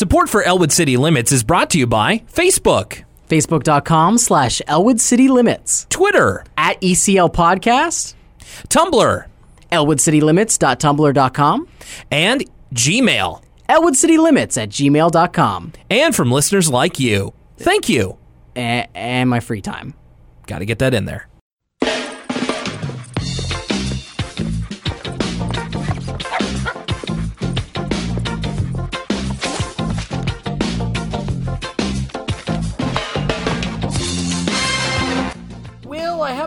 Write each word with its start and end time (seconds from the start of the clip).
Support 0.00 0.30
for 0.30 0.42
Elwood 0.42 0.72
City 0.72 0.96
Limits 0.96 1.30
is 1.30 1.44
brought 1.44 1.68
to 1.72 1.78
you 1.78 1.86
by 1.86 2.20
Facebook, 2.32 3.04
Facebook.com 3.28 4.16
slash 4.16 4.62
Elwood 4.66 4.98
City 4.98 5.28
Limits. 5.28 5.86
Twitter, 5.90 6.42
At 6.56 6.80
ECL 6.80 7.30
Podcast. 7.34 8.14
Tumblr, 8.70 9.26
ElwoodCityLimits.tumblr.com. 9.70 11.68
and 12.10 12.44
Gmail. 12.74 13.42
ElwoodCityLimits 13.68 14.62
at 14.62 14.70
gmail.com. 14.70 15.72
And 15.90 16.16
from 16.16 16.32
listeners 16.32 16.70
like 16.70 16.98
you. 16.98 17.34
Thank 17.58 17.90
you. 17.90 18.16
A- 18.56 18.88
and 18.94 19.28
my 19.28 19.40
free 19.40 19.60
time. 19.60 19.92
Got 20.46 20.60
to 20.60 20.64
get 20.64 20.78
that 20.78 20.94
in 20.94 21.04
there. 21.04 21.28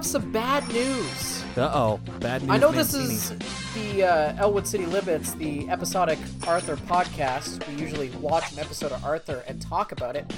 Some 0.03 0.31
bad 0.31 0.67
news. 0.69 1.43
Uh 1.57 1.71
oh. 1.73 1.99
Bad 2.19 2.41
news. 2.43 2.51
I 2.51 2.57
know 2.57 2.71
this 2.71 2.93
is 2.93 3.31
the 3.73 4.03
uh, 4.03 4.35
Elwood 4.37 4.67
City 4.67 4.85
Limits, 4.85 5.33
the 5.33 5.69
episodic 5.69 6.19
Arthur 6.47 6.75
podcast. 6.75 7.65
We 7.67 7.81
usually 7.81 8.09
watch 8.21 8.51
an 8.51 8.59
episode 8.59 8.91
of 8.91 9.03
Arthur 9.03 9.43
and 9.47 9.61
talk 9.61 9.91
about 9.91 10.15
it, 10.15 10.31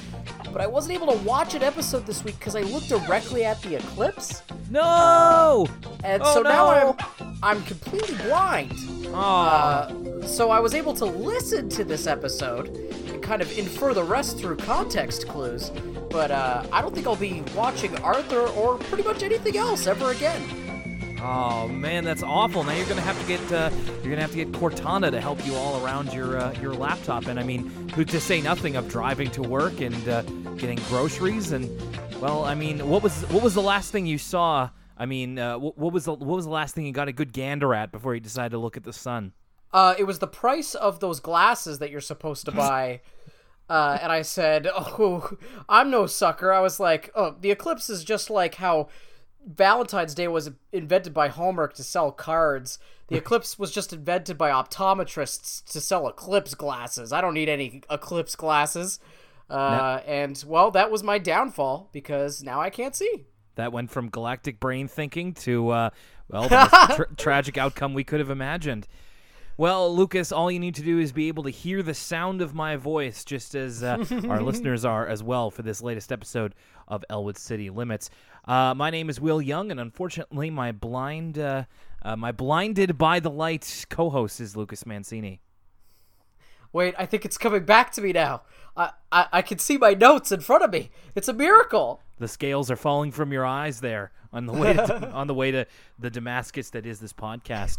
but 0.51 0.61
I 0.61 0.67
wasn't 0.67 0.95
able 0.95 1.07
to 1.13 1.17
watch 1.23 1.53
an 1.55 1.63
episode 1.63 2.05
this 2.05 2.23
week 2.23 2.37
because 2.39 2.55
I 2.55 2.61
looked 2.61 2.89
directly 2.89 3.43
at 3.43 3.61
the 3.61 3.75
eclipse, 3.75 4.41
No! 4.69 5.67
and 6.03 6.21
Oh, 6.23 6.33
so 6.33 6.41
now. 6.41 6.95
I'm 7.19 7.37
I'm 7.43 7.63
completely 7.63 8.15
blind. 8.25 8.73
Uh, 9.13 10.25
so 10.25 10.49
I 10.49 10.59
was 10.59 10.73
able 10.73 10.93
to 10.95 11.05
listen 11.05 11.69
to 11.69 11.83
this 11.83 12.07
episode 12.07 12.69
and 12.69 13.21
kind 13.21 13.41
of 13.41 13.57
infer 13.57 13.93
the 13.93 14.03
rest 14.03 14.37
through 14.39 14.57
context 14.57 15.27
clues. 15.27 15.71
But 16.09 16.31
uh, 16.31 16.63
I 16.71 16.81
don't 16.81 16.93
think 16.95 17.05
I'll 17.07 17.15
be 17.15 17.43
watching 17.55 17.95
Arthur 17.97 18.47
or 18.47 18.77
pretty 18.77 19.03
much 19.03 19.21
anything 19.23 19.57
else 19.57 19.85
ever 19.87 20.11
again. 20.11 20.41
Oh 21.27 21.67
man, 21.67 22.03
that's 22.03 22.21
awful. 22.21 22.63
Now 22.63 22.73
you're 22.73 22.85
gonna 22.85 23.01
have 23.01 23.19
to 23.19 23.27
get 23.27 23.51
uh, 23.51 23.71
you're 24.03 24.11
gonna 24.11 24.21
have 24.21 24.29
to 24.31 24.37
get 24.37 24.51
Cortana 24.51 25.09
to 25.09 25.19
help 25.19 25.43
you 25.43 25.55
all 25.55 25.83
around 25.83 26.13
your 26.13 26.37
uh, 26.37 26.53
your 26.61 26.75
laptop, 26.75 27.25
and 27.25 27.39
I 27.39 27.43
mean, 27.43 27.67
who 27.95 28.05
to 28.05 28.19
say 28.19 28.41
nothing 28.41 28.75
of 28.75 28.87
driving 28.87 29.31
to 29.31 29.41
work 29.41 29.81
and 29.81 30.07
uh, 30.07 30.21
getting 30.57 30.77
groceries 30.87 31.51
and 31.51 31.67
well, 32.21 32.45
I 32.45 32.53
mean, 32.53 32.87
what 32.87 33.01
was 33.01 33.23
what 33.31 33.41
was 33.41 33.55
the 33.55 33.61
last 33.63 33.91
thing 33.91 34.05
you 34.05 34.19
saw? 34.19 34.69
I 34.99 35.07
mean, 35.07 35.39
uh, 35.39 35.57
what, 35.57 35.75
what 35.79 35.93
was 35.93 36.05
the 36.05 36.13
what 36.13 36.35
was 36.35 36.45
the 36.45 36.51
last 36.51 36.75
thing 36.75 36.85
you 36.85 36.91
got 36.91 37.07
a 37.07 37.13
good 37.13 37.33
gander 37.33 37.73
at 37.73 37.91
before 37.91 38.13
you 38.13 38.21
decided 38.21 38.51
to 38.51 38.59
look 38.59 38.77
at 38.77 38.83
the 38.83 38.93
sun? 38.93 39.33
Uh, 39.73 39.95
it 39.97 40.03
was 40.03 40.19
the 40.19 40.27
price 40.27 40.75
of 40.75 40.99
those 40.99 41.19
glasses 41.19 41.79
that 41.79 41.89
you're 41.89 42.01
supposed 42.01 42.45
to 42.45 42.51
buy. 42.51 43.01
Uh, 43.67 43.97
and 43.99 44.11
I 44.11 44.21
said, 44.21 44.67
"Oh, 44.75 45.37
I'm 45.67 45.89
no 45.89 46.05
sucker." 46.05 46.53
I 46.53 46.59
was 46.59 46.79
like, 46.79 47.09
"Oh, 47.15 47.33
the 47.41 47.49
eclipse 47.49 47.89
is 47.89 48.03
just 48.03 48.29
like 48.29 48.53
how 48.53 48.89
Valentine's 49.45 50.15
Day 50.15 50.27
was 50.27 50.51
invented 50.71 51.13
by 51.13 51.27
Hallmark 51.27 51.73
to 51.75 51.83
sell 51.83 52.11
cards. 52.11 52.79
The 53.07 53.17
eclipse 53.17 53.59
was 53.59 53.71
just 53.71 53.93
invented 53.93 54.37
by 54.37 54.49
optometrists 54.49 55.63
to 55.71 55.79
sell 55.79 56.07
eclipse 56.07 56.55
glasses. 56.55 57.13
I 57.13 57.21
don't 57.21 57.35
need 57.35 57.49
any 57.49 57.81
eclipse 57.89 58.35
glasses." 58.35 58.99
Uh, 59.49 59.99
and 60.07 60.43
well, 60.47 60.71
that 60.71 60.89
was 60.89 61.03
my 61.03 61.19
downfall 61.19 61.89
because 61.91 62.41
now 62.41 62.59
I 62.59 62.69
can't 62.69 62.95
see. 62.95 63.25
That 63.55 63.71
went 63.71 63.91
from 63.91 64.09
galactic 64.09 64.59
brain 64.59 64.87
thinking 64.87 65.33
to, 65.35 65.69
uh, 65.69 65.89
well, 66.27 66.49
the 66.49 66.93
tra- 66.95 67.15
tragic 67.17 67.57
outcome 67.57 67.93
we 67.93 68.03
could 68.03 68.19
have 68.19 68.29
imagined. 68.29 68.87
Well, 69.57 69.95
Lucas, 69.95 70.33
all 70.33 70.51
you 70.51 70.59
need 70.59 70.75
to 70.75 70.81
do 70.81 70.99
is 70.99 71.13
be 71.13 71.29
able 71.29 71.43
to 71.43 71.49
hear 71.49 71.81
the 71.81 71.93
sound 71.93 72.41
of 72.41 72.53
my 72.53 72.75
voice, 72.75 73.23
just 73.23 73.55
as 73.55 73.83
uh, 73.83 74.03
our 74.27 74.41
listeners 74.43 74.83
are 74.83 75.07
as 75.07 75.23
well 75.23 75.49
for 75.49 75.61
this 75.61 75.81
latest 75.81 76.11
episode 76.11 76.53
of 76.89 77.05
Elwood 77.09 77.37
City 77.37 77.69
Limits. 77.69 78.09
Uh, 78.47 78.73
my 78.75 78.89
name 78.89 79.09
is 79.09 79.19
Will 79.19 79.41
Young, 79.41 79.71
and 79.71 79.79
unfortunately, 79.79 80.49
my 80.49 80.71
blind, 80.71 81.39
uh, 81.39 81.63
uh, 82.03 82.15
my 82.15 82.31
blinded 82.31 82.97
by 82.97 83.19
the 83.19 83.29
light 83.31 83.85
co-host 83.89 84.39
is 84.39 84.55
Lucas 84.55 84.85
Mancini. 84.85 85.41
Wait, 86.71 86.93
I 86.97 87.05
think 87.05 87.25
it's 87.25 87.37
coming 87.37 87.63
back 87.63 87.91
to 87.93 88.01
me 88.01 88.11
now. 88.11 88.43
I, 88.77 88.91
I, 89.11 89.27
I 89.33 89.41
can 89.41 89.57
see 89.57 89.77
my 89.77 89.93
notes 89.93 90.31
in 90.31 90.41
front 90.41 90.63
of 90.63 90.71
me. 90.71 90.91
It's 91.15 91.27
a 91.27 91.33
miracle. 91.33 92.01
The 92.19 92.27
scales 92.27 92.69
are 92.69 92.75
falling 92.75 93.11
from 93.11 93.31
your 93.31 93.45
eyes 93.45 93.79
there 93.79 94.11
on 94.31 94.45
the 94.45 94.53
way 94.53 94.73
to, 94.73 95.11
on 95.13 95.27
the 95.27 95.33
way 95.33 95.51
to 95.51 95.65
the 95.97 96.09
Damascus 96.09 96.69
that 96.71 96.85
is 96.85 96.99
this 96.99 97.13
podcast. 97.13 97.77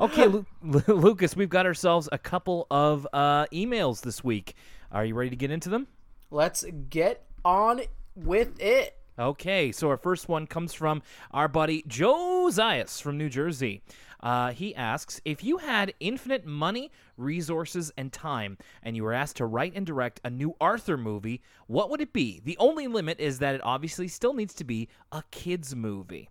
Okay, 0.00 0.26
Lu- 0.26 0.46
Lu- 0.62 0.82
Lucas, 0.88 1.36
we've 1.36 1.48
got 1.48 1.66
ourselves 1.66 2.08
a 2.10 2.18
couple 2.18 2.66
of 2.70 3.06
uh, 3.12 3.46
emails 3.52 4.00
this 4.00 4.24
week. 4.24 4.54
Are 4.90 5.04
you 5.04 5.14
ready 5.14 5.30
to 5.30 5.36
get 5.36 5.50
into 5.50 5.68
them? 5.68 5.86
Let's 6.30 6.64
get 6.88 7.24
on 7.44 7.82
with 8.16 8.60
it. 8.60 8.97
Okay, 9.18 9.72
so 9.72 9.88
our 9.88 9.96
first 9.96 10.28
one 10.28 10.46
comes 10.46 10.72
from 10.72 11.02
our 11.32 11.48
buddy 11.48 11.82
Josias 11.88 13.00
from 13.00 13.18
New 13.18 13.28
Jersey. 13.28 13.82
Uh, 14.20 14.52
he 14.52 14.76
asks 14.76 15.20
If 15.24 15.42
you 15.42 15.58
had 15.58 15.92
infinite 15.98 16.46
money, 16.46 16.92
resources, 17.16 17.90
and 17.96 18.12
time, 18.12 18.58
and 18.80 18.94
you 18.94 19.02
were 19.02 19.12
asked 19.12 19.38
to 19.38 19.46
write 19.46 19.72
and 19.74 19.84
direct 19.84 20.20
a 20.22 20.30
new 20.30 20.54
Arthur 20.60 20.96
movie, 20.96 21.42
what 21.66 21.90
would 21.90 22.00
it 22.00 22.12
be? 22.12 22.40
The 22.44 22.56
only 22.58 22.86
limit 22.86 23.18
is 23.18 23.40
that 23.40 23.56
it 23.56 23.60
obviously 23.64 24.06
still 24.06 24.34
needs 24.34 24.54
to 24.54 24.64
be 24.64 24.88
a 25.10 25.24
kids' 25.32 25.74
movie. 25.74 26.28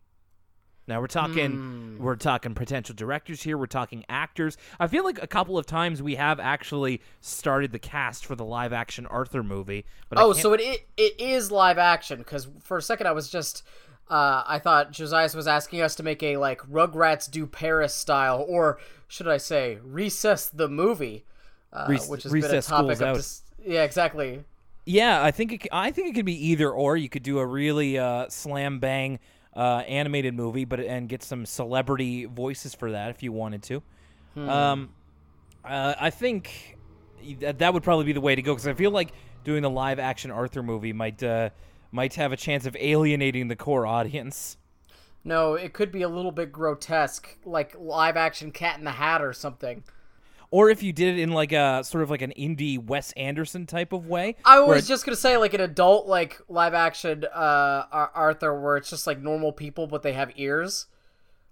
Now 0.88 1.02
we're 1.02 1.08
talking 1.08 1.98
we're 2.00 2.16
talking 2.16 2.54
potential 2.56 2.96
directors 2.96 3.44
here, 3.44 3.58
we're 3.58 3.66
talking 3.66 4.06
actors. 4.08 4.58
I 4.80 4.88
feel 4.88 5.04
like 5.04 5.22
a 5.22 5.28
couple 5.28 5.58
of 5.58 5.66
times 5.66 6.02
we 6.02 6.16
have 6.16 6.40
actually 6.40 7.02
started 7.20 7.72
the 7.74 7.80
cast 7.80 8.26
for 8.26 8.36
the 8.36 8.46
live 8.46 8.72
action 8.72 9.06
Arthur 9.06 9.44
movie, 9.44 9.86
but 10.10 10.18
Oh, 10.18 10.32
so 10.34 10.54
it, 10.54 10.62
it 10.62 10.88
it 10.96 11.20
is 11.20 11.52
live 11.52 11.78
action 11.78 12.20
because 12.20 12.48
for 12.62 12.78
a 12.78 12.82
second 12.82 13.08
I 13.08 13.12
was 13.12 13.30
just 13.30 13.64
uh, 14.10 14.44
I 14.48 14.60
thought 14.60 14.94
Josias 14.94 15.36
was 15.36 15.48
asking 15.48 15.82
us 15.82 15.94
to 15.96 16.04
make 16.04 16.24
a 16.24 16.38
like 16.38 16.62
Rugrats 16.62 17.30
do 17.30 17.46
Paris 17.46 17.94
style, 17.94 18.46
or 18.48 18.80
should 19.10 19.28
I 19.28 19.38
say 19.38 19.80
Recess 19.84 20.48
the 20.48 20.70
movie, 20.70 21.26
uh, 21.74 21.88
Rec- 21.90 22.04
which 22.10 22.24
has 22.24 22.32
been 22.32 22.46
a 22.46 22.62
topic 22.62 23.02
of 23.02 23.18
dis- 23.18 23.42
yeah 23.66 23.84
exactly. 23.84 24.46
Yeah, 24.86 25.22
I 25.22 25.32
think 25.32 25.52
it, 25.52 25.64
c- 25.64 25.70
I 25.74 25.92
think 25.92 26.08
it 26.08 26.16
could 26.16 26.26
be 26.26 26.48
either 26.52 26.72
or. 26.72 26.96
You 26.96 27.10
could 27.10 27.24
do 27.24 27.40
a 27.40 27.46
really 27.46 27.98
uh, 27.98 28.30
slam 28.30 28.80
bang 28.80 29.20
uh, 29.58 29.84
animated 29.88 30.36
movie, 30.36 30.64
but 30.64 30.80
and 30.80 31.10
get 31.10 31.24
some 31.24 31.46
celebrity 31.46 32.26
voices 32.26 32.76
for 32.76 32.92
that 32.92 33.10
if 33.10 33.24
you 33.24 33.32
wanted 33.32 33.64
to. 33.64 33.82
Um, 34.38 34.90
uh, 35.66 35.96
I 36.00 36.12
think 36.12 36.78
that, 37.40 37.58
that 37.58 37.74
would 37.74 37.82
probably 37.82 38.06
be 38.06 38.14
the 38.14 38.22
way 38.22 38.36
to 38.36 38.42
go 38.44 38.54
because 38.54 38.68
I 38.68 38.74
feel 38.74 38.92
like 38.92 39.12
doing 39.44 39.64
the 39.64 39.70
live 39.70 39.98
action 39.98 40.30
Arthur 40.30 40.62
movie 40.62 40.94
might 40.94 41.24
uh, 41.24 41.50
might 41.92 42.14
have 42.14 42.32
a 42.32 42.38
chance 42.38 42.68
of 42.68 42.78
alienating 42.80 43.48
the 43.48 43.56
core 43.56 43.88
audience. 43.88 44.58
No, 45.24 45.56
it 45.56 45.74
could 45.74 45.92
be 45.92 46.04
a 46.04 46.08
little 46.08 46.32
bit 46.32 46.52
grotesque, 46.52 47.38
like 47.44 47.76
live 47.80 48.16
action 48.16 48.52
Cat 48.52 48.78
in 48.78 48.86
the 48.86 48.92
Hat 48.92 49.22
or 49.24 49.34
something. 49.34 49.84
Or 50.50 50.70
if 50.70 50.82
you 50.82 50.94
did 50.94 51.18
it 51.18 51.22
in 51.22 51.32
like 51.32 51.52
a 51.52 51.84
sort 51.84 52.04
of 52.04 52.10
like 52.10 52.22
an 52.22 52.34
indie 52.38 52.82
Wes 52.84 53.12
Anderson 53.14 53.66
type 53.66 53.92
of 53.92 54.08
way. 54.08 54.36
I 54.46 54.60
was 54.60 54.86
it- 54.86 54.88
just 54.88 55.06
gonna 55.06 55.16
say 55.18 55.36
like 55.38 55.54
an 55.54 55.62
adult 55.62 56.08
like 56.08 56.40
live 56.48 56.74
action 56.74 57.26
uh 57.26 57.84
Arthur 57.92 58.60
where 58.60 58.78
it's 58.78 58.90
just 58.90 59.08
like 59.08 59.22
normal 59.22 59.52
people 59.52 59.88
but 59.88 60.04
they 60.04 60.14
have 60.14 60.32
ears, 60.36 60.86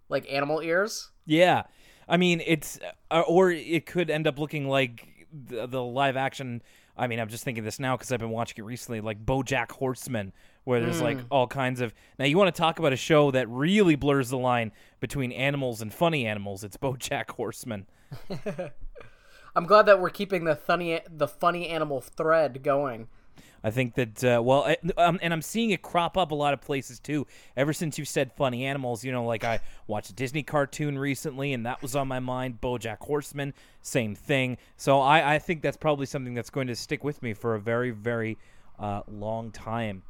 like 0.08 0.32
animal 0.32 0.62
ears. 0.62 1.12
Yeah, 1.26 1.64
I 2.08 2.18
mean 2.18 2.42
it's, 2.46 2.80
uh, 3.12 3.22
or 3.28 3.52
it 3.52 3.86
could 3.86 4.10
end 4.10 4.28
up 4.28 4.40
looking 4.40 4.68
like 4.70 5.28
the, 5.32 5.68
the 5.68 5.84
live 5.84 6.16
action. 6.16 6.62
I 6.98 7.08
mean, 7.08 7.20
I'm 7.20 7.28
just 7.28 7.44
thinking 7.44 7.66
this 7.66 7.78
now 7.78 7.98
because 7.98 8.14
I've 8.14 8.22
been 8.22 8.30
watching 8.30 8.64
it 8.64 8.66
recently, 8.66 9.02
like 9.02 9.26
BoJack 9.26 9.72
Horseman, 9.72 10.32
where 10.64 10.80
there's 10.80 11.02
like 11.02 11.18
all 11.30 11.46
kinds 11.46 11.82
of. 11.82 11.94
Now 12.18 12.24
you 12.24 12.38
want 12.38 12.56
to 12.56 12.58
talk 12.58 12.80
about 12.80 12.94
a 12.94 12.96
show 12.96 13.32
that 13.32 13.50
really 13.50 13.96
blurs 13.96 14.30
the 14.30 14.38
line 14.38 14.72
between 15.02 15.34
animals 15.34 15.82
and 15.82 15.94
funny 15.94 16.26
animals? 16.26 16.64
It's 16.64 16.78
BoJack 16.78 17.32
Horseman. 17.32 17.88
I'm 19.56 19.66
glad 19.66 19.86
that 19.86 20.00
we're 20.00 20.10
keeping 20.10 20.44
the 20.44 20.56
funny 20.56 21.00
the 21.10 21.28
funny 21.28 21.68
animal 21.70 22.02
thread 22.02 22.62
going. 22.64 23.08
I 23.64 23.72
think 23.72 23.96
that 23.96 24.24
uh, 24.24 24.42
well, 24.44 24.64
I, 24.64 24.78
um, 24.98 25.18
and 25.24 25.34
I'm 25.34 25.42
seeing 25.42 25.72
it 25.72 25.82
crop 25.82 26.18
up 26.18 26.30
a 26.30 26.36
lot 26.36 26.54
of 26.54 26.62
places 26.62 27.00
too. 27.00 27.26
Ever 27.58 27.74
since 27.74 27.98
you 27.98 28.06
said 28.06 28.32
funny 28.34 28.64
animals, 28.66 29.04
you 29.04 29.12
know, 29.12 29.26
like 29.26 29.44
I 29.44 29.60
watched 29.88 30.12
a 30.12 30.14
Disney 30.14 30.44
cartoon 30.44 31.00
recently, 31.00 31.52
and 31.52 31.66
that 31.66 31.82
was 31.82 31.96
on 31.96 32.08
my 32.08 32.20
mind. 32.20 32.62
BoJack 32.62 33.00
Horseman, 33.00 33.56
same 33.82 34.14
thing. 34.14 34.58
So 34.78 35.00
I, 35.00 35.36
I 35.36 35.40
think 35.40 35.64
that's 35.64 35.78
probably 35.78 36.06
something 36.06 36.36
that's 36.36 36.52
going 36.52 36.68
to 36.68 36.76
stick 36.76 37.04
with 37.04 37.24
me 37.24 37.34
for 37.34 37.56
a 37.56 37.60
very, 37.60 37.90
very 37.90 38.38
uh, 38.78 39.02
long 39.08 39.50
time. 39.50 40.04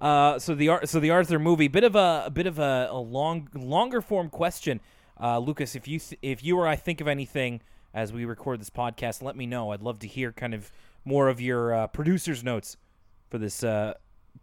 Uh, 0.00 0.38
so 0.38 0.54
the 0.54 0.70
so 0.84 1.00
the 1.00 1.10
Arthur 1.10 1.38
movie, 1.38 1.68
bit 1.68 1.84
of 1.84 1.94
a, 1.94 2.22
a 2.26 2.30
bit 2.30 2.46
of 2.46 2.58
a, 2.58 2.88
a 2.90 2.98
long 2.98 3.48
longer 3.52 4.00
form 4.00 4.30
question, 4.30 4.80
uh, 5.20 5.38
Lucas. 5.38 5.74
If 5.74 5.86
you 5.86 5.98
th- 5.98 6.18
if 6.22 6.42
you 6.42 6.56
or 6.56 6.66
I 6.66 6.76
think 6.76 7.02
of 7.02 7.08
anything 7.08 7.60
as 7.94 8.12
we 8.12 8.24
record 8.24 8.60
this 8.60 8.70
podcast, 8.70 9.22
let 9.22 9.36
me 9.36 9.46
know. 9.46 9.72
I'd 9.72 9.82
love 9.82 9.98
to 10.00 10.06
hear 10.06 10.32
kind 10.32 10.54
of 10.54 10.70
more 11.04 11.28
of 11.28 11.40
your 11.40 11.74
uh, 11.74 11.86
producer's 11.88 12.44
notes 12.44 12.76
for 13.28 13.38
this 13.38 13.64
uh, 13.64 13.94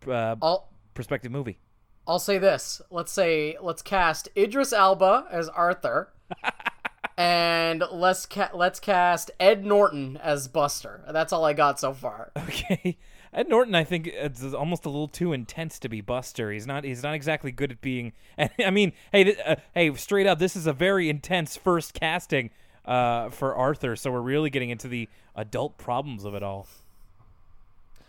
uh, 0.08 0.36
I'll 0.42 0.70
prospective 0.94 1.32
movie. 1.32 1.60
I'll 2.08 2.20
say 2.20 2.38
this. 2.38 2.82
Let's 2.90 3.12
say 3.12 3.58
let's 3.62 3.82
cast 3.82 4.30
Idris 4.36 4.74
Elba 4.74 5.28
as 5.30 5.50
Arthur. 5.50 6.14
and 7.18 7.84
let's 7.92 8.26
ca- 8.26 8.52
let's 8.54 8.80
cast 8.80 9.32
Ed 9.40 9.66
Norton 9.66 10.18
as 10.18 10.48
Buster. 10.48 11.04
That's 11.12 11.34
all 11.34 11.46
I 11.46 11.54
got 11.54 11.80
so 11.80 11.94
far. 11.94 12.32
Okay. 12.38 12.98
Ed 13.34 13.50
Norton, 13.50 13.76
I 13.76 13.84
think 13.84 14.08
it's 14.08 14.42
almost 14.54 14.86
a 14.86 14.90
little 14.90 15.10
too 15.10 15.34
intense 15.34 15.80
to 15.80 15.90
be 15.90 16.02
Buster. 16.02 16.52
He's 16.52 16.66
not. 16.66 16.84
He's 16.86 17.04
not 17.04 17.14
exactly 17.14 17.52
good 17.52 17.72
at 17.72 17.82
being. 17.82 18.14
I 18.66 18.72
mean, 18.72 18.94
hey, 19.12 19.36
uh, 19.46 19.58
hey, 19.74 19.94
straight 19.96 20.28
up, 20.28 20.40
this 20.40 20.56
is 20.56 20.66
a 20.66 20.74
very 20.74 21.10
intense 21.10 21.58
first 21.58 21.94
casting 21.94 22.52
uh, 22.88 23.30
for 23.30 23.56
Arthur. 23.56 23.96
So 23.96 24.12
we're 24.12 24.22
really 24.22 24.50
getting 24.50 24.70
into 24.70 24.88
the 24.88 25.08
adult 25.36 25.78
problems 25.78 26.24
of 26.26 26.34
it 26.34 26.42
all. 26.42 26.68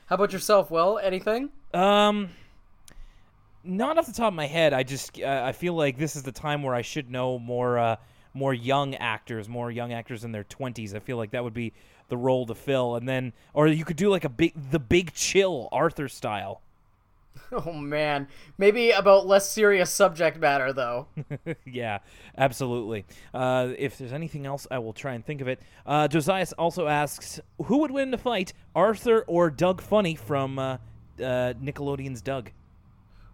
How 0.06 0.14
about 0.14 0.32
yourself, 0.32 0.70
Well, 0.70 0.98
Anything? 0.98 1.50
Um, 1.74 2.30
not 3.62 3.98
off 3.98 4.06
the 4.06 4.12
top 4.12 4.28
of 4.28 4.34
my 4.34 4.46
head. 4.46 4.72
I 4.72 4.82
just 4.82 5.20
uh, 5.20 5.42
I 5.44 5.52
feel 5.52 5.74
like 5.74 5.98
this 5.98 6.16
is 6.16 6.22
the 6.22 6.32
time 6.32 6.62
where 6.62 6.74
I 6.74 6.80
should 6.80 7.10
know 7.10 7.38
more 7.38 7.78
uh, 7.78 7.96
more 8.32 8.54
young 8.54 8.94
actors, 8.94 9.48
more 9.48 9.70
young 9.70 9.92
actors 9.92 10.24
in 10.24 10.32
their 10.32 10.44
twenties. 10.44 10.94
I 10.94 11.00
feel 11.00 11.18
like 11.18 11.32
that 11.32 11.44
would 11.44 11.52
be 11.52 11.74
the 12.08 12.16
role 12.16 12.46
to 12.46 12.54
fill, 12.54 12.96
and 12.96 13.06
then 13.06 13.34
or 13.52 13.66
you 13.66 13.84
could 13.84 13.98
do 13.98 14.08
like 14.08 14.24
a 14.24 14.30
big 14.30 14.54
the 14.70 14.78
big 14.78 15.12
chill 15.12 15.68
Arthur 15.72 16.08
style. 16.08 16.62
Oh 17.52 17.72
man, 17.72 18.28
maybe 18.56 18.90
about 18.90 19.26
less 19.26 19.50
serious 19.50 19.90
subject 19.90 20.38
matter 20.38 20.72
though. 20.72 21.08
yeah, 21.66 21.98
absolutely. 22.36 23.04
Uh, 23.32 23.70
if 23.78 23.98
there's 23.98 24.12
anything 24.12 24.46
else, 24.46 24.66
I 24.70 24.78
will 24.78 24.92
try 24.92 25.14
and 25.14 25.24
think 25.24 25.40
of 25.40 25.48
it. 25.48 25.60
Uh, 25.86 26.08
Josiah 26.08 26.46
also 26.58 26.86
asks, 26.86 27.40
who 27.64 27.78
would 27.78 27.90
win 27.90 28.10
the 28.10 28.18
fight, 28.18 28.52
Arthur 28.74 29.24
or 29.26 29.50
Doug 29.50 29.80
Funnie 29.80 30.14
from 30.14 30.58
uh, 30.58 30.78
uh, 31.18 31.54
Nickelodeon's 31.54 32.20
Doug? 32.20 32.50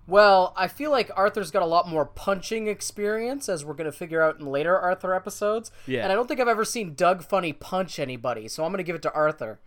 Well, 0.06 0.52
I 0.56 0.68
feel 0.68 0.90
like 0.90 1.10
Arthur's 1.16 1.50
got 1.50 1.62
a 1.62 1.66
lot 1.66 1.88
more 1.88 2.04
punching 2.04 2.66
experience, 2.66 3.48
as 3.48 3.64
we're 3.64 3.74
going 3.74 3.90
to 3.90 3.96
figure 3.96 4.22
out 4.22 4.38
in 4.38 4.46
later 4.46 4.78
Arthur 4.78 5.14
episodes. 5.14 5.70
Yeah. 5.86 6.02
And 6.02 6.12
I 6.12 6.14
don't 6.14 6.28
think 6.28 6.40
I've 6.40 6.48
ever 6.48 6.64
seen 6.64 6.94
Doug 6.94 7.24
Funnie 7.24 7.54
punch 7.54 7.98
anybody, 7.98 8.48
so 8.48 8.64
I'm 8.64 8.70
going 8.70 8.78
to 8.78 8.84
give 8.84 8.96
it 8.96 9.02
to 9.02 9.12
Arthur. 9.12 9.60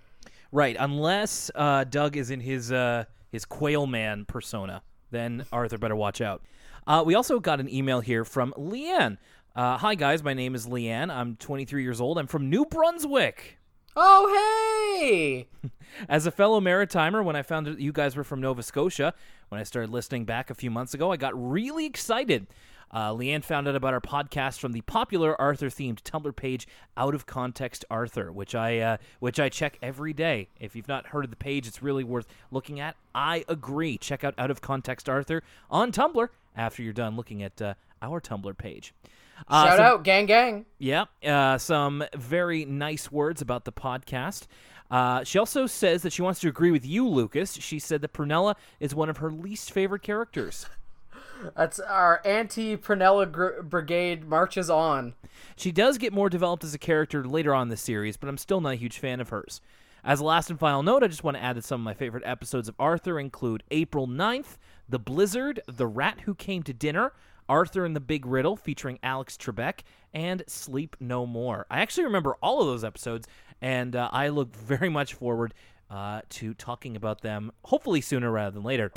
Right, 0.51 0.78
unless 0.80 1.51
uh, 1.56 1.84
Doug 1.86 2.16
is 2.16 2.30
in 2.30 2.39
his 2.39 2.72
uh, 2.72 3.06
his 3.31 3.45
Quail 3.45 3.88
Man 3.88 4.25
persona, 4.25 4.81
then 5.12 5.45
Arthur 5.51 5.77
better 5.77 5.95
watch 5.95 6.21
out. 6.21 6.44
Uh, 6.85 7.03
we 7.06 7.15
also 7.15 7.39
got 7.39 7.59
an 7.59 7.74
email 7.74 8.00
here 8.00 8.24
from 8.24 8.53
Leanne. 8.57 9.18
Uh, 9.56 9.77
Hi 9.77 9.95
guys, 9.95 10.24
my 10.24 10.33
name 10.33 10.56
is 10.56 10.68
Leanne. 10.68 11.09
I'm 11.09 11.35
23 11.35 11.83
years 11.83 12.00
old. 12.00 12.18
I'm 12.18 12.27
from 12.27 12.50
New 12.50 12.65
Brunswick. 12.65 13.57
Oh, 14.00 14.95
hey! 15.00 15.47
As 16.09 16.27
a 16.27 16.31
fellow 16.31 16.62
Maritimer, 16.62 17.24
when 17.24 17.35
I 17.35 17.41
found 17.41 17.65
that 17.65 17.79
you 17.79 17.91
guys 17.91 18.15
were 18.15 18.24
from 18.24 18.39
Nova 18.39 18.62
Scotia, 18.62 19.15
when 19.50 19.59
I 19.59 19.63
started 19.63 19.89
listening 19.89 20.25
back 20.25 20.51
a 20.51 20.56
few 20.56 20.69
months 20.69 20.94
ago, 20.94 21.12
I 21.12 21.18
got 21.18 21.33
really 21.35 21.88
excited. 21.88 22.45
Uh, 22.92 23.12
Leanne 23.12 23.44
found 23.44 23.68
out 23.68 23.75
about 23.75 23.94
our 23.94 24.01
podcast 24.01 24.60
from 24.60 24.72
the 24.72 24.81
popular 24.81 25.39
Arthur-themed 25.39 26.01
Tumblr 26.04 26.36
page, 26.36 26.68
Out 26.95 27.13
of 27.13 27.25
Context 27.25 27.84
Arthur, 27.89 28.31
which 28.31 28.56
I 28.56 28.80
uh, 28.80 28.98
which 29.19 29.39
I 29.39 29.50
check 29.50 29.78
every 29.81 30.13
day. 30.13 30.48
If 30.60 30.75
you've 30.75 30.88
not 30.88 31.07
heard 31.07 31.25
of 31.25 31.30
the 31.30 31.36
page, 31.36 31.68
it's 31.68 31.84
really 31.84 32.04
worth 32.04 32.28
looking 32.51 32.80
at. 32.80 32.95
I 33.13 33.44
agree. 33.50 33.98
Check 33.98 34.24
out 34.24 34.34
Out 34.38 34.50
of 34.51 34.62
Context 34.62 35.10
Arthur 35.10 35.44
on 35.69 35.92
Tumblr 35.92 36.30
after 36.56 36.81
you're 36.81 36.94
done 36.94 37.16
looking 37.16 37.44
at 37.44 37.62
uh, 37.62 37.74
our 38.01 38.22
Tumblr 38.22 38.57
page. 38.57 38.94
Uh, 39.48 39.66
Shout 39.68 39.78
some- 39.78 39.86
out, 39.86 40.04
gang, 40.04 40.25
gang. 40.25 40.66
yeah, 40.80 41.06
uh, 41.25 41.57
some 41.60 42.04
very 42.16 42.66
nice 42.66 43.12
words 43.12 43.42
about 43.42 43.66
the 43.66 43.72
podcast. 43.72 44.48
Uh, 44.89 45.24
she 45.24 45.38
also 45.38 45.66
says 45.68 46.01
that 46.04 46.13
she 46.13 46.22
wants 46.22 46.39
to 46.39 46.48
agree 46.48 46.72
with 46.72 46.86
you, 46.86 47.07
Lucas. 47.07 47.54
She 47.54 47.78
said 47.78 48.01
that 48.01 48.13
Prunella 48.13 48.56
is 48.80 48.95
one 48.95 49.10
of 49.10 49.18
her 49.18 49.30
least 49.30 49.72
favorite 49.72 50.01
characters. 50.01 50.66
That's 51.56 51.80
our 51.80 52.22
anti-Prunella 52.25 53.31
gr- 53.31 53.62
brigade 53.62 54.28
marches 54.28 54.69
on. 54.69 55.13
She 55.56 55.72
does 55.72 55.98
get 55.98 56.13
more 56.13 56.30
developed 56.30 56.63
as 56.63 56.74
a 56.74 56.80
character 56.80 57.24
later 57.24 57.54
on 57.54 57.63
in 57.63 57.69
the 57.69 57.78
series, 57.78 58.18
but 58.18 58.30
I'm 58.30 58.38
still 58.38 58.62
not 58.62 58.74
a 58.74 58.75
huge 58.75 59.00
fan 59.00 59.19
of 59.19 59.30
hers. 59.30 59.62
As 60.04 60.19
a 60.19 60.24
last 60.25 60.50
and 60.50 60.60
final 60.60 60.84
note, 60.84 61.04
I 61.04 61.07
just 61.07 61.24
want 61.24 61.36
to 61.38 61.44
add 61.44 61.57
that 61.57 61.66
some 61.66 61.81
of 61.81 61.86
my 61.86 61.94
favorite 61.94 62.24
episodes 62.25 62.69
of 62.69 62.75
Arthur 62.80 63.19
include 63.19 63.63
April 63.72 64.07
9th, 64.07 64.57
The 64.88 65.00
Blizzard, 65.00 65.62
The 65.68 65.88
Rat 65.88 66.22
Who 66.22 66.36
Came 66.36 66.63
to 66.63 66.74
Dinner, 66.74 67.13
Arthur 67.50 67.86
and 67.86 67.95
the 67.95 68.01
Big 68.01 68.25
Riddle 68.25 68.56
featuring 68.56 69.00
Alex 69.04 69.38
Trebek, 69.38 69.81
and 70.13 70.44
Sleep 70.48 70.95
No 71.00 71.25
More. 71.25 71.66
I 71.69 71.80
actually 71.80 72.06
remember 72.06 72.36
all 72.42 72.62
of 72.62 72.68
those 72.68 72.84
episodes, 72.84 73.28
and 73.62 73.95
uh, 73.95 74.10
I 74.12 74.30
look 74.30 74.56
very 74.56 74.89
much 74.89 75.13
forward 75.13 75.54
uh, 75.89 76.22
to 76.30 76.54
talking 76.54 76.95
about 76.95 77.22
them, 77.22 77.51
hopefully 77.66 78.01
sooner 78.01 78.31
rather 78.31 78.51
than 78.51 78.63
later. 78.63 78.92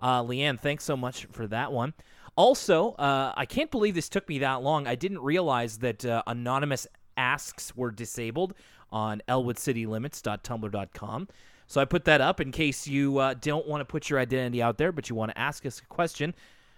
Uh, 0.00 0.22
Leanne, 0.22 0.58
thanks 0.58 0.84
so 0.84 0.96
much 0.96 1.26
for 1.26 1.46
that 1.46 1.72
one. 1.72 1.94
Also, 2.36 2.92
uh, 2.92 3.32
I 3.36 3.46
can't 3.46 3.70
believe 3.70 3.94
this 3.94 4.08
took 4.08 4.28
me 4.28 4.40
that 4.40 4.62
long. 4.62 4.86
I 4.86 4.96
didn't 4.96 5.20
realize 5.20 5.78
that 5.78 6.04
uh, 6.04 6.22
anonymous 6.26 6.86
asks 7.16 7.74
were 7.76 7.90
disabled 7.90 8.54
on 8.90 9.22
elwoodcitylimits.tumblr.com. 9.28 11.28
So 11.66 11.80
I 11.80 11.84
put 11.84 12.04
that 12.04 12.20
up 12.20 12.40
in 12.40 12.52
case 12.52 12.86
you 12.86 13.18
uh, 13.18 13.34
don't 13.34 13.66
want 13.66 13.80
to 13.80 13.84
put 13.84 14.10
your 14.10 14.18
identity 14.18 14.62
out 14.62 14.78
there, 14.78 14.92
but 14.92 15.08
you 15.08 15.16
want 15.16 15.30
to 15.30 15.38
ask 15.38 15.64
us 15.64 15.80
a 15.80 15.86
question. 15.86 16.34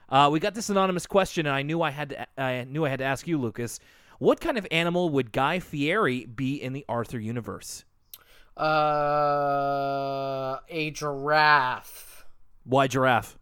Uh, 0.09 0.29
we 0.33 0.39
got 0.39 0.55
this 0.55 0.71
anonymous 0.71 1.07
question, 1.07 1.47
and 1.47 1.55
I 1.55 1.63
knew 1.63 1.83
I 1.83 1.91
had 1.91 2.11
to. 2.11 2.41
I 2.41 2.65
knew 2.65 2.87
I 2.87 2.89
had 2.89 3.01
to 3.01 3.05
ask 3.05 3.27
you, 3.27 3.39
Lucas. 3.39 3.81
What 4.19 4.41
kind 4.41 4.57
of 4.57 4.67
animal 4.71 5.11
would 5.11 5.33
Guy 5.33 5.59
Fieri 5.59 6.25
be 6.25 6.55
in 6.55 6.73
the 6.73 6.85
Arthur 6.89 7.19
universe? 7.19 7.85
Uh, 8.57 10.59
a 10.69 10.91
giraffe. 10.93 12.06
Why 12.67 12.89
giraffe? 12.89 13.39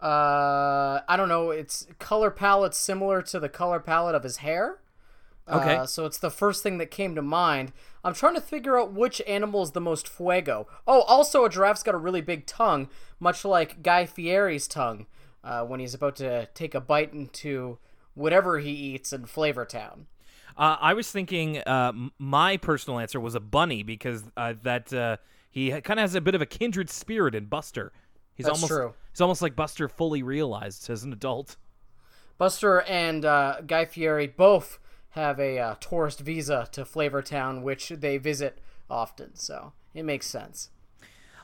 Uh, 0.00 1.00
I 1.06 1.16
don't 1.16 1.28
know. 1.28 1.50
It's 1.50 1.86
color 1.98 2.30
palette 2.30 2.74
similar 2.74 3.20
to 3.22 3.38
the 3.38 3.50
color 3.50 3.80
palette 3.80 4.14
of 4.14 4.22
his 4.22 4.38
hair. 4.38 4.78
Okay. 5.48 5.76
Uh, 5.76 5.86
so 5.86 6.06
it's 6.06 6.18
the 6.18 6.30
first 6.30 6.62
thing 6.62 6.78
that 6.78 6.90
came 6.90 7.14
to 7.16 7.22
mind. 7.22 7.72
I'm 8.02 8.14
trying 8.14 8.34
to 8.34 8.40
figure 8.40 8.78
out 8.78 8.92
which 8.92 9.20
animal 9.26 9.62
is 9.62 9.72
the 9.72 9.80
most 9.80 10.08
fuego. 10.08 10.66
Oh, 10.86 11.02
also 11.02 11.44
a 11.44 11.50
giraffe's 11.50 11.82
got 11.82 11.94
a 11.94 11.98
really 11.98 12.20
big 12.20 12.46
tongue, 12.46 12.88
much 13.18 13.44
like 13.44 13.82
Guy 13.82 14.06
Fieri's 14.06 14.66
tongue, 14.66 15.06
uh, 15.44 15.64
when 15.64 15.80
he's 15.80 15.94
about 15.94 16.16
to 16.16 16.46
take 16.54 16.74
a 16.74 16.80
bite 16.80 17.12
into 17.12 17.78
whatever 18.14 18.58
he 18.60 18.70
eats 18.70 19.12
in 19.12 19.24
Flavortown. 19.24 20.06
Uh, 20.56 20.76
I 20.80 20.94
was 20.94 21.10
thinking 21.10 21.58
uh, 21.58 21.92
my 22.18 22.56
personal 22.56 22.98
answer 22.98 23.20
was 23.20 23.34
a 23.34 23.40
bunny 23.40 23.82
because 23.82 24.24
uh, 24.36 24.54
that 24.62 24.92
uh, 24.92 25.16
he 25.50 25.70
kind 25.80 25.98
of 25.98 26.04
has 26.04 26.14
a 26.14 26.20
bit 26.20 26.34
of 26.34 26.42
a 26.42 26.46
kindred 26.46 26.90
spirit 26.90 27.34
in 27.34 27.46
Buster. 27.46 27.92
He's 28.40 28.46
That's 28.46 28.62
almost 28.62 28.72
true. 28.72 28.94
he's 29.12 29.20
almost 29.20 29.42
like 29.42 29.54
Buster 29.54 29.86
fully 29.86 30.22
realized 30.22 30.88
as 30.88 31.04
an 31.04 31.12
adult. 31.12 31.58
Buster 32.38 32.80
and 32.80 33.22
uh, 33.22 33.60
Guy 33.66 33.84
Fieri 33.84 34.26
both 34.26 34.78
have 35.10 35.38
a 35.38 35.58
uh, 35.58 35.74
tourist 35.78 36.20
visa 36.20 36.66
to 36.72 36.86
Flavortown, 36.86 37.60
which 37.60 37.90
they 37.90 38.16
visit 38.16 38.58
often, 38.88 39.34
so 39.34 39.74
it 39.92 40.04
makes 40.04 40.26
sense. 40.26 40.70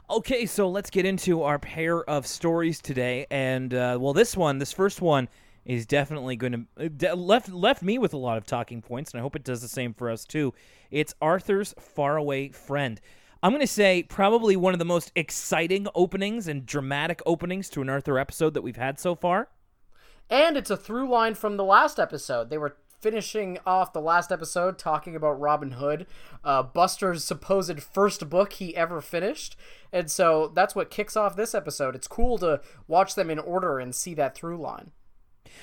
Okay, 0.08 0.46
so 0.46 0.70
let's 0.70 0.88
get 0.88 1.04
into 1.04 1.42
our 1.42 1.58
pair 1.58 2.02
of 2.08 2.26
stories 2.26 2.80
today, 2.80 3.26
and 3.30 3.74
uh, 3.74 3.98
well, 4.00 4.14
this 4.14 4.34
one, 4.34 4.56
this 4.56 4.72
first 4.72 5.02
one, 5.02 5.28
is 5.66 5.84
definitely 5.84 6.36
going 6.36 6.66
to 6.78 6.88
de- 6.88 7.14
left 7.14 7.50
left 7.50 7.82
me 7.82 7.98
with 7.98 8.14
a 8.14 8.16
lot 8.16 8.38
of 8.38 8.46
talking 8.46 8.80
points, 8.80 9.10
and 9.10 9.20
I 9.20 9.22
hope 9.22 9.36
it 9.36 9.44
does 9.44 9.60
the 9.60 9.68
same 9.68 9.92
for 9.92 10.08
us 10.08 10.24
too. 10.24 10.54
It's 10.90 11.14
Arthur's 11.20 11.74
faraway 11.78 12.48
friend. 12.48 12.98
I'm 13.46 13.52
going 13.52 13.60
to 13.60 13.68
say 13.68 14.02
probably 14.02 14.56
one 14.56 14.72
of 14.72 14.80
the 14.80 14.84
most 14.84 15.12
exciting 15.14 15.86
openings 15.94 16.48
and 16.48 16.66
dramatic 16.66 17.22
openings 17.24 17.68
to 17.70 17.80
an 17.80 17.88
Arthur 17.88 18.18
episode 18.18 18.54
that 18.54 18.62
we've 18.62 18.74
had 18.74 18.98
so 18.98 19.14
far. 19.14 19.50
And 20.28 20.56
it's 20.56 20.68
a 20.68 20.76
through 20.76 21.08
line 21.08 21.36
from 21.36 21.56
the 21.56 21.62
last 21.62 22.00
episode. 22.00 22.50
They 22.50 22.58
were 22.58 22.76
finishing 23.00 23.60
off 23.64 23.92
the 23.92 24.00
last 24.00 24.32
episode 24.32 24.80
talking 24.80 25.14
about 25.14 25.38
Robin 25.38 25.70
Hood, 25.70 26.08
uh, 26.42 26.64
Buster's 26.64 27.22
supposed 27.22 27.80
first 27.80 28.28
book 28.28 28.54
he 28.54 28.76
ever 28.76 29.00
finished. 29.00 29.54
And 29.92 30.10
so 30.10 30.50
that's 30.52 30.74
what 30.74 30.90
kicks 30.90 31.16
off 31.16 31.36
this 31.36 31.54
episode. 31.54 31.94
It's 31.94 32.08
cool 32.08 32.38
to 32.38 32.60
watch 32.88 33.14
them 33.14 33.30
in 33.30 33.38
order 33.38 33.78
and 33.78 33.94
see 33.94 34.14
that 34.14 34.34
through 34.34 34.60
line. 34.60 34.90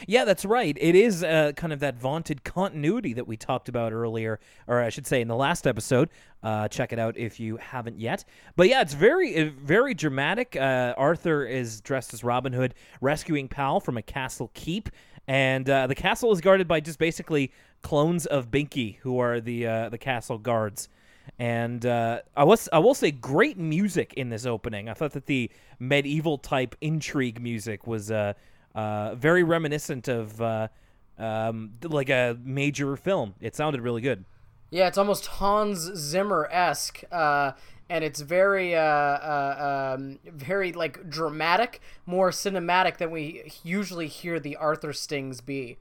Yeah, 0.08 0.26
that's 0.26 0.46
right. 0.46 0.78
It 0.80 0.96
is 0.96 1.24
uh, 1.24 1.54
kind 1.56 1.74
of 1.74 1.80
that 1.80 1.96
vaunted 1.96 2.44
continuity 2.44 3.14
that 3.14 3.28
we 3.28 3.38
talked 3.38 3.70
about 3.70 3.94
earlier, 3.94 4.40
or 4.68 4.82
I 4.82 4.90
should 4.90 5.08
say 5.08 5.22
in 5.22 5.28
the 5.28 5.36
last 5.36 5.68
episode. 5.68 6.10
Uh, 6.42 6.68
check 6.68 6.92
it 6.92 7.00
out 7.00 7.18
if 7.18 7.40
you 7.40 7.58
haven't 7.58 7.98
yet. 7.98 8.26
But 8.56 8.68
yeah, 8.68 8.82
it's 8.82 8.94
very, 8.94 9.48
uh, 9.48 9.52
very 9.62 9.94
dramatic. 9.94 10.56
Uh, 10.56 10.94
Arthur 10.98 11.46
is 11.46 11.80
dressed 11.82 12.14
as 12.14 12.24
Robin 12.24 12.52
Hood, 12.52 12.74
rescuing 13.00 13.48
Pal 13.48 13.80
from 13.80 13.98
a 13.98 14.02
castle 14.02 14.52
keep, 14.54 14.90
and 15.28 15.70
uh, 15.70 15.88
the 15.88 15.96
castle 15.96 16.34
is 16.34 16.42
guarded 16.42 16.68
by 16.68 16.82
just 16.82 17.00
basically 17.00 17.54
clones 17.82 18.26
of 18.26 18.52
Binky, 18.52 18.98
who 18.98 19.20
are 19.20 19.40
the 19.40 19.66
uh, 19.66 19.90
the 19.90 19.98
castle 19.98 20.38
guards. 20.38 20.90
And 21.40 21.86
I 21.86 22.22
was 22.38 22.68
I 22.74 22.80
will 22.80 22.94
say 22.94 23.12
great 23.12 23.58
music 23.58 24.14
in 24.16 24.28
this 24.28 24.46
opening. 24.46 24.90
I 24.90 24.94
thought 24.94 25.14
that 25.14 25.26
the 25.26 25.50
medieval 25.80 26.38
type 26.38 26.76
intrigue 26.82 27.42
music 27.42 27.88
was 27.88 28.12
uh, 28.76 29.16
very 29.16 29.44
reminiscent 29.44 30.08
of 30.08 30.42
uh, 30.42 30.68
um, 31.18 31.72
like 31.84 32.10
a 32.10 32.38
major 32.44 32.96
film. 32.96 33.36
It 33.40 33.56
sounded 33.56 33.82
really 33.82 34.02
good. 34.02 34.26
Yeah, 34.72 34.88
it's 34.88 34.98
almost 34.98 35.28
Hans 35.28 35.80
Zimmer 35.96 36.50
esque, 36.52 37.04
uh, 37.12 37.52
and 37.90 38.04
it's 38.04 38.22
very, 38.22 38.76
uh, 38.76 38.82
uh, 38.82 39.96
um, 39.96 40.18
very 40.26 40.74
like 40.74 41.08
dramatic, 41.10 41.80
more 42.08 42.32
cinematic 42.32 42.98
than 42.98 43.12
we 43.12 43.52
usually 43.64 44.08
hear 44.08 44.40
the 44.40 44.56
Arthur 44.56 44.92
stings 44.92 45.42
be. 45.42 45.78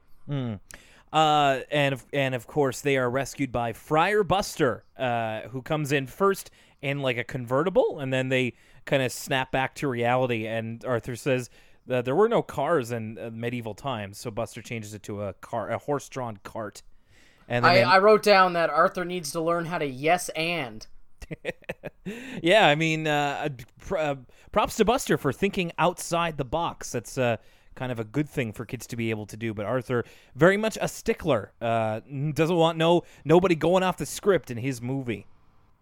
Uh, 1.11 1.61
and 1.71 1.93
of, 1.93 2.05
and 2.13 2.35
of 2.35 2.45
course 2.45 2.81
they 2.81 2.97
are 2.97 3.09
rescued 3.09 3.51
by 3.51 3.73
Friar 3.73 4.23
Buster, 4.23 4.83
uh, 4.97 5.41
who 5.49 5.61
comes 5.61 5.91
in 5.91 6.05
first 6.05 6.51
in 6.81 7.01
like 7.01 7.17
a 7.17 7.23
convertible, 7.23 7.99
and 7.99 8.13
then 8.13 8.29
they 8.29 8.53
kind 8.85 9.01
of 9.01 9.11
snap 9.11 9.51
back 9.51 9.73
to 9.75 9.87
reality. 9.87 10.45
And 10.45 10.83
Arthur 10.85 11.15
says 11.15 11.49
that 11.87 12.05
there 12.05 12.15
were 12.15 12.29
no 12.29 12.41
cars 12.41 12.91
in 12.91 13.17
uh, 13.17 13.29
medieval 13.33 13.73
times, 13.73 14.17
so 14.17 14.31
Buster 14.31 14.61
changes 14.61 14.93
it 14.93 15.03
to 15.03 15.23
a 15.23 15.33
car, 15.33 15.69
a 15.69 15.77
horse-drawn 15.77 16.37
cart. 16.43 16.81
And 17.47 17.65
I, 17.65 17.81
I 17.81 17.99
wrote 17.99 18.23
down 18.23 18.53
that 18.53 18.69
Arthur 18.69 19.03
needs 19.03 19.31
to 19.31 19.41
learn 19.41 19.65
how 19.65 19.77
to 19.77 19.85
yes 19.85 20.29
and. 20.29 20.85
yeah, 22.41 22.67
I 22.67 22.75
mean, 22.75 23.07
uh, 23.07 23.49
pr- 23.79 23.97
uh, 23.97 24.15
props 24.51 24.77
to 24.77 24.85
Buster 24.85 25.17
for 25.17 25.33
thinking 25.33 25.71
outside 25.77 26.37
the 26.37 26.45
box. 26.45 26.91
That's 26.91 27.17
uh, 27.17 27.37
kind 27.75 27.91
of 27.91 27.99
a 27.99 28.03
good 28.03 28.29
thing 28.29 28.53
for 28.53 28.65
kids 28.65 28.87
to 28.87 28.95
be 28.95 29.09
able 29.09 29.25
to 29.27 29.37
do. 29.37 29.53
But 29.53 29.65
Arthur, 29.65 30.05
very 30.35 30.57
much 30.57 30.77
a 30.81 30.87
stickler, 30.87 31.51
uh, 31.61 32.01
doesn't 32.33 32.55
want 32.55 32.77
no 32.77 33.03
nobody 33.25 33.55
going 33.55 33.83
off 33.83 33.97
the 33.97 34.05
script 34.05 34.51
in 34.51 34.57
his 34.57 34.81
movie. 34.81 35.27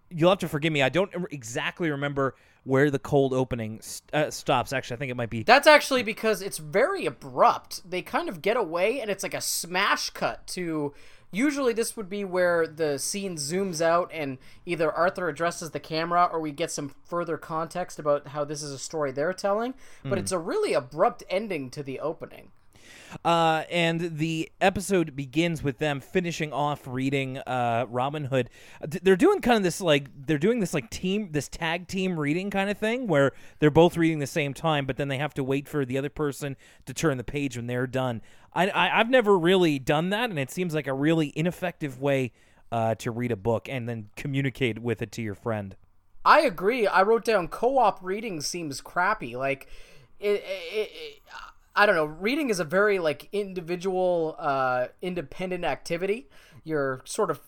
You'll 0.09 0.29
have 0.29 0.39
to 0.39 0.49
forgive 0.49 0.73
me. 0.73 0.81
I 0.81 0.89
don't 0.89 1.11
exactly 1.31 1.89
remember 1.89 2.35
where 2.63 2.91
the 2.91 2.99
cold 2.99 3.33
opening 3.33 3.81
st- 3.81 4.13
uh, 4.13 4.31
stops. 4.31 4.71
Actually, 4.71 4.95
I 4.95 4.99
think 4.99 5.11
it 5.11 5.17
might 5.17 5.29
be. 5.29 5.43
That's 5.43 5.67
actually 5.67 6.03
because 6.03 6.41
it's 6.41 6.57
very 6.57 7.05
abrupt. 7.05 7.89
They 7.89 8.01
kind 8.01 8.29
of 8.29 8.41
get 8.41 8.57
away, 8.57 8.99
and 9.01 9.09
it's 9.09 9.23
like 9.23 9.33
a 9.33 9.41
smash 9.41 10.09
cut 10.11 10.45
to. 10.47 10.93
Usually, 11.33 11.71
this 11.71 11.95
would 11.95 12.09
be 12.09 12.25
where 12.25 12.67
the 12.67 12.99
scene 12.99 13.37
zooms 13.37 13.81
out, 13.81 14.11
and 14.13 14.37
either 14.65 14.91
Arthur 14.91 15.29
addresses 15.29 15.71
the 15.71 15.79
camera, 15.79 16.29
or 16.31 16.41
we 16.41 16.51
get 16.51 16.71
some 16.71 16.93
further 17.05 17.37
context 17.37 17.99
about 17.99 18.27
how 18.27 18.43
this 18.43 18.61
is 18.61 18.71
a 18.71 18.77
story 18.77 19.11
they're 19.11 19.31
telling. 19.31 19.73
But 20.03 20.17
it's 20.19 20.33
a 20.33 20.37
really 20.39 20.73
abrupt 20.73 21.23
ending 21.29 21.69
to 21.71 21.83
the 21.83 22.01
opening. 22.01 22.51
Uh, 23.23 23.63
and 23.69 24.17
the 24.17 24.51
episode 24.59 25.15
begins 25.15 25.63
with 25.63 25.77
them 25.77 25.99
finishing 25.99 26.53
off 26.53 26.87
reading 26.87 27.37
uh, 27.39 27.85
Robin 27.89 28.25
Hood. 28.25 28.49
They're 28.81 29.15
doing 29.15 29.41
kind 29.41 29.57
of 29.57 29.63
this 29.63 29.81
like 29.81 30.07
they're 30.25 30.37
doing 30.37 30.59
this 30.59 30.73
like 30.73 30.89
team 30.89 31.29
this 31.31 31.47
tag 31.47 31.87
team 31.87 32.19
reading 32.19 32.49
kind 32.49 32.69
of 32.69 32.77
thing 32.77 33.07
where 33.07 33.31
they're 33.59 33.69
both 33.69 33.97
reading 33.97 34.19
the 34.19 34.27
same 34.27 34.53
time, 34.53 34.85
but 34.85 34.97
then 34.97 35.07
they 35.07 35.17
have 35.17 35.33
to 35.35 35.43
wait 35.43 35.67
for 35.67 35.85
the 35.85 35.97
other 35.97 36.09
person 36.09 36.55
to 36.85 36.93
turn 36.93 37.17
the 37.17 37.23
page 37.23 37.57
when 37.57 37.67
they're 37.67 37.87
done. 37.87 38.21
I, 38.53 38.67
I 38.69 38.99
I've 38.99 39.09
never 39.09 39.37
really 39.37 39.79
done 39.79 40.09
that, 40.09 40.29
and 40.29 40.39
it 40.39 40.51
seems 40.51 40.73
like 40.73 40.87
a 40.87 40.93
really 40.93 41.33
ineffective 41.35 42.01
way 42.01 42.31
uh, 42.71 42.95
to 42.95 43.11
read 43.11 43.31
a 43.31 43.35
book 43.35 43.67
and 43.69 43.87
then 43.87 44.09
communicate 44.15 44.79
with 44.79 45.01
it 45.01 45.11
to 45.13 45.21
your 45.21 45.35
friend. 45.35 45.75
I 46.23 46.41
agree. 46.41 46.87
I 46.87 47.01
wrote 47.01 47.25
down 47.25 47.47
co-op 47.47 47.99
reading 48.01 48.41
seems 48.41 48.79
crappy. 48.79 49.35
Like, 49.35 49.67
it, 50.19 50.43
it, 50.45 50.91
it, 50.93 51.21
I 51.75 51.85
don't 51.85 51.95
know. 51.95 52.05
Reading 52.05 52.49
is 52.49 52.59
a 52.59 52.63
very 52.63 52.99
like 52.99 53.29
individual, 53.31 54.35
uh, 54.37 54.87
independent 55.01 55.63
activity. 55.63 56.27
You're 56.63 57.01
sort 57.05 57.31
of 57.31 57.39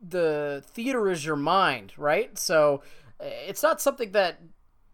the 0.00 0.62
theater 0.66 1.10
is 1.10 1.24
your 1.24 1.36
mind, 1.36 1.92
right? 1.96 2.36
So 2.38 2.82
uh, 3.20 3.24
it's 3.46 3.62
not 3.62 3.80
something 3.80 4.12
that 4.12 4.40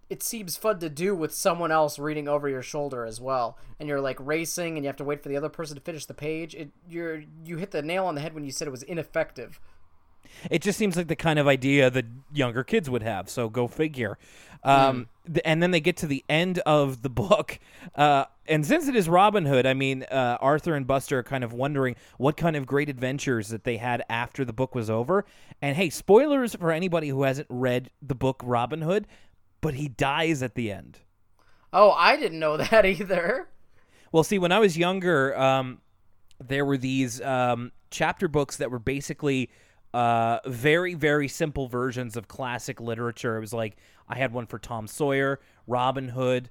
it 0.09 0.23
seems 0.23 0.57
fun 0.57 0.81
to 0.81 0.91
do 0.91 1.15
with 1.15 1.33
someone 1.33 1.71
else 1.71 1.99
reading 1.99 2.27
over 2.27 2.49
your 2.49 2.63
shoulder 2.63 3.05
as 3.05 3.21
well. 3.21 3.57
And 3.79 3.89
you're 3.89 4.01
like 4.01 4.19
racing, 4.21 4.77
and 4.77 4.85
you 4.85 4.89
have 4.89 4.97
to 4.97 5.05
wait 5.05 5.23
for 5.23 5.29
the 5.29 5.37
other 5.37 5.49
person 5.49 5.77
to 5.77 5.83
finish 5.83 6.07
the 6.07 6.15
page. 6.15 6.55
It 6.55 6.71
you're 6.89 7.23
you 7.45 7.57
hit 7.57 7.71
the 7.71 7.83
nail 7.83 8.07
on 8.07 8.17
the 8.17 8.21
head 8.21 8.35
when 8.35 8.45
you 8.45 8.51
said 8.51 8.67
it 8.67 8.73
was 8.73 8.83
ineffective. 8.83 9.61
It 10.51 10.63
just 10.63 10.79
seems 10.79 10.97
like 10.97 11.09
the 11.09 11.17
kind 11.17 11.39
of 11.39 11.49
idea 11.49 11.91
that 11.91 12.07
younger 12.33 12.63
kids 12.63 12.89
would 12.89 13.03
have. 13.03 13.29
So 13.29 13.49
go 13.49 13.67
figure. 13.67 14.19
Um, 14.63 15.09
th- 15.27 15.41
and 15.45 15.63
then 15.63 15.71
they 15.71 15.81
get 15.81 15.97
to 15.99 16.07
the 16.07 16.25
end 16.29 16.59
of 16.61 17.03
the 17.03 17.09
book, 17.09 17.59
uh, 17.95 18.27
and 18.51 18.67
since 18.67 18.89
it 18.89 18.97
is 18.97 19.09
Robin 19.09 19.47
Hood, 19.47 19.65
I 19.65 19.75
mean, 19.75 20.03
uh, 20.03 20.37
Arthur 20.41 20.75
and 20.75 20.85
Buster 20.85 21.21
are 21.21 21.23
kind 21.23 21.45
of 21.45 21.53
wondering 21.53 21.95
what 22.19 22.37
kind 22.37 22.57
of 22.57 22.67
great 22.67 22.89
adventures 22.89 23.49
that 23.49 23.63
they 23.63 23.77
had 23.77 24.03
after 24.11 24.45
the 24.45 24.53
book 24.53 24.75
was 24.75 24.91
over. 24.91 25.25
And 25.63 25.77
hey, 25.77 25.89
spoilers 25.89 26.57
for 26.57 26.73
anybody 26.73 27.09
who 27.09 27.23
hasn't 27.23 27.47
read 27.49 27.91
the 28.03 28.17
book 28.17 28.43
Robin 28.45 28.83
Hood, 28.83 29.07
but 29.61 29.75
he 29.75 29.87
dies 29.87 30.43
at 30.43 30.57
the 30.57 30.73
end. 30.73 30.99
Oh, 31.73 31.93
I 31.93 32.17
didn't 32.17 32.41
know 32.41 32.57
that 32.71 32.85
either. 32.85 33.49
Well, 34.11 34.25
see, 34.25 34.41
when 34.41 34.51
I 34.51 34.59
was 34.59 34.77
younger, 34.77 35.39
um, 35.39 35.81
there 36.45 36.65
were 36.65 36.77
these 36.77 37.21
um, 37.21 37.71
chapter 37.93 38.27
books 38.27 38.57
that 38.57 38.73
were 38.73 38.81
basically 38.81 39.51
uh, 39.95 40.41
very, 40.45 40.95
very 40.95 41.29
simple 41.29 41.69
versions 41.69 42.17
of 42.17 42.27
classic 42.27 42.81
literature. 42.81 43.37
It 43.37 43.41
was 43.41 43.53
like 43.53 43.77
I 44.09 44.17
had 44.17 44.33
one 44.33 44.47
for 44.47 44.59
Tom 44.59 44.89
Sawyer, 44.89 45.39
Robin 45.69 46.09
Hood. 46.09 46.51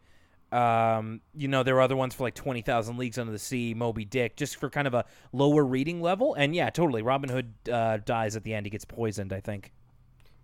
Um, 0.52 1.22
you 1.36 1.48
know, 1.48 1.64
there 1.64 1.76
are 1.76 1.82
other 1.82 1.96
ones 1.96 2.16
for 2.16 2.24
like 2.24 2.36
20,000 2.36 2.98
Leagues 2.98 3.18
Under 3.18 3.32
the 3.32 3.40
Sea, 3.40 3.74
Moby 3.74 4.06
Dick, 4.06 4.36
just 4.36 4.56
for 4.56 4.70
kind 4.70 4.88
of 4.88 4.94
a 4.94 5.06
lower 5.32 5.64
reading 5.64 6.02
level. 6.02 6.34
And 6.34 6.56
yeah, 6.56 6.70
totally. 6.70 7.02
Robin 7.02 7.30
Hood 7.30 7.54
uh, 7.72 7.98
dies 7.98 8.36
at 8.36 8.44
the 8.44 8.54
end. 8.54 8.66
He 8.66 8.70
gets 8.70 8.86
poisoned, 8.86 9.32
I 9.32 9.40
think. 9.40 9.72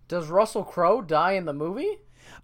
Does 0.08 0.28
Russell 0.28 0.64
Crowe 0.64 1.02
die 1.02 1.32
in 1.32 1.44
the 1.44 1.52
movie? 1.52 1.98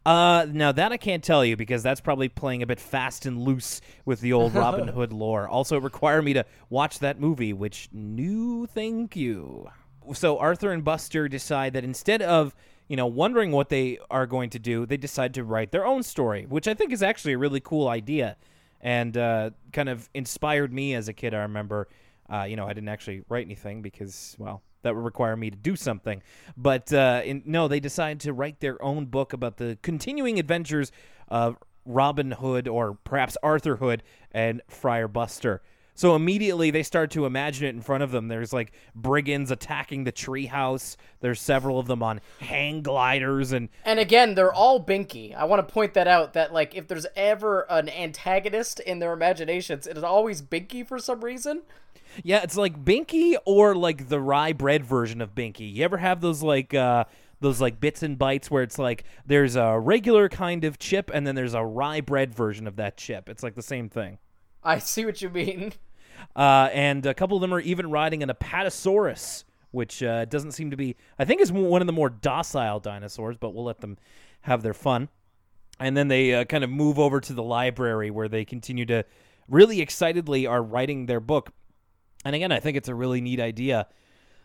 Uh, 0.05 0.47
now 0.51 0.73
that 0.73 0.93
I 0.93 0.97
can't 0.97 1.23
tell 1.23 1.45
you 1.45 1.57
because 1.57 1.83
that's 1.83 2.01
probably 2.01 2.29
playing 2.29 2.63
a 2.63 2.67
bit 2.67 2.81
fast 2.81 3.27
and 3.27 3.41
loose 3.41 3.81
with 4.05 4.21
the 4.21 4.33
old 4.33 4.55
Robin 4.55 4.89
Hood 4.95 5.13
lore. 5.13 5.49
Also, 5.49 5.77
it 5.77 5.83
require 5.83 6.23
me 6.23 6.33
to 6.35 6.45
watch 6.71 6.99
that 7.01 7.21
movie, 7.21 7.53
which 7.53 7.89
new, 7.93 8.67
thank 8.67 9.17
you. 9.17 9.69
So 10.15 10.39
Arthur 10.39 10.73
and 10.73 10.85
Buster 10.85 11.29
decide 11.29 11.75
that 11.75 11.85
instead 11.85 12.23
of 12.23 12.55
you 12.93 12.97
know 12.97 13.07
wondering 13.07 13.53
what 13.53 13.71
they 13.71 13.99
are 14.11 14.27
going 14.27 14.51
to 14.51 14.59
do, 14.59 14.85
they 14.85 14.99
decide 14.99 15.33
to 15.33 15.45
write 15.45 15.73
their 15.73 15.87
own 15.87 16.03
story, 16.03 16.45
which 16.47 16.69
I 16.69 16.75
think 16.75 16.93
is 16.93 17.03
actually 17.03 17.33
a 17.33 17.39
really 17.39 17.59
cool 17.59 17.89
idea, 17.89 18.37
and 18.83 19.17
uh, 19.17 19.53
kind 19.73 19.89
of 19.89 20.11
inspired 20.13 20.75
me 20.75 20.93
as 20.93 21.09
a 21.09 21.15
kid. 21.15 21.33
I 21.33 21.39
remember, 21.39 21.89
uh, 22.29 22.43
you 22.43 22.55
know, 22.55 22.67
I 22.67 22.75
didn't 22.75 22.91
actually 22.91 23.23
write 23.31 23.47
anything 23.47 23.81
because 23.81 24.37
well 24.39 24.61
that 24.83 24.95
would 24.95 25.07
require 25.07 25.39
me 25.39 25.49
to 25.49 25.57
do 25.57 25.75
something. 25.75 26.23
But 26.55 26.93
uh, 26.93 27.23
in, 27.25 27.43
no, 27.47 27.67
they 27.67 27.81
decided 27.81 28.21
to 28.21 28.35
write 28.35 28.61
their 28.61 28.83
own 28.83 29.07
book 29.07 29.33
about 29.33 29.57
the 29.57 29.79
continuing 29.81 30.39
adventures 30.39 30.93
of 31.29 31.57
Robin 31.87 32.33
Hood, 32.33 32.69
or 32.69 32.99
perhaps 33.05 33.39
Arthur 33.43 33.77
Hood, 33.77 34.03
and 34.33 34.61
Friar 34.69 35.09
Buster. 35.09 35.63
So 35.95 36.17
immediately 36.17 36.71
they 36.71 36.83
start 36.83 37.11
to 37.13 37.27
imagine 37.27 37.67
it 37.67 37.75
in 37.75 37.83
front 37.83 38.03
of 38.03 38.11
them. 38.11 38.29
There's 38.29 38.53
like 38.53 38.73
brigands 38.95 39.51
attacking 39.51 40.05
the 40.05 40.13
treehouse. 40.13 40.97
There's 41.21 41.41
several 41.41 41.79
of 41.79 41.87
them 41.87 42.03
on 42.03 42.21
hang 42.41 42.83
gliders, 42.83 43.53
and 43.53 43.69
And 43.85 44.01
again, 44.01 44.35
they're 44.35 44.53
all 44.53 44.83
Binky. 44.83 45.35
I 45.35 45.45
want 45.45 45.67
to 45.67 45.73
point 45.73 45.95
that 45.95 46.09
out 46.09 46.33
that 46.33 46.53
like 46.53 46.75
if 46.75 46.89
there's 46.89 47.07
ever 47.15 47.67
an 47.71 47.89
antagonist 47.89 48.81
in 48.81 48.99
their 49.01 49.13
imaginations, 49.13 49.87
it 49.87 49.97
is 49.97 50.03
always 50.03 50.41
Binky 50.41 50.87
for 50.87 50.99
some 50.99 51.23
reason. 51.23 51.63
yeah, 52.23 52.43
it's 52.43 52.57
like 52.57 52.85
Binky 52.85 53.37
or 53.45 53.75
like 53.75 54.09
the 54.09 54.21
rye 54.21 54.53
bread 54.53 54.85
version 54.85 55.21
of 55.21 55.35
Binky. 55.35 55.73
You 55.73 55.85
ever 55.85 55.99
have 55.99 56.21
those 56.21 56.43
like 56.43 56.73
uh 56.73 57.05
those 57.41 57.61
like 57.61 57.81
bits 57.81 58.03
and 58.03 58.19
bytes 58.19 58.51
where 58.51 58.63
it's 58.63 58.79
like 58.79 59.05
there's 59.27 59.57
a 59.57 59.79
regular 59.79 60.29
kind 60.29 60.65
of 60.65 60.79
chip 60.79 61.11
and 61.13 61.27
then 61.27 61.35
there's 61.35 61.55
a 61.55 61.65
rye 61.65 62.01
bread 62.01 62.35
version 62.35 62.67
of 62.67 62.77
that 62.77 62.97
chip. 62.97 63.29
It's 63.29 63.43
like 63.43 63.57
the 63.57 63.63
same 63.63 63.89
thing. 63.89 64.19
I 64.63 64.79
see 64.79 65.05
what 65.05 65.21
you 65.23 65.31
mean. 65.31 65.73
Uh, 66.37 66.69
and 66.73 67.05
a 67.05 67.15
couple 67.15 67.37
of 67.37 67.41
them 67.41 67.53
are 67.53 67.61
even 67.61 67.91
riding 67.91 68.23
an 68.23 68.29
Apatosaurus, 68.29 69.45
which 69.71 70.03
uh, 70.03 70.25
doesn't 70.27 70.53
seem 70.53 70.71
to 70.71 70.77
be, 70.77 70.97
I 71.19 71.25
think, 71.25 71.41
is 71.41 71.51
one 71.51 71.81
of 71.81 71.87
the 71.87 71.93
more 71.93 72.11
docile 72.11 72.81
dinosaurs, 72.81 73.37
but 73.37 73.55
we'll 73.55 73.65
let 73.65 73.81
them 73.81 73.99
have 74.43 74.63
their 74.63 74.75
fun. 74.75 75.09
And 75.81 75.97
then 75.97 76.09
they 76.09 76.35
uh, 76.35 76.45
kind 76.45 76.63
of 76.63 76.71
move 76.71 76.99
over 76.99 77.21
to 77.21 77.33
the 77.33 77.43
library 77.43 78.11
where 78.11 78.29
they 78.29 78.45
continue 78.45 78.87
to 78.87 79.05
really 79.49 79.81
excitedly 79.81 80.47
are 80.47 80.63
writing 80.63 81.07
their 81.07 81.21
book. 81.21 81.51
And 82.25 82.37
again, 82.37 82.53
I 82.53 82.61
think 82.61 82.77
it's 82.77 82.89
a 82.89 82.95
really 82.95 83.21
neat 83.21 83.41
idea. 83.41 83.89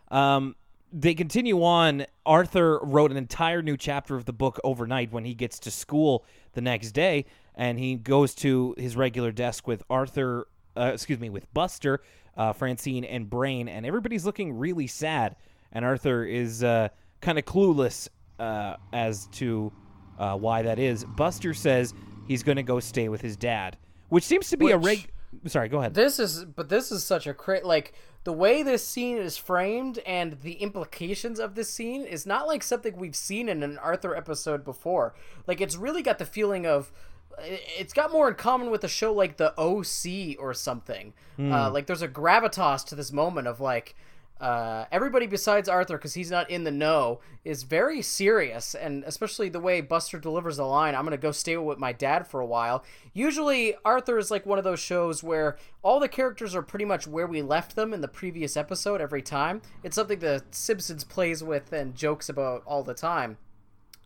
Um, 0.09 0.55
they 0.91 1.13
continue 1.13 1.63
on. 1.63 2.05
Arthur 2.25 2.79
wrote 2.83 3.11
an 3.11 3.17
entire 3.17 3.61
new 3.61 3.77
chapter 3.77 4.15
of 4.15 4.25
the 4.25 4.33
book 4.33 4.59
overnight 4.63 5.11
when 5.11 5.25
he 5.25 5.33
gets 5.33 5.59
to 5.59 5.71
school 5.71 6.25
the 6.53 6.61
next 6.61 6.91
day, 6.91 7.25
and 7.55 7.77
he 7.79 7.95
goes 7.95 8.33
to 8.35 8.73
his 8.77 8.95
regular 8.95 9.31
desk 9.31 9.67
with 9.67 9.83
Arthur, 9.89 10.47
uh, 10.75 10.91
excuse 10.93 11.19
me, 11.19 11.29
with 11.29 11.51
Buster, 11.53 12.01
uh, 12.37 12.53
Francine, 12.53 13.03
and 13.03 13.29
Brain, 13.29 13.67
and 13.67 13.85
everybody's 13.85 14.25
looking 14.25 14.53
really 14.57 14.87
sad. 14.87 15.35
And 15.71 15.83
Arthur 15.83 16.23
is 16.23 16.63
uh, 16.63 16.89
kind 17.21 17.37
of 17.37 17.45
clueless 17.45 18.07
uh, 18.39 18.75
as 18.93 19.27
to 19.33 19.71
uh, 20.17 20.35
why 20.37 20.61
that 20.61 20.79
is. 20.79 21.03
Buster 21.03 21.53
says 21.53 21.93
he's 22.27 22.43
going 22.43 22.55
to 22.55 22.63
go 22.63 22.79
stay 22.79 23.09
with 23.09 23.21
his 23.21 23.35
dad, 23.35 23.77
which 24.09 24.23
seems 24.23 24.49
to 24.49 24.57
be 24.57 24.71
a 24.71 24.77
Which- 24.77 24.99
reg. 24.99 25.11
Sorry, 25.45 25.67
go 25.67 25.79
ahead. 25.79 25.93
This 25.93 26.19
is 26.19 26.45
but 26.45 26.69
this 26.69 26.91
is 26.91 27.03
such 27.03 27.27
a 27.27 27.33
cra 27.33 27.59
like 27.63 27.93
the 28.27 28.33
way 28.33 28.61
this 28.61 28.85
scene 28.85 29.15
is 29.17 29.37
framed 29.37 29.99
and 30.05 30.33
the 30.41 30.55
implications 30.55 31.39
of 31.39 31.55
this 31.55 31.69
scene 31.69 32.03
is 32.03 32.25
not 32.25 32.45
like 32.45 32.61
something 32.61 32.97
we've 32.97 33.15
seen 33.15 33.47
in 33.47 33.63
an 33.63 33.77
Arthur 33.77 34.13
episode 34.13 34.65
before. 34.65 35.15
Like 35.47 35.61
it's 35.61 35.77
really 35.77 36.01
got 36.01 36.17
the 36.19 36.25
feeling 36.25 36.65
of 36.67 36.91
it- 37.39 37.61
it's 37.79 37.93
got 37.93 38.11
more 38.11 38.27
in 38.27 38.35
common 38.35 38.69
with 38.69 38.83
a 38.83 38.87
show 38.89 39.13
like 39.13 39.37
the 39.37 39.53
OC 39.57 40.35
or 40.39 40.53
something. 40.53 41.13
Uh, 41.39 41.69
like 41.71 41.85
there's 41.87 42.01
a 42.01 42.07
gravitas 42.07 42.83
to 42.87 42.95
this 42.95 43.11
moment 43.13 43.47
of 43.47 43.61
like 43.61 43.95
uh, 44.39 44.85
everybody 44.91 45.27
besides 45.27 45.67
Arthur, 45.67 45.97
because 45.97 46.13
he's 46.13 46.31
not 46.31 46.49
in 46.49 46.63
the 46.63 46.71
know, 46.71 47.19
is 47.43 47.63
very 47.63 48.01
serious, 48.01 48.75
and 48.75 49.03
especially 49.05 49.49
the 49.49 49.59
way 49.59 49.81
Buster 49.81 50.19
delivers 50.19 50.57
the 50.57 50.65
line, 50.65 50.95
"I'm 50.95 51.03
gonna 51.03 51.17
go 51.17 51.31
stay 51.31 51.57
with 51.57 51.79
my 51.79 51.91
dad 51.91 52.27
for 52.27 52.39
a 52.39 52.45
while." 52.45 52.83
Usually, 53.13 53.75
Arthur 53.83 54.17
is 54.17 54.29
like 54.29 54.45
one 54.45 54.57
of 54.57 54.63
those 54.63 54.79
shows 54.79 55.23
where 55.23 55.57
all 55.81 55.99
the 55.99 56.09
characters 56.09 56.55
are 56.55 56.61
pretty 56.61 56.85
much 56.85 57.07
where 57.07 57.27
we 57.27 57.41
left 57.41 57.75
them 57.75 57.93
in 57.93 58.01
the 58.01 58.07
previous 58.07 58.55
episode 58.55 59.01
every 59.01 59.21
time. 59.21 59.61
It's 59.83 59.95
something 59.95 60.19
the 60.19 60.43
Simpsons 60.51 61.03
plays 61.03 61.43
with 61.43 61.73
and 61.73 61.95
jokes 61.95 62.29
about 62.29 62.63
all 62.65 62.83
the 62.83 62.93
time. 62.93 63.37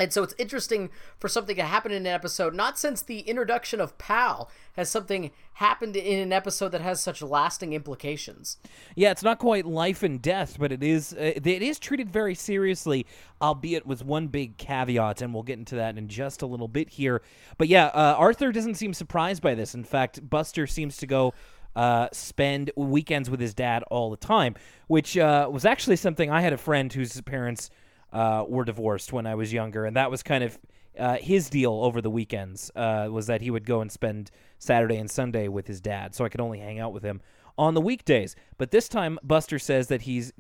And 0.02 0.12
so 0.12 0.24
it's 0.24 0.34
interesting 0.40 0.90
for 1.20 1.28
something 1.28 1.56
to 1.58 1.64
happen 1.64 1.92
in 1.92 2.08
an 2.08 2.08
episode, 2.08 2.56
not 2.56 2.80
since 2.80 3.04
the 3.04 3.20
introduction 3.20 3.80
of 3.80 4.00
Pal 4.00 4.50
has 4.74 4.90
something 4.90 5.30
happened 5.54 5.96
in 5.96 6.18
an 6.18 6.34
episode 6.34 6.70
that 6.70 6.82
has 6.82 7.00
such 7.00 7.22
lasting 7.22 7.74
implications. 7.74 8.58
Yeah, 8.96 9.12
it's 9.12 9.22
not 9.22 9.38
quite 9.38 9.64
life 9.64 10.02
and 10.02 10.20
death, 10.20 10.58
but 10.58 10.72
it 10.72 10.82
is 10.82 11.14
uh, 11.14 11.34
it 11.36 11.46
is 11.46 11.78
treated 11.78 12.10
very 12.10 12.34
seriously, 12.34 13.06
albeit 13.44 13.86
with 13.86 14.04
one 14.04 14.26
big 14.28 14.58
caveat, 14.58 15.22
and 15.22 15.36
we'll 15.36 15.44
get 15.44 15.60
into 15.60 15.76
that 15.76 16.00
in 16.00 16.08
just 16.08 16.42
a 16.42 16.48
little 16.48 16.68
bit 16.68 16.90
here. 16.90 17.22
But 17.60 17.68
yeah, 17.68 17.86
uh, 17.88 18.16
Arthur 18.18 18.52
doesn't 18.52 18.76
seem 18.76 18.96
surprised 18.96 19.44
by 19.44 19.54
this. 19.54 19.76
In 19.76 19.84
fact, 19.84 20.28
Buster 20.28 20.66
seems 20.66 20.98
to 20.98 21.06
go 21.06 21.36
uh, 21.76 22.08
spend 22.12 22.72
weekends 22.76 23.30
with 23.30 23.40
his 23.40 23.54
dad 23.54 23.84
all 23.92 24.10
the 24.10 24.18
time, 24.18 24.56
which 24.88 25.16
uh, 25.16 25.48
was 25.52 25.64
actually 25.64 25.98
something 25.98 26.32
I 26.32 26.42
had 26.42 26.54
a 26.54 26.58
friend 26.58 26.92
whose 26.92 27.22
parents 27.22 27.70
uh, 28.12 28.46
were 28.48 28.66
divorced 28.66 29.14
when 29.14 29.26
I 29.26 29.36
was 29.36 29.54
younger, 29.54 29.86
and 29.86 29.96
that 29.96 30.12
was 30.12 30.24
kind 30.24 30.44
of 30.44 30.60
uh, 30.98 31.18
his 31.18 31.50
deal 31.50 31.72
over 31.72 32.02
the 32.02 32.10
weekends 32.10 32.72
uh, 32.76 33.08
was 33.10 33.28
that 33.28 33.42
he 33.42 33.50
would 33.50 33.66
go 33.66 33.82
and 33.82 33.92
spend 33.92 34.32
Saturday 34.60 34.98
and 34.98 35.10
Sunday 35.10 35.48
with 35.48 35.68
his 35.68 35.80
dad, 35.80 36.14
so 36.14 36.26
I 36.26 36.30
could 36.30 36.42
only 36.42 36.60
hang 36.60 36.80
out 36.80 36.94
with 36.94 37.04
him 37.04 37.22
on 37.58 37.74
the 37.74 37.82
weekdays. 37.82 38.36
But 38.58 38.72
this 38.72 38.90
time, 38.90 39.20
Buster 39.24 39.60
says 39.60 39.88
that 39.88 40.02
he's 40.04 40.34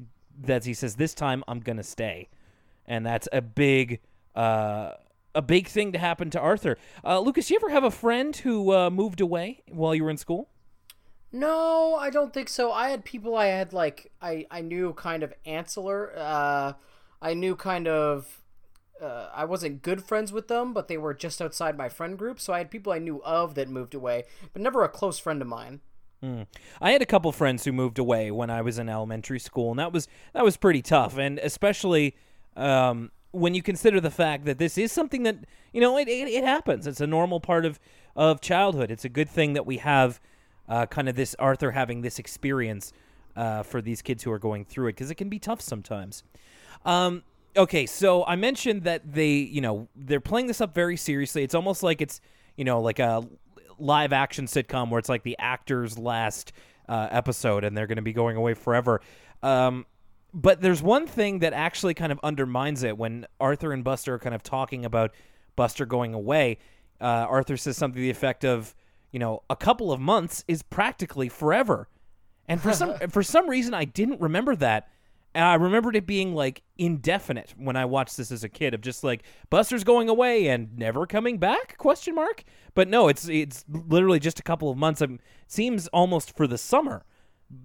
that 0.43 0.65
he 0.65 0.73
says 0.73 0.95
this 0.95 1.13
time 1.13 1.43
I'm 1.47 1.59
gonna 1.59 1.83
stay, 1.83 2.29
and 2.85 3.05
that's 3.05 3.27
a 3.31 3.41
big. 3.41 3.99
Uh, 4.35 4.93
a 5.33 5.41
big 5.41 5.67
thing 5.67 5.93
to 5.93 5.97
happen 5.97 6.29
to 6.29 6.37
Arthur. 6.37 6.77
Uh, 7.05 7.17
Lucas, 7.21 7.49
you 7.49 7.55
ever 7.55 7.69
have 7.69 7.85
a 7.85 7.91
friend 7.91 8.35
who 8.35 8.73
uh, 8.73 8.89
moved 8.89 9.21
away 9.21 9.63
while 9.69 9.95
you 9.95 10.03
were 10.03 10.09
in 10.09 10.17
school? 10.17 10.49
No, 11.31 11.95
I 11.95 12.09
don't 12.09 12.33
think 12.33 12.49
so. 12.49 12.71
I 12.73 12.89
had 12.89 13.05
people 13.05 13.35
I 13.35 13.45
had 13.45 13.71
like 13.71 14.11
I 14.21 14.45
I 14.51 14.61
knew 14.61 14.93
kind 14.93 15.23
of 15.23 15.33
ancillary. 15.45 16.13
I 17.21 17.33
knew 17.33 17.55
kind 17.55 17.87
of 17.87 18.41
uh, 19.01 19.29
I 19.33 19.45
wasn't 19.45 19.81
good 19.81 20.03
friends 20.03 20.31
with 20.31 20.47
them, 20.47 20.73
but 20.73 20.87
they 20.87 20.97
were 20.97 21.13
just 21.13 21.41
outside 21.41 21.77
my 21.77 21.89
friend 21.89 22.17
group. 22.17 22.39
So 22.39 22.53
I 22.53 22.59
had 22.59 22.69
people 22.69 22.93
I 22.93 22.99
knew 22.99 23.21
of 23.23 23.55
that 23.55 23.69
moved 23.69 23.95
away, 23.95 24.25
but 24.53 24.61
never 24.61 24.83
a 24.83 24.89
close 24.89 25.17
friend 25.17 25.41
of 25.41 25.47
mine. 25.47 25.81
Mm. 26.23 26.45
I 26.79 26.91
had 26.91 27.01
a 27.01 27.05
couple 27.05 27.31
friends 27.31 27.65
who 27.65 27.71
moved 27.71 27.97
away 27.97 28.29
when 28.29 28.51
I 28.51 28.61
was 28.61 28.77
in 28.77 28.89
elementary 28.89 29.39
school, 29.39 29.71
and 29.71 29.79
that 29.79 29.91
was 29.91 30.07
that 30.33 30.43
was 30.43 30.55
pretty 30.55 30.83
tough, 30.83 31.17
and 31.17 31.39
especially 31.39 32.15
um, 32.55 33.11
when 33.31 33.55
you 33.55 33.63
consider 33.63 33.99
the 33.99 34.11
fact 34.11 34.45
that 34.45 34.59
this 34.59 34.77
is 34.77 34.91
something 34.91 35.23
that 35.23 35.37
you 35.73 35.81
know 35.81 35.97
it, 35.97 36.07
it, 36.07 36.27
it, 36.27 36.43
happens. 36.43 36.85
It's 36.85 37.01
a 37.01 37.07
normal 37.07 37.39
part 37.39 37.65
of 37.65 37.79
of 38.15 38.39
childhood. 38.39 38.91
It's 38.91 39.05
a 39.05 39.09
good 39.09 39.29
thing 39.29 39.53
that 39.53 39.65
we 39.65 39.77
have 39.77 40.21
uh, 40.69 40.85
kind 40.85 41.09
of 41.09 41.15
this 41.15 41.35
Arthur 41.39 41.71
having 41.71 42.01
this 42.01 42.19
experience 42.19 42.93
uh, 43.35 43.63
for 43.63 43.81
these 43.81 44.03
kids 44.03 44.21
who 44.21 44.31
are 44.31 44.39
going 44.39 44.63
through 44.63 44.89
it 44.89 44.93
because 44.93 45.09
it 45.09 45.15
can 45.15 45.29
be 45.29 45.39
tough 45.39 45.61
sometimes. 45.61 46.23
Um, 46.85 47.23
okay, 47.55 47.85
so 47.85 48.25
I 48.25 48.35
mentioned 48.35 48.83
that 48.83 49.13
they, 49.13 49.33
you 49.33 49.61
know, 49.61 49.87
they're 49.95 50.21
playing 50.21 50.47
this 50.47 50.61
up 50.61 50.73
very 50.73 50.97
seriously. 50.97 51.43
It's 51.43 51.55
almost 51.55 51.83
like 51.83 52.01
it's, 52.01 52.21
you 52.55 52.63
know, 52.63 52.81
like 52.81 52.99
a 52.99 53.23
live 53.77 54.13
action 54.13 54.45
sitcom 54.45 54.89
where 54.89 54.99
it's 54.99 55.09
like 55.09 55.23
the 55.23 55.37
actor's 55.39 55.97
last 55.97 56.53
uh, 56.87 57.07
episode 57.11 57.63
and 57.63 57.75
they're 57.75 57.87
going 57.87 57.97
to 57.97 58.01
be 58.01 58.13
going 58.13 58.37
away 58.37 58.53
forever. 58.53 59.01
Um, 59.43 59.85
but 60.33 60.61
there's 60.61 60.81
one 60.81 61.07
thing 61.07 61.39
that 61.39 61.53
actually 61.53 61.93
kind 61.93 62.11
of 62.11 62.19
undermines 62.23 62.83
it 62.83 62.97
when 62.97 63.25
Arthur 63.39 63.73
and 63.73 63.83
Buster 63.83 64.15
are 64.15 64.19
kind 64.19 64.35
of 64.35 64.43
talking 64.43 64.85
about 64.85 65.11
Buster 65.55 65.85
going 65.85 66.13
away. 66.13 66.57
Uh, 67.01 67.25
Arthur 67.27 67.57
says 67.57 67.75
something 67.77 67.95
to 67.95 68.01
the 68.01 68.09
effect 68.09 68.45
of, 68.45 68.73
you 69.11 69.19
know, 69.19 69.43
a 69.49 69.55
couple 69.55 69.91
of 69.91 69.99
months 69.99 70.45
is 70.47 70.63
practically 70.63 71.27
forever. 71.27 71.89
And 72.47 72.61
for 72.61 72.73
some 72.73 72.97
for 73.09 73.23
some 73.23 73.49
reason 73.49 73.73
I 73.73 73.85
didn't 73.85 74.21
remember 74.21 74.55
that. 74.57 74.89
And 75.33 75.45
I 75.45 75.55
remembered 75.55 75.95
it 75.95 76.05
being 76.05 76.35
like 76.35 76.61
indefinite 76.77 77.53
when 77.57 77.75
I 77.75 77.85
watched 77.85 78.17
this 78.17 78.31
as 78.31 78.43
a 78.43 78.49
kid 78.49 78.73
of 78.73 78.81
just 78.81 79.03
like 79.03 79.23
Buster's 79.49 79.83
going 79.83 80.09
away 80.09 80.47
and 80.47 80.77
never 80.77 81.05
coming 81.05 81.37
back 81.37 81.77
question 81.77 82.15
mark. 82.15 82.43
But 82.73 82.89
no, 82.89 83.07
it's 83.07 83.27
it's 83.29 83.63
literally 83.69 84.19
just 84.19 84.39
a 84.39 84.43
couple 84.43 84.69
of 84.69 84.77
months. 84.77 85.01
It 85.01 85.09
seems 85.47 85.87
almost 85.89 86.35
for 86.35 86.47
the 86.47 86.57
summer. 86.57 87.05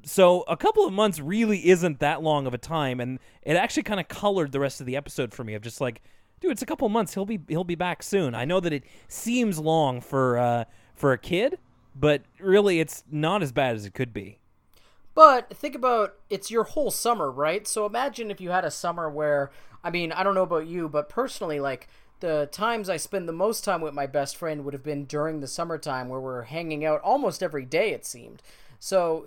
So 0.04 0.42
a 0.42 0.56
couple 0.56 0.86
of 0.86 0.92
months 0.92 1.20
really 1.20 1.68
isn't 1.68 2.00
that 2.00 2.22
long 2.22 2.46
of 2.46 2.54
a 2.54 2.58
time 2.58 3.00
and 3.00 3.18
it 3.42 3.56
actually 3.56 3.84
kind 3.84 4.00
of 4.00 4.08
colored 4.08 4.50
the 4.50 4.58
rest 4.60 4.80
of 4.80 4.86
the 4.86 4.96
episode 4.96 5.32
for 5.32 5.44
me 5.44 5.54
of 5.54 5.62
just 5.62 5.80
like 5.80 6.02
dude, 6.40 6.52
it's 6.52 6.62
a 6.62 6.66
couple 6.66 6.86
of 6.86 6.92
months. 6.92 7.14
He'll 7.14 7.26
be 7.26 7.40
he'll 7.48 7.64
be 7.64 7.74
back 7.74 8.02
soon. 8.02 8.34
I 8.34 8.44
know 8.44 8.60
that 8.60 8.72
it 8.72 8.84
seems 9.08 9.58
long 9.58 10.00
for 10.00 10.38
uh 10.38 10.64
for 10.94 11.12
a 11.12 11.18
kid, 11.18 11.58
but 11.94 12.22
really 12.38 12.80
it's 12.80 13.04
not 13.10 13.42
as 13.42 13.52
bad 13.52 13.74
as 13.74 13.86
it 13.86 13.94
could 13.94 14.12
be. 14.12 14.38
But 15.16 15.56
think 15.56 15.74
about 15.74 16.14
it's 16.28 16.50
your 16.50 16.64
whole 16.64 16.90
summer, 16.90 17.30
right? 17.30 17.66
So 17.66 17.86
imagine 17.86 18.30
if 18.30 18.38
you 18.38 18.50
had 18.50 18.66
a 18.66 18.70
summer 18.70 19.08
where 19.08 19.50
I 19.82 19.90
mean, 19.90 20.12
I 20.12 20.22
don't 20.22 20.34
know 20.34 20.42
about 20.42 20.66
you, 20.66 20.88
but 20.88 21.08
personally 21.08 21.58
like 21.58 21.88
the 22.20 22.48
times 22.52 22.90
I 22.90 22.98
spend 22.98 23.26
the 23.26 23.32
most 23.32 23.64
time 23.64 23.80
with 23.80 23.94
my 23.94 24.06
best 24.06 24.36
friend 24.36 24.64
would 24.64 24.74
have 24.74 24.82
been 24.82 25.06
during 25.06 25.40
the 25.40 25.46
summertime 25.46 26.10
where 26.10 26.20
we're 26.20 26.42
hanging 26.42 26.84
out 26.84 27.00
almost 27.00 27.42
every 27.42 27.64
day 27.64 27.92
it 27.92 28.04
seemed. 28.04 28.42
So 28.78 29.24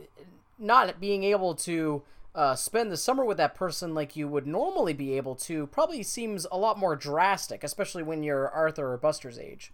not 0.60 1.00
being 1.00 1.24
able 1.24 1.56
to 1.56 2.04
uh, 2.36 2.56
spend 2.56 2.92
the 2.92 2.98
summer 2.98 3.26
with 3.26 3.38
that 3.38 3.56
person 3.56 3.96
like 3.96 4.16
you 4.16 4.28
would 4.28 4.46
normally 4.46 4.94
be 4.94 5.18
able 5.18 5.34
to 5.36 5.66
probably 5.68 6.04
seems 6.04 6.46
a 6.52 6.58
lot 6.58 6.78
more 6.78 6.96
drastic, 6.96 7.64
especially 7.64 8.04
when 8.04 8.22
you're 8.22 8.48
Arthur 8.50 8.94
or 8.94 8.98
Buster's 8.98 9.40
age. 9.40 9.72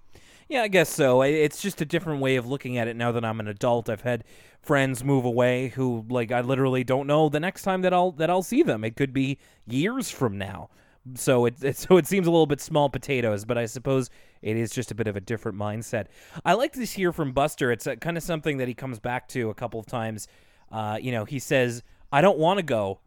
Yeah, 0.48 0.62
I 0.62 0.68
guess 0.68 0.90
so. 0.90 1.22
It's 1.24 1.62
just 1.62 1.82
a 1.82 1.86
different 1.86 2.22
way 2.22 2.36
of 2.36 2.46
looking 2.46 2.78
at 2.78 2.88
it 2.88 2.96
now 2.96 3.12
that 3.12 3.26
I'm 3.26 3.40
an 3.40 3.48
adult. 3.48 3.90
I've 3.90 4.02
had 4.02 4.24
friends 4.62 5.04
move 5.04 5.26
away 5.26 5.70
who 5.70 6.06
like 6.10 6.32
I 6.32 6.42
literally 6.42 6.84
don't 6.84 7.08
know 7.08 7.30
the 7.30 7.40
next 7.40 7.64
time 7.64 7.82
that 7.82 7.94
I'll 7.94 8.12
that 8.14 8.30
I'll 8.30 8.44
see 8.44 8.62
them. 8.62 8.84
It 8.84 8.96
could 8.96 9.12
be 9.14 9.40
years 9.66 10.12
from 10.12 10.38
now. 10.38 10.70
So 11.16 11.46
it, 11.46 11.64
it 11.64 11.78
so 11.78 11.98
it 11.98 12.06
seems 12.06 12.28
a 12.28 12.32
little 12.32 12.46
bit 12.46 12.62
small 12.62 12.90
potatoes, 12.90 13.44
but 13.44 13.58
I 13.58 13.66
suppose 13.66 14.12
it 14.44 14.56
is 14.56 14.72
just 14.72 14.92
a 14.92 14.96
bit 14.96 15.08
of 15.08 15.16
a 15.16 15.22
different 15.22 15.58
mindset. 15.58 16.08
I 16.44 16.54
like 16.54 16.74
this 16.74 16.92
here 16.92 17.12
from 17.12 17.32
Buster. 17.32 17.72
It's 17.72 17.88
a, 17.88 17.96
kind 17.96 18.16
of 18.16 18.22
something 18.24 18.58
that 18.58 18.68
he 18.68 18.76
comes 18.76 19.00
back 19.00 19.28
to 19.30 19.50
a 19.50 19.56
couple 19.56 19.80
of 19.80 19.88
times. 19.88 20.28
Uh, 20.72 21.00
you 21.02 21.12
know, 21.12 21.26
he 21.26 21.40
says, 21.40 21.82
"I 22.12 22.22
don't 22.22 22.38
want 22.38 22.58
to 22.60 22.64
go, 22.64 23.00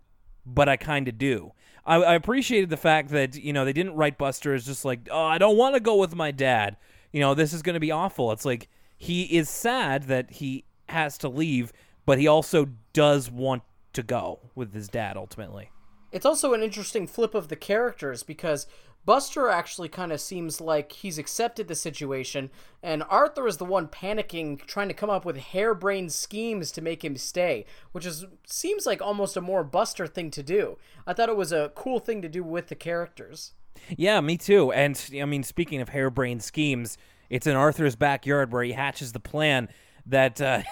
but 0.44 0.68
I 0.68 0.76
kind 0.76 1.06
of 1.06 1.18
do." 1.18 1.52
I, 1.86 1.96
I 1.96 2.14
appreciated 2.16 2.68
the 2.70 2.76
fact 2.76 3.10
that 3.10 3.36
you 3.36 3.52
know 3.52 3.64
they 3.64 3.72
didn't 3.72 3.94
write 3.94 4.18
Buster 4.18 4.54
as 4.54 4.66
just 4.66 4.84
like, 4.84 5.08
"Oh, 5.08 5.24
I 5.24 5.38
don't 5.38 5.56
want 5.56 5.76
to 5.76 5.80
go 5.80 5.96
with 5.96 6.16
my 6.16 6.32
dad." 6.32 6.76
You 7.12 7.20
know, 7.20 7.34
this 7.34 7.52
is 7.52 7.62
going 7.62 7.74
to 7.74 7.80
be 7.80 7.90
awful. 7.90 8.32
It's 8.32 8.44
like 8.44 8.68
he 8.96 9.24
is 9.24 9.48
sad 9.48 10.04
that 10.04 10.30
he 10.32 10.64
has 10.88 11.18
to 11.18 11.28
leave, 11.28 11.72
but 12.06 12.18
he 12.18 12.26
also 12.26 12.70
does 12.92 13.30
want 13.30 13.62
to 13.92 14.02
go 14.02 14.40
with 14.54 14.72
his 14.72 14.88
dad 14.88 15.16
ultimately. 15.16 15.70
It's 16.10 16.26
also 16.26 16.54
an 16.54 16.62
interesting 16.62 17.06
flip 17.06 17.34
of 17.34 17.48
the 17.48 17.56
characters 17.56 18.22
because 18.22 18.66
Buster 19.04 19.48
actually 19.48 19.88
kind 19.88 20.12
of 20.12 20.20
seems 20.20 20.60
like 20.60 20.92
he's 20.92 21.18
accepted 21.18 21.66
the 21.66 21.74
situation, 21.74 22.50
and 22.82 23.02
Arthur 23.08 23.46
is 23.46 23.56
the 23.56 23.64
one 23.64 23.88
panicking, 23.88 24.60
trying 24.66 24.88
to 24.88 24.94
come 24.94 25.08
up 25.08 25.24
with 25.24 25.38
harebrained 25.38 26.12
schemes 26.12 26.70
to 26.72 26.82
make 26.82 27.02
him 27.02 27.16
stay, 27.16 27.64
which 27.92 28.04
is 28.04 28.26
seems 28.46 28.84
like 28.84 29.00
almost 29.00 29.36
a 29.36 29.40
more 29.40 29.64
Buster 29.64 30.06
thing 30.06 30.30
to 30.32 30.42
do. 30.42 30.76
I 31.06 31.14
thought 31.14 31.30
it 31.30 31.36
was 31.36 31.52
a 31.52 31.72
cool 31.74 32.00
thing 32.00 32.20
to 32.20 32.28
do 32.28 32.42
with 32.42 32.68
the 32.68 32.74
characters. 32.74 33.52
Yeah, 33.96 34.20
me 34.20 34.36
too. 34.36 34.72
And 34.72 35.00
I 35.20 35.24
mean, 35.24 35.42
speaking 35.42 35.80
of 35.80 35.90
harebrained 35.90 36.42
schemes, 36.42 36.98
it's 37.30 37.46
in 37.46 37.56
Arthur's 37.56 37.96
backyard 37.96 38.52
where 38.52 38.62
he 38.62 38.72
hatches 38.72 39.12
the 39.12 39.20
plan 39.20 39.68
that 40.06 40.40
uh, 40.40 40.62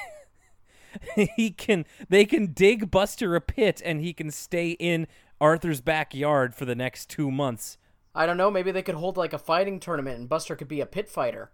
he 1.36 1.50
can 1.50 1.84
they 2.08 2.24
can 2.24 2.52
dig 2.52 2.90
Buster 2.90 3.36
a 3.36 3.40
pit 3.40 3.82
and 3.84 4.00
he 4.00 4.12
can 4.12 4.30
stay 4.30 4.70
in 4.70 5.06
Arthur's 5.40 5.80
backyard 5.80 6.54
for 6.54 6.64
the 6.64 6.74
next 6.74 7.10
two 7.10 7.30
months. 7.30 7.78
I 8.14 8.24
don't 8.24 8.38
know. 8.38 8.50
Maybe 8.50 8.70
they 8.70 8.82
could 8.82 8.94
hold 8.94 9.16
like 9.16 9.32
a 9.32 9.38
fighting 9.38 9.78
tournament 9.78 10.18
and 10.18 10.28
Buster 10.28 10.56
could 10.56 10.68
be 10.68 10.80
a 10.80 10.86
pit 10.86 11.08
fighter. 11.08 11.50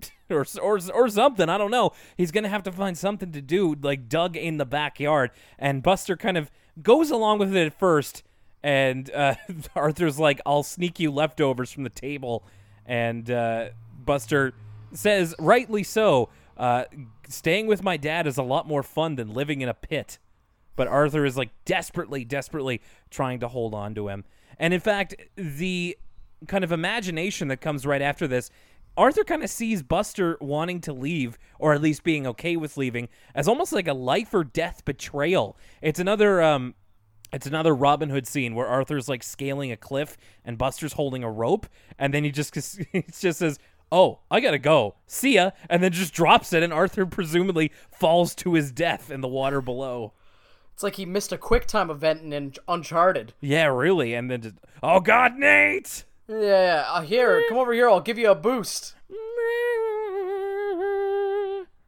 or, 0.30 0.46
or 0.62 0.78
or 0.94 1.08
something. 1.08 1.48
I 1.48 1.58
don't 1.58 1.70
know. 1.70 1.92
He's 2.16 2.30
gonna 2.30 2.48
have 2.48 2.62
to 2.64 2.72
find 2.72 2.96
something 2.96 3.32
to 3.32 3.42
do, 3.42 3.74
like 3.80 4.08
dug 4.08 4.36
in 4.36 4.56
the 4.56 4.66
backyard. 4.66 5.30
And 5.58 5.82
Buster 5.82 6.16
kind 6.16 6.38
of 6.38 6.50
goes 6.82 7.10
along 7.10 7.38
with 7.38 7.54
it 7.54 7.66
at 7.66 7.78
first, 7.78 8.22
and 8.62 9.10
uh, 9.10 9.34
Arthur's 9.74 10.18
like, 10.18 10.40
"I'll 10.46 10.62
sneak 10.62 10.98
you 10.98 11.10
leftovers 11.10 11.72
from 11.72 11.84
the 11.84 11.90
table," 11.90 12.44
and 12.86 13.30
uh, 13.30 13.70
Buster 14.04 14.54
says, 14.92 15.34
rightly 15.38 15.82
so, 15.82 16.28
uh, 16.56 16.84
"Staying 17.28 17.66
with 17.66 17.82
my 17.82 17.96
dad 17.96 18.26
is 18.26 18.38
a 18.38 18.42
lot 18.42 18.66
more 18.66 18.82
fun 18.82 19.16
than 19.16 19.32
living 19.32 19.60
in 19.60 19.68
a 19.68 19.74
pit." 19.74 20.18
But 20.76 20.88
Arthur 20.88 21.24
is 21.24 21.36
like 21.36 21.50
desperately, 21.64 22.24
desperately 22.24 22.80
trying 23.10 23.40
to 23.40 23.48
hold 23.48 23.74
on 23.74 23.94
to 23.96 24.08
him, 24.08 24.24
and 24.58 24.72
in 24.72 24.80
fact, 24.80 25.14
the 25.36 25.98
kind 26.46 26.62
of 26.62 26.70
imagination 26.70 27.48
that 27.48 27.60
comes 27.60 27.84
right 27.84 28.00
after 28.00 28.28
this 28.28 28.50
Arthur 28.98 29.22
kind 29.22 29.44
of 29.44 29.48
sees 29.48 29.80
Buster 29.84 30.36
wanting 30.40 30.80
to 30.82 30.92
leave, 30.92 31.38
or 31.60 31.72
at 31.72 31.80
least 31.80 32.02
being 32.02 32.26
okay 32.26 32.56
with 32.56 32.76
leaving, 32.76 33.08
as 33.32 33.46
almost 33.46 33.72
like 33.72 33.86
a 33.86 33.94
life 33.94 34.34
or 34.34 34.42
death 34.42 34.84
betrayal. 34.84 35.56
It's 35.80 36.00
another 36.00 36.42
um, 36.42 36.74
It's 37.32 37.46
another 37.46 37.74
Robin 37.74 38.08
Hood 38.10 38.26
scene 38.26 38.54
where 38.54 38.66
Arthur's 38.66 39.08
like 39.08 39.22
scaling 39.22 39.70
a 39.70 39.76
cliff 39.76 40.16
and 40.44 40.56
Buster's 40.56 40.94
holding 40.94 41.22
a 41.22 41.30
rope, 41.30 41.66
and 41.98 42.12
then 42.14 42.24
he 42.24 42.30
just 42.30 42.54
he 42.92 43.04
just 43.20 43.38
says, 43.38 43.58
"Oh, 43.92 44.20
I 44.30 44.40
gotta 44.40 44.58
go. 44.58 44.94
See 45.06 45.34
ya," 45.34 45.50
and 45.68 45.82
then 45.82 45.92
just 45.92 46.14
drops 46.14 46.52
it, 46.52 46.62
and 46.62 46.72
Arthur 46.72 47.04
presumably 47.06 47.70
falls 47.90 48.34
to 48.36 48.54
his 48.54 48.72
death 48.72 49.10
in 49.10 49.20
the 49.20 49.28
water 49.28 49.60
below. 49.60 50.12
It's 50.72 50.82
like 50.82 50.94
he 50.94 51.04
missed 51.04 51.32
a 51.32 51.38
quick 51.38 51.66
time 51.66 51.90
event 51.90 52.32
in 52.32 52.54
Uncharted. 52.68 53.34
Yeah, 53.40 53.66
really. 53.66 54.14
And 54.14 54.30
then 54.30 54.42
just, 54.42 54.54
oh 54.80 55.00
God, 55.00 55.34
Nate! 55.34 56.04
Yeah, 56.28 56.38
yeah. 56.38 56.84
Uh, 56.86 57.00
here, 57.02 57.42
come 57.48 57.58
over 57.58 57.72
here. 57.72 57.88
I'll 57.90 58.00
give 58.00 58.16
you 58.18 58.30
a 58.30 58.34
boost. 58.36 58.94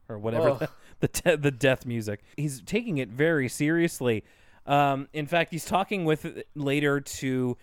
or 0.09 0.19
whatever 0.19 0.55
the 0.59 0.69
the, 1.01 1.09
te- 1.09 1.37
the 1.37 1.51
death 1.51 1.87
music. 1.87 2.21
He's 2.37 2.61
taking 2.63 2.99
it 2.99 3.09
very 3.09 3.49
seriously. 3.49 4.25
Um, 4.67 5.09
in 5.13 5.27
fact, 5.27 5.51
he's 5.51 5.65
talking 5.65 6.05
with 6.05 6.43
later 6.55 7.01
to 7.01 7.57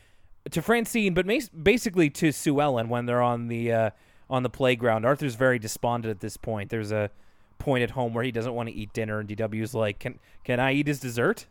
to 0.52 0.62
Francine, 0.62 1.14
but 1.14 1.26
basically 1.62 2.10
to 2.10 2.32
Sue 2.32 2.62
Ellen 2.62 2.90
when 2.90 3.06
they're 3.06 3.22
on 3.22 3.48
the 3.48 3.72
uh, 3.72 3.90
on 4.30 4.44
the 4.44 4.50
playground. 4.50 5.06
Arthur's 5.06 5.36
very 5.36 5.60
despondent 5.60 6.10
at 6.12 6.20
this 6.20 6.38
point. 6.38 6.70
There's 6.70 6.92
a 6.92 7.10
point 7.60 7.84
at 7.84 7.92
home 7.92 8.14
where 8.14 8.24
he 8.24 8.32
doesn't 8.32 8.54
want 8.54 8.70
to 8.70 8.76
eat 8.76 8.94
dinner, 8.94 9.20
and 9.20 9.30
DW's 9.30 9.74
like, 9.74 10.00
"Can 10.00 10.20
can 10.44 10.60
I 10.60 10.74
eat 10.74 10.88
his 10.88 11.00
dessert?" 11.00 11.48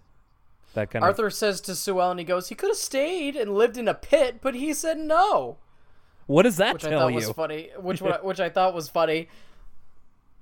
That 0.74 0.90
kind 0.90 1.02
of 1.02 1.08
Arthur 1.08 1.30
says 1.30 1.62
to 1.62 1.74
Sue 1.74 2.00
Ellen, 2.02 2.18
he 2.18 2.24
goes, 2.24 2.50
he 2.50 2.54
could 2.54 2.68
have 2.68 2.76
stayed 2.76 3.34
and 3.34 3.54
lived 3.54 3.78
in 3.78 3.88
a 3.88 3.94
pit, 3.94 4.40
but 4.42 4.54
he 4.54 4.74
said 4.74 4.98
no. 4.98 5.56
what 6.26 6.42
does 6.42 6.58
that 6.58 6.74
Which 6.74 6.84
I 6.84 6.90
tell 6.90 7.00
thought 7.00 7.08
you? 7.08 7.14
was 7.14 7.30
funny. 7.30 7.70
Which 7.80 8.00
which 8.22 8.40
I 8.40 8.50
thought 8.50 8.74
was 8.74 8.90
funny. 8.90 9.28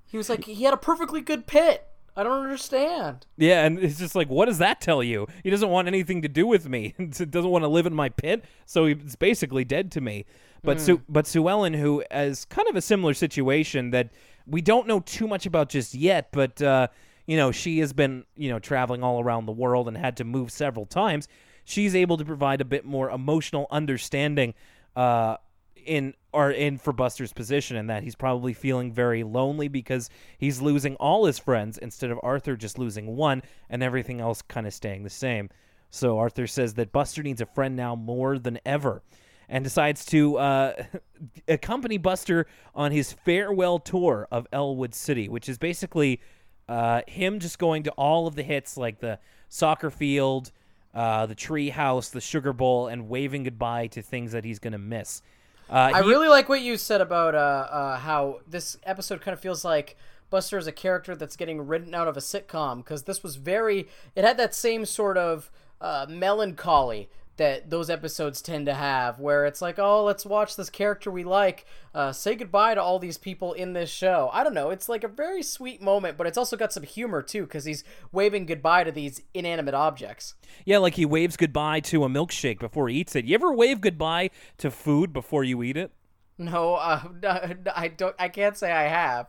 He 0.07 0.17
was 0.17 0.29
like, 0.29 0.45
he 0.45 0.65
had 0.65 0.75
a 0.75 0.77
perfectly 0.77 1.21
good 1.21 1.47
pit. 1.47 1.87
I 2.17 2.23
don't 2.23 2.43
understand. 2.43 3.27
Yeah, 3.37 3.65
and 3.65 3.79
it's 3.79 3.99
just 3.99 4.15
like, 4.15 4.29
what 4.29 4.47
does 4.47 4.59
that 4.59 4.81
tell 4.81 5.03
you? 5.03 5.27
He 5.43 5.51
doesn't 5.51 5.69
want 5.69 5.89
anything 5.89 6.23
to 6.23 6.29
do 6.29 6.47
with 6.47 6.69
me. 6.69 6.95
He 6.99 7.07
doesn't 7.07 7.51
want 7.51 7.65
to 7.65 7.69
live 7.69 7.87
in 7.87 7.95
my 7.95 8.09
pit, 8.09 8.45
so 8.67 8.87
he's 8.87 9.17
basically 9.17 9.65
dead 9.65 9.91
to 9.93 10.01
me. 10.01 10.25
But 10.63 10.81
Sue, 10.81 11.03
but 11.09 11.27
Sue 11.27 11.49
Ellen, 11.49 11.75
who 11.75 12.03
is 12.11 12.47
kind 12.47 12.69
of 12.69 12.77
a 12.77 12.81
similar 12.81 13.13
situation 13.13 13.91
that 13.91 14.13
we 14.47 14.63
don't 14.63 14.87
know 14.87 15.01
too 15.01 15.27
much 15.29 15.45
about 15.45 15.69
just 15.69 15.95
yet, 15.95 16.29
but 16.33 16.63
uh, 16.63 16.89
you 17.27 17.37
know, 17.37 17.53
she 17.53 17.81
has 17.81 17.93
been 17.93 18.25
you 18.37 18.49
know 18.49 18.59
traveling 18.59 19.03
all 19.03 19.23
around 19.23 19.47
the 19.47 19.53
world 19.53 19.89
and 19.89 19.97
had 19.97 20.17
to 20.19 20.25
move 20.25 20.51
several 20.51 20.87
times. 20.87 21.29
She's 21.65 21.95
able 21.95 22.17
to 22.17 22.25
provide 22.25 22.61
a 22.61 22.65
bit 22.65 22.85
more 22.85 23.11
emotional 23.11 23.67
understanding. 23.71 24.55
Uh, 24.97 25.37
in 25.85 26.15
or 26.35 26.51
in 26.51 26.77
for 26.77 26.93
Buster's 26.93 27.33
position 27.33 27.77
and 27.77 27.89
that 27.89 28.03
he's 28.03 28.17
probably 28.17 28.53
feeling 28.53 28.93
very 28.93 29.23
lonely 29.23 29.69
because 29.69 30.11
he's 30.37 30.61
losing 30.61 30.97
all 30.97 31.25
his 31.25 31.39
friends 31.39 31.79
instead 31.79 32.11
of 32.11 32.19
Arthur 32.23 32.57
just 32.57 32.79
losing 32.79 33.17
one 33.17 33.43
and 33.71 33.83
everything 33.83 34.21
else 34.21 34.43
kind 34.43 34.67
of 34.67 34.75
staying 34.75 35.05
the 35.05 35.11
same. 35.11 35.49
So 35.91 36.19
Arthur 36.19 36.49
says 36.49 36.75
that 36.75 36.91
Buster 36.91 37.23
needs 37.23 37.41
a 37.41 37.47
friend 37.47 37.77
now 37.77 37.95
more 37.95 38.39
than 38.39 38.59
ever 38.67 39.03
and 39.49 39.63
decides 39.63 40.05
to 40.07 40.37
uh, 40.39 40.73
accompany 41.49 41.99
Buster 41.99 42.47
on 42.75 42.91
his 42.91 43.13
farewell 43.13 43.79
tour 43.79 44.27
of 44.33 44.49
Elwood 44.53 44.95
City, 44.95 45.29
which 45.29 45.49
is 45.49 45.57
basically 45.57 46.21
uh, 46.69 47.03
him 47.07 47.39
just 47.39 47.61
going 47.61 47.85
to 47.85 47.91
all 47.93 48.27
of 48.27 48.35
the 48.35 48.43
hits 48.43 48.77
like 48.77 48.99
the 48.99 49.21
soccer 49.49 49.91
field, 49.91 50.51
uh, 50.95 51.27
the 51.27 51.35
tree 51.35 51.69
house, 51.69 52.09
the 52.09 52.21
sugar 52.21 52.53
bowl, 52.53 52.89
and 52.89 53.09
waving 53.09 53.45
goodbye 53.45 53.87
to 53.87 54.03
things 54.03 54.33
that 54.33 54.45
he's 54.45 54.59
going 54.59 54.73
to 54.73 54.79
miss. 54.79 55.23
Uh, 55.71 55.91
I 55.95 56.03
he- 56.03 56.09
really 56.09 56.29
like 56.29 56.49
what 56.49 56.61
you 56.61 56.77
said 56.77 57.01
about 57.01 57.35
uh, 57.35 57.39
uh, 57.71 57.99
how 57.99 58.41
this 58.47 58.77
episode 58.85 59.21
kind 59.21 59.33
of 59.33 59.41
feels 59.41 59.65
like 59.65 59.97
Buster 60.31 60.59
is 60.59 60.67
a 60.67 60.73
character 60.73 61.15
that's 61.15 61.37
getting 61.37 61.67
written 61.67 61.95
out 61.95 62.09
of 62.09 62.17
a 62.17 62.21
sitcom 62.21 62.79
because 62.79 63.05
this 63.05 63.23
was 63.23 63.37
very. 63.37 63.89
It 64.15 64.25
had 64.25 64.37
that 64.39 64.55
same 64.55 64.85
sort 64.85 65.17
of 65.17 65.51
uh, 65.81 66.07
melancholy 66.09 67.09
that 67.37 67.71
those 67.71 67.91
episodes 67.91 68.41
tend 68.41 68.67
to 68.67 68.75
have, 68.75 69.19
where 69.19 69.45
it's 69.47 69.61
like, 69.61 69.79
oh, 69.79 70.05
let's 70.05 70.25
watch 70.25 70.57
this 70.57 70.71
character 70.71 71.11
we 71.11 71.25
like 71.25 71.67
uh, 71.95 72.13
say 72.13 72.35
goodbye 72.35 72.75
to 72.75 72.83
all 72.83 72.99
these 72.99 73.19
people 73.19 73.53
in 73.53 73.73
this 73.73 73.91
show. 73.91 74.31
I 74.33 74.45
don't 74.45 74.55
know. 74.55 74.71
It's 74.71 74.89
like 74.89 75.05
a 75.05 75.09
very 75.09 75.43
sweet 75.43 75.83
moment, 75.83 76.17
but 76.17 76.27
it's 76.27 76.39
also 76.39 76.57
got 76.57 76.73
some 76.73 76.83
humor 76.83 77.23
too 77.23 77.43
because 77.43 77.65
he's 77.65 77.85
waving 78.13 78.47
goodbye 78.47 78.85
to 78.85 78.93
these 78.93 79.23
inanimate 79.33 79.75
objects. 79.75 80.35
Yeah, 80.65 80.79
like 80.79 80.95
he 80.95 81.05
waves 81.05 81.37
goodbye 81.37 81.81
to 81.81 82.05
a 82.05 82.09
milkshake 82.09 82.61
before 82.61 82.89
he 82.89 82.97
eats 82.97 83.17
it. 83.17 83.25
You 83.25 83.35
ever 83.35 83.53
wave 83.53 83.81
goodbye 83.81 84.31
to 84.59 84.71
food 84.71 85.13
before 85.13 85.45
you 85.45 85.63
eat 85.63 85.77
it? 85.77 85.93
No, 86.39 86.75
uh, 86.75 87.03
I 87.75 87.89
don't. 87.89 88.15
I 88.19 88.29
can't 88.29 88.57
say 88.57 88.73
I 88.73 88.89
have. 88.89 89.29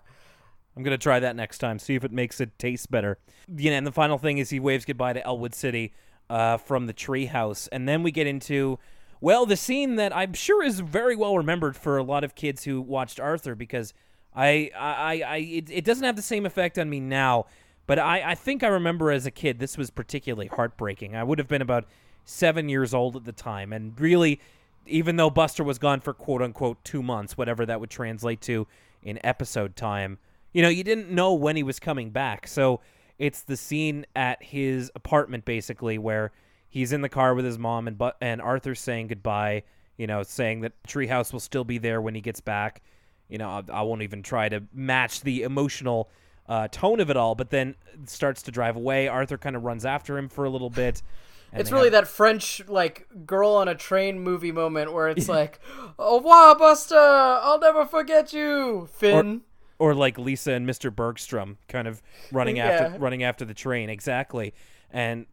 I'm 0.76 0.84
gonna 0.84 0.98
try 0.98 1.20
that 1.20 1.36
next 1.36 1.60
time. 1.60 1.80
See 1.80 1.96
if 1.96 2.04
it 2.04 2.12
makes 2.12 2.42
it 2.42 2.58
taste 2.60 2.92
better. 2.92 3.18
You 3.56 3.72
know, 3.72 3.78
and 3.78 3.88
the 3.88 3.92
final 3.92 4.18
thing 4.18 4.38
is 4.38 4.50
he 4.50 4.60
waves 4.60 4.86
goodbye 4.86 5.14
to 5.14 5.26
Elwood 5.26 5.56
City 5.56 5.94
uh, 6.30 6.58
from 6.58 6.88
the 6.88 6.94
treehouse, 6.94 7.68
and 7.72 7.88
then 7.88 8.04
we 8.04 8.12
get 8.12 8.28
into 8.28 8.80
well 9.22 9.46
the 9.46 9.58
scene 9.58 9.96
that 9.96 10.16
I'm 10.16 10.34
sure 10.34 10.64
is 10.64 10.80
very 10.80 11.16
well 11.16 11.38
remembered 11.38 11.76
for 11.76 11.98
a 11.98 12.04
lot 12.04 12.24
of 12.24 12.36
kids 12.36 12.64
who 12.64 12.82
watched 12.82 13.20
Arthur 13.20 13.56
because 13.56 13.94
I 14.36 14.72
I 14.76 15.22
I 15.26 15.38
it, 15.38 15.70
it 15.70 15.86
doesn't 15.86 16.04
have 16.04 16.16
the 16.16 16.22
same 16.22 16.46
effect 16.46 16.78
on 16.78 16.90
me 16.90 17.00
now, 17.00 17.46
but 17.88 18.00
I 18.00 18.32
I 18.32 18.36
think 18.36 18.64
I 18.64 18.68
remember 18.68 19.12
as 19.12 19.26
a 19.26 19.32
kid 19.32 19.60
this 19.60 19.78
was 19.78 19.90
particularly 19.90 20.48
heartbreaking. 20.48 21.16
I 21.16 21.24
would 21.24 21.40
have 21.40 21.48
been 21.48 21.62
about 21.62 21.86
seven 22.26 22.70
years 22.70 22.94
old 22.94 23.16
at 23.16 23.26
the 23.26 23.34
time, 23.34 23.74
and 23.74 24.00
really. 24.00 24.40
Even 24.88 25.16
though 25.16 25.32
Buster 25.32 25.64
was 25.64 25.80
gone 25.80 26.00
for 26.00 26.14
quote 26.14 26.44
unquote 26.44 26.84
two 26.84 27.02
months, 27.02 27.36
whatever 27.36 27.66
that 27.66 27.80
would 27.80 27.90
translate 27.90 28.40
to 28.42 28.68
in 29.02 29.20
episode 29.26 29.76
time, 29.76 30.20
you 30.54 30.62
know, 30.62 30.70
you 30.70 30.84
didn't 30.84 31.10
know 31.10 31.34
when 31.34 31.56
he 31.56 31.64
was 31.64 31.80
coming 31.80 32.12
back. 32.12 32.48
So 32.48 32.82
it's 33.18 33.42
the 33.42 33.58
scene 33.58 34.06
at 34.16 34.42
his 34.44 34.92
apartment 34.96 35.46
basically 35.46 35.98
where 35.98 36.32
he's 36.68 36.92
in 36.92 37.02
the 37.02 37.10
car 37.10 37.34
with 37.34 37.46
his 37.46 37.58
mom 37.58 37.88
and 37.88 37.98
but 37.98 38.18
and 38.22 38.42
Arthur's 38.42 38.80
saying 38.80 39.08
goodbye, 39.08 39.64
you 39.98 40.08
know, 40.08 40.24
saying 40.24 40.62
that 40.62 40.74
Treehouse 40.88 41.32
will 41.32 41.40
still 41.40 41.64
be 41.64 41.78
there 41.78 42.02
when 42.02 42.16
he 42.16 42.22
gets 42.22 42.42
back. 42.42 42.82
You 43.30 43.38
know, 43.38 43.50
I, 43.50 43.64
I 43.72 43.82
won't 43.82 44.02
even 44.02 44.22
try 44.22 44.50
to 44.50 44.64
match 44.74 45.22
the 45.22 45.44
emotional 45.44 46.10
uh, 46.48 46.68
tone 46.68 47.00
of 47.00 47.10
it 47.10 47.18
all, 47.18 47.34
but 47.34 47.50
then 47.50 47.76
starts 48.06 48.44
to 48.44 48.52
drive 48.52 48.76
away. 48.76 49.08
Arthur 49.08 49.38
kind 49.38 49.56
of 49.56 49.64
runs 49.64 49.86
after 49.86 50.18
him 50.18 50.30
for 50.30 50.46
a 50.46 50.50
little 50.50 50.70
bit. 50.70 51.02
It's 51.54 51.72
really 51.72 51.86
have- 51.86 51.94
that 51.94 52.08
French 52.08 52.62
like 52.68 53.08
girl 53.26 53.52
on 53.52 53.70
a 53.70 53.76
train 53.76 54.20
movie 54.20 54.52
moment 54.52 54.92
where 54.92 55.08
it's 55.08 55.30
like, 55.40 55.62
"Au 55.98 56.18
revoir, 56.18 56.58
Buster! 56.58 56.98
I'll 56.98 57.60
never 57.60 57.86
forget 57.86 58.34
you, 58.34 58.90
Finn." 58.92 59.38
or 59.38 59.42
like 59.80 60.18
Lisa 60.18 60.52
and 60.54 60.68
Mr. 60.68 60.94
Bergstrom 60.96 61.58
kind 61.68 61.88
of 61.88 62.02
running 62.32 62.58
Yeah. 62.58 62.66
after 62.66 63.00
running 63.00 63.24
after 63.24 63.46
the 63.46 63.54
train 63.54 63.90
exactly 63.90 64.54
and 64.92 65.26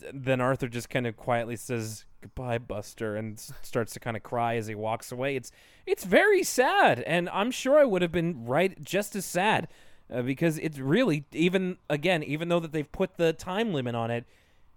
th- 0.00 0.12
then 0.14 0.40
Arthur 0.40 0.68
just 0.68 0.88
kind 0.90 1.06
of 1.06 1.16
quietly 1.16 1.56
says 1.56 2.04
goodbye 2.20 2.58
Buster 2.58 3.16
and 3.16 3.34
s- 3.38 3.52
starts 3.62 3.92
to 3.94 4.00
kind 4.00 4.16
of 4.16 4.22
cry 4.22 4.56
as 4.56 4.66
he 4.66 4.74
walks 4.74 5.12
away 5.12 5.36
it's 5.36 5.50
it's 5.86 6.04
very 6.04 6.42
sad 6.42 7.00
and 7.00 7.28
I'm 7.30 7.50
sure 7.50 7.78
I 7.78 7.84
would 7.84 8.00
have 8.02 8.12
been 8.12 8.46
right 8.46 8.82
just 8.82 9.14
as 9.16 9.24
sad 9.26 9.68
uh, 10.12 10.22
because 10.22 10.58
it's 10.58 10.78
really 10.78 11.24
even 11.32 11.76
again 11.90 12.22
even 12.22 12.48
though 12.48 12.60
that 12.60 12.72
they've 12.72 12.90
put 12.92 13.16
the 13.16 13.32
time 13.32 13.72
limit 13.74 13.94
on 13.94 14.10
it 14.10 14.24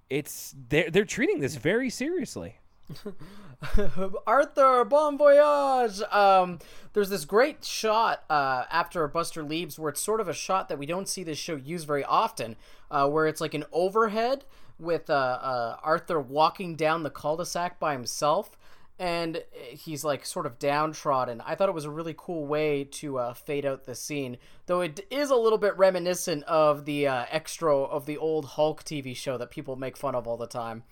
it's 0.10 0.54
they're 0.70 0.90
they're 0.90 1.06
treating 1.06 1.40
this 1.40 1.56
very 1.56 1.90
seriously 1.90 2.60
Arthur, 4.28 4.86
bon 4.86 5.18
voyage. 5.18 6.02
Um, 6.12 6.60
there's 6.94 7.10
this 7.10 7.26
great 7.26 7.64
shot 7.64 8.24
uh, 8.30 8.66
after 8.72 9.08
Buster 9.08 9.44
leaves, 9.44 9.80
where 9.80 9.90
it's 9.90 10.02
sort 10.02 10.22
of 10.22 10.28
a 10.28 10.34
shot 10.34 10.70
that 10.70 10.78
we 10.78 10.86
don't 10.86 11.08
see 11.08 11.24
this 11.24 11.38
show 11.38 11.56
use 11.56 11.84
very 11.84 12.04
often, 12.04 12.56
uh, 12.92 13.08
where 13.10 13.28
it's 13.28 13.42
like 13.42 13.54
an 13.54 13.66
overhead 13.72 14.46
with 14.78 15.10
uh, 15.10 15.14
uh, 15.14 15.78
Arthur 15.84 16.20
walking 16.20 16.76
down 16.76 17.04
the 17.04 17.10
cul-de-sac 17.10 17.80
by 17.80 17.94
himself, 17.94 18.58
and 19.00 19.44
he's 19.52 20.04
like 20.04 20.26
sort 20.26 20.46
of 20.46 20.60
downtrodden. 20.60 21.42
I 21.42 21.56
thought 21.56 21.70
it 21.70 21.76
was 21.76 21.86
a 21.86 21.90
really 21.90 22.16
cool 22.18 22.46
way 22.46 22.84
to 22.84 23.18
uh, 23.18 23.34
fade 23.34 23.66
out 23.66 23.86
the 23.86 23.96
scene, 23.96 24.38
though 24.68 24.82
it 24.82 25.06
is 25.10 25.30
a 25.30 25.36
little 25.36 25.58
bit 25.58 25.78
reminiscent 25.78 26.44
of 26.44 26.86
the 26.86 27.08
uh, 27.08 27.26
extra 27.32 27.76
of 27.76 28.06
the 28.06 28.18
old 28.18 28.46
Hulk 28.46 28.84
TV 28.84 29.16
show 29.16 29.38
that 29.38 29.50
people 29.50 29.76
make 29.76 29.98
fun 29.98 30.16
of 30.16 30.28
all 30.28 30.38
the 30.38 30.48
time. 30.48 30.84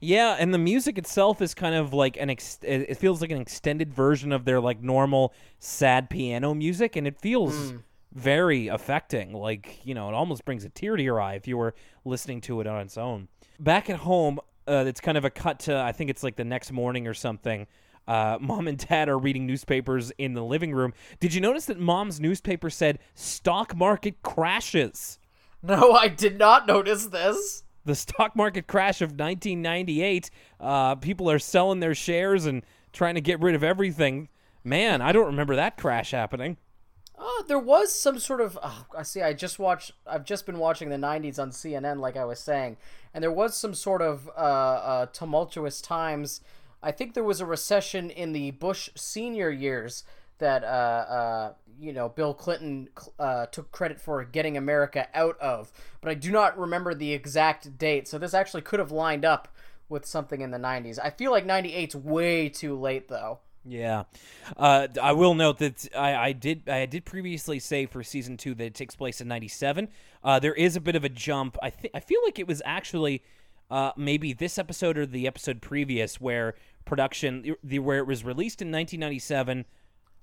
Yeah, 0.00 0.36
and 0.38 0.52
the 0.52 0.58
music 0.58 0.98
itself 0.98 1.40
is 1.40 1.54
kind 1.54 1.74
of 1.74 1.92
like 1.92 2.16
an 2.16 2.30
ex- 2.30 2.58
it 2.62 2.96
feels 2.96 3.20
like 3.20 3.30
an 3.30 3.40
extended 3.40 3.92
version 3.92 4.32
of 4.32 4.44
their 4.44 4.60
like 4.60 4.82
normal 4.82 5.32
sad 5.58 6.10
piano 6.10 6.54
music 6.54 6.96
and 6.96 7.06
it 7.06 7.20
feels 7.20 7.74
very 8.14 8.68
affecting. 8.68 9.32
Like, 9.32 9.80
you 9.84 9.94
know, 9.94 10.08
it 10.08 10.14
almost 10.14 10.44
brings 10.44 10.64
a 10.64 10.68
tear 10.68 10.96
to 10.96 11.02
your 11.02 11.20
eye 11.20 11.34
if 11.34 11.46
you 11.48 11.56
were 11.56 11.74
listening 12.04 12.40
to 12.42 12.60
it 12.60 12.66
on 12.66 12.80
its 12.80 12.96
own. 12.96 13.28
Back 13.58 13.90
at 13.90 13.96
home, 13.96 14.38
uh, 14.66 14.84
it's 14.86 15.00
kind 15.00 15.18
of 15.18 15.24
a 15.24 15.30
cut 15.30 15.60
to 15.60 15.76
I 15.76 15.92
think 15.92 16.10
it's 16.10 16.22
like 16.22 16.36
the 16.36 16.44
next 16.44 16.72
morning 16.72 17.06
or 17.06 17.14
something. 17.14 17.66
Uh, 18.06 18.38
mom 18.40 18.68
and 18.68 18.78
dad 18.78 19.08
are 19.08 19.18
reading 19.18 19.46
newspapers 19.46 20.12
in 20.18 20.34
the 20.34 20.44
living 20.44 20.72
room. 20.72 20.94
Did 21.20 21.34
you 21.34 21.40
notice 21.40 21.66
that 21.66 21.78
mom's 21.78 22.20
newspaper 22.20 22.70
said 22.70 22.98
stock 23.14 23.76
market 23.76 24.22
crashes? 24.22 25.18
No, 25.62 25.92
I 25.92 26.08
did 26.08 26.38
not 26.38 26.66
notice 26.66 27.06
this. 27.06 27.63
the 27.86 27.94
stock 27.94 28.34
market 28.34 28.66
crash 28.66 29.00
of 29.00 29.10
1998. 29.10 30.30
Uh, 30.60 30.94
people 30.96 31.30
are 31.30 31.38
selling 31.38 31.80
their 31.80 31.94
shares 31.94 32.46
and 32.46 32.64
trying 32.92 33.14
to 33.14 33.20
get 33.20 33.40
rid 33.40 33.54
of 33.54 33.62
everything. 33.62 34.28
Man, 34.62 35.02
I 35.02 35.12
don't 35.12 35.26
remember 35.26 35.56
that 35.56 35.76
crash 35.76 36.12
happening. 36.12 36.56
Oh, 37.16 37.44
there 37.46 37.58
was 37.58 37.92
some 37.92 38.18
sort 38.18 38.40
of. 38.40 38.58
Oh, 38.62 38.86
I 38.96 39.02
see. 39.02 39.22
I 39.22 39.34
just 39.34 39.58
watched. 39.58 39.92
I've 40.06 40.24
just 40.24 40.46
been 40.46 40.58
watching 40.58 40.88
the 40.88 40.96
'90s 40.96 41.38
on 41.38 41.50
CNN, 41.50 42.00
like 42.00 42.16
I 42.16 42.24
was 42.24 42.40
saying, 42.40 42.76
and 43.12 43.22
there 43.22 43.30
was 43.30 43.56
some 43.56 43.74
sort 43.74 44.02
of 44.02 44.28
uh, 44.36 44.40
uh, 44.40 45.06
tumultuous 45.06 45.80
times. 45.80 46.40
I 46.82 46.90
think 46.90 47.14
there 47.14 47.24
was 47.24 47.40
a 47.40 47.46
recession 47.46 48.10
in 48.10 48.32
the 48.32 48.50
Bush 48.50 48.90
senior 48.94 49.50
years 49.50 50.04
that 50.38 50.64
uh, 50.64 50.66
uh, 50.66 51.52
you 51.78 51.92
know 51.92 52.08
Bill 52.08 52.34
Clinton 52.34 52.88
uh, 53.18 53.46
took 53.46 53.70
credit 53.72 54.00
for 54.00 54.24
getting 54.24 54.56
America 54.56 55.08
out 55.14 55.38
of, 55.40 55.72
but 56.00 56.10
I 56.10 56.14
do 56.14 56.30
not 56.30 56.58
remember 56.58 56.94
the 56.94 57.12
exact 57.12 57.78
date. 57.78 58.08
So 58.08 58.18
this 58.18 58.34
actually 58.34 58.62
could 58.62 58.80
have 58.80 58.92
lined 58.92 59.24
up 59.24 59.48
with 59.88 60.06
something 60.06 60.40
in 60.40 60.50
the 60.50 60.58
'90s. 60.58 60.98
I 61.02 61.10
feel 61.10 61.30
like 61.30 61.46
'98's 61.46 61.96
way 61.96 62.48
too 62.48 62.78
late, 62.78 63.08
though. 63.08 63.40
Yeah, 63.66 64.04
uh, 64.58 64.88
I 65.00 65.12
will 65.12 65.34
note 65.34 65.58
that 65.58 65.88
I, 65.96 66.14
I, 66.14 66.32
did 66.32 66.68
I 66.68 66.84
did 66.84 67.06
previously 67.06 67.58
say 67.58 67.86
for 67.86 68.02
season 68.02 68.36
two 68.36 68.54
that 68.56 68.64
it 68.64 68.74
takes 68.74 68.94
place 68.94 69.20
in 69.20 69.28
'97. 69.28 69.88
Uh, 70.22 70.38
there 70.38 70.54
is 70.54 70.76
a 70.76 70.80
bit 70.80 70.96
of 70.96 71.04
a 71.04 71.08
jump. 71.08 71.56
I 71.62 71.70
think 71.70 71.94
I 71.94 72.00
feel 72.00 72.20
like 72.24 72.38
it 72.38 72.46
was 72.46 72.60
actually 72.66 73.22
uh, 73.70 73.92
maybe 73.96 74.32
this 74.32 74.58
episode 74.58 74.98
or 74.98 75.06
the 75.06 75.26
episode 75.26 75.62
previous 75.62 76.20
where 76.20 76.54
production 76.84 77.56
the 77.62 77.78
where 77.78 77.98
it 77.98 78.06
was 78.06 78.22
released 78.22 78.60
in 78.60 78.68
1997, 78.68 79.64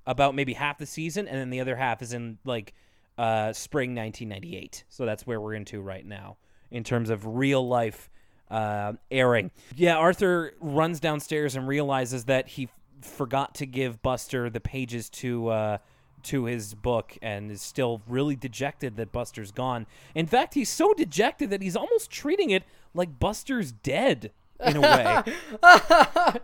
about 0.05 0.35
maybe 0.35 0.53
half 0.53 0.77
the 0.77 0.85
season, 0.85 1.27
and 1.27 1.37
then 1.37 1.49
the 1.49 1.59
other 1.59 1.75
half 1.75 2.01
is 2.01 2.13
in 2.13 2.37
like 2.45 2.73
uh, 3.17 3.53
spring 3.53 3.95
1998. 3.95 4.83
So 4.89 5.05
that's 5.05 5.25
where 5.27 5.39
we're 5.39 5.53
into 5.53 5.81
right 5.81 6.05
now 6.05 6.37
in 6.69 6.83
terms 6.83 7.09
of 7.09 7.25
real 7.25 7.67
life 7.67 8.09
uh, 8.49 8.93
airing. 9.09 9.51
Yeah, 9.75 9.95
Arthur 9.95 10.53
runs 10.59 10.99
downstairs 10.99 11.55
and 11.55 11.67
realizes 11.67 12.25
that 12.25 12.47
he 12.49 12.69
forgot 13.01 13.55
to 13.55 13.65
give 13.65 14.01
Buster 14.01 14.49
the 14.49 14.59
pages 14.59 15.09
to 15.09 15.47
uh, 15.49 15.77
to 16.23 16.45
his 16.45 16.75
book 16.75 17.17
and 17.21 17.49
is 17.49 17.61
still 17.61 18.01
really 18.07 18.35
dejected 18.35 18.95
that 18.97 19.11
Buster's 19.11 19.51
gone. 19.51 19.87
In 20.13 20.27
fact, 20.27 20.53
he's 20.53 20.69
so 20.69 20.93
dejected 20.93 21.49
that 21.49 21.61
he's 21.61 21.75
almost 21.75 22.11
treating 22.11 22.51
it 22.51 22.63
like 22.93 23.19
Buster's 23.19 23.71
dead 23.71 24.31
in 24.65 24.77
a 24.77 24.81
way. 24.81 25.23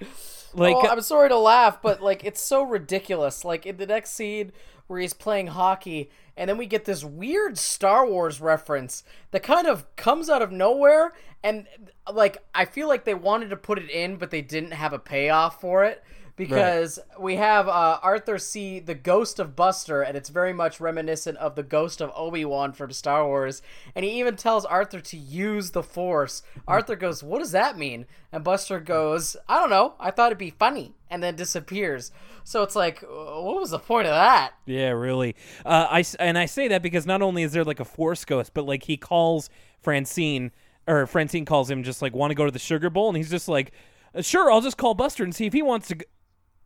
like 0.54 0.76
oh, 0.76 0.82
uh, 0.82 0.90
I'm 0.90 1.02
sorry 1.02 1.30
to 1.30 1.38
laugh, 1.38 1.82
but 1.82 2.02
like 2.02 2.24
it's 2.24 2.42
so 2.42 2.64
ridiculous. 2.64 3.44
Like 3.46 3.66
in 3.66 3.78
the 3.78 3.86
next 3.86 4.12
scene 4.12 4.52
where 4.88 5.00
he's 5.00 5.14
playing 5.14 5.48
hockey 5.48 6.10
and 6.36 6.50
then 6.50 6.58
we 6.58 6.66
get 6.66 6.86
this 6.86 7.04
weird 7.04 7.58
Star 7.58 8.08
Wars 8.08 8.40
reference 8.40 9.04
that 9.32 9.44
kind 9.44 9.68
of 9.68 9.86
comes 9.96 10.30
out 10.30 10.42
of 10.42 10.52
nowhere 10.52 11.14
and 11.44 11.68
like 12.12 12.38
I 12.56 12.66
feel 12.66 12.88
like 12.88 13.04
they 13.04 13.14
wanted 13.14 13.50
to 13.50 13.58
put 13.58 13.80
it 13.80 13.90
in 13.90 14.16
but 14.16 14.32
they 14.32 14.42
didn't 14.42 14.72
have 14.72 14.94
a 14.94 15.00
payoff 15.00 15.60
for 15.60 15.84
it 15.84 16.04
because 16.38 17.00
right. 17.10 17.22
we 17.22 17.36
have 17.36 17.68
uh, 17.68 18.00
Arthur 18.02 18.38
see 18.38 18.80
the 18.80 18.96
ghost 18.96 19.40
of 19.40 19.56
Buster, 19.56 20.04
and 20.04 20.16
it's 20.16 20.30
very 20.30 20.54
much 20.54 20.80
reminiscent 20.80 21.38
of 21.40 21.56
the 21.56 21.64
ghost 21.64 22.00
of 22.00 22.12
Obi 22.16 22.46
Wan 22.46 22.72
from 22.72 22.92
Star 22.92 23.26
Wars. 23.26 23.62
And 23.96 24.06
he 24.06 24.20
even 24.20 24.36
tells 24.38 24.64
Arthur 24.64 25.02
to 25.02 25.18
use 25.18 25.72
the 25.72 25.84
Force. 25.84 26.44
Arthur 26.68 26.96
goes, 26.96 27.24
"What 27.24 27.40
does 27.40 27.52
that 27.52 27.78
mean?" 27.78 28.06
And 28.32 28.44
Buster 28.44 28.80
goes, 28.80 29.36
"I 29.50 29.60
don't 29.60 29.72
know. 29.72 29.96
I 30.00 30.12
thought 30.12 30.28
it'd 30.28 30.38
be 30.38 30.52
funny," 30.52 30.94
and 31.10 31.22
then 31.24 31.36
disappears. 31.36 32.12
So 32.44 32.62
it's 32.64 32.76
like, 32.76 33.02
what 33.02 33.60
was 33.60 33.72
the 33.72 33.80
point 33.80 34.08
of 34.08 34.14
that? 34.14 34.54
Yeah, 34.66 34.92
really. 34.92 35.36
Uh, 35.66 35.88
I 35.90 36.04
and 36.20 36.38
I 36.38 36.46
say 36.46 36.68
that 36.70 36.84
because 36.84 37.06
not 37.06 37.22
only 37.22 37.44
is 37.44 37.52
there 37.52 37.66
like 37.66 37.80
a 37.80 37.86
Force 37.86 38.24
ghost, 38.24 38.54
but 38.54 38.66
like 38.66 38.84
he 38.84 38.96
calls 38.96 39.50
Francine, 39.82 40.52
or 40.88 41.08
Francine 41.08 41.46
calls 41.46 41.70
him 41.70 41.84
just 41.84 42.02
like 42.02 42.16
want 42.16 42.30
to 42.32 42.36
go 42.36 42.46
to 42.46 42.52
the 42.52 42.60
Sugar 42.60 42.92
Bowl, 42.92 43.10
and 43.10 43.18
he's 43.18 43.30
just 43.32 43.50
like. 43.50 43.74
Sure, 44.22 44.50
I'll 44.50 44.62
just 44.62 44.78
call 44.78 44.96
Buster 44.96 45.24
and 45.24 45.36
see 45.36 45.46
if 45.46 45.54
he 45.54 45.62
wants 45.62 45.90
to. 45.90 45.98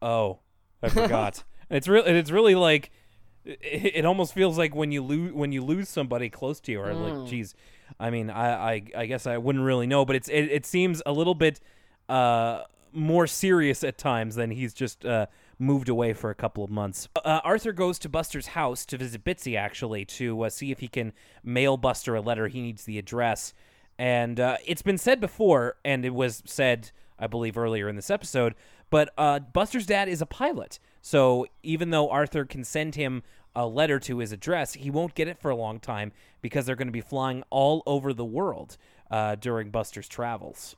Oh, 0.02 0.40
I 0.82 0.90
forgot. 0.90 1.44
it's 1.70 1.88
really 1.88 2.12
it's 2.12 2.32
really 2.32 2.56
like 2.56 2.92
it, 3.46 3.92
it, 3.96 4.06
almost 4.06 4.34
feels 4.34 4.58
like 4.58 4.76
when 4.76 4.92
you 4.92 5.02
lose 5.02 5.34
when 5.34 5.52
you 5.52 5.64
lose 5.64 5.90
somebody 5.90 6.30
close 6.30 6.60
to 6.62 6.72
you, 6.72 6.82
or 6.82 6.88
mm. 6.94 7.22
like, 7.22 7.30
geez, 7.30 7.56
I 8.00 8.10
mean, 8.10 8.30
I, 8.30 8.74
I 8.74 8.84
I 8.96 9.06
guess 9.06 9.26
I 9.26 9.38
wouldn't 9.38 9.64
really 9.64 9.88
know, 9.88 10.06
but 10.06 10.16
it's 10.16 10.30
it, 10.30 10.52
it 10.52 10.66
seems 10.66 11.02
a 11.06 11.12
little 11.12 11.36
bit 11.36 11.60
uh 12.10 12.64
more 12.94 13.26
serious 13.26 13.84
at 13.84 13.98
times 13.98 14.36
than 14.36 14.52
he's 14.52 14.74
just 14.74 15.06
uh 15.06 15.28
moved 15.62 15.88
away 15.88 16.12
for 16.12 16.30
a 16.30 16.36
couple 16.36 16.64
of 16.64 16.72
months. 16.72 17.08
Uh, 17.24 17.40
Arthur 17.44 17.72
goes 17.72 18.00
to 18.00 18.10
Buster's 18.10 18.48
house 18.48 18.86
to 18.88 18.98
visit 18.98 19.24
Bitsy, 19.24 19.56
actually, 19.56 20.04
to 20.06 20.42
uh, 20.42 20.50
see 20.50 20.72
if 20.72 20.80
he 20.80 20.88
can 20.88 21.14
mail 21.44 21.78
Buster 21.78 22.16
a 22.16 22.22
letter. 22.22 22.48
He 22.48 22.62
needs 22.62 22.84
the 22.84 22.98
address. 22.98 23.54
And 23.98 24.40
uh, 24.40 24.58
it's 24.66 24.82
been 24.82 24.98
said 24.98 25.22
before, 25.22 25.76
and 25.86 26.04
it 26.04 26.14
was 26.16 26.42
said, 26.46 26.92
I 27.20 27.28
believe, 27.28 27.58
earlier 27.58 27.88
in 27.88 27.96
this 27.96 28.10
episode, 28.10 28.56
but 28.92 29.12
uh, 29.18 29.40
Buster's 29.40 29.88
dad 29.88 30.08
is 30.08 30.22
a 30.22 30.28
pilot. 30.28 30.78
So 31.02 31.48
even 31.64 31.90
though 31.90 32.10
Arthur 32.12 32.46
can 32.46 32.64
send 32.64 32.94
him 32.94 33.24
a 33.56 33.66
letter 33.66 34.00
to 34.02 34.20
his 34.20 34.32
address, 34.32 34.74
he 34.74 34.92
won't 34.92 35.16
get 35.16 35.28
it 35.28 35.40
for 35.40 35.50
a 35.50 35.56
long 35.56 35.80
time 35.80 36.12
because 36.42 36.68
they're 36.68 36.76
going 36.76 36.88
to 36.88 36.92
be 36.92 37.02
flying 37.02 37.44
all 37.50 37.82
over 37.88 38.14
the 38.14 38.24
world 38.24 38.78
uh, 39.10 39.36
during 39.36 39.72
Buster's 39.72 40.08
travels. 40.08 40.76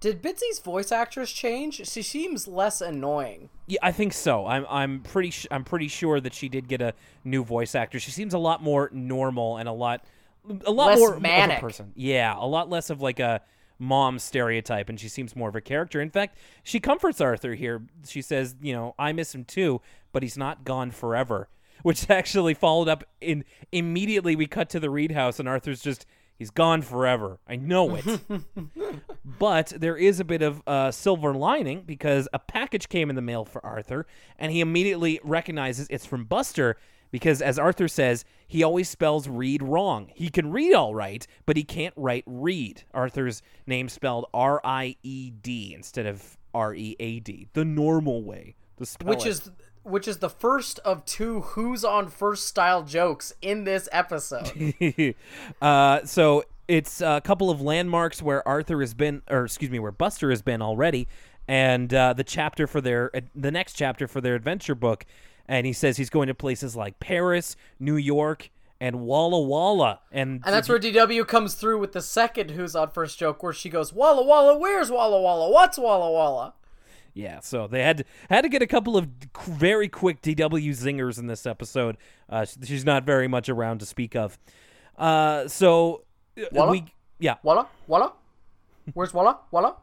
Did 0.00 0.20
Bitsy's 0.20 0.58
voice 0.58 0.90
actress 0.90 1.30
change? 1.30 1.86
She 1.86 2.02
seems 2.02 2.48
less 2.48 2.80
annoying. 2.80 3.50
Yeah, 3.68 3.78
I 3.82 3.92
think 3.92 4.12
so. 4.12 4.46
I'm 4.46 4.66
I'm 4.68 5.00
pretty 5.00 5.30
sh- 5.30 5.46
I'm 5.48 5.62
pretty 5.62 5.86
sure 5.86 6.18
that 6.20 6.34
she 6.34 6.48
did 6.48 6.66
get 6.66 6.82
a 6.82 6.94
new 7.22 7.44
voice 7.44 7.76
actor. 7.76 8.00
She 8.00 8.10
seems 8.10 8.34
a 8.34 8.38
lot 8.38 8.60
more 8.60 8.90
normal 8.92 9.58
and 9.58 9.68
a 9.68 9.72
lot 9.72 10.04
a 10.66 10.72
lot 10.72 10.86
less 10.86 10.98
more 10.98 11.20
manic. 11.20 11.60
person. 11.60 11.92
Yeah, 11.94 12.34
a 12.36 12.46
lot 12.46 12.68
less 12.68 12.90
of 12.90 13.00
like 13.00 13.20
a 13.20 13.42
mom 13.82 14.18
stereotype 14.18 14.88
and 14.88 14.98
she 14.98 15.08
seems 15.08 15.34
more 15.36 15.48
of 15.48 15.56
a 15.56 15.60
character. 15.60 16.00
In 16.00 16.08
fact, 16.08 16.38
she 16.62 16.80
comforts 16.80 17.20
Arthur 17.20 17.54
here. 17.54 17.82
She 18.06 18.22
says, 18.22 18.54
you 18.62 18.72
know, 18.72 18.94
I 18.98 19.12
miss 19.12 19.34
him 19.34 19.44
too, 19.44 19.82
but 20.12 20.22
he's 20.22 20.38
not 20.38 20.64
gone 20.64 20.90
forever. 20.92 21.48
Which 21.82 22.08
actually 22.08 22.54
followed 22.54 22.88
up 22.88 23.02
in 23.20 23.44
immediately 23.72 24.36
we 24.36 24.46
cut 24.46 24.70
to 24.70 24.78
the 24.78 24.88
Reed 24.88 25.10
house 25.10 25.40
and 25.40 25.48
Arthur's 25.48 25.82
just 25.82 26.06
he's 26.36 26.50
gone 26.50 26.80
forever. 26.80 27.40
I 27.48 27.56
know 27.56 27.96
it. 27.96 28.04
but 29.24 29.72
there 29.76 29.96
is 29.96 30.20
a 30.20 30.24
bit 30.24 30.42
of 30.42 30.62
uh, 30.64 30.92
silver 30.92 31.34
lining 31.34 31.82
because 31.82 32.28
a 32.32 32.38
package 32.38 32.88
came 32.88 33.10
in 33.10 33.16
the 33.16 33.22
mail 33.22 33.44
for 33.44 33.64
Arthur 33.66 34.06
and 34.38 34.52
he 34.52 34.60
immediately 34.60 35.18
recognizes 35.24 35.88
it's 35.90 36.06
from 36.06 36.24
Buster 36.24 36.76
because 37.12 37.40
as 37.40 37.56
Arthur 37.56 37.86
says, 37.86 38.24
he 38.48 38.64
always 38.64 38.88
spells 38.88 39.28
read 39.28 39.62
wrong. 39.62 40.10
He 40.16 40.28
can 40.28 40.50
read 40.50 40.74
all 40.74 40.94
right, 40.96 41.24
but 41.46 41.56
he 41.56 41.62
can't 41.62 41.94
write 41.96 42.24
read. 42.26 42.82
Arthur's 42.92 43.42
name 43.68 43.88
spelled 43.88 44.26
R 44.34 44.60
I 44.64 44.96
E 45.04 45.30
D 45.30 45.72
instead 45.72 46.06
of 46.06 46.36
R 46.52 46.74
E 46.74 46.96
A 46.98 47.20
D, 47.20 47.46
the 47.52 47.64
normal 47.64 48.24
way 48.24 48.56
spell 48.86 49.08
Which 49.08 49.26
it. 49.26 49.30
is 49.30 49.50
which 49.84 50.06
is 50.06 50.18
the 50.18 50.30
first 50.30 50.78
of 50.80 51.04
two 51.04 51.40
who's 51.40 51.84
on 51.84 52.06
first 52.06 52.46
style 52.46 52.84
jokes 52.84 53.32
in 53.42 53.64
this 53.64 53.88
episode. 53.90 54.74
uh, 55.62 56.04
so 56.04 56.44
it's 56.68 57.00
a 57.00 57.20
couple 57.20 57.50
of 57.50 57.60
landmarks 57.60 58.22
where 58.22 58.46
Arthur 58.46 58.78
has 58.78 58.94
been, 58.94 59.22
or 59.28 59.44
excuse 59.44 59.72
me, 59.72 59.80
where 59.80 59.90
Buster 59.90 60.30
has 60.30 60.40
been 60.40 60.62
already, 60.62 61.08
and 61.48 61.92
uh, 61.92 62.12
the 62.12 62.22
chapter 62.22 62.68
for 62.68 62.80
their, 62.80 63.10
the 63.34 63.50
next 63.50 63.72
chapter 63.72 64.06
for 64.06 64.20
their 64.20 64.36
adventure 64.36 64.76
book 64.76 65.04
and 65.46 65.66
he 65.66 65.72
says 65.72 65.96
he's 65.96 66.10
going 66.10 66.28
to 66.28 66.34
places 66.34 66.76
like 66.76 67.00
Paris, 67.00 67.56
New 67.78 67.96
York, 67.96 68.50
and 68.80 69.00
Walla 69.00 69.40
Walla. 69.40 70.00
And, 70.10 70.42
and 70.44 70.54
that's 70.54 70.68
where 70.68 70.78
DW 70.78 71.26
comes 71.26 71.54
through 71.54 71.78
with 71.78 71.92
the 71.92 72.02
second 72.02 72.50
Who's 72.50 72.74
on 72.74 72.90
First 72.90 73.18
joke, 73.18 73.42
where 73.42 73.52
she 73.52 73.68
goes, 73.68 73.92
Walla 73.92 74.24
Walla, 74.24 74.58
where's 74.58 74.90
Walla 74.90 75.20
Walla? 75.20 75.50
What's 75.50 75.78
Walla 75.78 76.10
Walla? 76.10 76.54
Yeah, 77.14 77.40
so 77.40 77.66
they 77.66 77.82
had 77.82 77.98
to, 77.98 78.04
had 78.30 78.40
to 78.40 78.48
get 78.48 78.62
a 78.62 78.66
couple 78.66 78.96
of 78.96 79.06
very 79.46 79.88
quick 79.88 80.22
DW 80.22 80.70
zingers 80.70 81.18
in 81.18 81.26
this 81.26 81.46
episode. 81.46 81.96
Uh, 82.28 82.46
she's 82.64 82.84
not 82.84 83.04
very 83.04 83.28
much 83.28 83.48
around 83.48 83.80
to 83.80 83.86
speak 83.86 84.16
of. 84.16 84.38
Uh, 84.96 85.46
so 85.46 86.04
uh, 86.38 86.44
Walla? 86.52 86.72
we 86.72 86.84
yeah 87.18 87.36
Walla 87.42 87.68
Walla, 87.86 88.12
where's 88.94 89.12
Walla 89.12 89.38
Walla? 89.50 89.76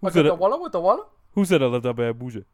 What's 0.00 0.14
the 0.14 0.34
Walla 0.34 0.60
with 0.60 0.72
the 0.72 0.80
Walla? 0.80 1.06
Who 1.32 1.44
said 1.44 1.62
I 1.62 1.66
left 1.66 1.86
up 1.86 1.98
at 1.98 2.18
Bougie? 2.18 2.44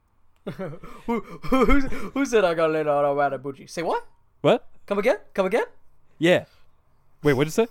Who, 1.07 1.21
who, 1.21 1.81
who 1.81 2.25
said 2.27 2.45
I 2.45 2.55
got 2.55 2.71
laid 2.71 2.87
out 2.87 3.05
of 3.05 3.17
Wadabuchi? 3.17 3.69
Say 3.69 3.83
what? 3.83 4.07
What? 4.43 4.67
Come 4.87 4.99
again? 4.99 5.17
Come 5.33 5.47
again? 5.47 5.65
Yeah. 6.19 6.45
Wait, 7.23 7.33
what 7.33 7.45
did 7.45 7.49
you 7.57 7.65
say? 7.65 7.67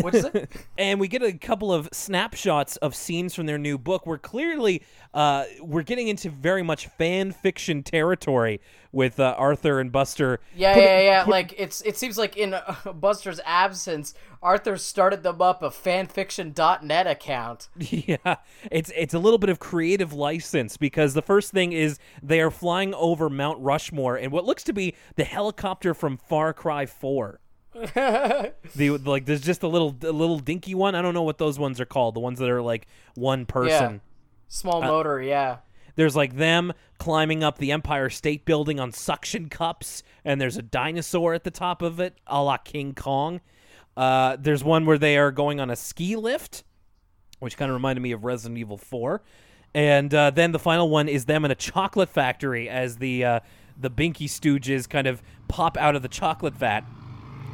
What 0.00 0.14
is 0.14 0.24
it? 0.24 0.50
and 0.78 1.00
we 1.00 1.08
get 1.08 1.22
a 1.22 1.32
couple 1.32 1.72
of 1.72 1.88
snapshots 1.92 2.76
of 2.78 2.94
scenes 2.94 3.34
from 3.34 3.46
their 3.46 3.58
new 3.58 3.78
book. 3.78 4.06
We're 4.06 4.18
clearly 4.18 4.82
uh, 5.14 5.44
we're 5.60 5.82
getting 5.82 6.08
into 6.08 6.30
very 6.30 6.62
much 6.62 6.86
fan 6.86 7.32
fiction 7.32 7.82
territory 7.82 8.60
with 8.92 9.20
uh, 9.20 9.34
Arthur 9.36 9.80
and 9.80 9.92
Buster. 9.92 10.40
Yeah, 10.54 10.74
putting, 10.74 10.88
yeah, 10.88 11.00
yeah. 11.00 11.24
Put... 11.24 11.30
like 11.30 11.54
it's 11.58 11.80
it 11.82 11.96
seems 11.96 12.18
like 12.18 12.36
in 12.36 12.54
uh, 12.54 12.74
Buster's 12.94 13.40
absence, 13.44 14.14
Arthur 14.42 14.76
started 14.76 15.22
them 15.22 15.42
up 15.42 15.62
a 15.62 15.70
fanfiction.net 15.70 17.06
account. 17.06 17.68
Yeah, 18.06 18.36
it's 18.70 18.92
it's 18.94 19.14
a 19.14 19.18
little 19.18 19.38
bit 19.38 19.48
of 19.48 19.58
creative 19.58 20.12
license 20.12 20.76
because 20.76 21.14
the 21.14 21.22
first 21.22 21.50
thing 21.50 21.72
is 21.72 21.98
they 22.22 22.40
are 22.40 22.50
flying 22.50 22.94
over 22.94 23.30
Mount 23.30 23.58
Rushmore 23.60 24.16
and 24.16 24.30
what 24.30 24.44
looks 24.44 24.62
to 24.64 24.72
be 24.72 24.94
the 25.16 25.24
helicopter 25.24 25.94
from 25.94 26.16
Far 26.16 26.52
Cry 26.52 26.84
Four. 26.84 27.40
The 27.94 29.00
like 29.04 29.26
there's 29.26 29.40
just 29.40 29.62
a 29.62 29.68
little 29.68 29.96
a 30.02 30.12
little 30.12 30.38
dinky 30.38 30.74
one. 30.74 30.94
I 30.94 31.02
don't 31.02 31.14
know 31.14 31.22
what 31.22 31.38
those 31.38 31.58
ones 31.58 31.80
are 31.80 31.86
called. 31.86 32.14
The 32.14 32.20
ones 32.20 32.38
that 32.38 32.48
are 32.48 32.62
like 32.62 32.86
one 33.14 33.46
person. 33.46 33.94
Yeah. 33.94 33.98
Small 34.48 34.82
uh, 34.82 34.86
motor, 34.86 35.20
yeah. 35.20 35.58
There's 35.96 36.14
like 36.14 36.36
them 36.36 36.72
climbing 36.98 37.42
up 37.42 37.58
the 37.58 37.72
Empire 37.72 38.10
State 38.10 38.44
Building 38.44 38.78
on 38.78 38.92
suction 38.92 39.48
cups, 39.48 40.02
and 40.24 40.40
there's 40.40 40.56
a 40.56 40.62
dinosaur 40.62 41.34
at 41.34 41.44
the 41.44 41.50
top 41.50 41.82
of 41.82 42.00
it, 42.00 42.16
a 42.26 42.42
la 42.42 42.58
King 42.58 42.94
Kong. 42.94 43.40
Uh, 43.96 44.36
there's 44.38 44.62
one 44.62 44.84
where 44.84 44.98
they 44.98 45.16
are 45.16 45.30
going 45.30 45.58
on 45.58 45.70
a 45.70 45.76
ski 45.76 46.16
lift, 46.16 46.64
which 47.38 47.56
kind 47.56 47.70
of 47.70 47.74
reminded 47.74 48.02
me 48.02 48.12
of 48.12 48.24
Resident 48.24 48.58
Evil 48.58 48.76
4. 48.76 49.22
And 49.74 50.12
uh, 50.14 50.30
then 50.30 50.52
the 50.52 50.58
final 50.58 50.88
one 50.88 51.08
is 51.08 51.24
them 51.24 51.44
in 51.44 51.50
a 51.50 51.54
chocolate 51.54 52.08
factory 52.08 52.68
as 52.68 52.96
the 52.96 53.24
uh, 53.24 53.40
the 53.78 53.90
Binky 53.90 54.26
Stooges 54.26 54.88
kind 54.88 55.06
of 55.06 55.22
pop 55.48 55.76
out 55.76 55.96
of 55.96 56.02
the 56.02 56.08
chocolate 56.08 56.54
vat. 56.54 56.84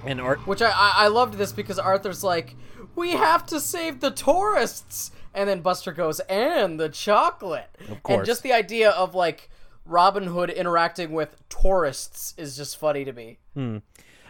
And 0.04 0.20
Art, 0.20 0.46
Which 0.46 0.60
I, 0.62 0.70
I 0.70 0.92
I 0.96 1.08
loved 1.08 1.34
this 1.34 1.52
because 1.52 1.78
Arthur's 1.78 2.24
like, 2.24 2.56
we 2.96 3.12
have 3.12 3.46
to 3.46 3.60
save 3.60 4.00
the 4.00 4.10
tourists, 4.10 5.12
and 5.34 5.48
then 5.48 5.60
Buster 5.60 5.92
goes, 5.92 6.20
and 6.20 6.78
the 6.80 6.88
chocolate. 6.88 7.76
Of 7.88 8.02
course. 8.02 8.18
And 8.18 8.26
just 8.26 8.42
the 8.42 8.52
idea 8.52 8.90
of 8.90 9.14
like 9.14 9.48
Robin 9.84 10.24
Hood 10.28 10.50
interacting 10.50 11.12
with 11.12 11.36
tourists 11.48 12.34
is 12.36 12.56
just 12.56 12.76
funny 12.76 13.04
to 13.04 13.12
me. 13.12 13.38
and 13.54 13.82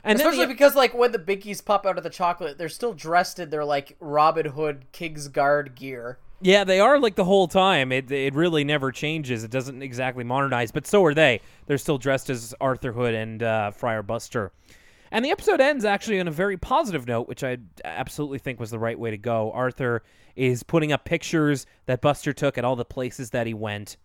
Especially 0.05 0.41
the- 0.47 0.53
because 0.53 0.75
like 0.75 0.95
when 0.95 1.13
the 1.13 1.19
Binkies 1.19 1.65
pop 1.65 1.87
out 1.87 1.97
of 1.99 2.05
the 2.05 2.11
chocolate, 2.11 2.59
they're 2.59 2.69
still 2.69 2.93
dressed 2.95 3.39
in 3.39 3.51
their 3.51 3.65
like 3.65 3.97
Robin 4.01 4.47
Hood 4.47 4.87
King's 4.93 5.29
Guard 5.29 5.75
gear. 5.75 6.19
Yeah, 6.45 6.65
they 6.65 6.81
are 6.81 6.99
like 6.99 7.15
the 7.15 7.25
whole 7.25 7.47
time. 7.47 7.93
It 7.93 8.11
it 8.11 8.35
really 8.35 8.65
never 8.65 8.91
changes. 8.91 9.45
It 9.45 9.51
doesn't 9.53 9.81
exactly 9.81 10.25
modernize, 10.25 10.73
but 10.73 10.87
so 10.87 11.05
are 11.05 11.15
they. 11.15 11.41
They're 11.67 11.79
still 11.79 11.99
dressed 11.99 12.29
as 12.31 12.53
Arthur 12.61 12.93
Hood 12.93 13.15
and 13.15 13.43
uh, 13.43 13.71
Friar 13.71 14.03
Buster. 14.03 14.51
And 15.13 15.23
the 15.23 15.31
episode 15.31 15.61
ends 15.61 15.85
actually 15.85 16.19
on 16.21 16.27
a 16.27 16.31
very 16.31 16.57
positive 16.57 17.07
note, 17.07 17.29
which 17.29 17.45
I 17.45 17.59
absolutely 17.85 18.39
think 18.39 18.59
was 18.59 18.71
the 18.71 18.79
right 18.79 18.99
way 18.99 19.11
to 19.11 19.19
go. 19.19 19.53
Arthur 19.53 20.03
is 20.37 20.63
putting 20.63 20.91
up 20.91 21.05
pictures 21.05 21.67
that 21.85 22.01
Buster 22.01 22.33
took 22.33 22.57
at 22.57 22.65
all 22.65 22.77
the 22.77 22.87
places 22.87 23.29
that 23.31 23.47
he 23.47 23.53
went. 23.53 23.99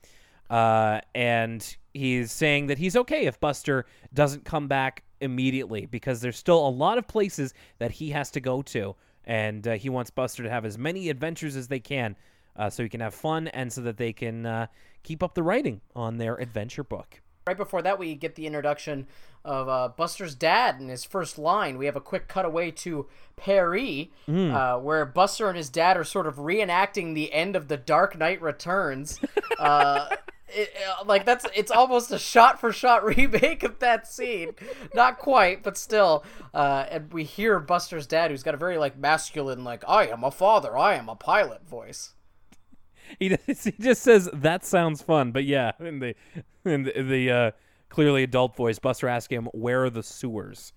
Uh, 0.50 1.00
and 1.16 1.78
he's 1.94 2.34
saying 2.34 2.68
that 2.68 2.78
he's 2.78 2.98
okay 2.98 3.26
if 3.26 3.40
Buster 3.40 3.86
doesn't 4.14 4.44
come 4.44 4.68
back 4.68 5.04
immediately 5.22 5.86
because 5.86 6.20
there's 6.20 6.38
still 6.38 6.68
a 6.68 6.70
lot 6.70 6.98
of 6.98 7.08
places 7.08 7.54
that 7.80 7.92
he 7.92 8.10
has 8.10 8.30
to 8.32 8.42
go 8.42 8.62
to. 8.64 8.94
And 9.24 9.66
uh, 9.66 9.74
he 9.76 9.88
wants 9.88 10.10
Buster 10.10 10.44
to 10.44 10.50
have 10.50 10.66
as 10.66 10.78
many 10.78 11.10
adventures 11.10 11.56
as 11.56 11.70
they 11.70 11.80
can 11.80 12.18
uh, 12.58 12.70
so 12.70 12.84
he 12.84 12.90
can 12.90 13.00
have 13.00 13.14
fun 13.14 13.48
and 13.48 13.72
so 13.72 13.80
that 13.80 13.96
they 13.96 14.12
can 14.12 14.46
uh, 14.46 14.68
keep 15.04 15.24
up 15.24 15.36
the 15.36 15.44
writing 15.44 15.80
on 15.96 16.18
their 16.18 16.36
adventure 16.36 16.84
book. 16.84 17.22
Right 17.48 17.58
before 17.58 17.82
that, 17.84 17.98
we 17.98 18.14
get 18.14 18.36
the 18.36 18.46
introduction 18.46 19.08
of 19.46 19.70
uh, 19.70 19.88
Buster's 19.96 20.36
dad 20.36 20.82
in 20.82 20.90
his 20.90 21.06
first 21.06 21.40
line. 21.40 21.78
We 21.78 21.86
have 21.86 21.96
a 21.96 22.02
quick 22.02 22.28
cutaway 22.28 22.72
to 22.72 23.08
Paris, 23.38 24.08
uh, 24.28 24.78
where 24.80 25.06
Buster 25.06 25.48
and 25.48 25.56
his 25.56 25.70
dad 25.70 25.96
are 25.96 26.04
sort 26.04 26.28
of 26.28 26.36
reenacting 26.36 27.16
the 27.16 27.32
end 27.32 27.56
of 27.56 27.70
The 27.70 27.78
Dark 27.78 28.18
Knight 28.18 28.42
Returns. 28.42 29.22
uh, 29.60 30.10
it, 30.50 30.74
uh, 30.90 31.06
like 31.06 31.26
that's 31.26 31.46
it's 31.56 31.72
almost 31.72 32.12
a 32.12 32.20
shot 32.20 32.60
for 32.60 32.74
shot 32.74 33.06
remake 33.06 33.64
of 33.64 33.80
that 33.80 34.08
scene. 34.08 34.52
Not 34.94 35.18
quite, 35.18 35.64
but 35.64 35.78
still. 35.78 36.26
Uh, 36.54 36.86
and 36.90 37.14
we 37.14 37.24
hear 37.24 37.60
Buster's 37.60 38.08
dad, 38.08 38.32
who's 38.32 38.44
got 38.44 38.56
a 38.56 38.58
very 38.58 38.78
like 38.78 38.98
masculine, 38.98 39.64
like 39.64 39.84
"I 39.88 40.08
am 40.08 40.24
a 40.26 40.32
father, 40.32 40.78
I 40.78 40.96
am 40.96 41.08
a 41.08 41.16
pilot" 41.16 41.68
voice. 41.68 42.14
He 43.20 43.30
does- 43.30 43.64
he 43.64 43.72
just 43.80 44.02
says 44.02 44.30
that 44.34 44.66
sounds 44.66 45.02
fun, 45.02 45.32
but 45.32 45.44
yeah, 45.46 45.72
in 45.80 46.00
the 46.00 46.16
in 46.66 46.84
the, 46.84 47.02
the 47.02 47.32
uh, 47.32 47.52
clearly 47.90 48.24
adult 48.24 48.56
voice, 48.56 48.80
Buster 48.80 49.08
asks 49.08 49.32
him 49.32 49.46
where 49.54 49.86
are 49.86 49.90
the 49.90 50.04
sewers, 50.04 50.74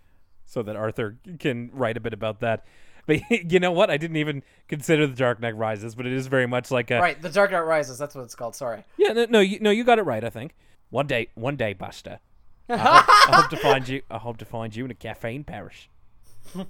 so 0.46 0.62
that 0.62 0.76
Arthur 0.76 1.18
can 1.38 1.70
write 1.72 1.96
a 1.96 2.00
bit 2.00 2.12
about 2.12 2.40
that. 2.40 2.64
But 3.06 3.20
you 3.52 3.58
know 3.60 3.72
what? 3.72 3.90
I 3.90 3.96
didn't 3.96 4.16
even 4.18 4.42
consider 4.68 5.06
the 5.06 5.16
Dark 5.16 5.40
Knight 5.40 5.56
Rises, 5.56 5.94
but 5.94 6.06
it 6.06 6.12
is 6.12 6.26
very 6.28 6.46
much 6.46 6.70
like 6.70 6.90
a 6.90 7.00
Right, 7.00 7.20
The 7.20 7.30
Dark 7.30 7.50
Knight 7.50 7.60
Rises. 7.60 7.98
That's 7.98 8.14
what 8.14 8.22
it's 8.24 8.34
called. 8.34 8.54
Sorry. 8.54 8.84
yeah. 8.96 9.12
No, 9.12 9.26
no, 9.28 9.40
you, 9.40 9.58
no, 9.60 9.70
you 9.70 9.82
got 9.84 9.98
it 9.98 10.02
right. 10.02 10.22
I 10.22 10.30
think 10.30 10.54
one 10.90 11.06
day, 11.06 11.28
one 11.34 11.56
day, 11.56 11.72
Buster. 11.72 12.20
I 12.68 12.76
hope, 12.76 13.04
I 13.08 13.36
hope 13.40 13.50
to 13.50 13.56
find 13.56 13.88
you. 13.88 14.02
I 14.10 14.18
hope 14.18 14.36
to 14.36 14.44
find 14.44 14.76
you 14.76 14.84
in 14.84 14.90
a 14.92 14.94
cafe 14.94 15.34
in 15.34 15.42
Paris, 15.44 15.88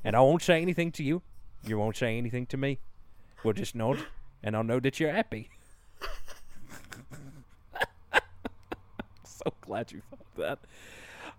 and 0.05 0.17
I 0.17 0.21
won't 0.21 0.43
say 0.43 0.63
anything 0.63 0.93
to 0.93 1.03
you. 1.03 1.21
You 1.67 1.77
won't 1.79 1.97
say 1.97 2.17
anything 2.17 2.47
to 2.47 2.57
me. 2.57 2.79
We'll 3.45 3.53
just 3.53 3.75
nod, 3.75 3.99
and 4.43 4.57
I'll 4.57 4.65
know 4.65 4.81
that 4.81 4.99
you're 5.01 5.13
happy. 5.13 5.51
so 9.25 9.53
glad 9.61 9.93
you 9.93 10.03
thought 10.11 10.37
that. 10.37 10.59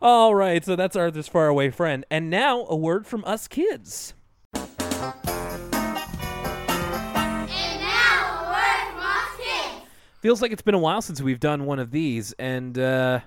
All 0.01 0.33
right, 0.33 0.65
so 0.65 0.75
that's 0.75 0.95
Arthur's 0.95 1.27
faraway 1.27 1.69
friend, 1.69 2.05
and 2.09 2.29
now 2.29 2.65
a 2.67 2.75
word 2.75 3.05
from 3.05 3.23
us 3.25 3.47
kids. 3.47 4.13
And 4.53 4.71
now, 7.81 8.39
a 8.39 8.51
word 8.51 8.91
from 8.91 8.99
us 8.99 9.37
kids. 9.37 9.87
Feels 10.21 10.41
like 10.41 10.51
it's 10.51 10.63
been 10.63 10.75
a 10.75 10.79
while 10.79 11.01
since 11.01 11.21
we've 11.21 11.39
done 11.39 11.65
one 11.65 11.77
of 11.79 11.91
these, 11.91 12.33
and 12.33 12.77
uh, 12.79 13.19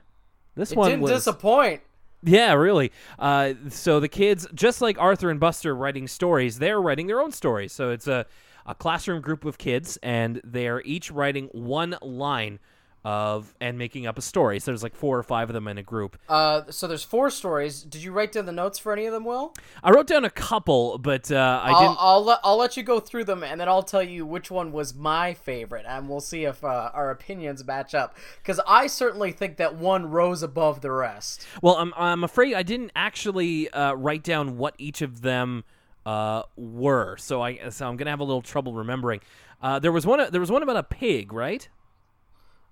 this 0.56 0.72
It 0.72 0.78
one 0.78 0.90
didn't 0.90 1.02
was 1.02 1.12
disappoint. 1.12 1.82
Yeah, 2.24 2.54
really. 2.54 2.90
Uh, 3.18 3.52
so 3.68 4.00
the 4.00 4.08
kids, 4.08 4.46
just 4.54 4.80
like 4.80 4.98
Arthur 4.98 5.30
and 5.30 5.38
Buster 5.38 5.76
writing 5.76 6.08
stories, 6.08 6.58
they're 6.58 6.80
writing 6.80 7.06
their 7.06 7.20
own 7.20 7.32
stories. 7.32 7.72
So 7.72 7.90
it's 7.90 8.08
a, 8.08 8.26
a 8.66 8.74
classroom 8.74 9.20
group 9.20 9.44
of 9.44 9.58
kids, 9.58 9.98
and 10.02 10.40
they're 10.44 10.82
each 10.82 11.10
writing 11.10 11.48
one 11.52 11.96
line 12.02 12.58
of 13.04 13.54
and 13.60 13.76
making 13.76 14.06
up 14.06 14.16
a 14.16 14.22
story. 14.22 14.58
So 14.58 14.70
there's 14.70 14.82
like 14.82 14.94
four 14.96 15.18
or 15.18 15.22
five 15.22 15.50
of 15.50 15.54
them 15.54 15.68
in 15.68 15.76
a 15.76 15.82
group. 15.82 16.16
Uh, 16.28 16.62
so 16.70 16.86
there's 16.86 17.04
four 17.04 17.28
stories. 17.28 17.82
Did 17.82 18.02
you 18.02 18.12
write 18.12 18.32
down 18.32 18.46
the 18.46 18.52
notes 18.52 18.78
for 18.78 18.92
any 18.94 19.04
of 19.04 19.12
them, 19.12 19.26
Will? 19.26 19.54
I 19.82 19.90
wrote 19.90 20.06
down 20.06 20.24
a 20.24 20.30
couple, 20.30 20.96
but 20.96 21.30
uh, 21.30 21.60
I 21.62 21.70
I'll, 21.70 21.80
didn't. 21.80 21.96
I'll 22.00 22.24
let 22.24 22.38
I'll 22.42 22.56
let 22.56 22.76
you 22.76 22.82
go 22.82 23.00
through 23.00 23.24
them, 23.24 23.44
and 23.44 23.60
then 23.60 23.68
I'll 23.68 23.82
tell 23.82 24.02
you 24.02 24.24
which 24.24 24.50
one 24.50 24.72
was 24.72 24.94
my 24.94 25.34
favorite, 25.34 25.84
and 25.86 26.08
we'll 26.08 26.20
see 26.20 26.44
if 26.44 26.64
uh, 26.64 26.90
our 26.94 27.10
opinions 27.10 27.64
match 27.64 27.94
up. 27.94 28.16
Because 28.42 28.58
I 28.66 28.86
certainly 28.86 29.32
think 29.32 29.58
that 29.58 29.76
one 29.76 30.06
rose 30.06 30.42
above 30.42 30.80
the 30.80 30.90
rest. 30.90 31.46
Well, 31.60 31.76
I'm 31.76 31.92
I'm 31.96 32.24
afraid 32.24 32.54
I 32.54 32.62
didn't 32.62 32.92
actually 32.96 33.68
uh, 33.68 33.92
write 33.92 34.22
down 34.22 34.56
what 34.56 34.74
each 34.78 35.02
of 35.02 35.20
them 35.20 35.64
uh, 36.06 36.42
were. 36.56 37.16
So 37.16 37.42
I 37.42 37.68
so 37.70 37.88
I'm 37.88 37.96
gonna 37.96 38.10
have 38.10 38.20
a 38.20 38.24
little 38.24 38.42
trouble 38.42 38.74
remembering. 38.74 39.20
Uh, 39.62 39.78
there 39.78 39.92
was 39.92 40.06
one. 40.06 40.30
There 40.30 40.40
was 40.40 40.50
one 40.50 40.62
about 40.62 40.76
a 40.76 40.82
pig, 40.82 41.32
right? 41.32 41.68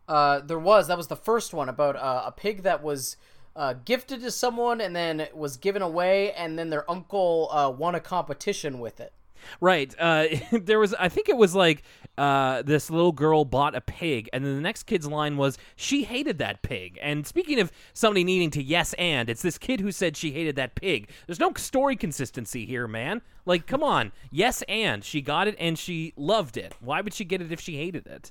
Uh, 0.08 0.40
there 0.40 0.58
was 0.58 0.88
that 0.88 0.96
was 0.96 1.06
the 1.06 1.16
first 1.16 1.54
one 1.54 1.68
about 1.68 1.96
uh, 1.96 2.24
a 2.26 2.32
pig 2.32 2.62
that 2.62 2.82
was 2.82 3.16
uh, 3.54 3.74
gifted 3.84 4.20
to 4.20 4.30
someone 4.30 4.80
and 4.80 4.94
then 4.94 5.26
was 5.34 5.56
given 5.56 5.82
away, 5.82 6.32
and 6.32 6.58
then 6.58 6.70
their 6.70 6.90
uncle 6.90 7.48
uh, 7.52 7.70
won 7.70 7.94
a 7.94 8.00
competition 8.00 8.78
with 8.80 9.00
it. 9.00 9.12
Right. 9.60 9.94
Uh, 9.98 10.26
there 10.52 10.78
was, 10.78 10.94
I 10.94 11.08
think 11.08 11.28
it 11.28 11.36
was 11.36 11.54
like 11.54 11.82
uh, 12.18 12.62
this 12.62 12.90
little 12.90 13.12
girl 13.12 13.44
bought 13.44 13.74
a 13.74 13.80
pig, 13.80 14.28
and 14.32 14.44
then 14.44 14.54
the 14.54 14.60
next 14.60 14.84
kid's 14.84 15.06
line 15.06 15.36
was 15.36 15.58
she 15.76 16.04
hated 16.04 16.38
that 16.38 16.62
pig. 16.62 16.98
And 17.02 17.26
speaking 17.26 17.60
of 17.60 17.72
somebody 17.94 18.24
needing 18.24 18.50
to 18.50 18.62
yes 18.62 18.92
and, 18.94 19.30
it's 19.30 19.42
this 19.42 19.58
kid 19.58 19.80
who 19.80 19.92
said 19.92 20.16
she 20.16 20.32
hated 20.32 20.56
that 20.56 20.74
pig. 20.74 21.10
There's 21.26 21.40
no 21.40 21.52
story 21.56 21.96
consistency 21.96 22.66
here, 22.66 22.86
man. 22.86 23.22
Like, 23.44 23.66
come 23.66 23.82
on, 23.82 24.12
yes 24.30 24.62
and 24.68 25.04
she 25.04 25.20
got 25.20 25.48
it 25.48 25.56
and 25.58 25.78
she 25.78 26.12
loved 26.16 26.56
it. 26.56 26.74
Why 26.80 27.00
would 27.00 27.14
she 27.14 27.24
get 27.24 27.42
it 27.42 27.50
if 27.50 27.60
she 27.60 27.76
hated 27.76 28.06
it? 28.06 28.30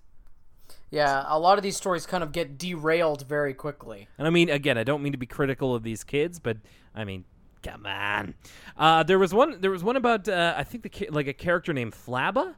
Yeah, 0.90 1.24
a 1.28 1.40
lot 1.40 1.58
of 1.58 1.64
these 1.64 1.78
stories 1.78 2.06
kind 2.06 2.24
of 2.24 2.32
get 2.32 2.58
derailed 2.58 3.26
very 3.28 3.54
quickly. 3.54 4.08
And 4.18 4.28
I 4.28 4.30
mean, 4.30 4.50
again, 4.50 4.78
I 4.78 4.84
don't 4.84 5.02
mean 5.02 5.14
to 5.14 5.18
be 5.18 5.26
critical 5.26 5.74
of 5.74 5.84
these 5.84 6.04
kids, 6.04 6.40
but 6.40 6.58
I 6.94 7.06
mean, 7.06 7.24
come 7.64 7.86
on. 7.86 8.34
Uh, 8.78 9.04
there 9.04 9.20
was 9.20 9.34
one. 9.34 9.62
There 9.62 9.72
was 9.72 9.84
one 9.84 9.96
about 9.96 10.28
uh, 10.28 10.54
I 10.58 10.64
think 10.64 10.84
the 10.84 11.10
like 11.10 11.28
a 11.28 11.34
character 11.34 11.74
named 11.74 11.94
Flabba. 11.94 12.56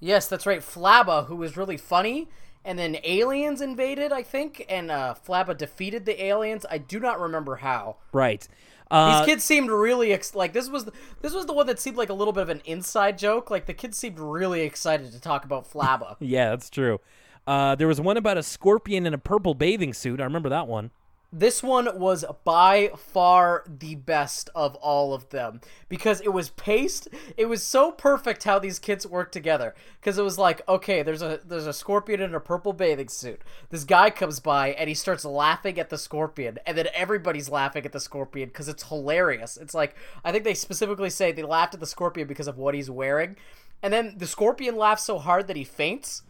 Yes, 0.00 0.28
that's 0.28 0.46
right. 0.46 0.60
Flabba, 0.60 1.26
who 1.26 1.36
was 1.36 1.56
really 1.56 1.76
funny, 1.76 2.28
and 2.64 2.78
then 2.78 2.96
aliens 3.04 3.60
invaded, 3.60 4.12
I 4.12 4.22
think, 4.22 4.64
and 4.68 4.90
uh, 4.90 5.14
Flabba 5.26 5.56
defeated 5.56 6.06
the 6.06 6.24
aliens. 6.24 6.64
I 6.70 6.78
do 6.78 6.98
not 6.98 7.20
remember 7.20 7.56
how. 7.56 7.96
Right. 8.12 8.46
Uh, 8.90 9.20
These 9.20 9.26
kids 9.26 9.44
seemed 9.44 9.70
really 9.70 10.12
ex- 10.12 10.34
like 10.34 10.52
this 10.52 10.68
was 10.68 10.84
the, 10.86 10.92
this 11.20 11.32
was 11.32 11.46
the 11.46 11.52
one 11.52 11.66
that 11.68 11.78
seemed 11.78 11.96
like 11.96 12.08
a 12.08 12.14
little 12.14 12.32
bit 12.32 12.42
of 12.42 12.48
an 12.48 12.60
inside 12.64 13.18
joke. 13.18 13.48
Like 13.50 13.66
the 13.66 13.74
kids 13.74 13.96
seemed 13.96 14.18
really 14.18 14.62
excited 14.62 15.12
to 15.12 15.20
talk 15.20 15.44
about 15.44 15.70
Flabba. 15.70 16.16
Yeah, 16.20 16.50
that's 16.50 16.70
true. 16.70 16.98
Uh, 17.46 17.74
there 17.74 17.86
was 17.86 18.00
one 18.00 18.16
about 18.16 18.36
a 18.36 18.42
scorpion 18.42 19.06
in 19.06 19.14
a 19.14 19.18
purple 19.18 19.54
bathing 19.54 19.94
suit. 19.94 20.20
I 20.20 20.24
remember 20.24 20.48
that 20.48 20.66
one. 20.66 20.90
This 21.32 21.62
one 21.62 21.98
was 21.98 22.24
by 22.44 22.90
far 22.96 23.64
the 23.68 23.94
best 23.94 24.50
of 24.54 24.74
all 24.76 25.14
of 25.14 25.28
them 25.30 25.60
because 25.88 26.20
it 26.22 26.32
was 26.32 26.50
paced. 26.50 27.08
It 27.36 27.46
was 27.46 27.62
so 27.62 27.92
perfect 27.92 28.44
how 28.44 28.58
these 28.58 28.80
kids 28.80 29.06
worked 29.06 29.32
together. 29.32 29.74
Because 30.00 30.18
it 30.18 30.22
was 30.22 30.38
like, 30.38 30.66
okay, 30.68 31.02
there's 31.02 31.22
a 31.22 31.40
there's 31.44 31.66
a 31.66 31.72
scorpion 31.72 32.20
in 32.20 32.34
a 32.34 32.40
purple 32.40 32.72
bathing 32.72 33.08
suit. 33.08 33.42
This 33.70 33.84
guy 33.84 34.10
comes 34.10 34.40
by 34.40 34.72
and 34.72 34.88
he 34.88 34.94
starts 34.94 35.24
laughing 35.24 35.78
at 35.78 35.90
the 35.90 35.98
scorpion, 35.98 36.58
and 36.66 36.76
then 36.76 36.88
everybody's 36.94 37.48
laughing 37.48 37.84
at 37.84 37.92
the 37.92 38.00
scorpion 38.00 38.48
because 38.48 38.68
it's 38.68 38.88
hilarious. 38.88 39.56
It's 39.56 39.74
like 39.74 39.94
I 40.24 40.32
think 40.32 40.44
they 40.44 40.54
specifically 40.54 41.10
say 41.10 41.30
they 41.30 41.42
laughed 41.42 41.74
at 41.74 41.80
the 41.80 41.86
scorpion 41.86 42.26
because 42.26 42.48
of 42.48 42.58
what 42.58 42.74
he's 42.74 42.90
wearing, 42.90 43.36
and 43.82 43.92
then 43.92 44.14
the 44.16 44.26
scorpion 44.26 44.76
laughs 44.76 45.04
so 45.04 45.18
hard 45.18 45.46
that 45.46 45.56
he 45.56 45.64
faints. 45.64 46.22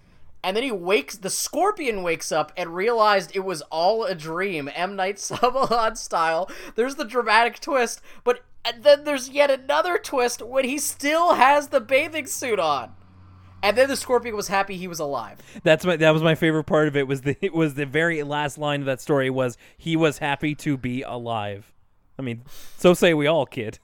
And 0.43 0.57
then 0.57 0.65
he 0.65 0.73
wakes, 0.73 1.17
the 1.17 1.31
scorpion 1.31 2.03
wakes 2.03 2.33
up 2.33 2.53
and 2.57 2.75
realized 2.75 3.33
it 3.35 3.45
was 3.45 3.61
all 3.63 4.05
a 4.05 4.15
dream, 4.15 4.71
M. 4.75 4.97
Night 4.97 5.17
Shyamalan 5.17 5.97
style. 5.97 6.51
There's 6.77 6.95
the 6.95 7.05
dramatic 7.05 7.61
twist, 7.61 8.01
but 8.25 8.41
then 8.79 9.05
there's 9.05 9.29
yet 9.29 9.51
another 9.51 9.99
twist 9.99 10.43
when 10.43 10.65
he 10.65 10.79
still 10.79 11.35
has 11.35 11.69
the 11.69 11.81
bathing 11.81 12.27
suit 12.27 12.59
on. 12.59 12.95
And 13.63 13.77
then 13.77 13.89
the 13.89 13.97
scorpion 13.97 14.35
was 14.35 14.49
happy 14.49 14.77
he 14.77 14.89
was 14.89 15.01
alive. 15.01 15.39
That's 15.63 15.85
my 15.85 15.97
that 15.97 16.13
was 16.13 16.23
my 16.23 16.35
favorite 16.35 16.65
part 16.65 16.89
of 16.89 16.97
it 16.97 17.07
was 17.07 17.23
the 17.23 17.37
it 17.45 17.53
was 17.53 17.75
the 17.75 17.85
very 17.87 18.23
last 18.23 18.57
line 18.57 18.81
of 18.81 18.87
that 18.87 19.01
story 19.01 19.29
was 19.29 19.59
he 19.77 19.97
was 19.97 20.19
happy 20.19 20.55
to 20.57 20.77
be 20.77 21.03
alive. 21.03 21.73
I 22.19 22.23
mean, 22.23 22.43
so 22.79 22.95
say 22.95 23.15
we 23.15 23.27
all, 23.27 23.47
kid. 23.47 23.79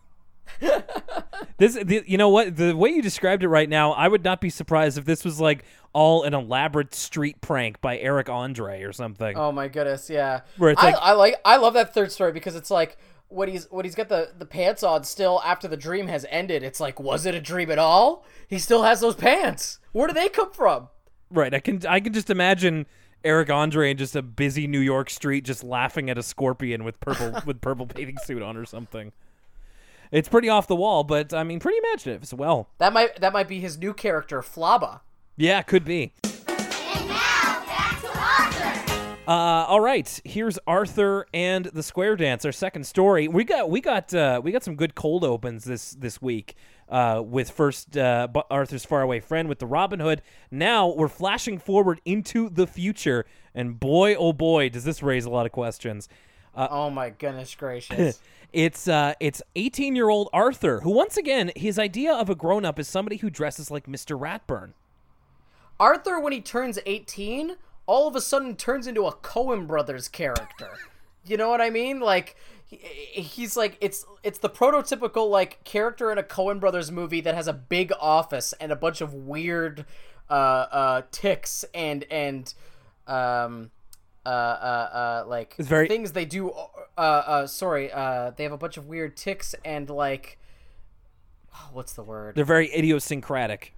this 1.59 1.75
the, 1.75 2.05
you 2.07 2.19
know 2.19 2.29
what 2.29 2.57
the 2.57 2.77
way 2.77 2.91
you 2.91 3.03
described 3.03 3.43
it 3.43 3.49
right 3.49 3.69
now, 3.69 3.93
I 3.93 4.09
would 4.09 4.25
not 4.25 4.41
be 4.41 4.51
surprised 4.51 4.99
if 4.99 5.05
this 5.05 5.25
was 5.25 5.41
like 5.41 5.65
all 5.93 6.25
an 6.25 6.35
elaborate 6.35 6.95
street 6.95 7.41
prank 7.41 7.81
by 7.81 7.99
Eric 7.99 8.29
Andre 8.29 8.83
or 8.83 8.93
something. 8.93 9.37
Oh 9.37 9.53
my 9.53 9.69
goodness, 9.69 10.11
yeah. 10.11 10.41
Where 10.59 10.71
it's 10.71 10.83
I, 10.83 10.87
like- 10.87 10.97
I 11.01 11.13
like 11.13 11.35
I 11.45 11.57
love 11.57 11.75
that 11.75 11.95
third 11.95 12.13
story 12.13 12.33
because 12.33 12.55
it's 12.57 12.71
like 12.71 12.99
when 13.29 13.49
he's 13.49 13.67
when 13.71 13.85
he's 13.85 13.95
got 13.95 14.09
the 14.09 14.33
the 14.37 14.47
pants 14.47 14.83
on 14.83 15.05
still 15.05 15.41
after 15.45 15.67
the 15.67 15.77
dream 15.77 16.09
has 16.09 16.27
ended. 16.31 16.63
It's 16.63 16.81
like 16.81 17.01
was 17.01 17.27
it 17.27 17.35
a 17.35 17.41
dream 17.41 17.71
at 17.71 17.79
all? 17.79 18.25
He 18.49 18.59
still 18.59 18.83
has 18.83 19.01
those 19.01 19.17
pants. 19.17 19.79
Where 19.93 20.07
do 20.07 20.13
they 20.15 20.29
come 20.29 20.53
from? 20.53 20.89
Right, 21.31 21.53
I 21.55 21.61
can 21.61 21.85
I 21.87 22.01
can 22.01 22.13
just 22.13 22.31
imagine 22.31 22.87
Eric 23.25 23.51
Andre 23.51 23.91
in 23.91 23.97
just 23.97 24.15
a 24.15 24.23
busy 24.23 24.67
New 24.67 24.81
York 24.81 25.11
street 25.11 25.45
just 25.45 25.65
laughing 25.65 26.09
at 26.11 26.19
a 26.19 26.23
scorpion 26.23 26.85
with 26.85 27.01
purple 27.01 27.41
with 27.47 27.61
purple 27.61 27.87
bathing 27.87 28.19
suit 28.25 28.43
on 28.43 28.57
or 28.57 28.65
something. 28.67 29.13
It's 30.13 30.29
pretty 30.29 30.49
off 30.49 30.67
the 30.67 30.77
wall, 30.77 31.05
but 31.05 31.33
I 31.35 31.45
mean 31.45 31.61
pretty 31.61 31.79
imaginative 31.79 32.23
as 32.23 32.35
well. 32.35 32.69
That 32.79 32.93
might 32.93 33.21
that 33.21 33.33
might 33.33 33.49
be 33.49 33.61
his 33.61 33.79
new 33.79 33.93
character, 33.95 34.41
Flabba. 34.43 35.01
Yeah, 35.37 35.63
could 35.63 35.85
be. 35.85 36.15
And 36.25 37.09
now, 37.09 37.63
back 37.67 38.01
to 38.01 38.09
Arthur. 38.19 38.93
Uh, 39.29 39.67
all 39.67 39.81
right, 39.81 40.21
here's 40.25 40.59
Arthur 40.67 41.27
and 41.35 41.67
the 41.67 41.83
Square 41.83 42.17
Dance, 42.17 42.45
our 42.45 42.53
second 42.53 42.87
story. 42.87 43.29
We 43.29 43.45
got 43.45 43.69
we 43.69 43.81
got 43.81 44.15
uh, 44.15 44.41
we 44.43 44.53
got 44.53 44.63
some 44.63 44.77
good 44.77 44.95
cold 44.95 45.25
opens 45.25 45.65
this 45.65 45.93
this 45.93 46.23
week. 46.23 46.55
Uh, 46.89 47.21
with 47.21 47.51
first 47.51 47.97
uh, 47.97 48.29
Bu- 48.33 48.43
Arthur's 48.49 48.85
faraway 48.85 49.19
friend 49.19 49.49
with 49.49 49.59
the 49.59 49.67
Robin 49.67 49.99
Hood. 49.99 50.23
Now 50.53 50.87
we're 50.87 51.09
flashing 51.09 51.59
forward 51.59 52.01
into 52.05 52.49
the 52.49 52.65
future, 52.65 53.27
and 53.57 53.81
boy, 53.81 54.15
oh 54.15 54.33
boy, 54.33 54.69
does 54.69 54.85
this 54.85 55.03
raise 55.03 55.25
a 55.25 55.31
lot 55.31 55.47
of 55.47 55.53
questions. 55.53 56.09
Oh 56.57 56.91
my 56.91 57.11
goodness 57.11 57.55
gracious. 57.55 58.21
It's 58.53 58.89
uh, 58.89 59.13
it's 59.21 59.43
18 59.57 59.95
year 59.97 60.09
old 60.09 60.31
Arthur, 60.33 60.81
who 60.81 60.91
once 60.91 61.17
again 61.19 61.51
his 61.57 61.79
idea 61.79 62.15
of 62.15 62.31
a 62.31 62.35
grown 62.35 62.65
up 62.65 62.79
is 62.79 62.89
somebody 62.89 63.17
who 63.17 63.29
dresses 63.29 63.71
like 63.71 63.87
Mr. 63.87 64.19
Ratburn. 64.19 64.73
Arthur, 65.79 66.19
when 66.19 66.33
he 66.33 66.41
turns 66.41 66.79
18, 66.87 67.57
all 67.87 68.09
of 68.09 68.17
a 68.17 68.21
sudden 68.21 68.57
turns 68.57 68.87
into 68.87 69.05
a 69.05 69.13
Coen 69.13 69.67
Brothers 69.67 70.09
character. 70.09 70.71
you 71.27 71.37
know 71.37 71.51
what 71.51 71.61
I 71.61 71.69
mean? 71.71 72.01
Like, 72.01 72.37
he- 72.65 72.77
he's 73.21 73.57
like 73.57 73.77
it's 73.81 74.07
it's 74.23 74.39
the 74.39 74.49
prototypical 74.49 75.29
like 75.29 75.63
character 75.65 76.11
in 76.11 76.17
a 76.17 76.23
Coen 76.23 76.59
Brothers 76.59 76.91
movie 76.91 77.21
that 77.21 77.35
has 77.35 77.49
a 77.49 77.53
big 77.53 77.93
office 78.01 78.55
and 78.61 78.73
a 78.73 78.77
bunch 78.77 79.01
of 79.01 79.13
weird 79.13 79.85
uh 80.31 80.33
uh 80.33 81.03
ticks 81.11 81.65
and 81.75 82.05
and 82.11 82.55
um 83.07 83.71
uh 84.27 84.29
uh 84.29 85.22
uh 85.22 85.24
like 85.29 85.55
It's 85.59 85.68
very- 85.68 85.89
things 85.89 86.12
they 86.12 86.24
do 86.24 86.51
uh 86.51 87.01
uh 87.01 87.47
sorry 87.47 87.93
uh 87.93 88.31
they 88.37 88.43
have 88.43 88.53
a 88.53 88.59
bunch 88.59 88.77
of 88.77 88.87
weird 88.87 89.16
ticks 89.16 89.55
and 89.64 89.89
like 89.89 90.39
what's 91.72 91.93
the 91.93 92.03
word 92.03 92.35
They're 92.35 92.45
very 92.45 92.68
idiosyncratic. 92.77 93.72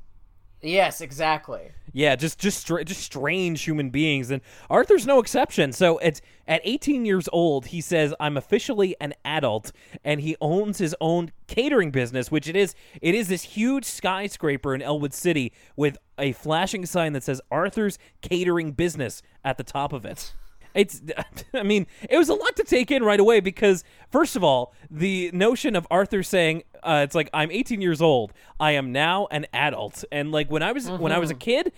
Yes 0.62 1.00
exactly 1.00 1.70
Yeah, 1.92 2.16
just 2.16 2.38
just 2.38 2.66
just 2.66 3.00
strange 3.00 3.62
human 3.62 3.90
beings, 3.90 4.30
and 4.30 4.42
Arthur's 4.68 5.06
no 5.06 5.18
exception. 5.20 5.72
So 5.72 5.98
at 6.00 6.20
at 6.46 6.60
18 6.64 7.04
years 7.04 7.28
old, 7.32 7.66
he 7.66 7.80
says, 7.80 8.14
"I'm 8.20 8.36
officially 8.36 8.94
an 9.00 9.14
adult," 9.24 9.72
and 10.04 10.20
he 10.20 10.36
owns 10.40 10.78
his 10.78 10.94
own 11.00 11.32
catering 11.46 11.90
business, 11.90 12.30
which 12.30 12.46
it 12.48 12.56
is 12.56 12.74
it 13.00 13.14
is 13.14 13.28
this 13.28 13.42
huge 13.42 13.84
skyscraper 13.84 14.74
in 14.74 14.82
Elwood 14.82 15.14
City 15.14 15.52
with 15.76 15.96
a 16.18 16.32
flashing 16.32 16.86
sign 16.86 17.14
that 17.14 17.22
says 17.22 17.40
Arthur's 17.50 17.98
Catering 18.20 18.72
Business 18.72 19.22
at 19.44 19.56
the 19.56 19.64
top 19.64 19.92
of 19.92 20.04
it. 20.04 20.34
It's, 20.74 21.00
I 21.54 21.62
mean, 21.62 21.86
it 22.08 22.18
was 22.18 22.28
a 22.28 22.34
lot 22.34 22.56
to 22.56 22.64
take 22.64 22.90
in 22.90 23.02
right 23.02 23.20
away 23.20 23.40
because, 23.40 23.84
first 24.10 24.36
of 24.36 24.44
all, 24.44 24.74
the 24.90 25.30
notion 25.32 25.76
of 25.76 25.86
Arthur 25.90 26.22
saying, 26.22 26.62
uh, 26.82 27.02
"It's 27.04 27.14
like 27.14 27.30
I'm 27.32 27.50
18 27.50 27.80
years 27.80 28.00
old, 28.02 28.32
I 28.60 28.72
am 28.72 28.92
now 28.92 29.28
an 29.30 29.46
adult," 29.52 30.04
and 30.12 30.32
like 30.32 30.50
when 30.50 30.62
I 30.62 30.72
was 30.72 30.90
when 30.90 31.12
I 31.12 31.18
was 31.18 31.30
a 31.30 31.34
kid, 31.34 31.72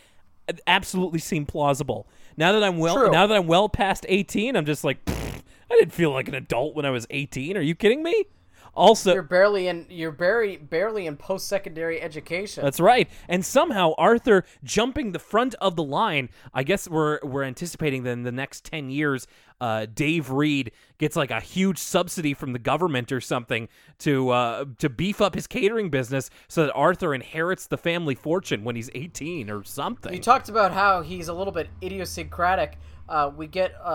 it 0.49 0.61
absolutely 0.67 1.21
seemed 1.21 1.49
plausible. 1.49 2.07
Now 2.37 2.53
that 2.53 2.63
I'm 2.63 2.79
well, 2.79 2.97
True. 2.97 3.11
now 3.11 3.27
that 3.27 3.37
I'm 3.37 3.47
well 3.47 3.69
past 3.69 4.07
18, 4.09 4.57
I'm 4.57 4.67
just 4.67 4.85
like, 4.85 4.99
I 5.09 5.75
didn't 5.79 5.93
feel 5.93 6.11
like 6.11 6.29
an 6.29 6.35
adult 6.35 6.75
when 6.75 6.85
I 6.85 6.91
was 6.91 7.07
18. 7.11 7.57
Are 7.57 7.61
you 7.61 7.75
kidding 7.75 8.03
me? 8.03 8.25
Also, 8.75 9.13
You're 9.13 9.23
barely 9.23 9.67
in. 9.67 9.87
You're 9.89 10.13
barely 10.13 10.57
barely 10.57 11.07
in 11.07 11.17
post 11.17 11.49
secondary 11.49 12.01
education. 12.01 12.65
That's 12.65 12.81
right. 12.81 13.09
And 13.29 13.45
somehow 13.45 13.93
Arthur 13.99 14.45
jumping 14.63 15.13
the 15.13 15.19
front 15.19 15.55
of 15.61 15.77
the 15.77 15.83
line. 15.83 16.29
I 16.55 16.63
guess 16.63 16.89
we're 16.89 17.19
we're 17.23 17.43
anticipating 17.45 18.05
that 18.05 18.11
in 18.11 18.23
the 18.23 18.33
next 18.33 18.65
ten 18.65 18.89
years, 18.91 19.27
uh, 19.61 19.87
Dave 19.93 20.31
Read 20.31 20.71
gets 20.99 21.17
like 21.17 21.31
a 21.31 21.41
huge 21.41 21.79
subsidy 21.79 22.33
from 22.33 22.53
the 22.53 22.59
government 22.59 23.11
or 23.11 23.21
something 23.21 23.69
to 24.01 24.31
uh, 24.31 24.65
to 24.79 24.89
beef 24.89 25.21
up 25.21 25.35
his 25.35 25.47
catering 25.47 25.91
business, 25.91 26.31
so 26.49 26.67
that 26.67 26.73
Arthur 26.73 27.13
inherits 27.15 27.67
the 27.67 27.77
family 27.77 28.15
fortune 28.15 28.63
when 28.65 28.77
he's 28.77 28.91
eighteen 28.95 29.51
or 29.51 29.65
something. 29.65 30.13
you 30.13 30.21
talked 30.21 30.49
about 30.49 30.73
how 30.73 31.03
he's 31.03 31.29
a 31.29 31.35
little 31.35 31.53
bit 31.53 31.69
idiosyncratic. 31.83 32.79
Uh, 33.09 33.31
we 33.37 33.49
get 33.49 33.75
uh, 33.83 33.87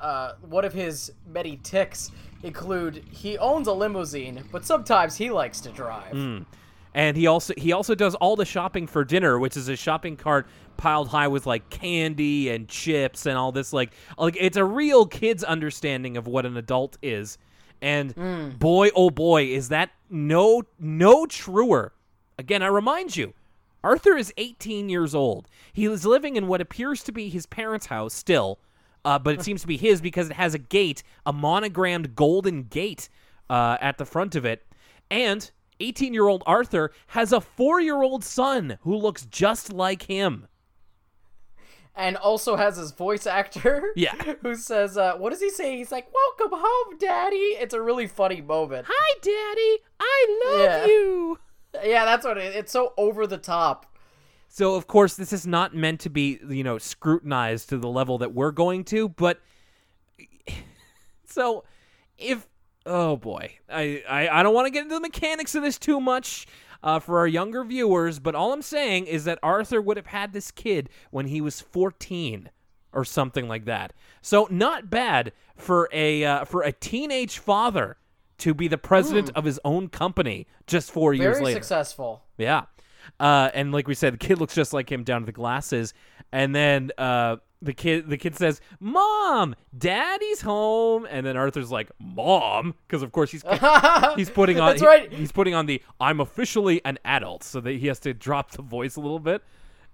uh, 0.00 0.34
one 0.48 0.64
of 0.64 0.72
his 0.72 1.12
many 1.26 1.58
ticks 1.58 2.10
include 2.42 3.04
he 3.10 3.38
owns 3.38 3.68
a 3.68 3.72
limousine, 3.72 4.44
but 4.50 4.64
sometimes 4.64 5.16
he 5.16 5.30
likes 5.30 5.60
to 5.60 5.70
drive. 5.70 6.12
Hmm. 6.12 6.38
and 6.94 7.16
he 7.16 7.26
also 7.26 7.54
he 7.56 7.72
also 7.72 7.94
does 7.94 8.14
all 8.16 8.36
the 8.36 8.44
shopping 8.44 8.86
for 8.86 9.04
dinner, 9.04 9.38
which 9.38 9.56
is 9.56 9.68
a 9.68 9.76
shopping 9.76 10.16
cart 10.16 10.46
piled 10.76 11.08
high 11.08 11.28
with 11.28 11.46
like 11.46 11.70
candy 11.70 12.50
and 12.50 12.68
chips 12.68 13.26
and 13.26 13.36
all 13.38 13.52
this 13.52 13.72
like 13.72 13.92
like 14.18 14.36
it's 14.38 14.56
a 14.56 14.64
real 14.64 15.06
kid's 15.06 15.44
understanding 15.44 16.16
of 16.16 16.26
what 16.26 16.46
an 16.46 16.56
adult 16.56 16.98
is. 17.02 17.38
And 17.80 18.12
hmm. 18.12 18.50
boy 18.50 18.90
oh 18.94 19.10
boy 19.10 19.46
is 19.46 19.68
that 19.68 19.90
no 20.10 20.62
no 20.78 21.26
truer. 21.26 21.92
Again, 22.38 22.62
I 22.62 22.68
remind 22.68 23.16
you, 23.16 23.34
Arthur 23.84 24.16
is 24.16 24.32
18 24.36 24.88
years 24.88 25.14
old. 25.14 25.48
He 25.72 25.86
is 25.86 26.06
living 26.06 26.36
in 26.36 26.48
what 26.48 26.60
appears 26.60 27.02
to 27.04 27.12
be 27.12 27.28
his 27.28 27.46
parents' 27.46 27.86
house 27.86 28.14
still, 28.14 28.58
uh, 29.04 29.18
but 29.18 29.34
it 29.34 29.42
seems 29.42 29.60
to 29.62 29.66
be 29.66 29.76
his 29.76 30.00
because 30.00 30.30
it 30.30 30.34
has 30.36 30.54
a 30.54 30.58
gate, 30.58 31.02
a 31.26 31.32
monogrammed 31.32 32.14
golden 32.14 32.64
gate 32.64 33.08
uh, 33.50 33.76
at 33.80 33.98
the 33.98 34.04
front 34.04 34.34
of 34.34 34.44
it. 34.44 34.64
And 35.10 35.50
18 35.80 36.14
year 36.14 36.28
old 36.28 36.42
Arthur 36.46 36.92
has 37.08 37.32
a 37.32 37.40
four 37.40 37.80
year 37.80 38.02
old 38.02 38.24
son 38.24 38.78
who 38.82 38.94
looks 38.96 39.26
just 39.26 39.72
like 39.72 40.02
him. 40.02 40.46
And 41.94 42.16
also 42.16 42.56
has 42.56 42.76
his 42.78 42.90
voice 42.92 43.26
actor, 43.26 43.92
Yeah. 43.96 44.14
who 44.40 44.54
says, 44.54 44.96
uh, 44.96 45.16
"What 45.18 45.28
does 45.30 45.40
he 45.42 45.50
say?" 45.50 45.76
He's 45.76 45.92
like, 45.92 46.06
"Welcome 46.38 46.58
home, 46.58 46.96
Daddy." 46.98 47.36
It's 47.36 47.74
a 47.74 47.82
really 47.82 48.06
funny 48.06 48.40
moment. 48.40 48.86
Hi, 48.88 49.18
Daddy. 49.20 49.82
I 50.00 50.40
love 50.46 50.60
Yeah. 50.60 50.86
you. 50.86 51.38
Yeah, 51.84 52.04
that's 52.06 52.24
what 52.24 52.38
it, 52.38 52.54
it's 52.56 52.72
so 52.72 52.94
over 52.96 53.26
the 53.26 53.36
top. 53.36 53.91
So, 54.54 54.74
of 54.74 54.86
course, 54.86 55.14
this 55.14 55.32
is 55.32 55.46
not 55.46 55.74
meant 55.74 56.00
to 56.00 56.10
be, 56.10 56.38
you 56.46 56.62
know, 56.62 56.76
scrutinized 56.76 57.70
to 57.70 57.78
the 57.78 57.88
level 57.88 58.18
that 58.18 58.34
we're 58.34 58.50
going 58.50 58.84
to, 58.84 59.08
but. 59.08 59.40
So, 61.24 61.64
if. 62.18 62.46
Oh, 62.84 63.16
boy. 63.16 63.56
I, 63.70 64.04
I, 64.06 64.28
I 64.28 64.42
don't 64.42 64.52
want 64.52 64.66
to 64.66 64.70
get 64.70 64.82
into 64.82 64.96
the 64.96 65.00
mechanics 65.00 65.54
of 65.54 65.62
this 65.62 65.78
too 65.78 65.98
much 65.98 66.46
uh, 66.82 66.98
for 66.98 67.20
our 67.20 67.26
younger 67.26 67.64
viewers, 67.64 68.18
but 68.18 68.34
all 68.34 68.52
I'm 68.52 68.60
saying 68.60 69.06
is 69.06 69.24
that 69.24 69.38
Arthur 69.42 69.80
would 69.80 69.96
have 69.96 70.08
had 70.08 70.34
this 70.34 70.50
kid 70.50 70.90
when 71.10 71.28
he 71.28 71.40
was 71.40 71.62
14 71.62 72.50
or 72.92 73.06
something 73.06 73.48
like 73.48 73.64
that. 73.64 73.94
So, 74.20 74.46
not 74.50 74.90
bad 74.90 75.32
for 75.56 75.88
a, 75.90 76.22
uh, 76.22 76.44
for 76.44 76.60
a 76.60 76.72
teenage 76.72 77.38
father 77.38 77.96
to 78.36 78.52
be 78.52 78.68
the 78.68 78.76
president 78.76 79.30
of 79.34 79.44
his 79.44 79.58
own 79.64 79.88
company 79.88 80.46
just 80.66 80.90
four 80.90 81.14
years 81.14 81.20
later. 81.20 81.32
Very 81.32 81.44
later. 81.46 81.60
successful. 81.60 82.24
Yeah. 82.36 82.64
Uh, 83.20 83.50
and 83.54 83.72
like 83.72 83.88
we 83.88 83.94
said, 83.94 84.14
the 84.14 84.18
kid 84.18 84.38
looks 84.38 84.54
just 84.54 84.72
like 84.72 84.90
him 84.90 85.04
down 85.04 85.22
to 85.22 85.26
the 85.26 85.32
glasses. 85.32 85.94
And 86.32 86.54
then 86.54 86.90
uh, 86.98 87.36
the 87.60 87.72
kid 87.72 88.08
the 88.08 88.16
kid 88.16 88.36
says, 88.36 88.60
"Mom, 88.80 89.54
Daddy's 89.76 90.40
home." 90.40 91.06
And 91.10 91.24
then 91.26 91.36
Arthur's 91.36 91.70
like, 91.70 91.90
"Mom," 92.00 92.74
because 92.86 93.02
of 93.02 93.12
course 93.12 93.30
he's 93.30 93.44
he's 94.16 94.30
putting 94.30 94.58
on 94.58 94.70
That's 94.70 94.80
he- 94.80 94.86
right. 94.86 95.12
he's 95.12 95.32
putting 95.32 95.54
on 95.54 95.66
the 95.66 95.82
"I'm 96.00 96.20
officially 96.20 96.84
an 96.84 96.98
adult," 97.04 97.44
so 97.44 97.60
that 97.60 97.72
he 97.72 97.86
has 97.88 97.98
to 98.00 98.14
drop 98.14 98.52
the 98.52 98.62
voice 98.62 98.96
a 98.96 99.00
little 99.00 99.18
bit. 99.20 99.42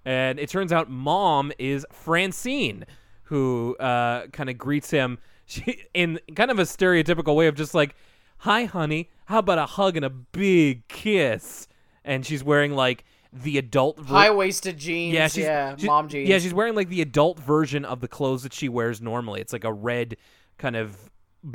And 0.05 0.39
it 0.39 0.49
turns 0.49 0.71
out 0.71 0.89
Mom 0.89 1.51
is 1.59 1.85
Francine, 1.91 2.85
who 3.23 3.75
uh, 3.77 4.27
kind 4.27 4.49
of 4.49 4.57
greets 4.57 4.89
him 4.91 5.17
she, 5.45 5.83
in 5.93 6.19
kind 6.35 6.51
of 6.51 6.57
a 6.59 6.63
stereotypical 6.63 7.35
way 7.35 7.47
of 7.47 7.55
just 7.55 7.73
like, 7.73 7.95
"Hi, 8.39 8.63
honey. 8.63 9.09
How 9.25 9.39
about 9.39 9.57
a 9.59 9.65
hug 9.65 9.95
and 9.97 10.05
a 10.05 10.09
big 10.09 10.87
kiss?" 10.87 11.67
And 12.09 12.25
she's 12.25 12.43
wearing 12.43 12.73
like 12.75 13.05
the 13.31 13.57
adult 13.59 13.99
ver- 13.99 14.05
High 14.15 14.31
waisted 14.31 14.77
jeans. 14.77 15.13
yeah, 15.13 15.29
Yeah, 15.35 15.75
she's, 15.75 15.85
mom 15.85 16.09
jeans. 16.09 16.27
Yeah, 16.27 16.39
she's 16.39 16.53
wearing 16.53 16.73
like 16.73 16.89
the 16.89 17.01
adult 17.01 17.39
version 17.39 17.85
of 17.85 18.01
the 18.01 18.07
clothes 18.07 18.43
that 18.43 18.53
she 18.53 18.67
wears 18.67 18.99
normally. 19.01 19.41
It's 19.41 19.53
like 19.53 19.63
a 19.63 19.71
red 19.71 20.17
kind 20.57 20.75
of 20.75 20.97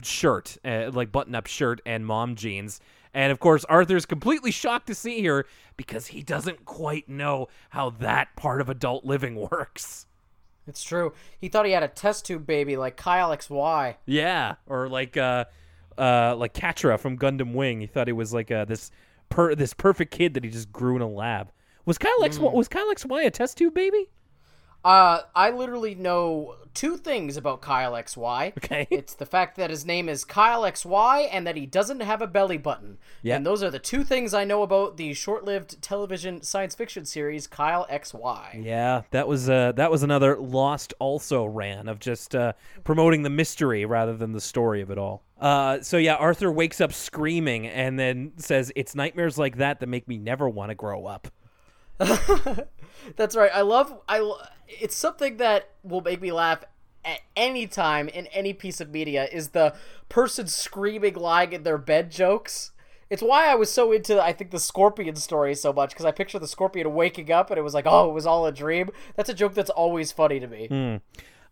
shirt, 0.03 0.57
uh, 0.65 0.91
like 0.93 1.11
button-up 1.11 1.47
shirt 1.47 1.81
and 1.85 2.07
mom 2.07 2.37
jeans. 2.37 2.81
And 3.13 3.33
of 3.33 3.41
course, 3.41 3.65
Arthur's 3.67 4.07
completely 4.07 4.51
shocked 4.53 4.87
to 4.87 4.95
see 4.95 5.25
her 5.25 5.45
because 5.77 6.07
he 6.09 6.23
doesn't 6.23 6.65
quite 6.65 7.09
know 7.09 7.49
how 7.71 7.91
that 7.91 8.35
part 8.37 8.61
of 8.61 8.69
adult 8.69 9.05
living 9.05 9.35
works. 9.51 10.07
It's 10.67 10.83
true. 10.83 11.13
He 11.39 11.49
thought 11.49 11.67
he 11.67 11.73
had 11.73 11.83
a 11.83 11.89
test 11.89 12.25
tube 12.25 12.47
baby 12.47 12.77
like 12.77 12.97
Kyle 12.97 13.31
XY. 13.37 13.97
Yeah, 14.07 14.55
or 14.67 14.89
like 14.89 15.17
uh 15.17 15.45
uh 15.99 16.35
like 16.37 16.55
Quatre 16.55 16.97
from 16.99 17.19
Gundam 17.19 17.53
Wing. 17.55 17.81
He 17.81 17.87
thought 17.87 18.07
he 18.07 18.13
was 18.13 18.33
like 18.33 18.51
uh 18.51 18.65
this 18.65 18.91
per 19.35 19.53
this 19.57 19.75
perfect 19.75 20.13
kid 20.13 20.35
that 20.35 20.45
he 20.45 20.51
just 20.51 20.73
grew 20.73 20.95
in 20.95 21.03
a 21.03 21.09
lab. 21.09 21.51
Was 21.87 21.99
Kyle 21.99 22.25
X 22.25 22.39
mm. 22.39 22.53
was 22.53 22.69
Kyle 22.69 22.95
XY 22.95 23.27
a 23.27 23.31
test 23.31 23.59
tube 23.59 23.75
baby? 23.75 24.09
Uh, 24.85 25.21
I 25.35 25.51
literally 25.51 25.95
know 25.95 26.57
two 26.75 26.97
things 26.97 27.37
about 27.37 27.63
Kyle 27.63 27.93
XY. 27.93 28.53
Okay. 28.59 28.87
It's 28.95 29.15
the 29.15 29.27
fact 29.27 29.57
that 29.57 29.71
his 29.71 29.85
name 29.85 30.09
is 30.09 30.25
Kyle 30.25 30.63
XY 30.63 31.29
and 31.31 31.47
that 31.47 31.57
he 31.57 31.67
doesn't 31.67 32.01
have 32.01 32.21
a 32.21 32.27
belly 32.27 32.59
button. 32.59 32.99
Yeah. 33.23 33.37
And 33.37 33.47
those 33.47 33.63
are 33.63 33.71
the 33.71 33.79
two 33.79 34.05
things 34.05 34.35
I 34.35 34.45
know 34.45 34.63
about 34.63 34.97
the 34.97 35.15
short-lived 35.15 35.81
television 35.83 36.43
science 36.43 36.75
fiction 36.75 37.05
series 37.05 37.47
Kyle 37.47 37.87
XY. 37.91 38.65
Yeah, 38.65 39.03
that 39.11 39.27
was 39.27 39.49
uh 39.49 39.73
that 39.73 39.91
was 39.91 40.03
another 40.03 40.37
lost 40.39 40.95
also 40.99 41.45
ran 41.45 41.89
of 41.89 41.99
just 41.99 42.35
uh 42.35 42.53
promoting 42.83 43.23
the 43.23 43.31
mystery 43.31 43.85
rather 43.85 44.17
than 44.17 44.33
the 44.33 44.41
story 44.41 44.81
of 44.81 44.91
it 44.91 44.99
all. 44.99 45.23
Uh 45.41 45.81
so 45.81 45.97
yeah, 45.97 46.15
Arthur 46.15 46.53
wakes 46.53 46.81
up 46.81 46.93
screaming 46.93 47.67
and 47.67 47.99
then 47.99 48.33
says 48.37 48.73
it's 48.77 48.95
nightmares 48.95 49.39
like 49.39 49.57
that 49.59 49.81
that 49.81 49.89
make 49.89 50.07
me 50.09 50.19
never 50.19 50.49
want 50.49 50.71
to 50.71 50.75
grow 50.75 51.07
up. 51.07 51.29
That's 53.17 53.37
right. 53.37 53.51
I 53.55 53.63
love 53.63 54.01
I 54.09 54.35
it's 54.69 54.97
something 54.97 55.37
that 55.39 55.71
will 55.83 56.01
make 56.01 56.21
me 56.21 56.33
laugh 56.33 56.65
at 57.05 57.21
any 57.37 57.67
time 57.67 58.09
in 58.09 58.27
any 58.29 58.53
piece 58.53 58.81
of 58.81 58.91
media 58.91 59.29
is 59.31 59.51
the 59.51 59.75
person 60.09 60.47
screaming 60.47 61.15
lying 61.15 61.53
in 61.53 61.63
their 61.63 61.79
bed 61.79 62.11
jokes. 62.11 62.73
It's 63.11 63.23
why 63.23 63.47
I 63.47 63.55
was 63.55 63.71
so 63.71 63.93
into 63.93 64.23
I 64.23 64.33
think 64.33 64.51
the 64.51 64.59
scorpion 64.59 65.15
story 65.17 65.55
so 65.55 65.73
much 65.73 65.91
because 65.91 66.07
I 66.07 66.11
picture 66.11 66.39
the 66.39 66.49
scorpion 66.49 66.95
waking 66.95 67.31
up 67.31 67.51
and 67.51 67.59
it 67.59 67.63
was 67.63 67.75
like, 67.75 67.87
"Oh, 67.87 68.09
it 68.09 68.13
was 68.13 68.27
all 68.27 68.47
a 68.47 68.53
dream." 68.53 68.91
That's 69.17 69.29
a 69.29 69.35
joke 69.35 69.55
that's 69.55 69.71
always 69.71 70.11
funny 70.11 70.41
to 70.41 70.47
me. 70.47 71.01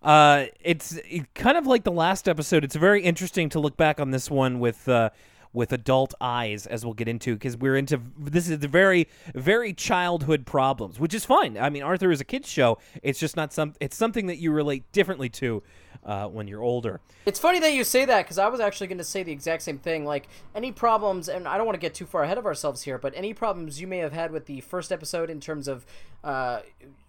Uh, 0.02 0.46
it's 0.60 0.98
it, 1.08 1.32
kind 1.34 1.56
of 1.56 1.66
like 1.66 1.84
the 1.84 1.92
last 1.92 2.28
episode. 2.28 2.64
It's 2.64 2.74
very 2.74 3.02
interesting 3.02 3.48
to 3.50 3.60
look 3.60 3.76
back 3.76 4.00
on 4.00 4.10
this 4.10 4.30
one 4.30 4.58
with 4.58 4.88
uh, 4.88 5.10
with 5.52 5.72
adult 5.72 6.14
eyes, 6.20 6.66
as 6.66 6.84
we'll 6.84 6.94
get 6.94 7.08
into, 7.08 7.34
because 7.34 7.56
we're 7.56 7.76
into 7.76 8.00
this 8.18 8.48
is 8.48 8.58
the 8.58 8.68
very 8.68 9.08
very 9.34 9.72
childhood 9.72 10.46
problems, 10.46 10.98
which 10.98 11.14
is 11.14 11.24
fine. 11.24 11.58
I 11.58 11.70
mean, 11.70 11.82
Arthur 11.82 12.10
is 12.10 12.20
a 12.20 12.24
kids 12.24 12.48
show. 12.48 12.78
It's 13.02 13.18
just 13.18 13.36
not 13.36 13.52
some. 13.52 13.74
It's 13.80 13.96
something 13.96 14.26
that 14.26 14.38
you 14.38 14.52
relate 14.52 14.90
differently 14.92 15.28
to 15.30 15.62
uh, 16.04 16.26
when 16.26 16.48
you're 16.48 16.62
older. 16.62 17.00
It's 17.26 17.38
funny 17.38 17.60
that 17.60 17.72
you 17.72 17.84
say 17.84 18.04
that 18.04 18.22
because 18.22 18.38
I 18.38 18.48
was 18.48 18.60
actually 18.60 18.88
going 18.88 18.98
to 18.98 19.04
say 19.04 19.22
the 19.22 19.32
exact 19.32 19.62
same 19.62 19.78
thing. 19.78 20.04
Like 20.04 20.28
any 20.54 20.72
problems, 20.72 21.28
and 21.28 21.46
I 21.46 21.56
don't 21.56 21.66
want 21.66 21.76
to 21.76 21.80
get 21.80 21.94
too 21.94 22.06
far 22.06 22.24
ahead 22.24 22.38
of 22.38 22.46
ourselves 22.46 22.82
here, 22.82 22.98
but 22.98 23.12
any 23.14 23.34
problems 23.34 23.80
you 23.80 23.86
may 23.86 23.98
have 23.98 24.12
had 24.12 24.32
with 24.32 24.46
the 24.46 24.60
first 24.62 24.90
episode 24.90 25.30
in 25.30 25.40
terms 25.40 25.68
of 25.68 25.86
uh, 26.24 26.60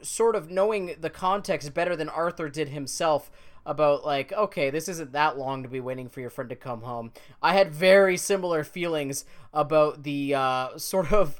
sort 0.01 0.35
of 0.35 0.51
knowing 0.51 0.95
the 0.99 1.09
context 1.09 1.73
better 1.73 1.95
than 1.95 2.09
Arthur 2.09 2.49
did 2.49 2.69
himself 2.69 3.31
about 3.65 4.05
like 4.05 4.33
okay 4.33 4.69
this 4.69 4.87
isn't 4.87 5.13
that 5.13 5.37
long 5.37 5.63
to 5.63 5.69
be 5.69 5.79
waiting 5.79 6.09
for 6.09 6.19
your 6.21 6.29
friend 6.29 6.49
to 6.49 6.55
come 6.55 6.81
home 6.81 7.11
i 7.41 7.53
had 7.53 7.73
very 7.73 8.17
similar 8.17 8.63
feelings 8.63 9.25
about 9.53 10.03
the 10.03 10.33
uh, 10.35 10.77
sort 10.77 11.11
of 11.11 11.39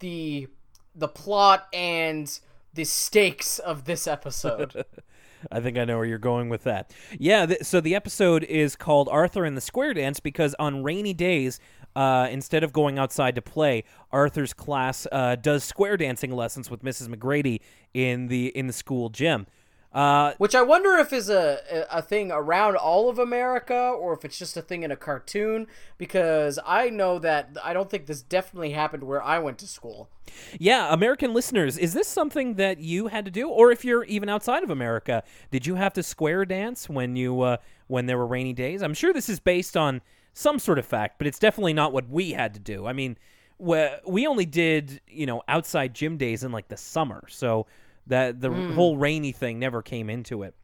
the 0.00 0.46
the 0.94 1.08
plot 1.08 1.66
and 1.72 2.40
the 2.74 2.84
stakes 2.84 3.58
of 3.58 3.84
this 3.84 4.06
episode 4.06 4.84
I 5.50 5.60
think 5.60 5.76
I 5.76 5.84
know 5.84 5.96
where 5.96 6.06
you're 6.06 6.18
going 6.18 6.48
with 6.48 6.62
that. 6.64 6.92
Yeah, 7.18 7.46
th- 7.46 7.64
so 7.64 7.80
the 7.80 7.94
episode 7.94 8.44
is 8.44 8.76
called 8.76 9.08
Arthur 9.08 9.44
and 9.44 9.56
the 9.56 9.60
Square 9.60 9.94
Dance 9.94 10.20
because 10.20 10.54
on 10.58 10.84
rainy 10.84 11.14
days, 11.14 11.58
uh, 11.96 12.28
instead 12.30 12.62
of 12.64 12.72
going 12.72 12.98
outside 12.98 13.34
to 13.34 13.42
play, 13.42 13.84
Arthur's 14.10 14.52
class 14.52 15.06
uh, 15.10 15.36
does 15.36 15.64
square 15.64 15.96
dancing 15.96 16.30
lessons 16.32 16.70
with 16.70 16.82
Mrs. 16.82 17.08
MacGrady 17.08 17.60
in 17.92 18.28
the 18.28 18.48
in 18.56 18.66
the 18.66 18.72
school 18.72 19.08
gym. 19.08 19.46
Uh, 19.94 20.32
Which 20.38 20.54
I 20.54 20.62
wonder 20.62 20.96
if 20.96 21.12
is 21.12 21.28
a 21.28 21.86
a 21.90 22.00
thing 22.00 22.30
around 22.32 22.76
all 22.76 23.10
of 23.10 23.18
America 23.18 23.74
or 23.74 24.14
if 24.14 24.24
it's 24.24 24.38
just 24.38 24.56
a 24.56 24.62
thing 24.62 24.82
in 24.84 24.90
a 24.90 24.96
cartoon 24.96 25.66
because 25.98 26.58
I 26.66 26.88
know 26.88 27.18
that 27.18 27.56
I 27.62 27.74
don't 27.74 27.90
think 27.90 28.06
this 28.06 28.22
definitely 28.22 28.70
happened 28.70 29.04
where 29.04 29.22
I 29.22 29.38
went 29.38 29.58
to 29.58 29.66
school. 29.66 30.08
yeah, 30.58 30.92
American 30.92 31.34
listeners, 31.34 31.76
is 31.76 31.92
this 31.92 32.08
something 32.08 32.54
that 32.54 32.78
you 32.78 33.08
had 33.08 33.24
to 33.26 33.30
do, 33.30 33.48
or 33.48 33.70
if 33.70 33.84
you're 33.84 34.04
even 34.04 34.28
outside 34.30 34.62
of 34.62 34.70
America, 34.70 35.22
did 35.50 35.66
you 35.66 35.74
have 35.74 35.92
to 35.94 36.02
square 36.02 36.44
dance 36.46 36.88
when 36.88 37.14
you 37.16 37.40
uh, 37.42 37.56
when 37.88 38.06
there 38.06 38.16
were 38.16 38.26
rainy 38.26 38.54
days? 38.54 38.82
I'm 38.82 38.94
sure 38.94 39.12
this 39.12 39.28
is 39.28 39.40
based 39.40 39.76
on 39.76 40.00
some 40.32 40.58
sort 40.58 40.78
of 40.78 40.86
fact, 40.86 41.18
but 41.18 41.26
it's 41.26 41.38
definitely 41.38 41.74
not 41.74 41.92
what 41.92 42.08
we 42.08 42.30
had 42.32 42.54
to 42.54 42.60
do. 42.60 42.86
I 42.86 42.94
mean, 42.94 43.18
we, 43.58 43.86
we 44.06 44.26
only 44.26 44.46
did 44.46 45.00
you 45.06 45.26
know 45.26 45.42
outside 45.48 45.94
gym 45.94 46.16
days 46.16 46.44
in 46.44 46.50
like 46.52 46.68
the 46.68 46.78
summer, 46.78 47.24
so 47.28 47.66
that 48.06 48.40
the 48.40 48.50
whole 48.50 48.96
rainy 48.96 49.32
thing 49.32 49.58
never 49.58 49.82
came 49.82 50.10
into 50.10 50.42
it. 50.42 50.54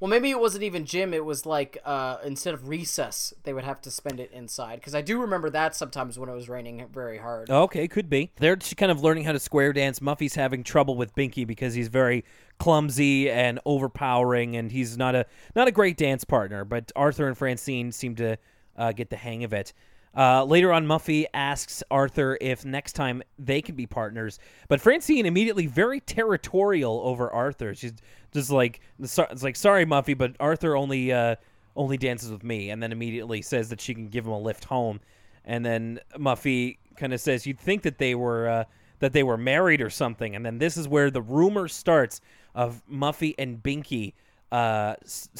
Well, 0.00 0.10
maybe 0.10 0.30
it 0.30 0.40
wasn't 0.40 0.64
even 0.64 0.84
gym. 0.84 1.14
It 1.14 1.24
was 1.24 1.46
like 1.46 1.78
uh, 1.84 2.18
instead 2.24 2.52
of 2.52 2.68
recess, 2.68 3.32
they 3.44 3.52
would 3.52 3.64
have 3.64 3.80
to 3.82 3.90
spend 3.90 4.18
it 4.18 4.30
inside. 4.32 4.80
Because 4.80 4.94
I 4.94 5.00
do 5.00 5.20
remember 5.20 5.48
that 5.50 5.76
sometimes 5.76 6.18
when 6.18 6.28
it 6.28 6.34
was 6.34 6.48
raining 6.48 6.84
very 6.92 7.18
hard. 7.18 7.48
Okay, 7.48 7.86
could 7.86 8.10
be. 8.10 8.32
They're 8.36 8.56
kind 8.56 8.90
of 8.90 9.02
learning 9.02 9.24
how 9.24 9.32
to 9.32 9.38
square 9.38 9.72
dance. 9.72 10.00
Muffy's 10.00 10.34
having 10.34 10.64
trouble 10.64 10.96
with 10.96 11.14
Binky 11.14 11.46
because 11.46 11.74
he's 11.74 11.88
very 11.88 12.24
clumsy 12.58 13.30
and 13.30 13.60
overpowering, 13.64 14.56
and 14.56 14.72
he's 14.72 14.98
not 14.98 15.14
a 15.14 15.26
not 15.54 15.68
a 15.68 15.72
great 15.72 15.96
dance 15.96 16.24
partner. 16.24 16.64
But 16.64 16.90
Arthur 16.96 17.28
and 17.28 17.38
Francine 17.38 17.92
seem 17.92 18.16
to 18.16 18.36
uh, 18.76 18.92
get 18.92 19.10
the 19.10 19.16
hang 19.16 19.44
of 19.44 19.52
it. 19.52 19.72
Uh, 20.16 20.44
later 20.44 20.72
on, 20.72 20.86
Muffy 20.86 21.24
asks 21.34 21.82
Arthur 21.90 22.38
if 22.40 22.64
next 22.64 22.92
time 22.92 23.22
they 23.38 23.60
can 23.60 23.74
be 23.74 23.86
partners, 23.86 24.38
but 24.68 24.80
Francine 24.80 25.26
immediately 25.26 25.66
very 25.66 26.00
territorial 26.00 27.00
over 27.04 27.30
Arthur. 27.30 27.74
She's 27.74 27.94
just 28.32 28.50
like, 28.50 28.80
it's 29.00 29.18
like, 29.42 29.56
sorry, 29.56 29.84
Muffy, 29.84 30.16
but 30.16 30.36
Arthur 30.38 30.76
only 30.76 31.12
uh, 31.12 31.36
only 31.76 31.96
dances 31.96 32.30
with 32.30 32.44
me, 32.44 32.70
and 32.70 32.82
then 32.82 32.92
immediately 32.92 33.42
says 33.42 33.68
that 33.70 33.80
she 33.80 33.94
can 33.94 34.08
give 34.08 34.24
him 34.26 34.32
a 34.32 34.38
lift 34.38 34.64
home. 34.64 35.00
And 35.44 35.64
then 35.64 35.98
Muffy 36.16 36.78
kind 36.96 37.12
of 37.12 37.20
says, 37.20 37.46
"You'd 37.46 37.58
think 37.58 37.82
that 37.82 37.98
they 37.98 38.14
were 38.14 38.48
uh, 38.48 38.64
that 39.00 39.12
they 39.12 39.24
were 39.24 39.36
married 39.36 39.80
or 39.80 39.90
something." 39.90 40.36
And 40.36 40.46
then 40.46 40.58
this 40.58 40.76
is 40.76 40.86
where 40.86 41.10
the 41.10 41.22
rumor 41.22 41.66
starts 41.66 42.20
of 42.54 42.82
Muffy 42.88 43.34
and 43.36 43.60
Binky 43.60 44.12
uh, 44.52 44.94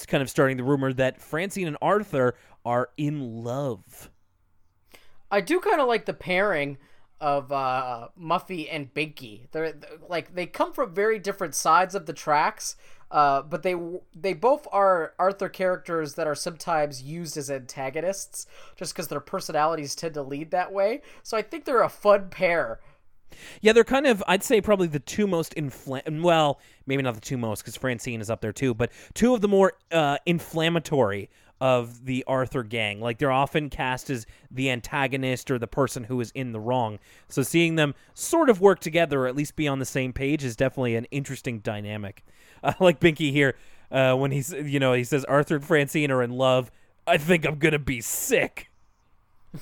kind 0.09 0.23
of 0.23 0.29
starting 0.29 0.57
the 0.57 0.65
rumor 0.65 0.93
that 0.93 1.21
Francine 1.21 1.69
and 1.69 1.77
Arthur 1.81 2.35
are 2.65 2.91
in 2.97 3.45
love. 3.45 4.11
I 5.35 5.41
do 5.41 5.59
kind 5.59 5.81
of 5.81 5.89
like 5.89 6.05
the 6.07 6.15
pairing 6.15 6.79
of 7.21 7.51
uh, 7.51 8.09
Muffy 8.21 8.69
and 8.71 8.93
Binky. 8.95 9.49
They're 9.51 9.73
they're- 9.73 9.99
like 10.09 10.35
they 10.37 10.47
come 10.47 10.73
from 10.73 10.95
very 10.95 11.19
different 11.19 11.57
sides 11.57 11.97
of 11.97 12.07
the 12.07 12.13
tracks, 12.13 12.77
uh, 13.11 13.43
but 13.43 13.65
they 13.65 13.75
they 14.15 14.33
both 14.33 14.69
are 14.71 15.13
Arthur 15.19 15.49
characters 15.49 16.15
that 16.15 16.29
are 16.29 16.37
sometimes 16.37 17.03
used 17.03 17.37
as 17.37 17.51
antagonists, 17.51 18.47
just 18.77 18.95
because 18.95 19.09
their 19.09 19.19
personalities 19.19 19.97
tend 19.97 20.15
to 20.15 20.23
lead 20.23 20.53
that 20.53 20.73
way. 20.73 21.03
So 21.25 21.37
I 21.37 21.43
think 21.43 21.65
they're 21.65 21.83
a 21.83 21.89
fun 21.89 22.29
pair. 22.31 22.79
Yeah, 23.61 23.73
they're 23.73 23.85
kind 23.85 24.07
of, 24.07 24.23
I'd 24.27 24.43
say, 24.43 24.61
probably 24.61 24.87
the 24.87 25.01
two 25.01 25.27
most 25.27 25.55
infl. 25.55 26.23
Well, 26.23 26.61
maybe 26.87 27.03
not 27.03 27.15
the 27.15 27.21
two 27.21 27.37
most, 27.37 27.63
because 27.63 27.77
Francine 27.77 28.21
is 28.21 28.31
up 28.31 28.41
there 28.41 28.53
too, 28.53 28.75
but 28.75 28.91
two 29.15 29.35
of 29.35 29.41
the 29.41 29.49
more 29.49 29.75
uh, 29.91 30.19
inflammatory 30.27 31.31
of 31.61 32.05
the 32.05 32.25
Arthur 32.27 32.63
gang. 32.63 33.01
Like 33.01 33.19
they're 33.19 33.33
often 33.33 33.71
cast 33.71 34.11
as 34.11 34.27
the 34.51 34.71
antagonist 34.71 35.51
or 35.51 35.59
the 35.59 35.67
person 35.67 36.05
who 36.05 36.21
is 36.21 36.31
in 36.33 36.53
the 36.53 36.61
wrong. 36.61 36.99
So 37.29 37.43
seeing 37.43 37.77
them 37.77 37.95
sort 38.13 38.51
of 38.51 38.61
work 38.61 38.81
together, 38.81 39.23
or 39.23 39.27
at 39.27 39.37
least 39.37 39.57
be 39.57 39.69
on 39.69 39.79
the 39.79 39.85
same 39.85 40.13
page, 40.13 40.45
is 40.45 40.57
definitely 40.57 40.97
an 40.97 41.07
interesting 41.07 41.61
dynamic. 41.61 42.25
I 42.63 42.75
like 42.81 43.01
Binky 43.01 43.31
here 43.31 43.57
uh, 43.91 44.15
when 44.15 44.31
he's, 44.31 44.53
you 44.53 44.81
know, 44.81 44.93
he 44.93 45.05
says 45.05 45.25
Arthur 45.25 45.57
and 45.57 45.65
Francine 45.65 46.11
are 46.11 46.23
in 46.23 46.33
love. 46.33 46.71
I 47.07 47.19
think 47.19 47.47
I'm 47.47 47.59
gonna 47.59 47.79
be 47.79 48.01
sick. 48.01 48.71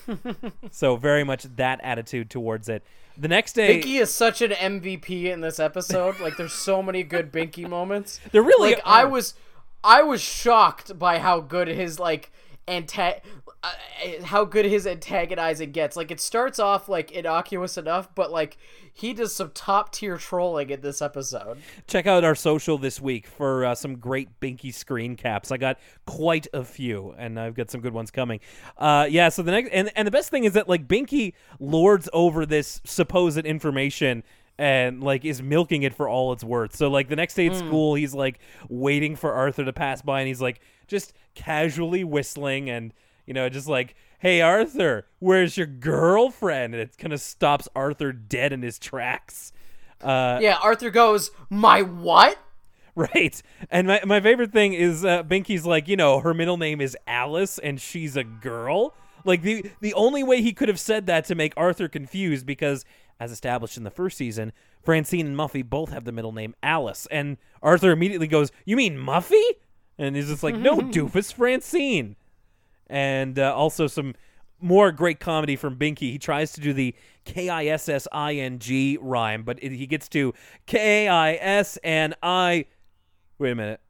so 0.70 0.97
very 0.97 1.24
much 1.24 1.45
that 1.57 1.80
attitude 1.82 2.30
towards 2.30 2.68
it. 2.68 2.84
The 3.16 3.28
next 3.28 3.53
day, 3.53 3.80
Binky 3.80 4.01
is 4.01 4.12
such 4.12 4.40
an 4.40 4.51
MVP 4.53 5.24
in 5.24 5.40
this 5.40 5.61
episode. 5.61 6.18
Like 6.20 6.36
there's 6.36 6.53
so 6.53 6.82
many 6.82 7.03
good 7.03 7.32
Binky 7.32 7.68
moments. 7.68 8.20
There 8.32 8.43
really 8.43 8.72
like 8.72 8.82
I 8.84 9.05
was 9.05 9.34
I 9.84 10.03
was 10.03 10.20
shocked 10.20 10.99
by 10.99 11.18
how 11.18 11.40
good 11.40 11.68
his 11.68 11.99
like 11.99 12.32
anta- 12.69 13.21
uh, 13.63 13.73
how 14.25 14.45
good 14.45 14.65
his 14.65 14.87
antagonizing 14.87 15.73
gets. 15.73 15.97
Like 15.97 16.11
it 16.11 16.21
starts 16.21 16.59
off 16.59 16.89
like 16.89 17.11
innocuous 17.11 17.77
enough, 17.77 18.15
but 18.15 18.31
like 18.31 18.57
he 18.93 19.13
does 19.13 19.35
some 19.35 19.51
top 19.55 19.93
tier 19.93 20.17
trolling 20.17 20.71
in 20.71 20.81
this 20.81 21.01
episode. 21.01 21.59
check 21.87 22.07
out 22.07 22.25
our 22.25 22.35
social 22.35 22.79
this 22.79 23.01
week 23.01 23.27
for 23.27 23.65
uh, 23.65 23.75
some 23.75 23.97
great 23.97 24.29
Binky 24.41 24.73
screen 24.73 25.17
caps. 25.17 25.51
I 25.51 25.57
got 25.57 25.79
quite 26.07 26.47
a 26.53 26.65
few, 26.65 27.15
and 27.19 27.39
I've 27.39 27.55
got 27.55 27.71
some 27.71 27.81
good 27.81 27.95
ones 27.95 28.11
coming. 28.11 28.41
Uh, 28.77 29.07
yeah, 29.09 29.29
so 29.29 29.43
the 29.43 29.53
next 29.53 29.71
and 29.71 29.91
and 29.97 30.07
the 30.07 30.13
best 30.13 30.31
thing 30.31 30.45
is 30.45 30.53
that 30.55 30.69
like 30.69 30.89
Binky 30.89 31.35
lords 31.59 32.09
over 32.13 32.47
this 32.47 32.81
supposed 32.85 33.39
information 33.39 34.23
and 34.59 35.03
like 35.03 35.25
is 35.25 35.43
milking 35.43 35.83
it 35.83 35.95
for 35.95 36.09
all 36.09 36.33
it's 36.33 36.45
worth. 36.45 36.77
So 36.77 36.89
like 36.89 37.09
the 37.09 37.17
next 37.17 37.35
day 37.35 37.47
at 37.47 37.57
school, 37.57 37.95
he's 37.95 38.15
like 38.15 38.39
waiting 38.69 39.17
for 39.17 39.33
Arthur 39.33 39.65
to 39.65 39.73
pass 39.73 40.03
by, 40.03 40.21
and 40.21 40.29
he's 40.29 40.41
like 40.41 40.61
just 40.93 41.12
casually 41.34 42.05
whistling 42.05 42.70
and. 42.70 42.95
You 43.24 43.34
know, 43.34 43.49
just 43.49 43.68
like, 43.68 43.95
hey 44.18 44.40
Arthur, 44.40 45.07
where's 45.20 45.57
your 45.57 45.68
girlfriend? 45.68 46.74
And 46.74 46.82
it 46.82 46.99
kind 46.99 47.12
of 47.12 47.20
stops 47.20 47.68
Arthur 47.74 48.12
dead 48.12 48.53
in 48.53 48.61
his 48.61 48.76
tracks. 48.80 49.53
Uh, 50.03 50.40
Yeah, 50.43 50.59
Arthur 50.61 50.90
goes, 50.90 51.30
"My 51.49 51.82
what?" 51.82 52.36
Right. 52.97 53.40
And 53.70 53.86
my, 53.86 54.01
my 54.05 54.20
favorite 54.20 54.53
thing 54.53 54.74
is 54.74 55.05
uh, 55.05 55.22
Binky's 55.22 55.64
like, 55.64 55.86
you 55.86 55.97
know, 55.97 56.18
her 56.18 56.34
middle 56.34 56.57
name 56.57 56.80
is 56.80 56.97
Alice 57.07 57.59
and 57.59 57.80
she's 57.80 58.16
a 58.16 58.24
girl. 58.24 58.93
Like 59.24 59.43
the 59.43 59.70
the 59.80 59.95
only 59.95 60.24
way 60.24 60.43
he 60.43 60.53
could 60.53 60.68
have 60.68 60.80
said 60.80 61.07
that 61.07 61.24
to 61.26 61.36
make 61.36 61.55
Arthur 61.57 61.86
confused 61.86 62.45
because 62.45 62.84
as 63.20 63.30
established 63.30 63.76
in 63.76 63.84
the 63.84 63.90
first 63.90 64.18
season, 64.18 64.53
Francine 64.82 65.28
and 65.28 65.36
Muffy 65.36 65.62
both 65.62 65.90
have 65.93 66.05
the 66.05 66.12
middle 66.12 66.32
name 66.32 66.57
Alice 66.61 67.07
and 67.12 67.36
Arthur 67.62 67.93
immediately 67.93 68.26
goes, 68.26 68.51
"You 68.64 68.76
mean 68.76 68.97
Muffy?" 68.99 69.43
And 69.99 70.16
he's 70.16 70.28
just 70.28 70.43
like, 70.43 70.57
"No, 70.57 70.78
doofus, 70.80 71.32
Francine." 71.32 72.16
And 72.88 73.38
uh, 73.38 73.55
also 73.55 73.86
some 73.86 74.14
more 74.61 74.93
great 74.93 75.20
comedy 75.20 75.57
from 75.57 75.76
Binky. 75.76 76.12
He 76.12 76.18
tries 76.18 76.53
to 76.53 76.61
do 76.61 76.72
the 76.72 76.95
K 77.24 77.49
I 77.49 77.66
S 77.66 77.88
S 77.88 78.09
I 78.12 78.34
N 78.34 78.59
G 78.59 78.99
rhyme, 79.01 79.43
but 79.43 79.62
it, 79.62 79.72
he 79.72 79.86
gets 79.86 80.09
to 80.11 80.34
K 80.66 81.09
I 81.09 81.34
S 81.34 81.78
N 81.82 82.14
I 82.22 82.66
Wait 83.43 83.51
a 83.51 83.55
minute. 83.57 83.80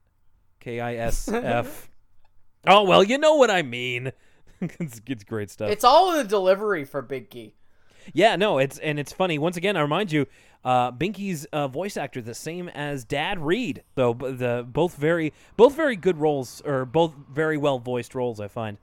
K 0.61 0.81
I 0.81 0.97
S 0.97 1.29
F. 1.29 1.89
Oh, 2.65 2.85
well, 2.85 3.03
you 3.03 3.19
know 3.19 3.35
what 3.35 3.51
I 3.51 3.63
mean. 3.63 4.13
it's, 4.61 5.01
it's 5.05 5.25
great 5.25 5.51
stuff. 5.51 5.69
It's 5.69 5.83
all 5.83 6.13
in 6.13 6.19
the 6.19 6.25
delivery 6.25 6.85
for 6.85 7.03
Binky. 7.03 7.55
Yeah, 8.13 8.37
no, 8.37 8.59
it's 8.59 8.79
and 8.79 8.99
it's 8.99 9.13
funny. 9.13 9.39
Once 9.39 9.57
again, 9.57 9.77
I 9.77 9.81
remind 9.81 10.13
you, 10.13 10.27
uh, 10.65 10.93
Binky's 10.93 11.45
uh, 11.47 11.69
voice 11.69 11.97
actor 11.97 12.21
the 12.21 12.35
same 12.35 12.69
as 12.69 13.05
Dad 13.05 13.39
Read, 13.39 13.83
though 13.95 14.15
b- 14.15 14.33
the 14.33 14.67
both 14.67 14.97
very 14.97 15.33
both 15.57 15.75
very 15.75 15.97
good 15.97 16.19
roles 16.19 16.61
or 16.65 16.85
both 16.85 17.15
very 17.33 17.57
well 17.57 17.79
voiced 17.79 18.15
roles. 18.15 18.41
I 18.41 18.49
find. 18.49 18.79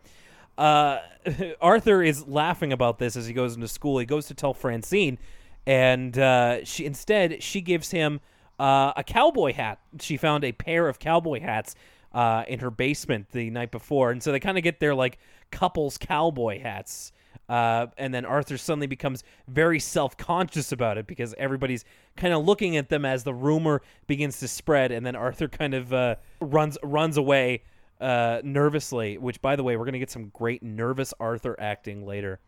Uh, 0.57 0.99
Arthur 1.61 2.03
is 2.03 2.28
laughing 2.28 2.74
about 2.74 2.99
this 2.99 3.15
as 3.15 3.26
he 3.28 3.34
goes 3.34 3.55
into 3.55 3.67
school. 3.67 3.97
He 3.99 4.05
goes 4.05 4.28
to 4.28 4.34
tell 4.34 4.53
Francine, 4.53 5.17
and 5.65 6.17
uh, 6.17 6.65
she 6.65 6.86
instead 6.86 7.41
she 7.41 7.61
gives 7.61 7.91
him 7.91 8.20
uh, 8.59 8.93
a 8.97 9.03
cowboy 9.03 9.53
hat. 9.53 9.80
She 10.01 10.17
found 10.17 10.43
a 10.43 10.51
pair 10.51 10.89
of 10.89 10.99
cowboy 10.99 11.39
hats 11.39 11.76
uh, 12.13 12.43
in 12.47 12.59
her 12.59 12.72
basement 12.72 13.30
the 13.32 13.49
night 13.49 13.72
before, 13.72 14.11
and 14.11 14.22
so 14.22 14.32
they 14.32 14.39
kind 14.39 14.57
of 14.57 14.63
get 14.63 14.80
their 14.80 14.95
like 14.95 15.17
couples 15.51 15.97
cowboy 15.97 16.59
hats. 16.59 17.13
Uh, 17.50 17.88
and 17.97 18.14
then 18.14 18.26
Arthur 18.26 18.58
suddenly 18.58 18.86
becomes 18.88 19.24
very 19.47 19.80
self 19.80 20.16
conscious 20.16 20.72
about 20.72 21.00
it 21.00 21.08
because 21.08 21.34
everybody's 21.38 21.84
kind 22.16 22.34
of 22.34 22.45
looking 22.45 22.78
at 22.78 22.89
them 22.89 23.06
as 23.06 23.24
the 23.24 23.34
rumor 23.34 23.82
begins 24.06 24.39
to 24.39 24.47
spread, 24.47 24.91
and 24.91 25.04
then 25.04 25.16
Arthur 25.16 25.47
kind 25.47 25.74
of 25.74 25.91
uh, 25.91 26.16
runs 26.39 26.78
runs 26.84 27.18
away 27.18 27.64
uh, 28.00 28.41
nervously. 28.43 29.18
Which, 29.18 29.41
by 29.41 29.56
the 29.56 29.64
way, 29.64 29.76
we're 29.78 29.86
gonna 29.86 30.00
get 30.00 30.12
some 30.12 30.30
great 30.30 30.62
nervous 30.62 31.14
Arthur 31.20 31.56
acting 31.60 32.06
later. 32.06 32.39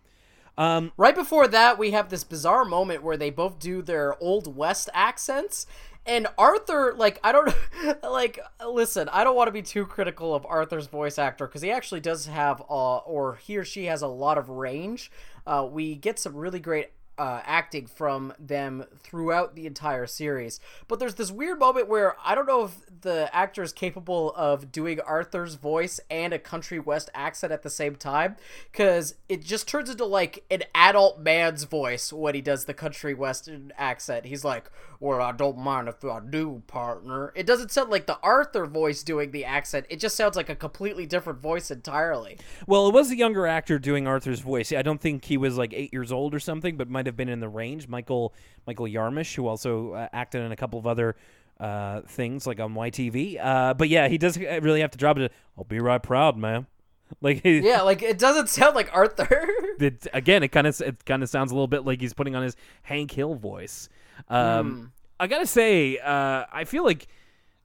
Um, 0.57 0.91
Right 0.97 1.15
before 1.15 1.47
that, 1.47 1.77
we 1.77 1.91
have 1.91 2.09
this 2.09 2.23
bizarre 2.23 2.65
moment 2.65 3.03
where 3.03 3.17
they 3.17 3.29
both 3.29 3.59
do 3.59 3.81
their 3.81 4.21
old 4.21 4.55
west 4.55 4.89
accents. 4.93 5.65
And 6.05 6.27
Arthur, 6.37 6.93
like, 6.97 7.19
I 7.23 7.31
don't, 7.31 7.53
like, 8.03 8.39
listen, 8.67 9.07
I 9.09 9.23
don't 9.23 9.35
want 9.35 9.47
to 9.47 9.51
be 9.51 9.61
too 9.61 9.85
critical 9.85 10.33
of 10.33 10.45
Arthur's 10.45 10.87
voice 10.87 11.19
actor 11.19 11.45
because 11.45 11.61
he 11.61 11.69
actually 11.69 11.99
does 11.99 12.25
have, 12.25 12.61
uh, 12.69 12.97
or 12.97 13.35
he 13.35 13.57
or 13.57 13.63
she 13.63 13.85
has 13.85 14.01
a 14.01 14.07
lot 14.07 14.37
of 14.37 14.49
range. 14.49 15.11
Uh, 15.45 15.67
we 15.69 15.95
get 15.95 16.17
some 16.17 16.35
really 16.35 16.59
great 16.59 16.91
uh, 17.21 17.39
acting 17.45 17.85
from 17.85 18.33
them 18.39 18.83
throughout 19.03 19.53
the 19.53 19.67
entire 19.67 20.07
series. 20.07 20.59
But 20.87 20.99
there's 20.99 21.13
this 21.13 21.29
weird 21.29 21.59
moment 21.59 21.87
where 21.87 22.15
I 22.25 22.33
don't 22.33 22.47
know 22.47 22.63
if 22.63 22.71
the 23.01 23.29
actor 23.31 23.61
is 23.61 23.71
capable 23.71 24.33
of 24.35 24.71
doing 24.71 24.99
Arthur's 24.99 25.53
voice 25.53 25.99
and 26.09 26.33
a 26.33 26.39
country 26.39 26.79
west 26.79 27.11
accent 27.13 27.53
at 27.53 27.61
the 27.61 27.69
same 27.69 27.95
time, 27.95 28.37
because 28.71 29.13
it 29.29 29.43
just 29.43 29.67
turns 29.67 29.91
into 29.91 30.03
like 30.03 30.43
an 30.49 30.63
adult 30.73 31.19
man's 31.19 31.65
voice 31.65 32.11
when 32.11 32.33
he 32.33 32.41
does 32.41 32.65
the 32.65 32.73
country 32.73 33.13
western 33.13 33.71
accent. 33.77 34.25
He's 34.25 34.43
like, 34.43 34.71
"Well, 35.01 35.21
I 35.21 35.33
don't 35.33 35.57
mind 35.57 35.89
if 35.89 36.05
I 36.05 36.21
do, 36.21 36.63
partner." 36.67 37.33
It 37.35 37.45
doesn't 37.45 37.71
sound 37.71 37.89
like 37.89 38.05
the 38.05 38.17
Arthur 38.23 38.65
voice 38.65 39.03
doing 39.03 39.31
the 39.31 39.43
accent. 39.43 39.85
It 39.89 39.99
just 39.99 40.15
sounds 40.15 40.37
like 40.37 40.47
a 40.47 40.55
completely 40.55 41.05
different 41.05 41.39
voice 41.39 41.69
entirely. 41.71 42.37
well, 42.67 42.87
it 42.87 42.93
was 42.93 43.11
a 43.11 43.17
younger 43.17 43.45
actor 43.45 43.77
doing 43.77 44.07
Arthur's 44.07 44.39
voice. 44.39 44.71
I 44.71 44.81
don't 44.81 45.01
think 45.01 45.25
he 45.25 45.35
was 45.35 45.57
like 45.57 45.73
eight 45.73 45.91
years 45.91 46.13
old 46.13 46.33
or 46.33 46.39
something, 46.39 46.77
but 46.77 46.89
might 46.89 47.05
have 47.05 47.17
been 47.17 47.29
in 47.29 47.41
the 47.41 47.49
range. 47.49 47.89
Michael 47.89 48.33
Michael 48.65 48.85
Yarmush, 48.85 49.35
who 49.35 49.47
also 49.47 49.93
uh, 49.93 50.07
acted 50.13 50.43
in 50.43 50.53
a 50.53 50.55
couple 50.55 50.79
of 50.79 50.87
other 50.87 51.17
uh, 51.59 52.01
things 52.01 52.47
like 52.47 52.59
on 52.59 52.73
YTV. 52.73 53.39
Uh, 53.43 53.73
but 53.73 53.87
yeah, 53.87 54.07
he 54.07 54.17
does 54.17 54.37
really 54.37 54.81
have 54.81 54.91
to 54.91 54.97
drop 54.97 55.17
it. 55.17 55.31
I'll 55.57 55.63
be 55.63 55.79
right 55.79 56.01
proud, 56.01 56.37
man. 56.37 56.67
Like 57.19 57.43
he, 57.43 57.59
Yeah, 57.59 57.81
like 57.81 58.01
it 58.01 58.17
doesn't 58.17 58.47
sound 58.47 58.73
like 58.73 58.89
Arthur. 58.93 59.45
it, 59.81 60.07
again, 60.13 60.43
it 60.43 60.47
kind 60.47 60.65
of 60.65 60.79
it 60.79 61.03
kind 61.03 61.21
of 61.21 61.27
sounds 61.27 61.51
a 61.51 61.53
little 61.53 61.67
bit 61.67 61.83
like 61.83 61.99
he's 61.99 62.13
putting 62.13 62.37
on 62.37 62.43
his 62.43 62.55
Hank 62.83 63.11
Hill 63.11 63.35
voice. 63.35 63.89
Um, 64.27 64.91
I 65.19 65.27
gotta 65.27 65.47
say, 65.47 65.97
uh, 65.99 66.45
I 66.51 66.63
feel 66.63 66.83
like 66.83 67.07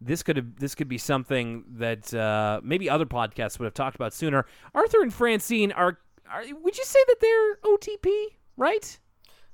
this 0.00 0.22
could 0.22 0.36
have 0.36 0.56
this 0.58 0.74
could 0.74 0.88
be 0.88 0.98
something 0.98 1.64
that 1.76 2.12
uh, 2.12 2.60
maybe 2.62 2.90
other 2.90 3.06
podcasts 3.06 3.58
would 3.58 3.64
have 3.64 3.74
talked 3.74 3.96
about 3.96 4.12
sooner. 4.12 4.46
Arthur 4.74 5.02
and 5.02 5.12
Francine 5.12 5.72
are, 5.72 5.98
are 6.30 6.44
would 6.62 6.76
you 6.76 6.84
say 6.84 6.98
that 7.06 7.16
they're 7.20 7.56
OTP, 7.56 8.26
right? 8.56 8.98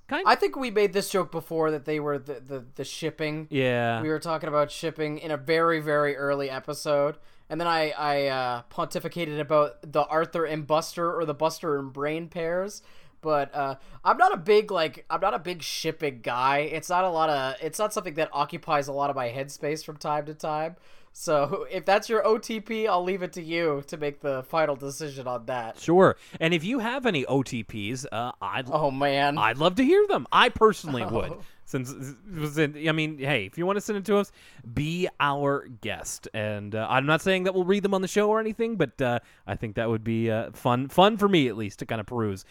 Kind 0.08 0.24
I 0.26 0.34
think 0.34 0.56
we 0.56 0.70
made 0.70 0.92
this 0.92 1.10
joke 1.10 1.30
before 1.30 1.70
that 1.70 1.84
they 1.84 2.00
were 2.00 2.18
the 2.18 2.34
the, 2.34 2.64
the 2.74 2.84
shipping. 2.84 3.46
yeah. 3.50 4.02
We 4.02 4.08
were 4.08 4.18
talking 4.18 4.48
about 4.48 4.70
shipping 4.70 5.18
in 5.18 5.30
a 5.30 5.36
very 5.36 5.80
very 5.80 6.16
early 6.16 6.50
episode, 6.50 7.18
and 7.48 7.60
then 7.60 7.68
I 7.68 7.90
I 7.90 8.26
uh, 8.26 8.62
pontificated 8.68 9.38
about 9.38 9.92
the 9.92 10.04
Arthur 10.04 10.44
and 10.44 10.66
Buster 10.66 11.14
or 11.14 11.24
the 11.24 11.34
Buster 11.34 11.78
and 11.78 11.92
Brain 11.92 12.28
pairs. 12.28 12.82
But 13.22 13.54
uh, 13.54 13.76
I'm 14.04 14.18
not 14.18 14.34
a 14.34 14.36
big 14.36 14.70
like 14.70 15.06
I'm 15.08 15.20
not 15.20 15.32
a 15.32 15.38
big 15.38 15.62
shipping 15.62 16.20
guy. 16.22 16.58
It's 16.58 16.90
not 16.90 17.04
a 17.04 17.08
lot 17.08 17.30
of 17.30 17.54
it's 17.62 17.78
not 17.78 17.94
something 17.94 18.14
that 18.14 18.28
occupies 18.32 18.88
a 18.88 18.92
lot 18.92 19.08
of 19.08 19.16
my 19.16 19.28
headspace 19.28 19.84
from 19.84 19.96
time 19.96 20.26
to 20.26 20.34
time. 20.34 20.76
So 21.12 21.66
if 21.70 21.84
that's 21.84 22.08
your 22.08 22.22
OTP, 22.22 22.88
I'll 22.88 23.04
leave 23.04 23.22
it 23.22 23.32
to 23.34 23.42
you 23.42 23.84
to 23.86 23.96
make 23.96 24.20
the 24.20 24.42
final 24.42 24.76
decision 24.76 25.26
on 25.26 25.46
that. 25.46 25.78
Sure. 25.78 26.16
And 26.40 26.52
if 26.52 26.64
you 26.64 26.80
have 26.80 27.06
any 27.06 27.24
OTPs, 27.24 28.06
uh, 28.10 28.32
I'd 28.42 28.68
Oh 28.70 28.90
man. 28.90 29.38
I'd 29.38 29.58
love 29.58 29.76
to 29.76 29.84
hear 29.84 30.06
them. 30.08 30.26
I 30.32 30.48
personally 30.48 31.04
would. 31.10 31.38
Since 31.64 31.94
was 32.30 32.58
in, 32.58 32.86
I 32.86 32.92
mean, 32.92 33.18
hey, 33.18 33.46
if 33.46 33.56
you 33.56 33.64
want 33.64 33.76
to 33.76 33.80
send 33.80 33.96
it 33.96 34.04
to 34.06 34.16
us, 34.18 34.30
be 34.74 35.08
our 35.20 35.68
guest. 35.80 36.28
And 36.34 36.74
uh, 36.74 36.86
I'm 36.90 37.06
not 37.06 37.22
saying 37.22 37.44
that 37.44 37.54
we'll 37.54 37.64
read 37.64 37.82
them 37.82 37.94
on 37.94 38.02
the 38.02 38.08
show 38.08 38.28
or 38.28 38.40
anything, 38.40 38.76
but 38.76 39.00
uh, 39.00 39.20
I 39.46 39.56
think 39.56 39.76
that 39.76 39.88
would 39.88 40.04
be 40.04 40.30
uh, 40.30 40.50
fun, 40.52 40.88
fun 40.88 41.16
for 41.16 41.28
me 41.28 41.48
at 41.48 41.56
least 41.56 41.78
to 41.78 41.86
kind 41.86 42.00
of 42.00 42.06
peruse. 42.06 42.44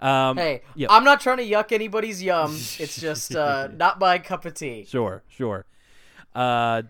Um, 0.00 0.36
Hey, 0.36 0.62
yeah. 0.74 0.88
I'm 0.90 1.04
not 1.04 1.20
trying 1.20 1.38
to 1.38 1.44
yuck 1.44 1.72
anybody's 1.72 2.22
yum. 2.22 2.52
It's 2.78 3.00
just 3.00 3.34
uh, 3.34 3.68
not 3.74 3.98
my 3.98 4.18
cup 4.18 4.44
of 4.44 4.54
tea. 4.54 4.84
Sure, 4.88 5.22
sure. 5.28 5.64
Uh, 6.34 6.82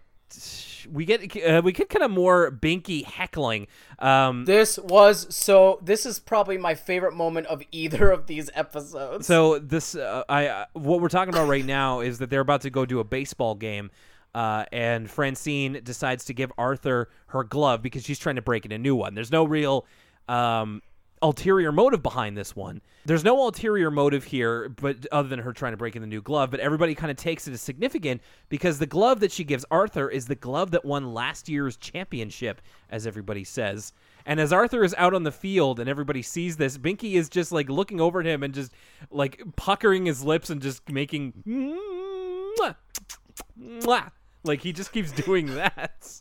we 0.90 1.04
get 1.04 1.36
uh, 1.44 1.62
we 1.64 1.72
get 1.72 1.88
kind 1.88 2.02
of 2.04 2.10
more 2.10 2.50
binky 2.50 3.04
heckling. 3.04 3.66
Um, 3.98 4.44
This 4.44 4.78
was 4.78 5.34
so. 5.34 5.78
This 5.82 6.04
is 6.06 6.18
probably 6.18 6.58
my 6.58 6.74
favorite 6.74 7.14
moment 7.14 7.46
of 7.46 7.62
either 7.72 8.10
of 8.10 8.26
these 8.26 8.50
episodes. 8.54 9.26
So 9.26 9.58
this, 9.58 9.94
uh, 9.94 10.24
I, 10.28 10.46
uh, 10.48 10.64
what 10.74 11.00
we're 11.00 11.08
talking 11.08 11.32
about 11.34 11.48
right 11.48 11.64
now 11.78 12.00
is 12.00 12.18
that 12.18 12.30
they're 12.30 12.40
about 12.40 12.62
to 12.62 12.70
go 12.70 12.84
do 12.86 13.00
a 13.00 13.04
baseball 13.04 13.54
game, 13.54 13.90
uh, 14.34 14.64
and 14.72 15.10
Francine 15.10 15.80
decides 15.82 16.24
to 16.26 16.34
give 16.34 16.52
Arthur 16.58 17.08
her 17.28 17.44
glove 17.44 17.82
because 17.82 18.04
she's 18.04 18.18
trying 18.18 18.36
to 18.36 18.42
break 18.42 18.64
in 18.66 18.72
a 18.72 18.78
new 18.78 18.94
one. 18.94 19.14
There's 19.14 19.32
no 19.32 19.44
real 19.44 19.86
um, 20.28 20.82
ulterior 21.22 21.72
motive 21.72 22.02
behind 22.02 22.36
this 22.36 22.54
one. 22.54 22.80
There's 23.04 23.24
no 23.24 23.40
ulterior 23.44 23.90
motive 23.90 24.24
here, 24.24 24.68
but 24.68 25.06
other 25.12 25.28
than 25.28 25.38
her 25.38 25.52
trying 25.52 25.72
to 25.72 25.76
break 25.76 25.96
in 25.96 26.02
the 26.02 26.08
new 26.08 26.20
glove. 26.20 26.50
But 26.50 26.60
everybody 26.60 26.94
kind 26.94 27.10
of 27.10 27.16
takes 27.16 27.46
it 27.48 27.52
as 27.52 27.60
significant 27.60 28.20
because 28.48 28.78
the 28.78 28.86
glove 28.86 29.20
that 29.20 29.32
she 29.32 29.44
gives 29.44 29.64
Arthur 29.70 30.10
is 30.10 30.26
the 30.26 30.34
glove 30.34 30.72
that 30.72 30.84
won 30.84 31.14
last 31.14 31.48
year's 31.48 31.76
championship, 31.76 32.60
as 32.90 33.06
everybody 33.06 33.44
says. 33.44 33.92
And 34.26 34.40
as 34.40 34.52
Arthur 34.52 34.82
is 34.82 34.94
out 34.98 35.14
on 35.14 35.22
the 35.22 35.32
field 35.32 35.78
and 35.78 35.88
everybody 35.88 36.22
sees 36.22 36.56
this, 36.56 36.76
Binky 36.76 37.14
is 37.14 37.28
just 37.28 37.52
like 37.52 37.68
looking 37.68 38.00
over 38.00 38.20
at 38.20 38.26
him 38.26 38.42
and 38.42 38.52
just 38.52 38.72
like 39.10 39.40
puckering 39.54 40.06
his 40.06 40.24
lips 40.24 40.50
and 40.50 40.60
just 40.60 40.88
making 40.90 41.32
like 44.42 44.60
he 44.62 44.72
just 44.72 44.92
keeps 44.92 45.12
doing 45.24 45.54
that. 45.54 46.20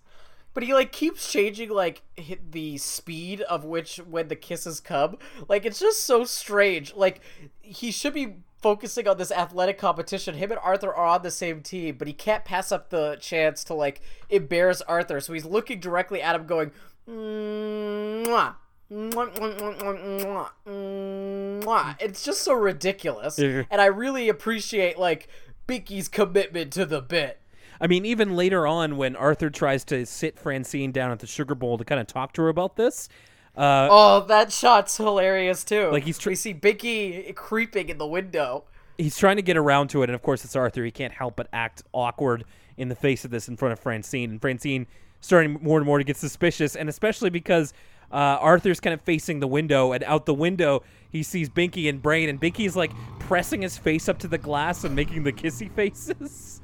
But 0.56 0.64
he 0.64 0.74
like 0.74 0.92
keeps 0.92 1.32
changing 1.32 1.70
like 1.70 2.02
the 2.50 2.78
speed 2.80 3.42
of 3.42 3.66
which 3.66 3.98
when 3.98 4.30
the 4.30 4.36
kisses 4.36 4.80
come. 4.80 5.18
Like 5.48 5.66
it's 5.66 5.80
just 5.80 6.04
so 6.06 6.24
strange. 6.24 6.96
Like 6.96 7.20
he 7.62 7.92
should 7.92 8.14
be 8.14 8.38
focusing 8.62 9.08
on 9.08 9.18
this 9.18 9.32
athletic 9.32 9.78
competition. 9.78 10.34
Him 10.34 10.52
and 10.52 10.60
Arthur 10.64 10.92
are 10.92 11.06
on 11.06 11.22
the 11.24 11.30
same 11.30 11.62
team, 11.62 11.98
but 11.98 12.08
he 12.08 12.14
can't 12.14 12.46
pass 12.46 12.72
up 12.72 12.90
the 12.90 13.18
chance 13.20 13.66
to 13.66 13.74
like 13.74 14.02
embarrass 14.30 14.82
Arthur. 14.82 15.20
So 15.20 15.34
he's 15.34 15.46
looking 15.46 15.80
directly 15.80 16.22
at 16.22 16.36
him, 16.36 16.48
going. 16.48 16.72
Mwah, 17.08 18.56
mwah, 18.90 19.36
mwah, 19.36 20.50
mwah. 20.66 21.96
It's 22.00 22.24
just 22.24 22.42
so 22.42 22.54
ridiculous, 22.54 23.38
and 23.38 23.68
I 23.72 23.88
really 23.88 24.30
appreciate 24.30 24.98
like 24.98 25.28
Binky's 25.68 26.08
commitment 26.08 26.72
to 26.74 26.86
the 26.86 27.02
bit. 27.02 27.42
I 27.82 27.88
mean, 27.88 28.06
even 28.06 28.36
later 28.36 28.66
on, 28.66 28.98
when 28.98 29.16
Arthur 29.16 29.50
tries 29.50 29.84
to 29.86 30.06
sit 30.06 30.40
Francine 30.40 30.92
down 30.92 31.12
at 31.12 31.20
the 31.20 31.28
sugar 31.28 31.56
bowl 31.56 31.78
to 31.78 31.84
kind 31.86 32.00
of 32.02 32.08
talk 32.08 32.34
to 32.34 32.42
her 32.44 32.50
about 32.50 32.76
this, 32.76 33.10
Uh, 33.58 33.88
Oh, 33.90 34.20
that 34.28 34.52
shot's 34.52 34.98
hilarious 34.98 35.64
too. 35.64 35.90
Like, 35.92 36.04
he's 36.04 36.18
tr- 36.18 36.30
we 36.30 36.36
see 36.36 36.54
Binky 36.54 37.34
creeping 37.36 37.88
in 37.90 37.98
the 37.98 38.08
window. 38.08 38.66
he's 38.98 39.18
trying 39.18 39.36
to 39.38 39.42
get 39.42 39.56
around 39.58 39.90
to 39.90 40.02
it, 40.04 40.10
and 40.10 40.16
of 40.16 40.22
course 40.22 40.44
it's 40.46 40.56
Arthur. 40.56 40.84
He 40.84 40.92
can't 40.92 41.14
help 41.14 41.36
but 41.38 41.48
act 41.54 41.84
awkward 41.94 42.44
in 42.78 42.90
the 42.90 42.96
face 42.96 43.24
of 43.26 43.32
this 43.32 43.48
in 43.48 43.56
front 43.58 43.72
of 43.74 43.80
Francine, 43.80 44.30
and 44.32 44.42
Francine 44.42 44.88
starting 45.22 45.58
more 45.62 45.78
and 45.78 45.86
more 45.86 45.98
to 45.98 46.04
get 46.04 46.18
suspicious, 46.18 46.76
and 46.76 46.88
especially 46.90 47.30
because 47.30 47.74
uh, 48.12 48.16
Arthur's 48.40 48.80
kind 48.82 48.94
of 48.94 49.02
facing 49.02 49.40
the 49.40 49.48
window, 49.48 49.92
and 49.94 50.04
out 50.04 50.26
the 50.26 50.34
window 50.34 50.84
he 51.10 51.24
sees 51.24 51.50
Binky 51.50 51.88
and 51.90 52.02
Brain, 52.02 52.28
and 52.30 52.40
Binky's 52.40 52.76
like 52.76 52.92
pressing 53.20 53.62
his 53.62 53.78
face 53.78 54.08
up 54.10 54.18
to 54.20 54.28
the 54.28 54.38
glass 54.38 54.84
and 54.84 54.94
making 54.96 55.24
the 55.24 55.32
kissy 55.34 55.72
faces. 55.76 56.62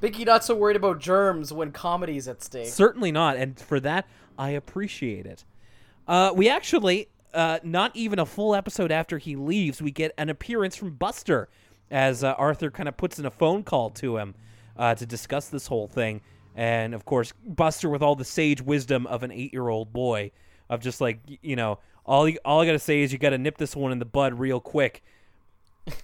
Binky 0.00 0.24
not 0.24 0.44
so 0.44 0.54
worried 0.54 0.76
about 0.76 1.00
germs 1.00 1.52
when 1.52 1.72
comedy's 1.72 2.28
at 2.28 2.42
stake. 2.42 2.68
Certainly 2.68 3.12
not, 3.12 3.36
and 3.36 3.58
for 3.58 3.80
that 3.80 4.06
I 4.38 4.50
appreciate 4.50 5.26
it. 5.26 5.44
Uh, 6.06 6.32
we 6.34 6.48
actually, 6.48 7.08
uh, 7.34 7.58
not 7.62 7.94
even 7.94 8.18
a 8.18 8.26
full 8.26 8.54
episode 8.54 8.92
after 8.92 9.18
he 9.18 9.36
leaves, 9.36 9.82
we 9.82 9.90
get 9.90 10.12
an 10.16 10.28
appearance 10.28 10.76
from 10.76 10.90
Buster 10.90 11.48
as 11.90 12.22
uh, 12.22 12.32
Arthur 12.38 12.70
kind 12.70 12.88
of 12.88 12.96
puts 12.96 13.18
in 13.18 13.26
a 13.26 13.30
phone 13.30 13.62
call 13.62 13.90
to 13.90 14.16
him 14.16 14.34
uh, 14.76 14.94
to 14.94 15.04
discuss 15.04 15.48
this 15.48 15.66
whole 15.66 15.88
thing. 15.88 16.20
And 16.54 16.94
of 16.94 17.04
course, 17.04 17.32
Buster, 17.44 17.88
with 17.88 18.02
all 18.02 18.14
the 18.14 18.24
sage 18.24 18.62
wisdom 18.62 19.06
of 19.06 19.22
an 19.22 19.32
eight-year-old 19.32 19.92
boy, 19.92 20.30
of 20.70 20.80
just 20.80 21.00
like 21.00 21.20
you 21.42 21.56
know, 21.56 21.78
all 22.06 22.28
you, 22.28 22.38
all 22.44 22.60
I 22.60 22.66
gotta 22.66 22.78
say 22.78 23.02
is 23.02 23.12
you 23.12 23.18
gotta 23.18 23.38
nip 23.38 23.58
this 23.58 23.74
one 23.74 23.92
in 23.92 23.98
the 23.98 24.04
bud 24.04 24.38
real 24.38 24.60
quick, 24.60 25.02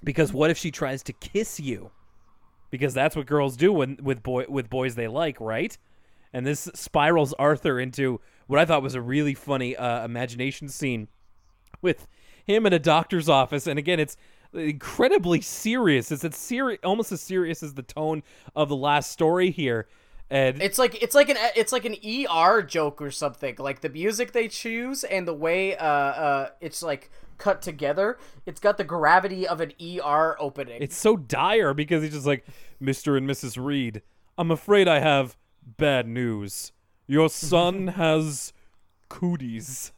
because 0.02 0.32
what 0.32 0.50
if 0.50 0.58
she 0.58 0.70
tries 0.70 1.02
to 1.04 1.12
kiss 1.12 1.60
you? 1.60 1.90
Because 2.74 2.92
that's 2.92 3.14
what 3.14 3.26
girls 3.26 3.56
do 3.56 3.72
when 3.72 3.98
with 4.02 4.20
boy 4.24 4.46
with 4.48 4.68
boys 4.68 4.96
they 4.96 5.06
like, 5.06 5.40
right? 5.40 5.78
and 6.34 6.44
this 6.44 6.68
spirals 6.74 7.32
Arthur 7.34 7.78
into 7.78 8.20
what 8.48 8.58
I 8.58 8.64
thought 8.66 8.82
was 8.82 8.96
a 8.96 9.00
really 9.00 9.34
funny 9.34 9.76
uh, 9.76 10.04
imagination 10.04 10.68
scene 10.68 11.06
with 11.80 12.08
him 12.44 12.66
in 12.66 12.72
a 12.72 12.78
doctor's 12.80 13.28
office. 13.28 13.68
And 13.68 13.78
again, 13.78 14.00
it's 14.00 14.16
incredibly 14.52 15.40
serious. 15.40 16.10
It's 16.10 16.24
it's 16.24 16.36
seri- 16.36 16.80
almost 16.82 17.12
as 17.12 17.20
serious 17.20 17.62
as 17.62 17.74
the 17.74 17.82
tone 17.82 18.24
of 18.54 18.68
the 18.68 18.76
last 18.76 19.12
story 19.12 19.52
here. 19.52 19.86
And 20.28 20.60
It's 20.60 20.78
like 20.78 21.00
it's 21.00 21.14
like 21.14 21.28
an 21.28 21.36
it's 21.54 21.72
like 21.72 21.84
an 21.84 21.94
ER 22.04 22.62
joke 22.62 23.00
or 23.00 23.12
something. 23.12 23.54
Like 23.58 23.80
the 23.80 23.88
music 23.88 24.32
they 24.32 24.48
choose 24.48 25.04
and 25.04 25.28
the 25.28 25.34
way 25.34 25.76
uh 25.76 25.86
uh 25.86 26.48
it's 26.60 26.82
like 26.82 27.12
cut 27.38 27.62
together. 27.62 28.18
It's 28.46 28.60
got 28.60 28.78
the 28.78 28.84
gravity 28.84 29.46
of 29.46 29.60
an 29.60 29.72
ER 29.80 30.36
opening. 30.40 30.82
it's 30.82 30.96
so 30.96 31.16
dire 31.16 31.74
because 31.74 32.02
he's 32.02 32.12
just 32.12 32.26
like, 32.26 32.44
Mr. 32.82 33.16
and 33.16 33.28
Mrs. 33.28 33.62
Read, 33.62 34.02
I'm 34.36 34.50
afraid 34.50 34.88
I 34.88 35.00
have 35.00 35.36
bad 35.64 36.06
news. 36.06 36.72
Your 37.06 37.28
son 37.28 37.88
has 37.88 38.52
cooties. 39.08 39.92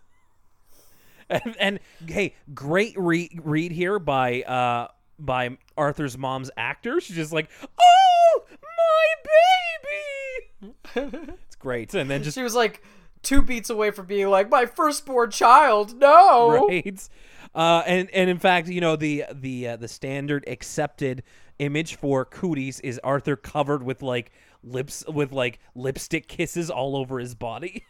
And, 1.28 1.57
and 1.59 1.80
hey, 2.07 2.34
great 2.55 2.95
re- 2.97 3.37
read 3.43 3.72
here 3.72 3.99
by 3.99 4.43
uh 4.43 4.87
by 5.18 5.59
Arthur's 5.76 6.16
mom's 6.16 6.53
actor. 6.57 7.01
She's 7.01 7.16
just 7.16 7.32
like, 7.32 7.51
"Oh, 7.80 8.45
my 8.62 10.70
baby!" 11.01 11.32
it's 11.45 11.57
great, 11.57 11.95
and 11.95 12.09
then 12.09 12.22
just 12.22 12.37
she 12.37 12.45
was 12.45 12.55
like 12.55 12.80
two 13.27 13.43
beats 13.43 13.68
away 13.68 13.91
from 13.91 14.07
being 14.07 14.29
like 14.29 14.49
my 14.49 14.64
firstborn 14.66 15.31
child. 15.31 15.99
No. 15.99 16.66
right 16.68 17.09
uh 17.55 17.83
and 17.87 18.09
and 18.11 18.29
in 18.31 18.39
fact 18.39 18.68
you 18.68 18.81
know 18.81 18.97
the 18.97 19.24
the 19.33 19.68
uh, 19.68 19.77
the 19.77 19.89
standard 19.89 20.45
accepted 20.47 21.22
image 21.59 21.97
for 21.97 22.24
cooties 22.24 22.81
is 22.81 23.01
arthur 23.03 23.35
covered 23.35 23.83
with 23.83 24.03
like 24.03 24.31
lips 24.62 25.03
with 25.09 25.33
like 25.33 25.59
lipstick 25.74 26.29
kisses 26.29 26.70
all 26.70 26.97
over 26.97 27.18
his 27.18 27.35
body 27.35 27.85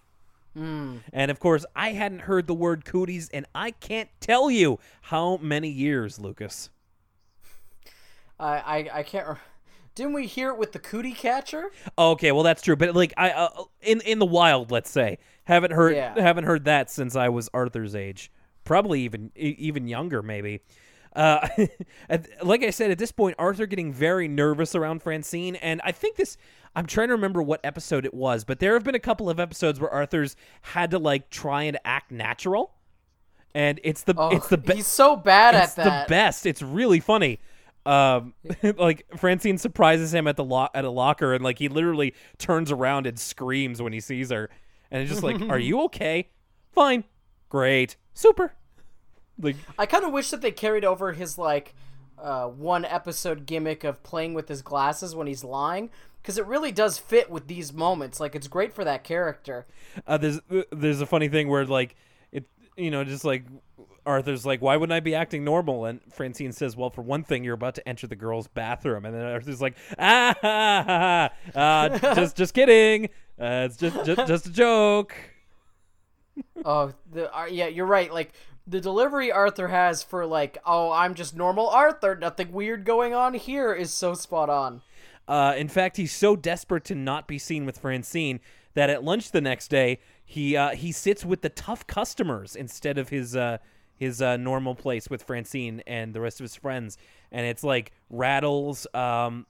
and 0.54 1.30
of 1.30 1.38
course 1.38 1.66
i 1.74 1.90
hadn't 1.92 2.20
heard 2.20 2.46
the 2.46 2.54
word 2.54 2.84
cooties 2.84 3.28
and 3.34 3.44
i 3.54 3.70
can't 3.72 4.08
tell 4.20 4.50
you 4.50 4.78
how 5.02 5.36
many 5.38 5.68
years 5.68 6.18
lucas 6.18 6.70
I 8.38 8.56
I 8.58 8.90
I 8.98 9.02
can't. 9.02 9.28
re- 9.28 9.34
Didn't 9.96 10.12
we 10.12 10.26
hear 10.26 10.50
it 10.50 10.58
with 10.58 10.70
the 10.72 10.78
cootie 10.78 11.12
catcher? 11.12 11.70
okay 11.98 12.30
well 12.30 12.44
that's 12.44 12.62
true 12.62 12.76
but 12.76 12.94
like 12.94 13.12
i 13.16 13.30
uh, 13.30 13.64
in 13.82 14.00
in 14.02 14.20
the 14.20 14.26
wild 14.26 14.70
let's 14.70 14.90
say 14.90 15.18
haven't 15.44 15.72
heard 15.72 15.96
Yeah. 15.96 16.20
haven't 16.20 16.44
heard 16.44 16.64
that 16.66 16.88
since 16.90 17.16
i 17.16 17.28
was 17.28 17.48
arthur's 17.52 17.94
age 17.96 18.30
probably 18.64 19.00
even 19.02 19.32
even 19.34 19.88
younger 19.88 20.22
maybe 20.22 20.60
uh, 21.14 21.48
like 22.42 22.62
I 22.62 22.68
said, 22.68 22.90
at 22.90 22.98
this 22.98 23.10
point, 23.10 23.36
Arthur 23.38 23.64
getting 23.64 23.90
very 23.90 24.28
nervous 24.28 24.74
around 24.74 25.02
Francine, 25.02 25.56
and 25.56 25.80
I 25.82 25.90
think 25.90 26.16
this. 26.16 26.36
I'm 26.74 26.84
trying 26.84 27.08
to 27.08 27.14
remember 27.14 27.42
what 27.42 27.60
episode 27.64 28.04
it 28.04 28.12
was, 28.12 28.44
but 28.44 28.58
there 28.60 28.74
have 28.74 28.84
been 28.84 28.94
a 28.94 28.98
couple 29.00 29.30
of 29.30 29.40
episodes 29.40 29.80
where 29.80 29.88
Arthur's 29.90 30.36
had 30.60 30.90
to 30.90 30.98
like 30.98 31.30
try 31.30 31.62
and 31.62 31.78
act 31.86 32.10
natural, 32.10 32.74
and 33.54 33.80
it's 33.82 34.02
the 34.02 34.12
Oh, 34.18 34.28
it's 34.28 34.48
the 34.48 34.58
best. 34.58 34.76
he's 34.76 34.86
so 34.86 35.16
bad 35.16 35.54
It's 35.54 35.78
at 35.78 35.84
that. 35.84 36.06
the 36.06 36.10
best. 36.12 36.44
It's 36.44 36.60
really 36.60 37.00
funny. 37.00 37.40
Um, 37.86 38.34
like 38.76 39.06
Francine 39.16 39.58
surprises 39.58 40.12
him 40.12 40.26
at 40.26 40.36
the 40.36 40.44
lo- 40.44 40.68
at 40.74 40.84
a 40.84 40.90
locker, 40.90 41.32
and 41.32 41.42
like 41.44 41.58
he 41.58 41.68
literally 41.68 42.14
turns 42.38 42.70
around 42.72 43.06
and 43.06 43.18
screams 43.18 43.80
when 43.80 43.92
he 43.92 44.00
sees 44.00 44.30
her, 44.30 44.50
and 44.90 45.02
it's 45.02 45.10
just 45.10 45.22
like, 45.22 45.40
"Are 45.42 45.58
you 45.58 45.80
okay? 45.84 46.28
Fine, 46.72 47.04
great, 47.48 47.96
super." 48.12 48.52
Like, 49.40 49.56
I 49.78 49.86
kind 49.86 50.04
of 50.04 50.12
wish 50.12 50.30
that 50.30 50.40
they 50.40 50.50
carried 50.50 50.84
over 50.84 51.12
his 51.12 51.38
like 51.38 51.74
uh, 52.18 52.46
one 52.46 52.84
episode 52.84 53.46
gimmick 53.46 53.84
of 53.84 54.02
playing 54.02 54.34
with 54.34 54.48
his 54.48 54.62
glasses 54.62 55.14
when 55.14 55.26
he's 55.26 55.44
lying 55.44 55.90
because 56.22 56.38
it 56.38 56.46
really 56.46 56.72
does 56.72 56.98
fit 56.98 57.30
with 57.30 57.46
these 57.46 57.72
moments. 57.72 58.18
Like 58.18 58.34
it's 58.34 58.48
great 58.48 58.72
for 58.72 58.82
that 58.84 59.04
character. 59.04 59.66
uh, 60.06 60.16
there's 60.16 60.40
there's 60.72 61.00
a 61.00 61.06
funny 61.06 61.28
thing 61.28 61.48
where 61.48 61.64
like 61.64 61.94
it, 62.32 62.44
you 62.76 62.90
know, 62.90 63.04
just 63.04 63.24
like 63.24 63.44
Arthur's 64.06 64.46
like, 64.46 64.62
"Why 64.62 64.76
wouldn't 64.76 64.94
I 64.94 65.00
be 65.00 65.14
acting 65.14 65.44
normal?" 65.44 65.84
And 65.84 66.00
Francine 66.12 66.52
says, 66.52 66.76
"Well, 66.76 66.90
for 66.90 67.02
one 67.02 67.24
thing, 67.24 67.44
you're 67.44 67.54
about 67.54 67.74
to 67.74 67.88
enter 67.88 68.06
the 68.06 68.16
girls' 68.16 68.48
bathroom," 68.48 69.04
and 69.04 69.14
then 69.14 69.22
Arthur's 69.22 69.60
like, 69.60 69.76
"Ah, 69.98 70.34
ha, 70.40 70.84
ha, 70.86 71.30
ha. 71.54 71.60
Uh, 71.60 72.14
just 72.14 72.36
just 72.36 72.54
kidding. 72.54 73.06
Uh, 73.38 73.66
it's 73.68 73.76
just, 73.76 74.04
just 74.04 74.26
just 74.26 74.46
a 74.46 74.52
joke." 74.52 75.14
Oh, 76.66 76.92
the 77.10 77.34
uh, 77.34 77.46
yeah, 77.46 77.68
you're 77.68 77.86
right. 77.86 78.12
Like 78.12 78.34
the 78.66 78.80
delivery 78.80 79.32
Arthur 79.32 79.68
has 79.68 80.02
for 80.02 80.26
like, 80.26 80.58
oh, 80.66 80.90
I'm 80.90 81.14
just 81.14 81.36
normal 81.36 81.68
Arthur, 81.68 82.14
nothing 82.14 82.52
weird 82.52 82.84
going 82.84 83.14
on 83.14 83.32
here, 83.34 83.72
is 83.72 83.92
so 83.92 84.12
spot 84.12 84.50
on. 84.50 84.82
Uh, 85.28 85.54
in 85.56 85.68
fact, 85.68 85.96
he's 85.96 86.12
so 86.12 86.36
desperate 86.36 86.84
to 86.84 86.94
not 86.94 87.26
be 87.26 87.38
seen 87.38 87.64
with 87.64 87.78
Francine 87.78 88.40
that 88.74 88.90
at 88.90 89.02
lunch 89.02 89.30
the 89.30 89.40
next 89.40 89.68
day, 89.68 89.98
he 90.24 90.56
uh, 90.56 90.70
he 90.70 90.92
sits 90.92 91.24
with 91.24 91.42
the 91.42 91.48
tough 91.48 91.86
customers 91.86 92.54
instead 92.54 92.98
of 92.98 93.08
his 93.08 93.34
uh, 93.34 93.58
his 93.96 94.22
uh, 94.22 94.36
normal 94.36 94.74
place 94.74 95.08
with 95.08 95.22
Francine 95.22 95.82
and 95.86 96.14
the 96.14 96.20
rest 96.20 96.40
of 96.40 96.44
his 96.44 96.54
friends. 96.54 96.98
And 97.32 97.46
it's 97.46 97.64
like 97.64 97.92
Rattles, 98.10 98.86
um, 98.94 99.46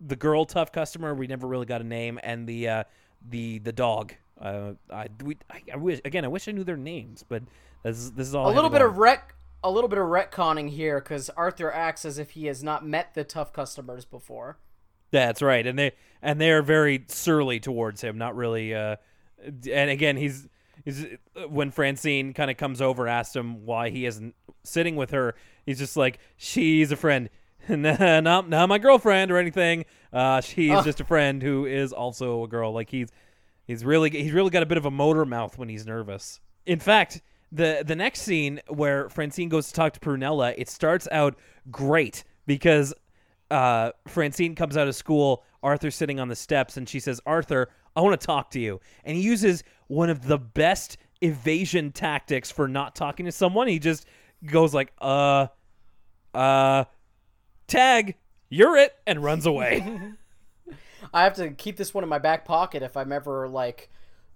the 0.00 0.16
girl 0.16 0.44
tough 0.44 0.72
customer 0.72 1.14
we 1.14 1.26
never 1.26 1.46
really 1.46 1.66
got 1.66 1.80
a 1.80 1.84
name, 1.84 2.18
and 2.22 2.46
the 2.46 2.68
uh, 2.68 2.84
the 3.28 3.58
the 3.60 3.72
dog. 3.72 4.14
Uh, 4.40 4.72
I, 4.90 5.06
we, 5.22 5.38
I, 5.50 5.62
I 5.74 5.76
wish 5.76 6.00
again. 6.04 6.24
I 6.24 6.28
wish 6.28 6.48
I 6.48 6.52
knew 6.52 6.64
their 6.64 6.76
names, 6.76 7.24
but 7.28 7.42
this 7.84 7.98
is 7.98 8.12
this 8.12 8.28
is 8.28 8.34
all. 8.34 8.50
A 8.50 8.54
little 8.54 8.70
bit 8.70 8.80
go 8.80 8.88
of 8.88 8.98
rec, 8.98 9.34
a 9.62 9.70
little 9.70 9.88
bit 9.88 9.98
of 9.98 10.06
retconning 10.06 10.70
here 10.70 11.00
because 11.00 11.30
Arthur 11.30 11.72
acts 11.72 12.04
as 12.04 12.18
if 12.18 12.30
he 12.30 12.46
has 12.46 12.62
not 12.62 12.84
met 12.84 13.14
the 13.14 13.24
tough 13.24 13.52
customers 13.52 14.04
before. 14.04 14.58
That's 15.12 15.42
right, 15.42 15.66
and 15.66 15.78
they 15.78 15.92
and 16.20 16.40
they 16.40 16.50
are 16.50 16.62
very 16.62 17.04
surly 17.08 17.60
towards 17.60 18.00
him. 18.00 18.18
Not 18.18 18.34
really. 18.34 18.74
Uh, 18.74 18.96
and 19.44 19.90
again, 19.90 20.16
he's 20.16 20.48
he's 20.84 21.06
when 21.48 21.70
Francine 21.70 22.32
kind 22.32 22.50
of 22.50 22.56
comes 22.56 22.80
over, 22.80 23.06
asks 23.06 23.34
him 23.34 23.64
why 23.64 23.90
he 23.90 24.06
isn't 24.06 24.34
sitting 24.64 24.96
with 24.96 25.10
her. 25.10 25.34
He's 25.66 25.78
just 25.78 25.96
like, 25.96 26.18
she's 26.36 26.92
a 26.92 26.96
friend, 26.96 27.30
not 27.68 28.48
not 28.48 28.68
my 28.68 28.78
girlfriend 28.78 29.30
or 29.30 29.38
anything. 29.38 29.84
Uh, 30.12 30.40
she's 30.40 30.82
just 30.84 31.00
a 31.00 31.04
friend 31.04 31.42
who 31.42 31.66
is 31.66 31.92
also 31.92 32.44
a 32.44 32.48
girl. 32.48 32.72
Like 32.72 32.90
he's 32.90 33.08
he's 33.66 33.84
really 33.84 34.10
he's 34.10 34.32
really 34.32 34.50
got 34.50 34.62
a 34.62 34.66
bit 34.66 34.78
of 34.78 34.86
a 34.86 34.90
motor 34.90 35.24
mouth 35.24 35.58
when 35.58 35.68
he's 35.68 35.86
nervous. 35.86 36.40
In 36.66 36.78
fact. 36.78 37.22
The, 37.54 37.84
the 37.86 37.94
next 37.94 38.22
scene 38.22 38.62
where 38.68 39.10
Francine 39.10 39.50
goes 39.50 39.66
to 39.66 39.74
talk 39.74 39.92
to 39.92 40.00
Prunella, 40.00 40.54
it 40.56 40.70
starts 40.70 41.06
out 41.12 41.36
great 41.70 42.24
because 42.46 42.94
uh, 43.50 43.92
Francine 44.08 44.54
comes 44.54 44.76
out 44.78 44.88
of 44.88 44.96
school. 44.96 45.44
Arthur's 45.62 45.94
sitting 45.94 46.20
on 46.20 46.28
the 46.28 46.36
steps, 46.36 46.76
and 46.76 46.88
she 46.88 47.00
says, 47.00 47.20
"Arthur, 47.26 47.68
I 47.94 48.00
want 48.00 48.20
to 48.20 48.26
talk 48.26 48.50
to 48.52 48.60
you." 48.60 48.80
And 49.04 49.16
he 49.16 49.22
uses 49.22 49.64
one 49.86 50.10
of 50.10 50.26
the 50.26 50.38
best 50.38 50.96
evasion 51.20 51.92
tactics 51.92 52.50
for 52.50 52.68
not 52.68 52.94
talking 52.94 53.26
to 53.26 53.32
someone. 53.32 53.68
He 53.68 53.78
just 53.78 54.06
goes 54.44 54.74
like, 54.74 54.92
"Uh, 55.00 55.48
uh, 56.34 56.84
tag, 57.66 58.16
you're 58.48 58.76
it," 58.76 58.94
and 59.06 59.22
runs 59.22 59.46
away. 59.46 60.00
I 61.14 61.24
have 61.24 61.34
to 61.34 61.50
keep 61.50 61.76
this 61.76 61.92
one 61.92 62.04
in 62.04 62.10
my 62.10 62.18
back 62.18 62.44
pocket 62.44 62.82
if 62.82 62.96
I'm 62.96 63.12
ever 63.12 63.48
like 63.48 63.90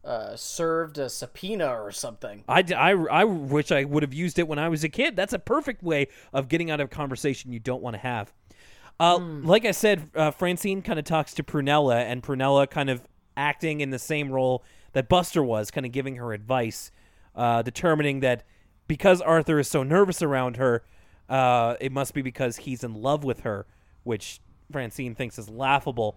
uh, 0.05 0.37
served 0.37 0.99
a 0.99 1.09
subpoena 1.09 1.67
or 1.67 1.91
something. 1.91 2.45
I, 2.49 2.63
I, 2.77 2.93
I 2.93 3.25
wish 3.25 3.73
I 3.73 3.85
would 3.85 4.03
have 4.03 4.15
used 4.15 4.39
it 4.39 4.47
when 4.47 4.59
I 4.59 4.69
was 4.69 4.85
a 4.85 4.89
kid. 4.89 5.17
That's 5.17 5.33
a 5.33 5.39
perfect 5.39 5.83
way 5.83 6.09
of 6.33 6.49
getting 6.49 6.71
out 6.71 6.81
of 6.81 6.87
a 6.87 6.89
conversation 6.89 7.53
you 7.53 7.59
don't 7.59 7.83
want 7.83 7.95
to 7.95 7.99
have. 7.99 8.33
Uh, 8.99 9.19
Like 9.19 9.65
I 9.65 9.73
said, 9.73 10.11
uh, 10.15 10.31
Francine 10.31 10.83
kind 10.83 10.99
of 10.99 11.05
talks 11.05 11.35
to 11.35 11.43
Prunella, 11.43 11.97
and 11.97 12.23
Prunella 12.23 12.69
kind 12.69 12.89
of 12.91 13.03
acting 13.37 13.81
in 13.81 13.91
the 13.91 13.99
same 13.99 14.31
role 14.31 14.65
that 14.93 15.09
Buster 15.09 15.43
was, 15.43 15.71
kind 15.71 15.85
of 15.85 15.93
giving 15.93 16.17
her 16.17 16.33
advice. 16.33 16.91
uh, 17.35 17.61
determining 17.63 18.21
that 18.21 18.43
because 18.89 19.21
Arthur 19.21 19.59
is 19.59 19.69
so 19.69 19.83
nervous 19.83 20.23
around 20.23 20.57
her, 20.57 20.83
uh, 21.29 21.75
it 21.81 21.93
must 21.93 22.15
be 22.15 22.23
because 22.23 22.57
he's 22.57 22.83
in 22.83 22.95
love 22.95 23.25
with 23.25 23.41
her, 23.41 23.67
which 24.05 24.41
Francine 24.73 25.15
thinks 25.15 25.39
is 25.39 25.49
laughable. 25.51 26.17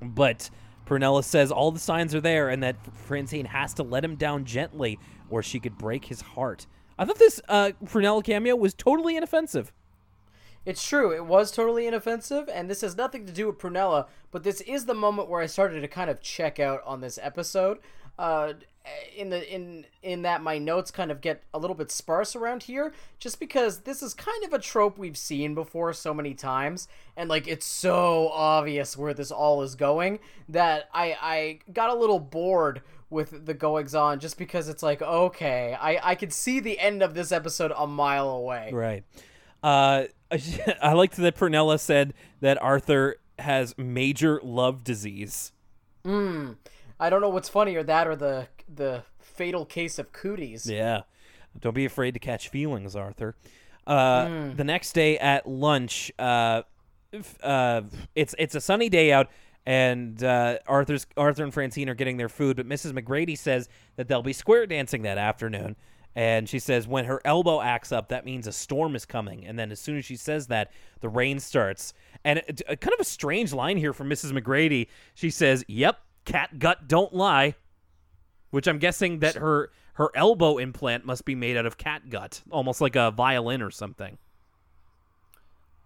But 0.00 0.50
Prunella 0.86 1.24
says 1.24 1.50
all 1.50 1.72
the 1.72 1.80
signs 1.80 2.14
are 2.14 2.20
there 2.20 2.48
and 2.48 2.62
that 2.62 2.76
Francine 2.94 3.46
has 3.46 3.74
to 3.74 3.82
let 3.82 4.04
him 4.04 4.14
down 4.14 4.44
gently 4.44 5.00
or 5.30 5.42
she 5.42 5.58
could 5.58 5.76
break 5.76 6.04
his 6.04 6.20
heart. 6.20 6.66
I 6.96 7.04
thought 7.04 7.18
this 7.18 7.40
uh, 7.48 7.72
Prunella 7.84 8.22
cameo 8.22 8.54
was 8.54 8.72
totally 8.72 9.16
inoffensive. 9.16 9.72
It's 10.66 10.86
true. 10.86 11.14
It 11.14 11.24
was 11.24 11.52
totally 11.52 11.86
inoffensive, 11.86 12.48
and 12.52 12.68
this 12.68 12.80
has 12.80 12.96
nothing 12.96 13.24
to 13.24 13.32
do 13.32 13.46
with 13.46 13.58
Prunella, 13.58 14.08
but 14.32 14.42
this 14.42 14.60
is 14.62 14.84
the 14.84 14.94
moment 14.94 15.28
where 15.28 15.40
I 15.40 15.46
started 15.46 15.80
to 15.80 15.88
kind 15.88 16.10
of 16.10 16.20
check 16.20 16.58
out 16.58 16.82
on 16.84 17.00
this 17.00 17.18
episode. 17.22 17.78
Uh, 18.18 18.54
in 19.16 19.30
the 19.30 19.52
in 19.52 19.84
in 20.02 20.22
that 20.22 20.42
my 20.42 20.58
notes 20.58 20.90
kind 20.90 21.10
of 21.10 21.20
get 21.20 21.42
a 21.52 21.58
little 21.58 21.74
bit 21.74 21.90
sparse 21.90 22.36
around 22.36 22.64
here, 22.64 22.92
just 23.18 23.40
because 23.40 23.80
this 23.80 24.02
is 24.02 24.14
kind 24.14 24.44
of 24.44 24.52
a 24.52 24.58
trope 24.58 24.98
we've 24.98 25.16
seen 25.16 25.54
before 25.54 25.92
so 25.92 26.14
many 26.14 26.34
times, 26.34 26.88
and 27.16 27.28
like 27.28 27.48
it's 27.48 27.66
so 27.66 28.28
obvious 28.28 28.96
where 28.96 29.14
this 29.14 29.30
all 29.30 29.62
is 29.62 29.74
going 29.74 30.18
that 30.48 30.88
I 30.92 31.16
I 31.20 31.58
got 31.72 31.90
a 31.90 31.94
little 31.94 32.20
bored 32.20 32.82
with 33.08 33.46
the 33.46 33.54
goings 33.54 33.94
on 33.94 34.18
just 34.18 34.36
because 34.36 34.68
it's 34.68 34.82
like 34.82 35.00
okay 35.00 35.76
I 35.80 36.10
I 36.10 36.14
could 36.16 36.32
see 36.32 36.58
the 36.58 36.78
end 36.78 37.02
of 37.02 37.14
this 37.14 37.30
episode 37.30 37.72
a 37.76 37.86
mile 37.86 38.30
away. 38.30 38.70
Right. 38.72 39.04
Uh, 39.62 40.04
I 40.82 40.92
liked 40.92 41.16
that 41.16 41.36
Prunella 41.36 41.78
said 41.78 42.14
that 42.40 42.60
Arthur 42.62 43.16
has 43.38 43.76
major 43.78 44.40
love 44.42 44.82
disease. 44.84 45.52
I 46.04 47.10
don't 47.10 47.20
know 47.20 47.28
what's 47.28 47.48
funnier, 47.48 47.82
that 47.82 48.06
or 48.06 48.16
the 48.16 48.48
the 48.72 49.02
fatal 49.20 49.64
case 49.64 49.98
of 49.98 50.12
cooties. 50.12 50.68
Yeah. 50.68 51.02
Don't 51.60 51.74
be 51.74 51.84
afraid 51.84 52.14
to 52.14 52.20
catch 52.20 52.48
feelings, 52.48 52.94
Arthur. 52.94 53.34
Uh, 53.86 54.50
The 54.56 54.64
next 54.64 54.92
day 54.92 55.18
at 55.18 55.48
lunch, 55.48 56.12
uh, 56.18 56.62
uh, 57.42 57.82
it's 58.14 58.34
it's 58.38 58.54
a 58.54 58.60
sunny 58.60 58.88
day 58.88 59.12
out, 59.12 59.28
and 59.64 60.22
uh, 60.22 60.58
Arthur's 60.66 61.06
Arthur 61.16 61.44
and 61.44 61.52
Francine 61.54 61.88
are 61.88 61.94
getting 61.94 62.16
their 62.16 62.28
food, 62.28 62.56
but 62.56 62.68
Mrs. 62.68 62.92
MacGrady 62.92 63.36
says 63.38 63.68
that 63.96 64.08
they'll 64.08 64.22
be 64.22 64.32
square 64.32 64.66
dancing 64.66 65.02
that 65.02 65.18
afternoon. 65.18 65.76
And 66.16 66.48
she 66.48 66.58
says 66.58 66.88
when 66.88 67.04
her 67.04 67.20
elbow 67.26 67.60
acts 67.60 67.92
up, 67.92 68.08
that 68.08 68.24
means 68.24 68.46
a 68.46 68.52
storm 68.52 68.96
is 68.96 69.04
coming. 69.04 69.46
And 69.46 69.58
then 69.58 69.70
as 69.70 69.78
soon 69.78 69.98
as 69.98 70.04
she 70.06 70.16
says 70.16 70.46
that, 70.46 70.72
the 71.00 71.10
rain 71.10 71.38
starts. 71.38 71.92
And 72.24 72.38
it, 72.38 72.62
a, 72.66 72.74
kind 72.74 72.94
of 72.94 73.00
a 73.00 73.04
strange 73.04 73.52
line 73.52 73.76
here 73.76 73.92
from 73.92 74.08
Mrs. 74.08 74.32
MacGrady. 74.32 74.88
She 75.14 75.28
says, 75.28 75.62
"Yep, 75.68 76.00
cat 76.24 76.58
gut 76.58 76.88
don't 76.88 77.14
lie," 77.14 77.54
which 78.50 78.66
I'm 78.66 78.78
guessing 78.78 79.18
that 79.18 79.34
her 79.34 79.70
her 79.94 80.10
elbow 80.14 80.56
implant 80.56 81.04
must 81.04 81.26
be 81.26 81.34
made 81.34 81.56
out 81.58 81.66
of 81.66 81.76
cat 81.76 82.08
gut, 82.08 82.42
almost 82.50 82.80
like 82.80 82.96
a 82.96 83.10
violin 83.10 83.60
or 83.60 83.70
something. 83.70 84.16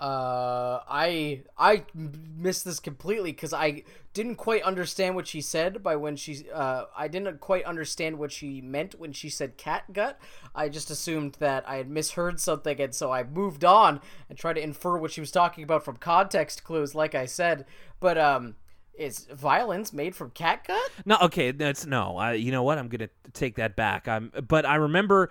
Uh, 0.00 0.80
I 0.88 1.42
I 1.58 1.84
missed 1.94 2.64
this 2.64 2.80
completely 2.80 3.32
because 3.32 3.52
I 3.52 3.82
didn't 4.14 4.36
quite 4.36 4.62
understand 4.62 5.14
what 5.14 5.26
she 5.26 5.42
said 5.42 5.82
by 5.82 5.94
when 5.96 6.16
she 6.16 6.46
uh 6.50 6.84
I 6.96 7.06
didn't 7.06 7.38
quite 7.40 7.64
understand 7.64 8.18
what 8.18 8.32
she 8.32 8.62
meant 8.62 8.98
when 8.98 9.12
she 9.12 9.28
said 9.28 9.58
cat 9.58 9.92
gut. 9.92 10.18
I 10.54 10.70
just 10.70 10.90
assumed 10.90 11.36
that 11.40 11.68
I 11.68 11.76
had 11.76 11.90
misheard 11.90 12.40
something, 12.40 12.80
and 12.80 12.94
so 12.94 13.12
I 13.12 13.24
moved 13.24 13.62
on 13.62 14.00
and 14.30 14.38
tried 14.38 14.54
to 14.54 14.62
infer 14.62 14.96
what 14.96 15.10
she 15.10 15.20
was 15.20 15.30
talking 15.30 15.64
about 15.64 15.84
from 15.84 15.98
context 15.98 16.64
clues, 16.64 16.94
like 16.94 17.14
I 17.14 17.26
said. 17.26 17.66
But 18.00 18.16
um, 18.16 18.56
is 18.94 19.26
violence 19.26 19.92
made 19.92 20.16
from 20.16 20.30
cat 20.30 20.66
gut? 20.66 20.90
No, 21.04 21.18
okay, 21.24 21.50
that's 21.50 21.84
no. 21.84 22.16
I, 22.16 22.32
you 22.32 22.52
know 22.52 22.62
what? 22.62 22.78
I'm 22.78 22.88
gonna 22.88 23.10
take 23.34 23.56
that 23.56 23.76
back. 23.76 24.08
I'm, 24.08 24.32
but 24.48 24.64
I 24.64 24.76
remember. 24.76 25.30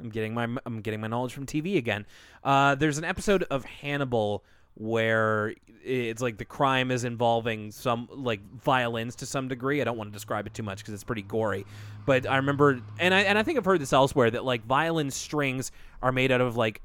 I'm 0.00 0.10
getting 0.10 0.34
my 0.34 0.48
I'm 0.64 0.80
getting 0.80 1.00
my 1.00 1.08
knowledge 1.08 1.32
from 1.32 1.46
TV 1.46 1.76
again. 1.76 2.06
Uh, 2.42 2.74
there's 2.74 2.98
an 2.98 3.04
episode 3.04 3.44
of 3.44 3.64
Hannibal 3.64 4.44
where 4.74 5.54
it's 5.84 6.22
like 6.22 6.38
the 6.38 6.44
crime 6.44 6.90
is 6.90 7.04
involving 7.04 7.70
some 7.70 8.08
like 8.10 8.40
violins 8.62 9.16
to 9.16 9.26
some 9.26 9.48
degree. 9.48 9.80
I 9.80 9.84
don't 9.84 9.96
want 9.96 10.10
to 10.10 10.12
describe 10.12 10.46
it 10.46 10.54
too 10.54 10.62
much 10.62 10.78
because 10.78 10.94
it's 10.94 11.04
pretty 11.04 11.22
gory, 11.22 11.66
but 12.06 12.26
I 12.26 12.36
remember, 12.36 12.80
and 12.98 13.14
I 13.14 13.20
and 13.20 13.38
I 13.38 13.42
think 13.42 13.58
I've 13.58 13.64
heard 13.64 13.80
this 13.80 13.92
elsewhere 13.92 14.30
that 14.30 14.44
like 14.44 14.64
violin 14.64 15.10
strings 15.10 15.72
are 16.02 16.12
made 16.12 16.32
out 16.32 16.40
of 16.40 16.56
like 16.56 16.80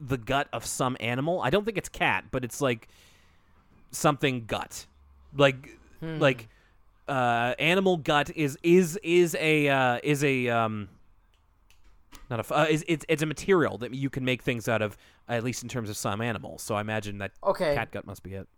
the 0.00 0.16
gut 0.16 0.48
of 0.52 0.64
some 0.66 0.96
animal. 1.00 1.40
I 1.40 1.50
don't 1.50 1.64
think 1.64 1.78
it's 1.78 1.88
cat, 1.88 2.24
but 2.30 2.44
it's 2.44 2.60
like 2.60 2.88
something 3.90 4.44
gut, 4.46 4.86
like 5.36 5.78
like 6.20 6.48
uh, 7.08 7.54
animal 7.58 7.96
gut 7.96 8.30
is 8.36 8.58
is 8.62 8.98
is 9.02 9.36
a 9.38 9.68
uh, 9.68 9.98
is 10.02 10.24
a 10.24 10.48
um, 10.48 10.88
not 12.30 12.38
a 12.38 12.40
f- 12.40 12.52
uh, 12.52 12.66
is 12.68 12.84
it's 12.88 13.04
it's 13.08 13.22
a 13.22 13.26
material 13.26 13.78
that 13.78 13.94
you 13.94 14.10
can 14.10 14.24
make 14.24 14.42
things 14.42 14.68
out 14.68 14.82
of 14.82 14.96
at 15.28 15.42
least 15.44 15.62
in 15.62 15.68
terms 15.68 15.88
of 15.90 15.96
some 15.96 16.20
animals. 16.20 16.62
So 16.62 16.74
I 16.74 16.80
imagine 16.80 17.18
that 17.18 17.32
Okay. 17.44 17.74
cat 17.74 17.90
gut 17.92 18.06
must 18.06 18.22
be 18.22 18.34
it. 18.34 18.48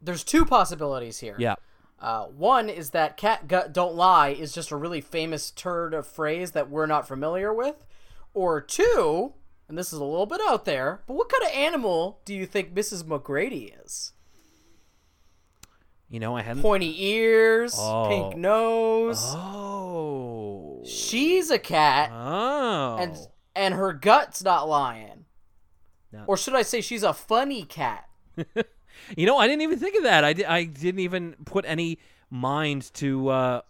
There's 0.00 0.24
two 0.24 0.44
possibilities 0.44 1.18
here. 1.20 1.36
Yeah. 1.38 1.54
Uh, 2.00 2.24
one 2.26 2.68
is 2.68 2.90
that 2.90 3.16
cat 3.16 3.46
gut 3.46 3.72
don't 3.72 3.94
lie 3.94 4.30
is 4.30 4.52
just 4.52 4.70
a 4.72 4.76
really 4.76 5.00
famous 5.00 5.50
turd 5.52 5.94
of 5.94 6.06
phrase 6.06 6.50
that 6.52 6.68
we're 6.68 6.86
not 6.86 7.06
familiar 7.06 7.52
with. 7.54 7.84
Or 8.34 8.60
two, 8.60 9.34
and 9.68 9.76
this 9.78 9.92
is 9.92 9.98
a 10.00 10.04
little 10.04 10.26
bit 10.26 10.40
out 10.48 10.64
there, 10.64 11.02
but 11.06 11.14
what 11.14 11.28
kind 11.28 11.44
of 11.44 11.50
animal 11.56 12.20
do 12.24 12.34
you 12.34 12.46
think 12.46 12.74
Mrs. 12.74 13.04
MacGrady 13.04 13.72
is? 13.84 14.12
You 16.08 16.18
know, 16.20 16.36
I 16.36 16.42
hadn't. 16.42 16.62
Pointy 16.62 17.04
ears, 17.06 17.74
Oh. 17.78 18.06
pink 18.08 18.36
nose. 18.36 19.22
Oh. 19.22 19.61
She's 20.84 21.50
a 21.50 21.58
cat, 21.58 22.10
Oh. 22.12 22.96
and 22.98 23.16
and 23.54 23.74
her 23.74 23.92
gut's 23.92 24.42
not 24.42 24.68
lying. 24.68 25.24
No. 26.12 26.24
Or 26.26 26.36
should 26.36 26.54
I 26.54 26.62
say 26.62 26.80
she's 26.80 27.02
a 27.02 27.12
funny 27.12 27.64
cat? 27.64 28.08
You 29.16 29.24
know, 29.26 29.38
I 29.38 29.46
didn't 29.48 29.62
even 29.62 29.78
think 29.78 29.96
of 29.96 30.02
that. 30.02 30.22
I, 30.22 30.32
di- 30.34 30.44
I 30.44 30.64
didn't 30.64 31.00
even 31.00 31.34
put 31.46 31.64
any 31.66 31.98
mind 32.30 32.92
to. 32.94 33.28
Uh, 33.30 33.60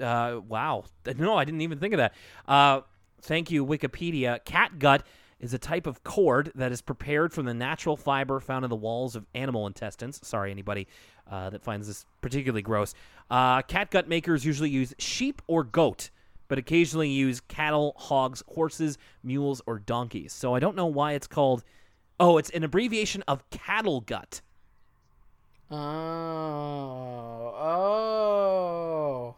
uh, 0.00 0.40
wow. 0.48 0.84
No, 1.18 1.36
I 1.36 1.44
didn't 1.44 1.60
even 1.60 1.78
think 1.78 1.92
of 1.92 1.98
that. 1.98 2.14
Uh, 2.48 2.80
thank 3.20 3.50
you, 3.50 3.64
Wikipedia. 3.66 4.42
Cat 4.46 4.78
gut 4.78 5.06
is 5.40 5.52
a 5.52 5.58
type 5.58 5.86
of 5.86 6.02
cord 6.04 6.50
that 6.54 6.72
is 6.72 6.80
prepared 6.80 7.34
from 7.34 7.44
the 7.44 7.52
natural 7.54 7.98
fiber 7.98 8.40
found 8.40 8.64
in 8.64 8.70
the 8.70 8.76
walls 8.76 9.14
of 9.14 9.26
animal 9.34 9.66
intestines. 9.66 10.26
Sorry, 10.26 10.50
anybody 10.50 10.88
uh, 11.30 11.50
that 11.50 11.62
finds 11.62 11.86
this 11.86 12.06
particularly 12.22 12.62
gross. 12.62 12.94
Uh, 13.30 13.60
catgut 13.62 14.08
makers 14.08 14.42
usually 14.44 14.70
use 14.70 14.94
sheep 14.98 15.42
or 15.46 15.64
goat, 15.64 16.08
but 16.50 16.58
occasionally 16.58 17.08
use 17.08 17.40
cattle, 17.40 17.94
hogs, 17.96 18.42
horses, 18.48 18.98
mules, 19.22 19.62
or 19.66 19.78
donkeys. 19.78 20.32
So 20.32 20.52
I 20.52 20.58
don't 20.58 20.74
know 20.74 20.86
why 20.86 21.12
it's 21.12 21.28
called. 21.28 21.62
Oh, 22.18 22.38
it's 22.38 22.50
an 22.50 22.64
abbreviation 22.64 23.22
of 23.28 23.48
cattle 23.50 24.00
gut. 24.00 24.40
Oh, 25.70 25.76
oh. 27.56 29.36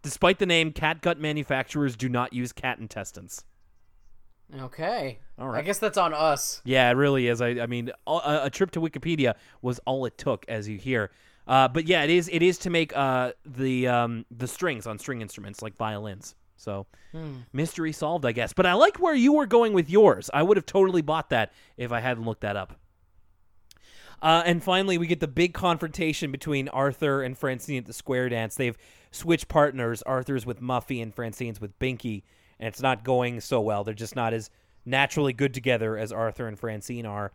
Despite 0.00 0.38
the 0.38 0.46
name, 0.46 0.72
cat 0.72 1.02
gut 1.02 1.20
manufacturers 1.20 1.96
do 1.96 2.08
not 2.08 2.32
use 2.32 2.50
cat 2.50 2.78
intestines. 2.78 3.44
Okay. 4.58 5.18
All 5.38 5.48
right. 5.48 5.58
I 5.58 5.62
guess 5.62 5.78
that's 5.78 5.98
on 5.98 6.14
us. 6.14 6.62
Yeah, 6.64 6.88
it 6.88 6.94
really 6.94 7.28
is. 7.28 7.42
I, 7.42 7.48
I 7.48 7.66
mean, 7.66 7.90
a, 8.06 8.40
a 8.44 8.50
trip 8.50 8.70
to 8.70 8.80
Wikipedia 8.80 9.34
was 9.60 9.80
all 9.80 10.06
it 10.06 10.16
took, 10.16 10.46
as 10.48 10.66
you 10.66 10.78
hear. 10.78 11.10
Uh, 11.48 11.66
but 11.66 11.86
yeah, 11.86 12.04
it 12.04 12.10
is. 12.10 12.28
It 12.30 12.42
is 12.42 12.58
to 12.58 12.70
make 12.70 12.94
uh, 12.96 13.32
the 13.44 13.88
um, 13.88 14.26
the 14.30 14.46
strings 14.46 14.86
on 14.86 14.98
string 14.98 15.22
instruments 15.22 15.62
like 15.62 15.76
violins. 15.76 16.34
So 16.58 16.86
mystery 17.52 17.92
solved, 17.92 18.26
I 18.26 18.32
guess. 18.32 18.52
But 18.52 18.66
I 18.66 18.74
like 18.74 18.98
where 18.98 19.14
you 19.14 19.32
were 19.32 19.46
going 19.46 19.72
with 19.72 19.88
yours. 19.88 20.28
I 20.34 20.42
would 20.42 20.56
have 20.56 20.66
totally 20.66 21.02
bought 21.02 21.30
that 21.30 21.52
if 21.76 21.92
I 21.92 22.00
hadn't 22.00 22.24
looked 22.24 22.42
that 22.42 22.56
up. 22.56 22.74
Uh, 24.20 24.42
and 24.44 24.62
finally, 24.62 24.98
we 24.98 25.06
get 25.06 25.20
the 25.20 25.28
big 25.28 25.54
confrontation 25.54 26.32
between 26.32 26.68
Arthur 26.68 27.22
and 27.22 27.38
Francine 27.38 27.78
at 27.78 27.86
the 27.86 27.92
square 27.92 28.28
dance. 28.28 28.56
They've 28.56 28.76
switched 29.12 29.48
partners. 29.48 30.02
Arthur's 30.02 30.44
with 30.44 30.60
Muffy 30.60 31.00
and 31.00 31.14
Francine's 31.14 31.60
with 31.60 31.78
Binky, 31.78 32.24
and 32.58 32.66
it's 32.66 32.82
not 32.82 33.04
going 33.04 33.40
so 33.40 33.60
well. 33.60 33.84
They're 33.84 33.94
just 33.94 34.16
not 34.16 34.34
as 34.34 34.50
naturally 34.84 35.32
good 35.32 35.54
together 35.54 35.96
as 35.96 36.10
Arthur 36.10 36.48
and 36.48 36.58
Francine 36.58 37.06
are. 37.06 37.32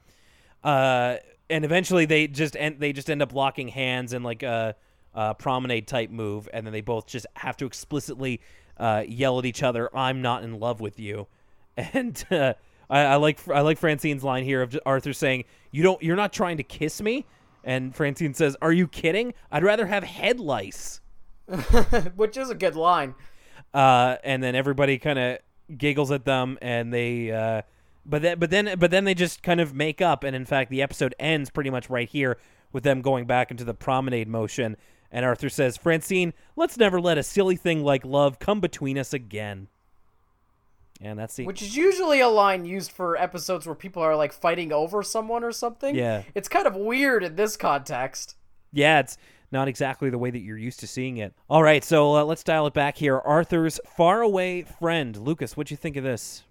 Uh, 0.61 1.17
and 1.49 1.63
eventually, 1.63 2.05
they 2.05 2.27
just 2.27 2.57
end, 2.57 2.77
they 2.79 2.91
just 2.91 3.09
end 3.09 3.21
up 3.21 3.33
locking 3.33 3.69
hands 3.69 4.11
in 4.11 4.23
like 4.23 4.43
a, 4.43 4.75
a 5.13 5.33
promenade 5.35 5.87
type 5.87 6.09
move, 6.09 6.49
and 6.53 6.65
then 6.65 6.73
they 6.73 6.81
both 6.81 7.07
just 7.07 7.27
have 7.35 7.55
to 7.57 7.65
explicitly 7.65 8.41
uh, 8.77 9.03
yell 9.07 9.39
at 9.39 9.45
each 9.45 9.63
other, 9.63 9.89
"I'm 9.95 10.21
not 10.21 10.43
in 10.43 10.59
love 10.59 10.81
with 10.81 10.99
you," 10.99 11.27
and. 11.77 12.23
Uh, 12.29 12.53
I, 12.89 12.99
I 13.01 13.15
like 13.15 13.39
I 13.47 13.61
like 13.61 13.77
Francine's 13.79 14.23
line 14.23 14.43
here 14.43 14.61
of 14.61 14.77
Arthur 14.85 15.13
saying, 15.13 15.45
"You 15.71 15.83
don't, 15.83 16.03
you're 16.03 16.17
not 16.17 16.33
trying 16.33 16.57
to 16.57 16.63
kiss 16.63 17.01
me," 17.01 17.25
and 17.63 17.95
Francine 17.95 18.33
says, 18.33 18.55
"Are 18.61 18.73
you 18.73 18.87
kidding? 18.87 19.33
I'd 19.51 19.63
rather 19.63 19.87
have 19.87 20.03
head 20.03 20.39
lice." 20.39 21.01
Which 22.15 22.37
is 22.37 22.49
a 22.49 22.55
good 22.55 22.75
line. 22.75 23.15
Uh, 23.73 24.17
and 24.23 24.43
then 24.43 24.55
everybody 24.55 24.97
kind 24.99 25.17
of 25.17 25.39
giggles 25.77 26.11
at 26.11 26.25
them, 26.25 26.57
and 26.61 26.93
they, 26.93 27.31
uh, 27.31 27.63
but 28.05 28.21
then 28.21 28.39
but 28.39 28.49
then 28.49 28.77
but 28.77 28.91
then 28.91 29.05
they 29.05 29.13
just 29.13 29.41
kind 29.41 29.59
of 29.59 29.73
make 29.73 30.01
up, 30.01 30.23
and 30.23 30.35
in 30.35 30.45
fact, 30.45 30.69
the 30.69 30.81
episode 30.81 31.15
ends 31.19 31.49
pretty 31.49 31.69
much 31.69 31.89
right 31.89 32.07
here 32.07 32.37
with 32.71 32.83
them 32.83 33.01
going 33.01 33.25
back 33.25 33.51
into 33.51 33.63
the 33.63 33.73
promenade 33.73 34.27
motion, 34.27 34.77
And 35.13 35.23
Arthur 35.23 35.49
says, 35.49 35.77
Francine, 35.77 36.33
let's 36.55 36.75
never 36.75 36.99
let 36.99 37.19
a 37.19 37.23
silly 37.23 37.55
thing 37.55 37.83
like 37.83 38.03
love 38.03 38.39
come 38.39 38.59
between 38.59 38.97
us 38.97 39.13
again. 39.13 39.67
And 40.99 41.19
that's 41.19 41.35
the 41.35 41.45
Which 41.45 41.61
is 41.61 41.77
usually 41.77 42.19
a 42.19 42.27
line 42.27 42.65
used 42.65 42.91
for 42.91 43.15
episodes 43.15 43.67
where 43.67 43.75
people 43.75 44.01
are 44.01 44.15
like 44.15 44.33
fighting 44.33 44.73
over 44.73 45.03
someone 45.03 45.43
or 45.43 45.51
something. 45.51 45.93
Yeah. 45.93 46.23
It's 46.33 46.49
kind 46.49 46.65
of 46.65 46.75
weird 46.75 47.23
in 47.23 47.35
this 47.35 47.55
context. 47.55 48.37
Yeah, 48.71 49.01
it's 49.01 49.17
not 49.51 49.67
exactly 49.67 50.09
the 50.09 50.17
way 50.17 50.31
that 50.31 50.39
you're 50.39 50.57
used 50.57 50.79
to 50.79 50.87
seeing 50.87 51.17
it. 51.17 51.35
All 51.47 51.61
right, 51.61 51.83
so 51.83 52.15
uh, 52.15 52.23
let's 52.23 52.43
dial 52.43 52.65
it 52.65 52.73
back 52.73 52.97
here. 52.97 53.19
Arthur's 53.19 53.79
faraway 53.95 54.63
friend. 54.63 55.15
Lucas, 55.15 55.55
what'd 55.55 55.69
you 55.69 55.77
think 55.77 55.95
of 55.95 56.03
this? 56.03 56.43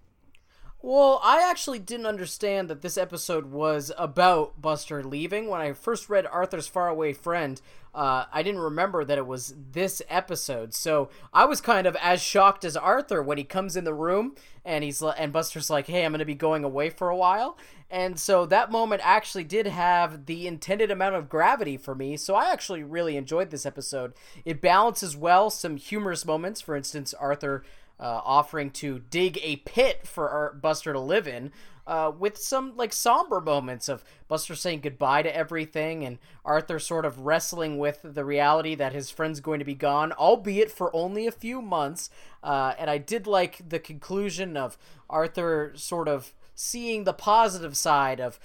Well, 0.85 1.21
I 1.23 1.49
actually 1.49 1.79
didn't 1.79 2.07
understand 2.07 2.69
that 2.69 2.81
this 2.81 2.97
episode 2.97 3.45
was 3.45 3.89
about 3.97 4.61
Buster 4.61 5.01
leaving. 5.01 5.47
When 5.47 5.61
I 5.61 5.71
first 5.71 6.09
read 6.09 6.25
Arthur's 6.25 6.67
Faraway 6.67 7.13
Friend, 7.13 7.61
uh, 7.95 8.25
I 8.33 8.43
didn't 8.43 8.59
remember 8.59 9.05
that 9.05 9.17
it 9.17 9.25
was 9.25 9.55
this 9.71 10.01
episode. 10.09 10.73
So 10.73 11.07
I 11.33 11.45
was 11.45 11.61
kind 11.61 11.87
of 11.87 11.95
as 12.01 12.21
shocked 12.21 12.65
as 12.65 12.75
Arthur 12.75 13.23
when 13.23 13.37
he 13.37 13.45
comes 13.45 13.77
in 13.77 13.85
the 13.85 13.93
room 13.93 14.35
and 14.65 14.83
he's 14.83 15.01
and 15.01 15.31
Buster's 15.31 15.69
like, 15.69 15.87
"Hey, 15.87 16.03
I'm 16.03 16.11
going 16.11 16.19
to 16.19 16.25
be 16.25 16.35
going 16.35 16.65
away 16.65 16.89
for 16.89 17.07
a 17.07 17.15
while." 17.15 17.57
And 17.89 18.19
so 18.19 18.45
that 18.47 18.69
moment 18.69 19.01
actually 19.05 19.45
did 19.45 19.67
have 19.67 20.25
the 20.25 20.47
intended 20.47 20.91
amount 20.91 21.15
of 21.15 21.29
gravity 21.29 21.77
for 21.77 21.95
me. 21.95 22.17
So 22.17 22.35
I 22.35 22.51
actually 22.51 22.83
really 22.83 23.15
enjoyed 23.15 23.51
this 23.51 23.65
episode. 23.65 24.13
It 24.43 24.59
balances 24.59 25.15
well 25.15 25.49
some 25.49 25.77
humorous 25.77 26.25
moments. 26.25 26.59
For 26.59 26.75
instance, 26.75 27.13
Arthur 27.13 27.63
uh, 28.03 28.21
offering 28.25 28.69
to 28.69 28.99
dig 28.99 29.39
a 29.41 29.55
pit 29.55 30.05
for 30.05 30.29
our 30.29 30.53
Buster 30.53 30.91
to 30.91 30.99
live 30.99 31.25
in, 31.25 31.53
uh, 31.87 32.11
with 32.17 32.37
some 32.37 32.75
like 32.75 32.91
somber 32.91 33.39
moments 33.39 33.87
of 33.87 34.03
Buster 34.27 34.55
saying 34.55 34.81
goodbye 34.81 35.21
to 35.21 35.33
everything 35.33 36.03
and 36.03 36.19
Arthur 36.43 36.79
sort 36.79 37.05
of 37.05 37.21
wrestling 37.21 37.77
with 37.77 37.99
the 38.03 38.25
reality 38.25 38.75
that 38.75 38.91
his 38.91 39.09
friend's 39.09 39.39
going 39.39 39.59
to 39.59 39.65
be 39.65 39.73
gone, 39.73 40.11
albeit 40.11 40.69
for 40.69 40.93
only 40.93 41.25
a 41.27 41.31
few 41.31 41.61
months. 41.61 42.09
Uh, 42.43 42.73
and 42.77 42.89
I 42.89 42.97
did 42.97 43.25
like 43.25 43.61
the 43.67 43.79
conclusion 43.79 44.57
of 44.57 44.77
Arthur 45.09 45.71
sort 45.75 46.09
of 46.09 46.33
seeing 46.55 47.05
the 47.05 47.13
positive 47.13 47.77
side 47.77 48.19
of 48.19 48.37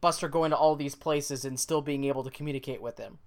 Buster 0.00 0.28
going 0.28 0.52
to 0.52 0.56
all 0.56 0.74
these 0.74 0.94
places 0.94 1.44
and 1.44 1.60
still 1.60 1.82
being 1.82 2.04
able 2.04 2.24
to 2.24 2.30
communicate 2.30 2.80
with 2.80 2.98
him. 2.98 3.18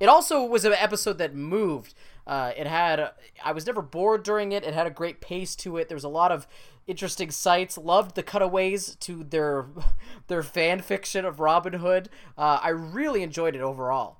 It 0.00 0.08
also 0.08 0.44
was 0.44 0.64
an 0.64 0.72
episode 0.72 1.18
that 1.18 1.34
moved. 1.34 1.94
Uh, 2.26 2.52
it 2.56 2.66
had 2.66 3.12
I 3.44 3.52
was 3.52 3.66
never 3.66 3.82
bored 3.82 4.22
during 4.22 4.52
it. 4.52 4.64
It 4.64 4.74
had 4.74 4.86
a 4.86 4.90
great 4.90 5.20
pace 5.20 5.54
to 5.56 5.76
it. 5.76 5.88
There 5.88 5.96
was 5.96 6.04
a 6.04 6.08
lot 6.08 6.32
of 6.32 6.46
interesting 6.86 7.30
sights. 7.30 7.78
Loved 7.78 8.14
the 8.14 8.22
cutaways 8.22 8.96
to 8.96 9.24
their 9.24 9.66
their 10.26 10.42
fan 10.42 10.80
fiction 10.80 11.24
of 11.24 11.40
Robin 11.40 11.74
Hood. 11.74 12.08
Uh, 12.36 12.58
I 12.62 12.70
really 12.70 13.22
enjoyed 13.22 13.54
it 13.54 13.62
overall. 13.62 14.18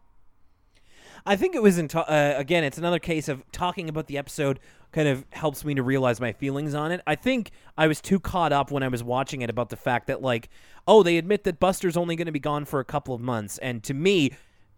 I 1.29 1.35
think 1.35 1.57
it 1.57 1.63
was 1.63 1.77
in 1.77 1.89
ta- 1.89 2.03
uh, 2.03 2.35
again. 2.37 2.63
It's 2.63 2.79
another 2.79 3.01
case 3.01 3.29
of 3.29 3.43
talking 3.51 3.89
about 3.89 4.07
the 4.07 4.17
episode 4.17 4.61
kind 4.93 5.09
of 5.09 5.27
helps 5.31 5.65
me 5.65 5.75
to 5.75 5.83
realize 5.83 6.21
my 6.21 6.33
feelings 6.33 6.73
on 6.73 6.93
it. 6.93 7.01
I 7.07 7.17
think 7.17 7.51
I 7.77 7.89
was 7.89 8.01
too 8.01 8.21
caught 8.21 8.53
up 8.53 8.71
when 8.71 8.85
I 8.85 8.89
was 8.89 9.03
watching 9.03 9.43
it 9.43 9.51
about 9.51 9.69
the 9.71 9.77
fact 9.77 10.07
that 10.07 10.23
like, 10.23 10.49
oh, 10.87 11.03
they 11.03 11.19
admit 11.19 11.43
that 11.45 11.59
Buster's 11.59 11.97
only 11.97 12.15
going 12.15 12.27
to 12.27 12.33
be 12.33 12.39
gone 12.39 12.65
for 12.65 12.79
a 12.79 12.85
couple 12.85 13.13
of 13.13 13.21
months, 13.21 13.59
and 13.59 13.83
to 13.83 13.93
me, 13.93 14.31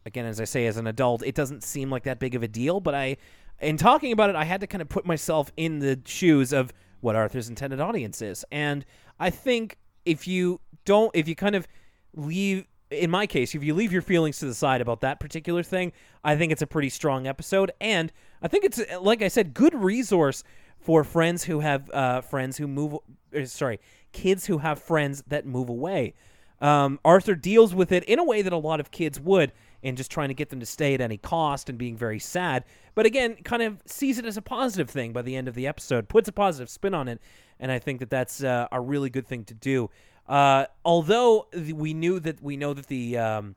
again, 0.08 0.26
as 0.26 0.40
I 0.40 0.44
say, 0.44 0.66
as 0.66 0.76
an 0.76 0.88
adult, 0.88 1.22
it 1.22 1.34
doesn't 1.34 1.62
seem 1.62 1.90
like 1.90 2.02
that 2.02 2.18
big 2.18 2.34
of 2.34 2.42
a 2.42 2.48
deal. 2.48 2.80
But 2.80 2.94
I, 2.94 3.16
in 3.60 3.76
talking 3.76 4.10
about 4.10 4.30
it, 4.30 4.36
I 4.36 4.44
had 4.44 4.60
to 4.62 4.66
kind 4.66 4.82
of 4.82 4.88
put 4.88 5.06
myself 5.06 5.52
in 5.56 5.78
the 5.78 6.00
shoes 6.04 6.52
of 6.52 6.72
what 7.00 7.14
Arthur's 7.14 7.48
intended 7.48 7.80
audience 7.80 8.20
is, 8.20 8.44
and 8.50 8.84
I 9.20 9.30
think 9.30 9.78
if 10.04 10.26
you 10.26 10.60
don't, 10.84 11.12
if 11.14 11.28
you 11.28 11.36
kind 11.36 11.54
of 11.54 11.68
leave 12.14 12.66
in 12.90 13.10
my 13.10 13.26
case, 13.26 13.54
if 13.54 13.62
you 13.62 13.74
leave 13.74 13.92
your 13.92 14.02
feelings 14.02 14.38
to 14.38 14.46
the 14.46 14.54
side 14.54 14.80
about 14.80 15.02
that 15.02 15.20
particular 15.20 15.62
thing, 15.62 15.92
I 16.24 16.36
think 16.36 16.52
it's 16.52 16.62
a 16.62 16.66
pretty 16.66 16.88
strong 16.88 17.26
episode, 17.26 17.70
and 17.80 18.12
I 18.42 18.48
think 18.48 18.64
it's 18.64 18.80
like 19.00 19.22
I 19.22 19.28
said, 19.28 19.54
good 19.54 19.74
resource 19.74 20.42
for 20.80 21.04
friends 21.04 21.44
who 21.44 21.60
have 21.60 21.90
uh, 21.90 22.20
friends 22.22 22.56
who 22.56 22.66
move. 22.66 22.96
er, 23.34 23.46
Sorry, 23.46 23.78
kids 24.12 24.46
who 24.46 24.58
have 24.58 24.80
friends 24.80 25.22
that 25.28 25.46
move 25.46 25.68
away. 25.68 26.14
Um, 26.60 26.98
Arthur 27.04 27.34
deals 27.34 27.74
with 27.74 27.92
it 27.92 28.04
in 28.04 28.18
a 28.18 28.24
way 28.24 28.42
that 28.42 28.52
a 28.52 28.58
lot 28.58 28.80
of 28.80 28.90
kids 28.90 29.20
would, 29.20 29.52
in 29.82 29.96
just 29.96 30.10
trying 30.10 30.28
to 30.28 30.34
get 30.34 30.50
them 30.50 30.60
to 30.60 30.66
stay 30.66 30.94
at 30.94 31.00
any 31.00 31.16
cost 31.16 31.68
and 31.68 31.78
being 31.78 31.96
very 31.96 32.18
sad. 32.18 32.64
But 32.94 33.06
again, 33.06 33.36
kind 33.44 33.62
of 33.62 33.80
sees 33.86 34.18
it 34.18 34.26
as 34.26 34.36
a 34.36 34.42
positive 34.42 34.90
thing 34.90 35.12
by 35.12 35.22
the 35.22 35.36
end 35.36 35.48
of 35.48 35.54
the 35.54 35.66
episode, 35.66 36.08
puts 36.08 36.28
a 36.28 36.32
positive 36.32 36.68
spin 36.68 36.94
on 36.94 37.08
it, 37.08 37.20
and 37.60 37.70
I 37.70 37.78
think 37.78 38.00
that 38.00 38.10
that's 38.10 38.42
uh, 38.42 38.66
a 38.72 38.80
really 38.80 39.10
good 39.10 39.26
thing 39.26 39.44
to 39.44 39.54
do. 39.54 39.90
Uh, 40.26 40.66
although 40.84 41.46
we 41.72 41.94
knew 41.94 42.20
that 42.20 42.42
we 42.42 42.56
know 42.56 42.74
that 42.74 42.88
the 42.88 43.16
um, 43.16 43.54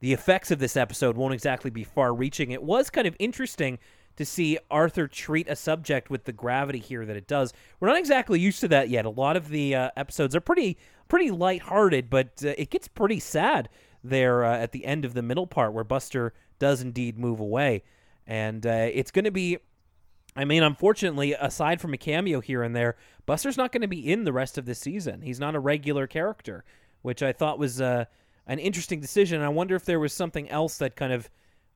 the 0.00 0.12
effects 0.12 0.50
of 0.50 0.58
this 0.58 0.76
episode 0.76 1.16
won't 1.16 1.34
exactly 1.34 1.70
be 1.70 1.84
far-reaching, 1.84 2.50
it 2.50 2.62
was 2.62 2.90
kind 2.90 3.06
of 3.06 3.14
interesting 3.20 3.78
to 4.16 4.24
see 4.24 4.58
Arthur 4.70 5.06
treat 5.06 5.48
a 5.48 5.56
subject 5.56 6.10
with 6.10 6.24
the 6.24 6.32
gravity 6.32 6.78
here 6.78 7.06
that 7.06 7.16
it 7.16 7.26
does. 7.26 7.52
We're 7.80 7.88
not 7.88 7.98
exactly 7.98 8.40
used 8.40 8.60
to 8.60 8.68
that 8.68 8.88
yet. 8.88 9.04
A 9.04 9.10
lot 9.10 9.36
of 9.36 9.48
the 9.48 9.74
uh, 9.74 9.90
episodes 9.96 10.34
are 10.34 10.40
pretty 10.40 10.76
pretty 11.08 11.30
lighthearted, 11.30 12.10
but 12.10 12.42
uh, 12.44 12.54
it 12.58 12.70
gets 12.70 12.88
pretty 12.88 13.20
sad 13.20 13.68
there 14.04 14.44
uh, 14.44 14.56
at 14.56 14.72
the 14.72 14.84
end 14.84 15.04
of 15.04 15.14
the 15.14 15.22
middle 15.22 15.46
part 15.46 15.72
where 15.72 15.84
Buster 15.84 16.32
does 16.58 16.80
indeed 16.80 17.18
move 17.18 17.40
away, 17.40 17.82
and 18.26 18.66
uh, 18.66 18.88
it's 18.92 19.10
going 19.10 19.24
to 19.24 19.30
be. 19.30 19.58
I 20.34 20.46
mean, 20.46 20.62
unfortunately, 20.62 21.34
aside 21.34 21.78
from 21.78 21.92
a 21.92 21.98
cameo 21.98 22.40
here 22.40 22.62
and 22.62 22.74
there, 22.74 22.96
Buster's 23.26 23.58
not 23.58 23.70
going 23.70 23.82
to 23.82 23.88
be 23.88 24.10
in 24.10 24.24
the 24.24 24.32
rest 24.32 24.56
of 24.56 24.64
the 24.64 24.74
season. 24.74 25.20
He's 25.20 25.38
not 25.38 25.54
a 25.54 25.60
regular 25.60 26.06
character, 26.06 26.64
which 27.02 27.22
I 27.22 27.32
thought 27.32 27.58
was 27.58 27.82
uh, 27.82 28.06
an 28.46 28.58
interesting 28.58 29.00
decision. 29.00 29.42
I 29.42 29.50
wonder 29.50 29.74
if 29.74 29.84
there 29.84 30.00
was 30.00 30.14
something 30.14 30.48
else 30.48 30.78
that 30.78 30.96
kind 30.96 31.12
of 31.12 31.30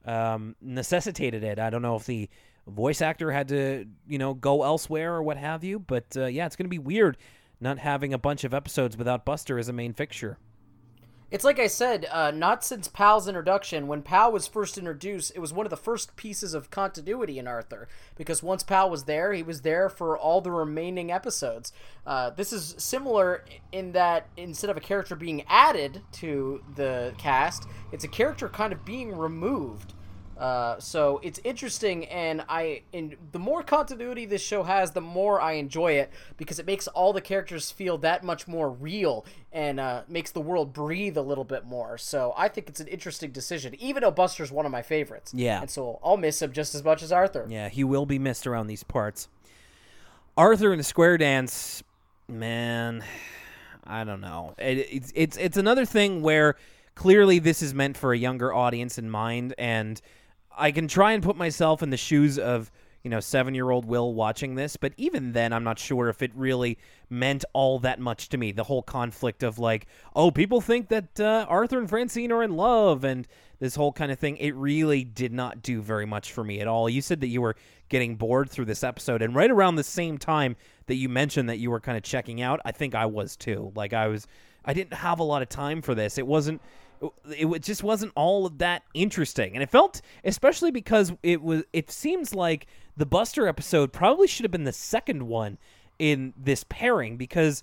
um, 0.06 0.56
necessitated 0.62 1.44
it. 1.44 1.58
I 1.58 1.68
don't 1.68 1.82
know 1.82 1.96
if 1.96 2.06
the 2.06 2.30
voice 2.66 3.00
actor 3.02 3.30
had 3.30 3.48
to, 3.48 3.86
you 4.08 4.18
know, 4.18 4.34
go 4.34 4.62
elsewhere 4.62 5.14
or 5.14 5.22
what 5.22 5.36
have 5.36 5.62
you. 5.62 5.78
But 5.78 6.16
uh, 6.16 6.26
yeah, 6.26 6.46
it's 6.46 6.56
going 6.56 6.66
to 6.66 6.70
be 6.70 6.78
weird 6.78 7.16
not 7.60 7.78
having 7.78 8.12
a 8.12 8.18
bunch 8.18 8.44
of 8.44 8.52
episodes 8.52 8.96
without 8.96 9.24
Buster 9.24 9.58
as 9.58 9.68
a 9.68 9.72
main 9.72 9.92
fixture. 9.92 10.38
It's 11.36 11.44
like 11.44 11.58
I 11.58 11.66
said, 11.66 12.06
uh, 12.10 12.30
not 12.30 12.64
since 12.64 12.88
Pal's 12.88 13.28
introduction. 13.28 13.88
When 13.88 14.00
Pal 14.00 14.32
was 14.32 14.46
first 14.46 14.78
introduced, 14.78 15.32
it 15.34 15.38
was 15.38 15.52
one 15.52 15.66
of 15.66 15.70
the 15.70 15.76
first 15.76 16.16
pieces 16.16 16.54
of 16.54 16.70
continuity 16.70 17.38
in 17.38 17.46
Arthur. 17.46 17.88
Because 18.16 18.42
once 18.42 18.62
Pal 18.62 18.88
was 18.88 19.04
there, 19.04 19.34
he 19.34 19.42
was 19.42 19.60
there 19.60 19.90
for 19.90 20.16
all 20.16 20.40
the 20.40 20.50
remaining 20.50 21.12
episodes. 21.12 21.74
Uh, 22.06 22.30
this 22.30 22.54
is 22.54 22.74
similar 22.78 23.44
in 23.70 23.92
that 23.92 24.28
instead 24.38 24.70
of 24.70 24.78
a 24.78 24.80
character 24.80 25.14
being 25.14 25.44
added 25.46 26.00
to 26.12 26.64
the 26.74 27.12
cast, 27.18 27.68
it's 27.92 28.04
a 28.04 28.08
character 28.08 28.48
kind 28.48 28.72
of 28.72 28.86
being 28.86 29.14
removed. 29.14 29.92
Uh, 30.38 30.78
so 30.78 31.18
it's 31.22 31.40
interesting, 31.44 32.04
and 32.06 32.44
I, 32.48 32.82
in 32.92 33.16
the 33.32 33.38
more 33.38 33.62
continuity 33.62 34.26
this 34.26 34.42
show 34.42 34.62
has, 34.64 34.90
the 34.90 35.00
more 35.00 35.40
I 35.40 35.52
enjoy 35.52 35.92
it 35.92 36.10
because 36.36 36.58
it 36.58 36.66
makes 36.66 36.88
all 36.88 37.12
the 37.12 37.22
characters 37.22 37.70
feel 37.70 37.96
that 37.98 38.22
much 38.22 38.46
more 38.46 38.70
real 38.70 39.24
and 39.50 39.80
uh, 39.80 40.02
makes 40.08 40.32
the 40.32 40.40
world 40.40 40.74
breathe 40.74 41.16
a 41.16 41.22
little 41.22 41.44
bit 41.44 41.64
more. 41.64 41.96
So 41.96 42.34
I 42.36 42.48
think 42.48 42.68
it's 42.68 42.80
an 42.80 42.88
interesting 42.88 43.30
decision, 43.30 43.74
even 43.80 44.02
though 44.02 44.10
Buster's 44.10 44.52
one 44.52 44.66
of 44.66 44.72
my 44.72 44.82
favorites. 44.82 45.32
Yeah. 45.34 45.60
and 45.62 45.70
so 45.70 45.98
I'll 46.04 46.18
miss 46.18 46.42
him 46.42 46.52
just 46.52 46.74
as 46.74 46.84
much 46.84 47.02
as 47.02 47.12
Arthur. 47.12 47.46
Yeah, 47.48 47.70
he 47.70 47.82
will 47.82 48.04
be 48.04 48.18
missed 48.18 48.46
around 48.46 48.66
these 48.66 48.82
parts. 48.82 49.28
Arthur 50.36 50.70
and 50.70 50.78
the 50.78 50.84
Square 50.84 51.18
Dance, 51.18 51.82
man, 52.28 53.02
I 53.86 54.04
don't 54.04 54.20
know. 54.20 54.54
It, 54.58 54.86
it's 54.90 55.12
it's 55.14 55.36
it's 55.38 55.56
another 55.56 55.86
thing 55.86 56.20
where 56.20 56.56
clearly 56.94 57.38
this 57.38 57.62
is 57.62 57.72
meant 57.72 57.96
for 57.96 58.12
a 58.12 58.18
younger 58.18 58.52
audience 58.52 58.98
in 58.98 59.08
mind, 59.08 59.54
and 59.56 60.00
I 60.56 60.72
can 60.72 60.88
try 60.88 61.12
and 61.12 61.22
put 61.22 61.36
myself 61.36 61.82
in 61.82 61.90
the 61.90 61.96
shoes 61.96 62.38
of 62.38 62.70
you 63.02 63.10
know 63.10 63.20
seven 63.20 63.54
year 63.54 63.70
old 63.70 63.84
Will 63.84 64.14
watching 64.14 64.56
this, 64.56 64.76
but 64.76 64.92
even 64.96 65.32
then, 65.32 65.52
I'm 65.52 65.62
not 65.62 65.78
sure 65.78 66.08
if 66.08 66.22
it 66.22 66.32
really 66.34 66.78
meant 67.08 67.44
all 67.52 67.78
that 67.80 68.00
much 68.00 68.30
to 68.30 68.38
me. 68.38 68.50
The 68.50 68.64
whole 68.64 68.82
conflict 68.82 69.42
of 69.42 69.58
like, 69.58 69.86
oh, 70.16 70.30
people 70.30 70.60
think 70.60 70.88
that 70.88 71.20
uh, 71.20 71.46
Arthur 71.48 71.78
and 71.78 71.88
Francine 71.88 72.32
are 72.32 72.42
in 72.42 72.56
love, 72.56 73.04
and 73.04 73.28
this 73.58 73.76
whole 73.76 73.92
kind 73.92 74.10
of 74.10 74.18
thing. 74.18 74.36
It 74.38 74.54
really 74.56 75.04
did 75.04 75.32
not 75.32 75.62
do 75.62 75.80
very 75.80 76.06
much 76.06 76.32
for 76.32 76.42
me 76.42 76.60
at 76.60 76.66
all. 76.66 76.88
You 76.88 77.00
said 77.00 77.20
that 77.20 77.28
you 77.28 77.42
were 77.42 77.54
getting 77.88 78.16
bored 78.16 78.50
through 78.50 78.64
this 78.64 78.82
episode, 78.82 79.22
and 79.22 79.34
right 79.34 79.50
around 79.50 79.76
the 79.76 79.84
same 79.84 80.18
time 80.18 80.56
that 80.86 80.96
you 80.96 81.08
mentioned 81.08 81.48
that 81.48 81.58
you 81.58 81.70
were 81.70 81.80
kind 81.80 81.96
of 81.96 82.02
checking 82.02 82.42
out, 82.42 82.60
I 82.64 82.72
think 82.72 82.94
I 82.94 83.06
was 83.06 83.36
too. 83.36 83.72
Like 83.76 83.92
I 83.92 84.08
was, 84.08 84.26
I 84.64 84.72
didn't 84.72 84.94
have 84.94 85.20
a 85.20 85.24
lot 85.24 85.42
of 85.42 85.48
time 85.48 85.80
for 85.82 85.94
this. 85.94 86.18
It 86.18 86.26
wasn't 86.26 86.60
it 87.30 87.62
just 87.62 87.82
wasn't 87.82 88.12
all 88.14 88.46
of 88.46 88.58
that 88.58 88.82
interesting 88.94 89.54
and 89.54 89.62
it 89.62 89.70
felt 89.70 90.00
especially 90.24 90.70
because 90.70 91.12
it 91.22 91.42
was 91.42 91.62
it 91.72 91.90
seems 91.90 92.34
like 92.34 92.66
the 92.96 93.06
buster 93.06 93.46
episode 93.46 93.92
probably 93.92 94.26
should 94.26 94.44
have 94.44 94.50
been 94.50 94.64
the 94.64 94.72
second 94.72 95.26
one 95.26 95.58
in 95.98 96.32
this 96.36 96.64
pairing 96.68 97.16
because 97.16 97.62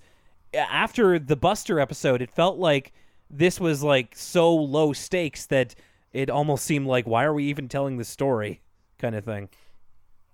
after 0.54 1.18
the 1.18 1.36
buster 1.36 1.80
episode 1.80 2.22
it 2.22 2.30
felt 2.30 2.58
like 2.58 2.92
this 3.28 3.58
was 3.58 3.82
like 3.82 4.14
so 4.16 4.54
low 4.54 4.92
stakes 4.92 5.46
that 5.46 5.74
it 6.12 6.30
almost 6.30 6.64
seemed 6.64 6.86
like 6.86 7.06
why 7.06 7.24
are 7.24 7.34
we 7.34 7.44
even 7.44 7.68
telling 7.68 7.96
the 7.96 8.04
story 8.04 8.60
kind 8.98 9.14
of 9.14 9.24
thing 9.24 9.48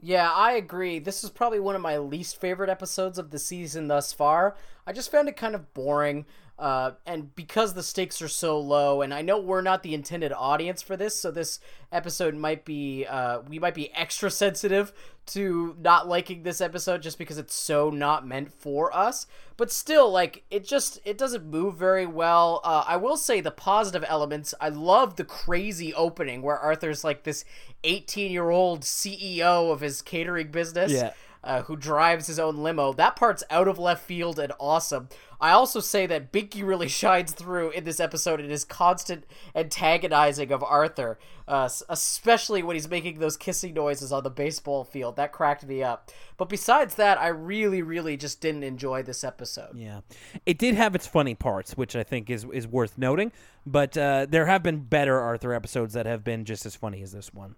Yeah, 0.02 0.30
I 0.32 0.52
agree. 0.52 0.98
This 0.98 1.22
is 1.22 1.30
probably 1.30 1.60
one 1.60 1.76
of 1.76 1.82
my 1.82 1.98
least 1.98 2.40
favorite 2.40 2.70
episodes 2.70 3.18
of 3.18 3.30
the 3.30 3.38
season 3.38 3.88
thus 3.88 4.12
far. 4.12 4.56
I 4.86 4.92
just 4.92 5.10
found 5.10 5.28
it 5.28 5.36
kind 5.36 5.54
of 5.54 5.74
boring. 5.74 6.24
Uh, 6.60 6.92
and 7.06 7.34
because 7.34 7.72
the 7.72 7.82
stakes 7.82 8.20
are 8.20 8.28
so 8.28 8.60
low, 8.60 9.00
and 9.00 9.14
I 9.14 9.22
know 9.22 9.38
we're 9.38 9.62
not 9.62 9.82
the 9.82 9.94
intended 9.94 10.30
audience 10.30 10.82
for 10.82 10.94
this, 10.94 11.18
so 11.18 11.30
this 11.30 11.58
episode 11.90 12.34
might 12.34 12.66
be, 12.66 13.06
uh, 13.06 13.40
we 13.48 13.58
might 13.58 13.74
be 13.74 13.90
extra 13.94 14.30
sensitive 14.30 14.92
to 15.26 15.74
not 15.80 16.06
liking 16.06 16.42
this 16.42 16.60
episode 16.60 17.00
just 17.00 17.16
because 17.16 17.38
it's 17.38 17.54
so 17.54 17.88
not 17.88 18.26
meant 18.26 18.52
for 18.52 18.94
us. 18.94 19.26
But 19.56 19.72
still, 19.72 20.10
like, 20.10 20.44
it 20.50 20.66
just, 20.66 21.00
it 21.06 21.16
doesn't 21.16 21.46
move 21.46 21.76
very 21.76 22.04
well. 22.04 22.60
Uh, 22.62 22.84
I 22.86 22.98
will 22.98 23.16
say 23.16 23.40
the 23.40 23.50
positive 23.50 24.04
elements, 24.06 24.52
I 24.60 24.68
love 24.68 25.16
the 25.16 25.24
crazy 25.24 25.94
opening 25.94 26.42
where 26.42 26.58
Arthur's 26.58 27.04
like 27.04 27.22
this 27.22 27.46
18 27.84 28.32
year 28.32 28.50
old 28.50 28.82
CEO 28.82 29.72
of 29.72 29.80
his 29.80 30.02
catering 30.02 30.50
business. 30.50 30.92
Yeah. 30.92 31.12
Uh, 31.42 31.62
who 31.62 31.74
drives 31.74 32.26
his 32.26 32.38
own 32.38 32.58
limo. 32.58 32.92
That 32.92 33.16
part's 33.16 33.42
out 33.48 33.66
of 33.66 33.78
left 33.78 34.04
field 34.04 34.38
and 34.38 34.52
awesome. 34.60 35.08
I 35.40 35.52
also 35.52 35.80
say 35.80 36.06
that 36.06 36.32
Binky 36.32 36.62
really 36.62 36.88
shines 37.00 37.32
through 37.32 37.70
in 37.70 37.84
this 37.84 37.98
episode 37.98 38.40
in 38.40 38.50
his 38.50 38.64
constant 38.64 39.24
antagonizing 39.54 40.52
of 40.52 40.62
Arthur, 40.62 41.18
uh, 41.48 41.68
especially 41.88 42.62
when 42.62 42.76
he's 42.76 42.88
making 42.88 43.18
those 43.18 43.36
kissing 43.36 43.74
noises 43.74 44.12
on 44.12 44.22
the 44.22 44.30
baseball 44.30 44.84
field. 44.84 45.16
That 45.16 45.32
cracked 45.32 45.64
me 45.66 45.82
up. 45.82 46.10
But 46.36 46.48
besides 46.48 46.96
that, 46.96 47.18
I 47.18 47.28
really, 47.28 47.82
really 47.82 48.16
just 48.16 48.40
didn't 48.40 48.64
enjoy 48.64 49.02
this 49.02 49.24
episode. 49.24 49.76
Yeah, 49.76 50.00
it 50.44 50.58
did 50.58 50.74
have 50.74 50.94
its 50.94 51.06
funny 51.06 51.34
parts, 51.34 51.76
which 51.76 51.96
I 51.96 52.02
think 52.02 52.28
is 52.28 52.46
is 52.52 52.66
worth 52.66 52.98
noting. 52.98 53.32
But 53.64 53.96
uh, 53.96 54.26
there 54.28 54.46
have 54.46 54.62
been 54.62 54.80
better 54.80 55.18
Arthur 55.18 55.54
episodes 55.54 55.94
that 55.94 56.06
have 56.06 56.22
been 56.22 56.44
just 56.44 56.66
as 56.66 56.76
funny 56.76 57.02
as 57.02 57.12
this 57.12 57.32
one. 57.32 57.56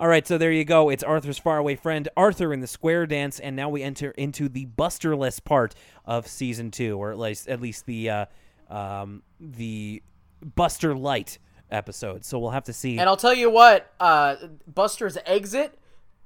All 0.00 0.08
right, 0.08 0.26
so 0.26 0.38
there 0.38 0.50
you 0.50 0.64
go. 0.64 0.88
It's 0.88 1.02
Arthur's 1.02 1.38
faraway 1.38 1.76
friend, 1.76 2.08
Arthur 2.16 2.52
in 2.52 2.60
the 2.60 2.66
square 2.66 3.06
dance, 3.06 3.38
and 3.38 3.54
now 3.54 3.68
we 3.68 3.82
enter 3.82 4.10
into 4.12 4.48
the 4.48 4.64
Busterless 4.64 5.38
part 5.38 5.74
of 6.04 6.26
season 6.26 6.70
two, 6.70 6.98
or 6.98 7.12
at 7.12 7.18
least 7.18 7.48
at 7.48 7.60
least 7.60 7.86
the 7.86 8.10
uh, 8.10 8.26
um, 8.68 9.22
the 9.38 10.02
Buster 10.42 10.94
Light 10.94 11.38
episode. 11.70 12.24
So 12.24 12.38
we'll 12.38 12.50
have 12.50 12.64
to 12.64 12.72
see. 12.72 12.98
And 12.98 13.08
I'll 13.08 13.16
tell 13.16 13.34
you 13.34 13.50
what, 13.50 13.92
uh, 14.00 14.36
Buster's 14.66 15.18
exit 15.26 15.78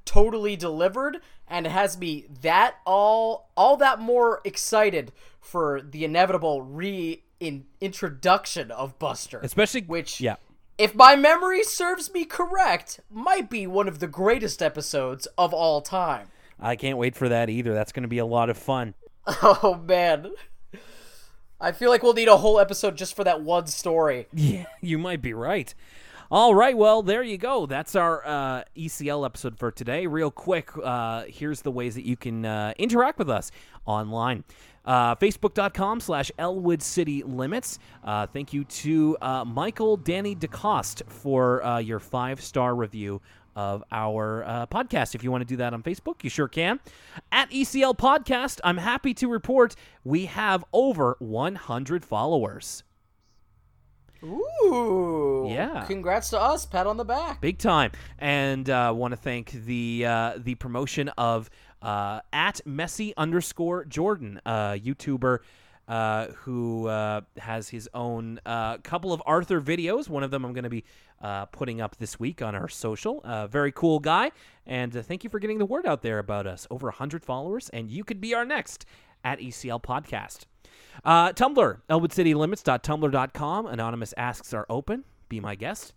totally 0.05 0.55
delivered 0.55 1.21
and 1.49 1.67
it 1.67 1.73
has 1.73 1.99
me 1.99 2.27
that 2.43 2.77
all 2.85 3.51
all 3.57 3.77
that 3.77 3.99
more 3.99 4.41
excited 4.45 5.13
for 5.41 5.81
the 5.81 6.05
inevitable 6.05 6.63
re 6.63 7.23
in 7.39 7.67
introduction 7.81 8.71
of 8.71 8.99
Buster. 8.99 9.41
Especially, 9.43 9.83
which 9.83 10.21
yeah, 10.21 10.37
if 10.79 10.95
my 10.95 11.17
memory 11.17 11.63
serves 11.63 12.13
me 12.13 12.25
correct, 12.25 13.01
might 13.11 13.49
be 13.49 13.67
one 13.67 13.89
of 13.89 13.99
the 13.99 14.07
greatest 14.07 14.63
episodes 14.63 15.27
of 15.39 15.55
all 15.55 15.81
time. 15.81 16.29
I 16.61 16.77
can't 16.77 16.99
wait 16.99 17.15
for 17.15 17.29
that 17.29 17.51
either. 17.51 17.75
That's 17.75 17.93
going 17.93 18.03
to 18.03 18.09
be 18.09 18.19
a 18.19 18.27
lot 18.27 18.51
of 18.51 18.59
fun. 18.59 18.95
Oh 19.43 19.83
man. 19.85 20.31
I 21.61 21.73
feel 21.73 21.91
like 21.91 22.03
we'll 22.03 22.13
need 22.13 22.29
a 22.29 22.37
whole 22.37 22.61
episode 22.61 22.97
just 22.97 23.17
for 23.17 23.25
that 23.25 23.41
one 23.41 23.67
story. 23.67 24.29
Yeah, 24.33 24.67
you 24.81 24.99
might 24.99 25.21
be 25.23 25.33
right. 25.35 25.75
All 26.31 26.55
right, 26.55 26.77
well, 26.77 27.03
there 27.03 27.23
you 27.23 27.39
go. 27.39 27.67
That's 27.67 27.95
our 27.95 28.27
uh, 28.27 28.65
ECL 28.77 29.25
episode 29.25 29.59
for 29.59 29.71
today. 29.71 30.07
Real 30.07 30.31
quick, 30.31 30.71
uh, 30.83 31.25
here's 31.29 31.63
the 31.63 31.71
ways 31.71 31.95
that 31.95 32.05
you 32.05 32.17
can 32.17 32.45
uh, 32.45 32.75
interact 32.79 33.19
with 33.19 33.31
us 33.31 33.51
online. 33.87 34.45
Uh, 34.87 35.15
Facebook.com 35.17 36.01
slash 36.01 36.31
Elwood 36.39 36.83
City 36.83 37.23
Limits. 37.23 37.79
Uh, 38.05 38.27
thank 38.27 38.53
you 38.53 38.65
to 38.65 39.17
uh, 39.21 39.45
Michael 39.45 39.97
Danny 39.97 40.37
DeCoste 40.37 41.03
for 41.11 41.65
uh, 41.65 41.79
your 41.79 41.99
five 41.99 42.41
star 42.41 42.75
review 42.75 43.21
of 43.57 43.83
our 43.91 44.45
uh, 44.45 44.67
podcast. 44.67 45.15
If 45.15 45.25
you 45.25 45.31
want 45.33 45.41
to 45.41 45.47
do 45.47 45.57
that 45.57 45.73
on 45.73 45.83
Facebook, 45.83 46.23
you 46.23 46.31
sure 46.31 46.47
can. 46.47 46.79
At 47.33 47.51
ECL 47.51 47.97
Podcast, 47.97 48.61
I'm 48.63 48.77
happy 48.77 49.15
to 49.15 49.29
report 49.29 49.75
we 50.05 50.27
have 50.27 50.65
over 50.73 51.17
100 51.19 52.05
followers. 52.05 52.85
Ooh. 54.23 55.47
Yeah. 55.51 55.85
Congrats 55.87 56.31
to 56.31 56.41
us. 56.41 56.67
Pat 56.67 56.87
on 56.87 56.97
the 56.97 57.05
back. 57.05 57.41
big 57.41 57.59
time 57.59 57.93
and 58.19 58.69
uh, 58.69 58.93
want 58.95 59.13
to 59.13 59.17
thank 59.17 59.53
the 59.53 60.05
uh, 60.07 60.35
the 60.39 60.55
promotion 60.57 61.09
of 61.11 61.51
uh, 61.87 62.21
at 62.33 62.61
messy 62.67 63.15
underscore 63.17 63.85
jordan 63.85 64.41
uh, 64.45 64.73
youtuber 64.73 65.39
uh, 65.89 66.27
who 66.39 66.89
uh, 66.89 67.21
has 67.39 67.69
his 67.69 67.89
own 67.95 68.41
uh, 68.45 68.77
couple 68.79 69.13
of 69.13 69.23
arthur 69.25 69.61
videos 69.61 70.09
one 70.09 70.23
of 70.23 70.31
them 70.31 70.45
i'm 70.45 70.53
going 70.53 70.65
to 70.65 70.71
be 70.71 70.85
uh, 71.23 71.45
putting 71.47 71.81
up 71.81 71.97
this 71.97 72.19
week 72.19 72.43
on 72.43 72.55
our 72.55 72.69
social 72.69 73.21
uh, 73.25 73.47
very 73.47 73.71
cool 73.73 73.99
guy 74.01 74.31
and 74.67 74.97
uh, 74.97 75.03
thank 75.03 75.23
you 75.23 75.31
for 75.31 75.39
getting 75.39 75.59
the 75.59 75.65
word 75.65 75.87
out 75.87 76.03
there 76.03 76.19
about 76.19 76.47
us 76.47 76.67
over 76.71 76.89
100 76.89 77.25
followers 77.25 77.69
and 77.71 77.91
you 77.91 78.03
could 78.05 78.21
be 78.21 78.35
our 78.35 78.45
next 78.45 78.85
at 79.25 79.39
ecl 79.39 79.83
podcast 79.83 80.45
Tumblr, 81.05 81.81
elwoodcitylimits.tumblr.com. 81.91 83.67
Anonymous 83.67 84.15
asks 84.17 84.55
are 84.55 84.67
open. 84.69 85.05
Be 85.29 85.41
my 85.41 85.55
guest. 85.55 85.93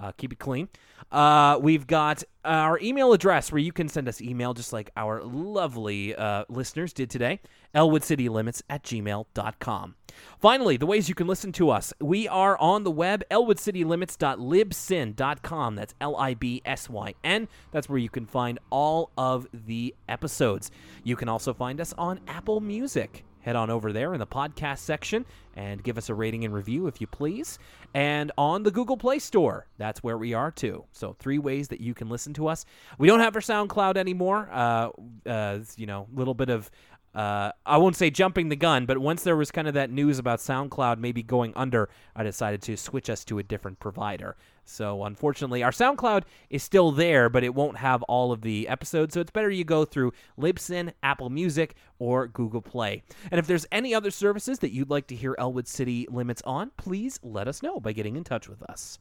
Uh, 0.00 0.12
keep 0.12 0.32
it 0.32 0.38
clean. 0.38 0.68
Uh, 1.10 1.58
we've 1.60 1.86
got 1.86 2.22
our 2.44 2.78
email 2.80 3.12
address 3.12 3.50
where 3.50 3.60
you 3.60 3.72
can 3.72 3.88
send 3.88 4.08
us 4.08 4.20
email 4.20 4.54
just 4.54 4.72
like 4.72 4.90
our 4.96 5.22
lovely 5.22 6.14
uh, 6.14 6.44
listeners 6.48 6.92
did 6.92 7.10
today. 7.10 7.40
elwoodcitylimits 7.74 8.62
at 8.68 8.84
gmail.com. 8.84 9.94
Finally, 10.40 10.76
the 10.76 10.86
ways 10.86 11.08
you 11.08 11.14
can 11.14 11.26
listen 11.26 11.52
to 11.52 11.70
us. 11.70 11.92
We 12.00 12.28
are 12.28 12.58
on 12.58 12.84
the 12.84 12.90
web, 12.90 13.24
elwoodcitylimits.libsyn.com. 13.30 15.74
That's 15.76 15.94
L 16.00 16.16
I 16.16 16.34
B 16.34 16.62
S 16.64 16.90
Y 16.90 17.14
N. 17.24 17.48
That's 17.70 17.88
where 17.88 17.98
you 17.98 18.10
can 18.10 18.26
find 18.26 18.58
all 18.70 19.10
of 19.16 19.46
the 19.52 19.94
episodes. 20.08 20.70
You 21.04 21.14
can 21.16 21.28
also 21.28 21.54
find 21.54 21.80
us 21.80 21.94
on 21.96 22.20
Apple 22.26 22.60
Music 22.60 23.24
head 23.48 23.56
on 23.56 23.70
over 23.70 23.94
there 23.94 24.12
in 24.12 24.20
the 24.20 24.26
podcast 24.26 24.78
section 24.78 25.24
and 25.54 25.82
give 25.82 25.96
us 25.96 26.10
a 26.10 26.14
rating 26.14 26.44
and 26.44 26.52
review 26.52 26.86
if 26.86 27.00
you 27.00 27.06
please. 27.06 27.58
And 27.94 28.30
on 28.36 28.62
the 28.62 28.70
Google 28.70 28.98
Play 28.98 29.18
Store, 29.18 29.66
that's 29.78 30.02
where 30.02 30.18
we 30.18 30.34
are 30.34 30.50
too. 30.50 30.84
So, 30.92 31.16
three 31.18 31.38
ways 31.38 31.68
that 31.68 31.80
you 31.80 31.94
can 31.94 32.10
listen 32.10 32.34
to 32.34 32.48
us. 32.48 32.66
We 32.98 33.08
don't 33.08 33.20
have 33.20 33.34
our 33.34 33.40
SoundCloud 33.40 33.96
anymore. 33.96 34.50
Uh, 34.52 34.90
uh, 35.26 35.60
you 35.76 35.86
know, 35.86 36.06
little 36.14 36.34
bit 36.34 36.50
of. 36.50 36.70
Uh, 37.18 37.50
I 37.66 37.78
won't 37.78 37.96
say 37.96 38.10
jumping 38.10 38.48
the 38.48 38.54
gun, 38.54 38.86
but 38.86 38.98
once 38.98 39.24
there 39.24 39.34
was 39.36 39.50
kind 39.50 39.66
of 39.66 39.74
that 39.74 39.90
news 39.90 40.20
about 40.20 40.38
SoundCloud 40.38 40.98
maybe 40.98 41.20
going 41.20 41.52
under, 41.56 41.88
I 42.14 42.22
decided 42.22 42.62
to 42.62 42.76
switch 42.76 43.10
us 43.10 43.24
to 43.24 43.40
a 43.40 43.42
different 43.42 43.80
provider. 43.80 44.36
So 44.62 45.02
unfortunately, 45.02 45.64
our 45.64 45.72
SoundCloud 45.72 46.22
is 46.48 46.62
still 46.62 46.92
there, 46.92 47.28
but 47.28 47.42
it 47.42 47.56
won't 47.56 47.78
have 47.78 48.04
all 48.04 48.30
of 48.30 48.42
the 48.42 48.68
episodes. 48.68 49.14
So 49.14 49.20
it's 49.20 49.32
better 49.32 49.50
you 49.50 49.64
go 49.64 49.84
through 49.84 50.12
Libsyn, 50.38 50.92
Apple 51.02 51.28
Music, 51.28 51.74
or 51.98 52.28
Google 52.28 52.62
Play. 52.62 53.02
And 53.32 53.40
if 53.40 53.48
there's 53.48 53.66
any 53.72 53.92
other 53.96 54.12
services 54.12 54.60
that 54.60 54.70
you'd 54.70 54.90
like 54.90 55.08
to 55.08 55.16
hear 55.16 55.34
Elwood 55.40 55.66
City 55.66 56.06
Limits 56.08 56.42
on, 56.42 56.70
please 56.76 57.18
let 57.24 57.48
us 57.48 57.64
know 57.64 57.80
by 57.80 57.90
getting 57.90 58.14
in 58.14 58.22
touch 58.22 58.48
with 58.48 58.62
us. 58.70 59.00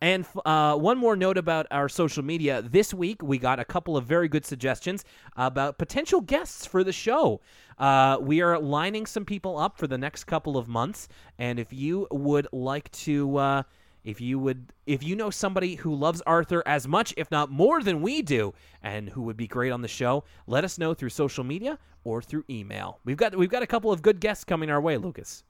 And 0.00 0.24
uh, 0.46 0.76
one 0.76 0.96
more 0.96 1.14
note 1.14 1.36
about 1.36 1.66
our 1.70 1.88
social 1.88 2.22
media. 2.22 2.62
This 2.62 2.94
week, 2.94 3.22
we 3.22 3.36
got 3.36 3.60
a 3.60 3.64
couple 3.64 3.96
of 3.96 4.06
very 4.06 4.28
good 4.28 4.46
suggestions 4.46 5.04
about 5.36 5.76
potential 5.76 6.22
guests 6.22 6.64
for 6.64 6.82
the 6.82 6.92
show. 6.92 7.40
Uh, 7.78 8.16
we 8.20 8.40
are 8.40 8.58
lining 8.58 9.04
some 9.04 9.26
people 9.26 9.58
up 9.58 9.76
for 9.76 9.86
the 9.86 9.98
next 9.98 10.24
couple 10.24 10.56
of 10.56 10.68
months. 10.68 11.08
And 11.38 11.58
if 11.58 11.72
you 11.72 12.06
would 12.10 12.48
like 12.52 12.90
to. 12.92 13.36
Uh, 13.36 13.62
if 14.02 14.18
you 14.18 14.38
would 14.38 14.72
if 14.86 15.02
you 15.02 15.14
know 15.14 15.28
somebody 15.28 15.74
who 15.74 15.94
loves 15.94 16.22
Arthur 16.22 16.62
as 16.64 16.88
much 16.88 17.12
if 17.18 17.30
not 17.30 17.50
more 17.50 17.82
than 17.82 18.00
we 18.00 18.22
do 18.22 18.54
and 18.82 19.10
who 19.10 19.20
would 19.22 19.36
be 19.36 19.46
great 19.46 19.70
on 19.70 19.82
the 19.82 19.88
show, 19.88 20.24
let 20.46 20.64
us 20.64 20.78
know 20.78 20.94
through 20.94 21.10
social 21.10 21.44
media 21.44 21.78
or 22.04 22.22
through 22.22 22.44
email. 22.48 22.98
We've 23.04 23.18
got 23.18 23.36
we've 23.36 23.50
got 23.50 23.62
a 23.62 23.66
couple 23.66 23.92
of 23.92 24.00
good 24.00 24.20
guests 24.20 24.42
coming 24.42 24.70
our 24.70 24.80
way, 24.80 24.96
Lucas. 24.96 25.44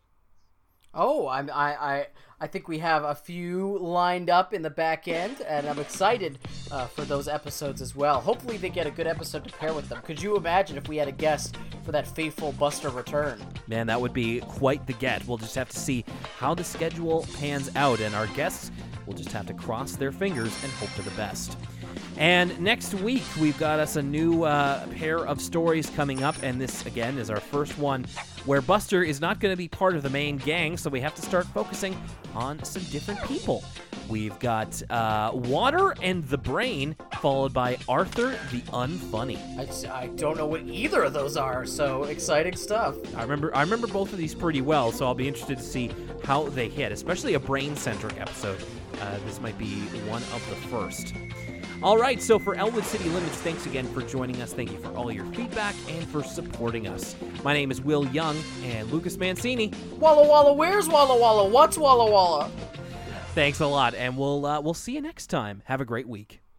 Oh, 0.93 1.29
I'm, 1.29 1.49
I, 1.51 1.75
I, 1.77 2.07
I 2.41 2.47
think 2.49 2.67
we 2.67 2.79
have 2.79 3.05
a 3.05 3.15
few 3.15 3.79
lined 3.79 4.29
up 4.29 4.53
in 4.53 4.63
the 4.63 4.71
back 4.71 5.07
end, 5.07 5.41
and 5.43 5.69
I'm 5.69 5.79
excited 5.79 6.39
uh, 6.73 6.87
for 6.87 7.03
those 7.03 7.29
episodes 7.29 7.81
as 7.81 7.95
well. 7.95 8.21
Hopefully, 8.21 8.57
they 8.57 8.71
get 8.71 8.89
a 8.89 8.91
good 8.91 9.07
episode 9.07 9.45
to 9.45 9.53
pair 9.53 9.73
with 9.73 9.89
them. 9.89 10.01
Could 10.03 10.21
you 10.21 10.37
imagine 10.37 10.77
if 10.77 10.89
we 10.89 10.97
had 10.97 11.07
a 11.07 11.13
guest 11.13 11.57
for 11.85 11.93
that 11.93 12.09
faithful 12.09 12.51
Buster 12.53 12.89
return? 12.89 13.41
Man, 13.69 13.87
that 13.87 14.01
would 14.01 14.13
be 14.13 14.41
quite 14.41 14.85
the 14.89 14.95
get. 14.95 15.25
We'll 15.29 15.39
just 15.39 15.55
have 15.55 15.69
to 15.69 15.79
see 15.79 16.05
how 16.39 16.55
the 16.55 16.65
schedule 16.65 17.25
pans 17.39 17.71
out, 17.77 18.01
and 18.01 18.13
our 18.15 18.27
guests 18.29 18.73
will 19.07 19.15
just 19.15 19.31
have 19.31 19.47
to 19.47 19.55
cross 19.55 19.95
their 19.95 20.11
fingers 20.11 20.53
and 20.65 20.73
hope 20.73 20.89
for 20.91 21.03
the 21.03 21.17
best. 21.17 21.57
And 22.17 22.59
next 22.61 22.93
week, 22.95 23.23
we've 23.41 23.59
got 23.59 23.81
us 23.81 23.97
a 23.97 24.03
new 24.03 24.43
uh, 24.43 24.87
pair 24.89 25.19
of 25.19 25.41
stories 25.41 25.89
coming 25.91 26.23
up, 26.23 26.37
and 26.43 26.61
this, 26.61 26.85
again, 26.85 27.17
is 27.17 27.31
our 27.31 27.41
first 27.41 27.79
one 27.79 28.05
where 28.45 28.61
Buster 28.61 29.03
is 29.03 29.21
not 29.21 29.41
going 29.41 29.53
to 29.53 29.57
be 29.57 29.69
part 29.69 29.97
of 29.97 30.03
the 30.03 30.11
main 30.11 30.37
gang, 30.37 30.77
so 30.77 30.91
we 30.91 31.01
have 31.01 31.15
to 31.15 31.23
start 31.23 31.47
focusing 31.47 31.97
on 32.35 32.63
some 32.63 32.83
different 32.85 33.23
people. 33.25 33.65
We've 34.09 34.39
got 34.39 34.83
uh, 34.91 35.31
Water 35.33 35.95
and 36.03 36.25
the 36.25 36.37
Brain, 36.37 36.97
followed 37.21 37.53
by 37.53 37.79
Arthur 37.89 38.31
the 38.51 38.61
Unfunny. 38.73 39.39
I 39.89 40.09
don't 40.09 40.37
know 40.37 40.47
what 40.47 40.63
either 40.63 41.05
of 41.05 41.13
those 41.13 41.37
are, 41.37 41.65
so 41.65 42.05
exciting 42.05 42.57
stuff. 42.57 42.97
I 43.17 43.23
remember 43.23 43.55
I 43.55 43.63
remember 43.63 43.87
both 43.87 44.13
of 44.13 44.19
these 44.19 44.35
pretty 44.35 44.63
well, 44.63 44.91
so 44.91 45.07
I'll 45.07 45.15
be 45.15 45.29
interested 45.29 45.59
to 45.59 45.65
see 45.65 45.91
how 46.25 46.49
they 46.49 46.69
hit, 46.69 46.93
especially 46.93 47.35
a 47.35 47.41
brain-centric 47.41 48.21
episode. 48.21 48.63
Uh, 49.01 49.19
this 49.25 49.41
might 49.41 49.57
be 49.57 49.77
one 50.09 50.23
of 50.23 50.47
the 50.51 50.57
first. 50.69 51.15
All 51.83 51.97
right, 51.97 52.21
so 52.21 52.39
for 52.39 52.55
Elwood 52.57 52.85
City 52.85 53.09
Limits, 53.09 53.37
thanks 53.39 53.65
again 53.65 53.87
for 53.95 54.03
joining 54.03 54.43
us. 54.43 54.53
Thank 54.53 54.71
you 54.71 54.79
for 54.79 54.95
all 54.95 55.11
your 55.11 55.25
feedback 55.27 55.75
and 55.89 56.07
for 56.09 56.23
supporting 56.23 56.87
us. 56.87 57.17
My 57.43 57.55
name 57.55 57.71
is 57.71 57.81
Will 57.81 58.07
Young 58.09 58.37
and 58.65 58.91
Lucas 58.93 59.17
Mancini. 59.17 59.73
Walla 59.99 60.29
Walla, 60.29 60.53
where's 60.53 60.91
Walla 60.91 61.19
Walla? 61.19 61.49
What's 61.49 61.79
Walla 61.79 62.11
Walla? 62.11 62.51
Thanks 63.35 63.61
a 63.61 63.67
lot, 63.67 63.95
and 63.95 64.19
we'll 64.19 64.45
uh, 64.45 64.61
we'll 64.61 64.75
see 64.75 64.93
you 64.93 65.01
next 65.01 65.29
time. 65.29 65.63
Have 65.65 65.81
a 65.81 65.87
great 65.87 66.07
week. 66.07 66.40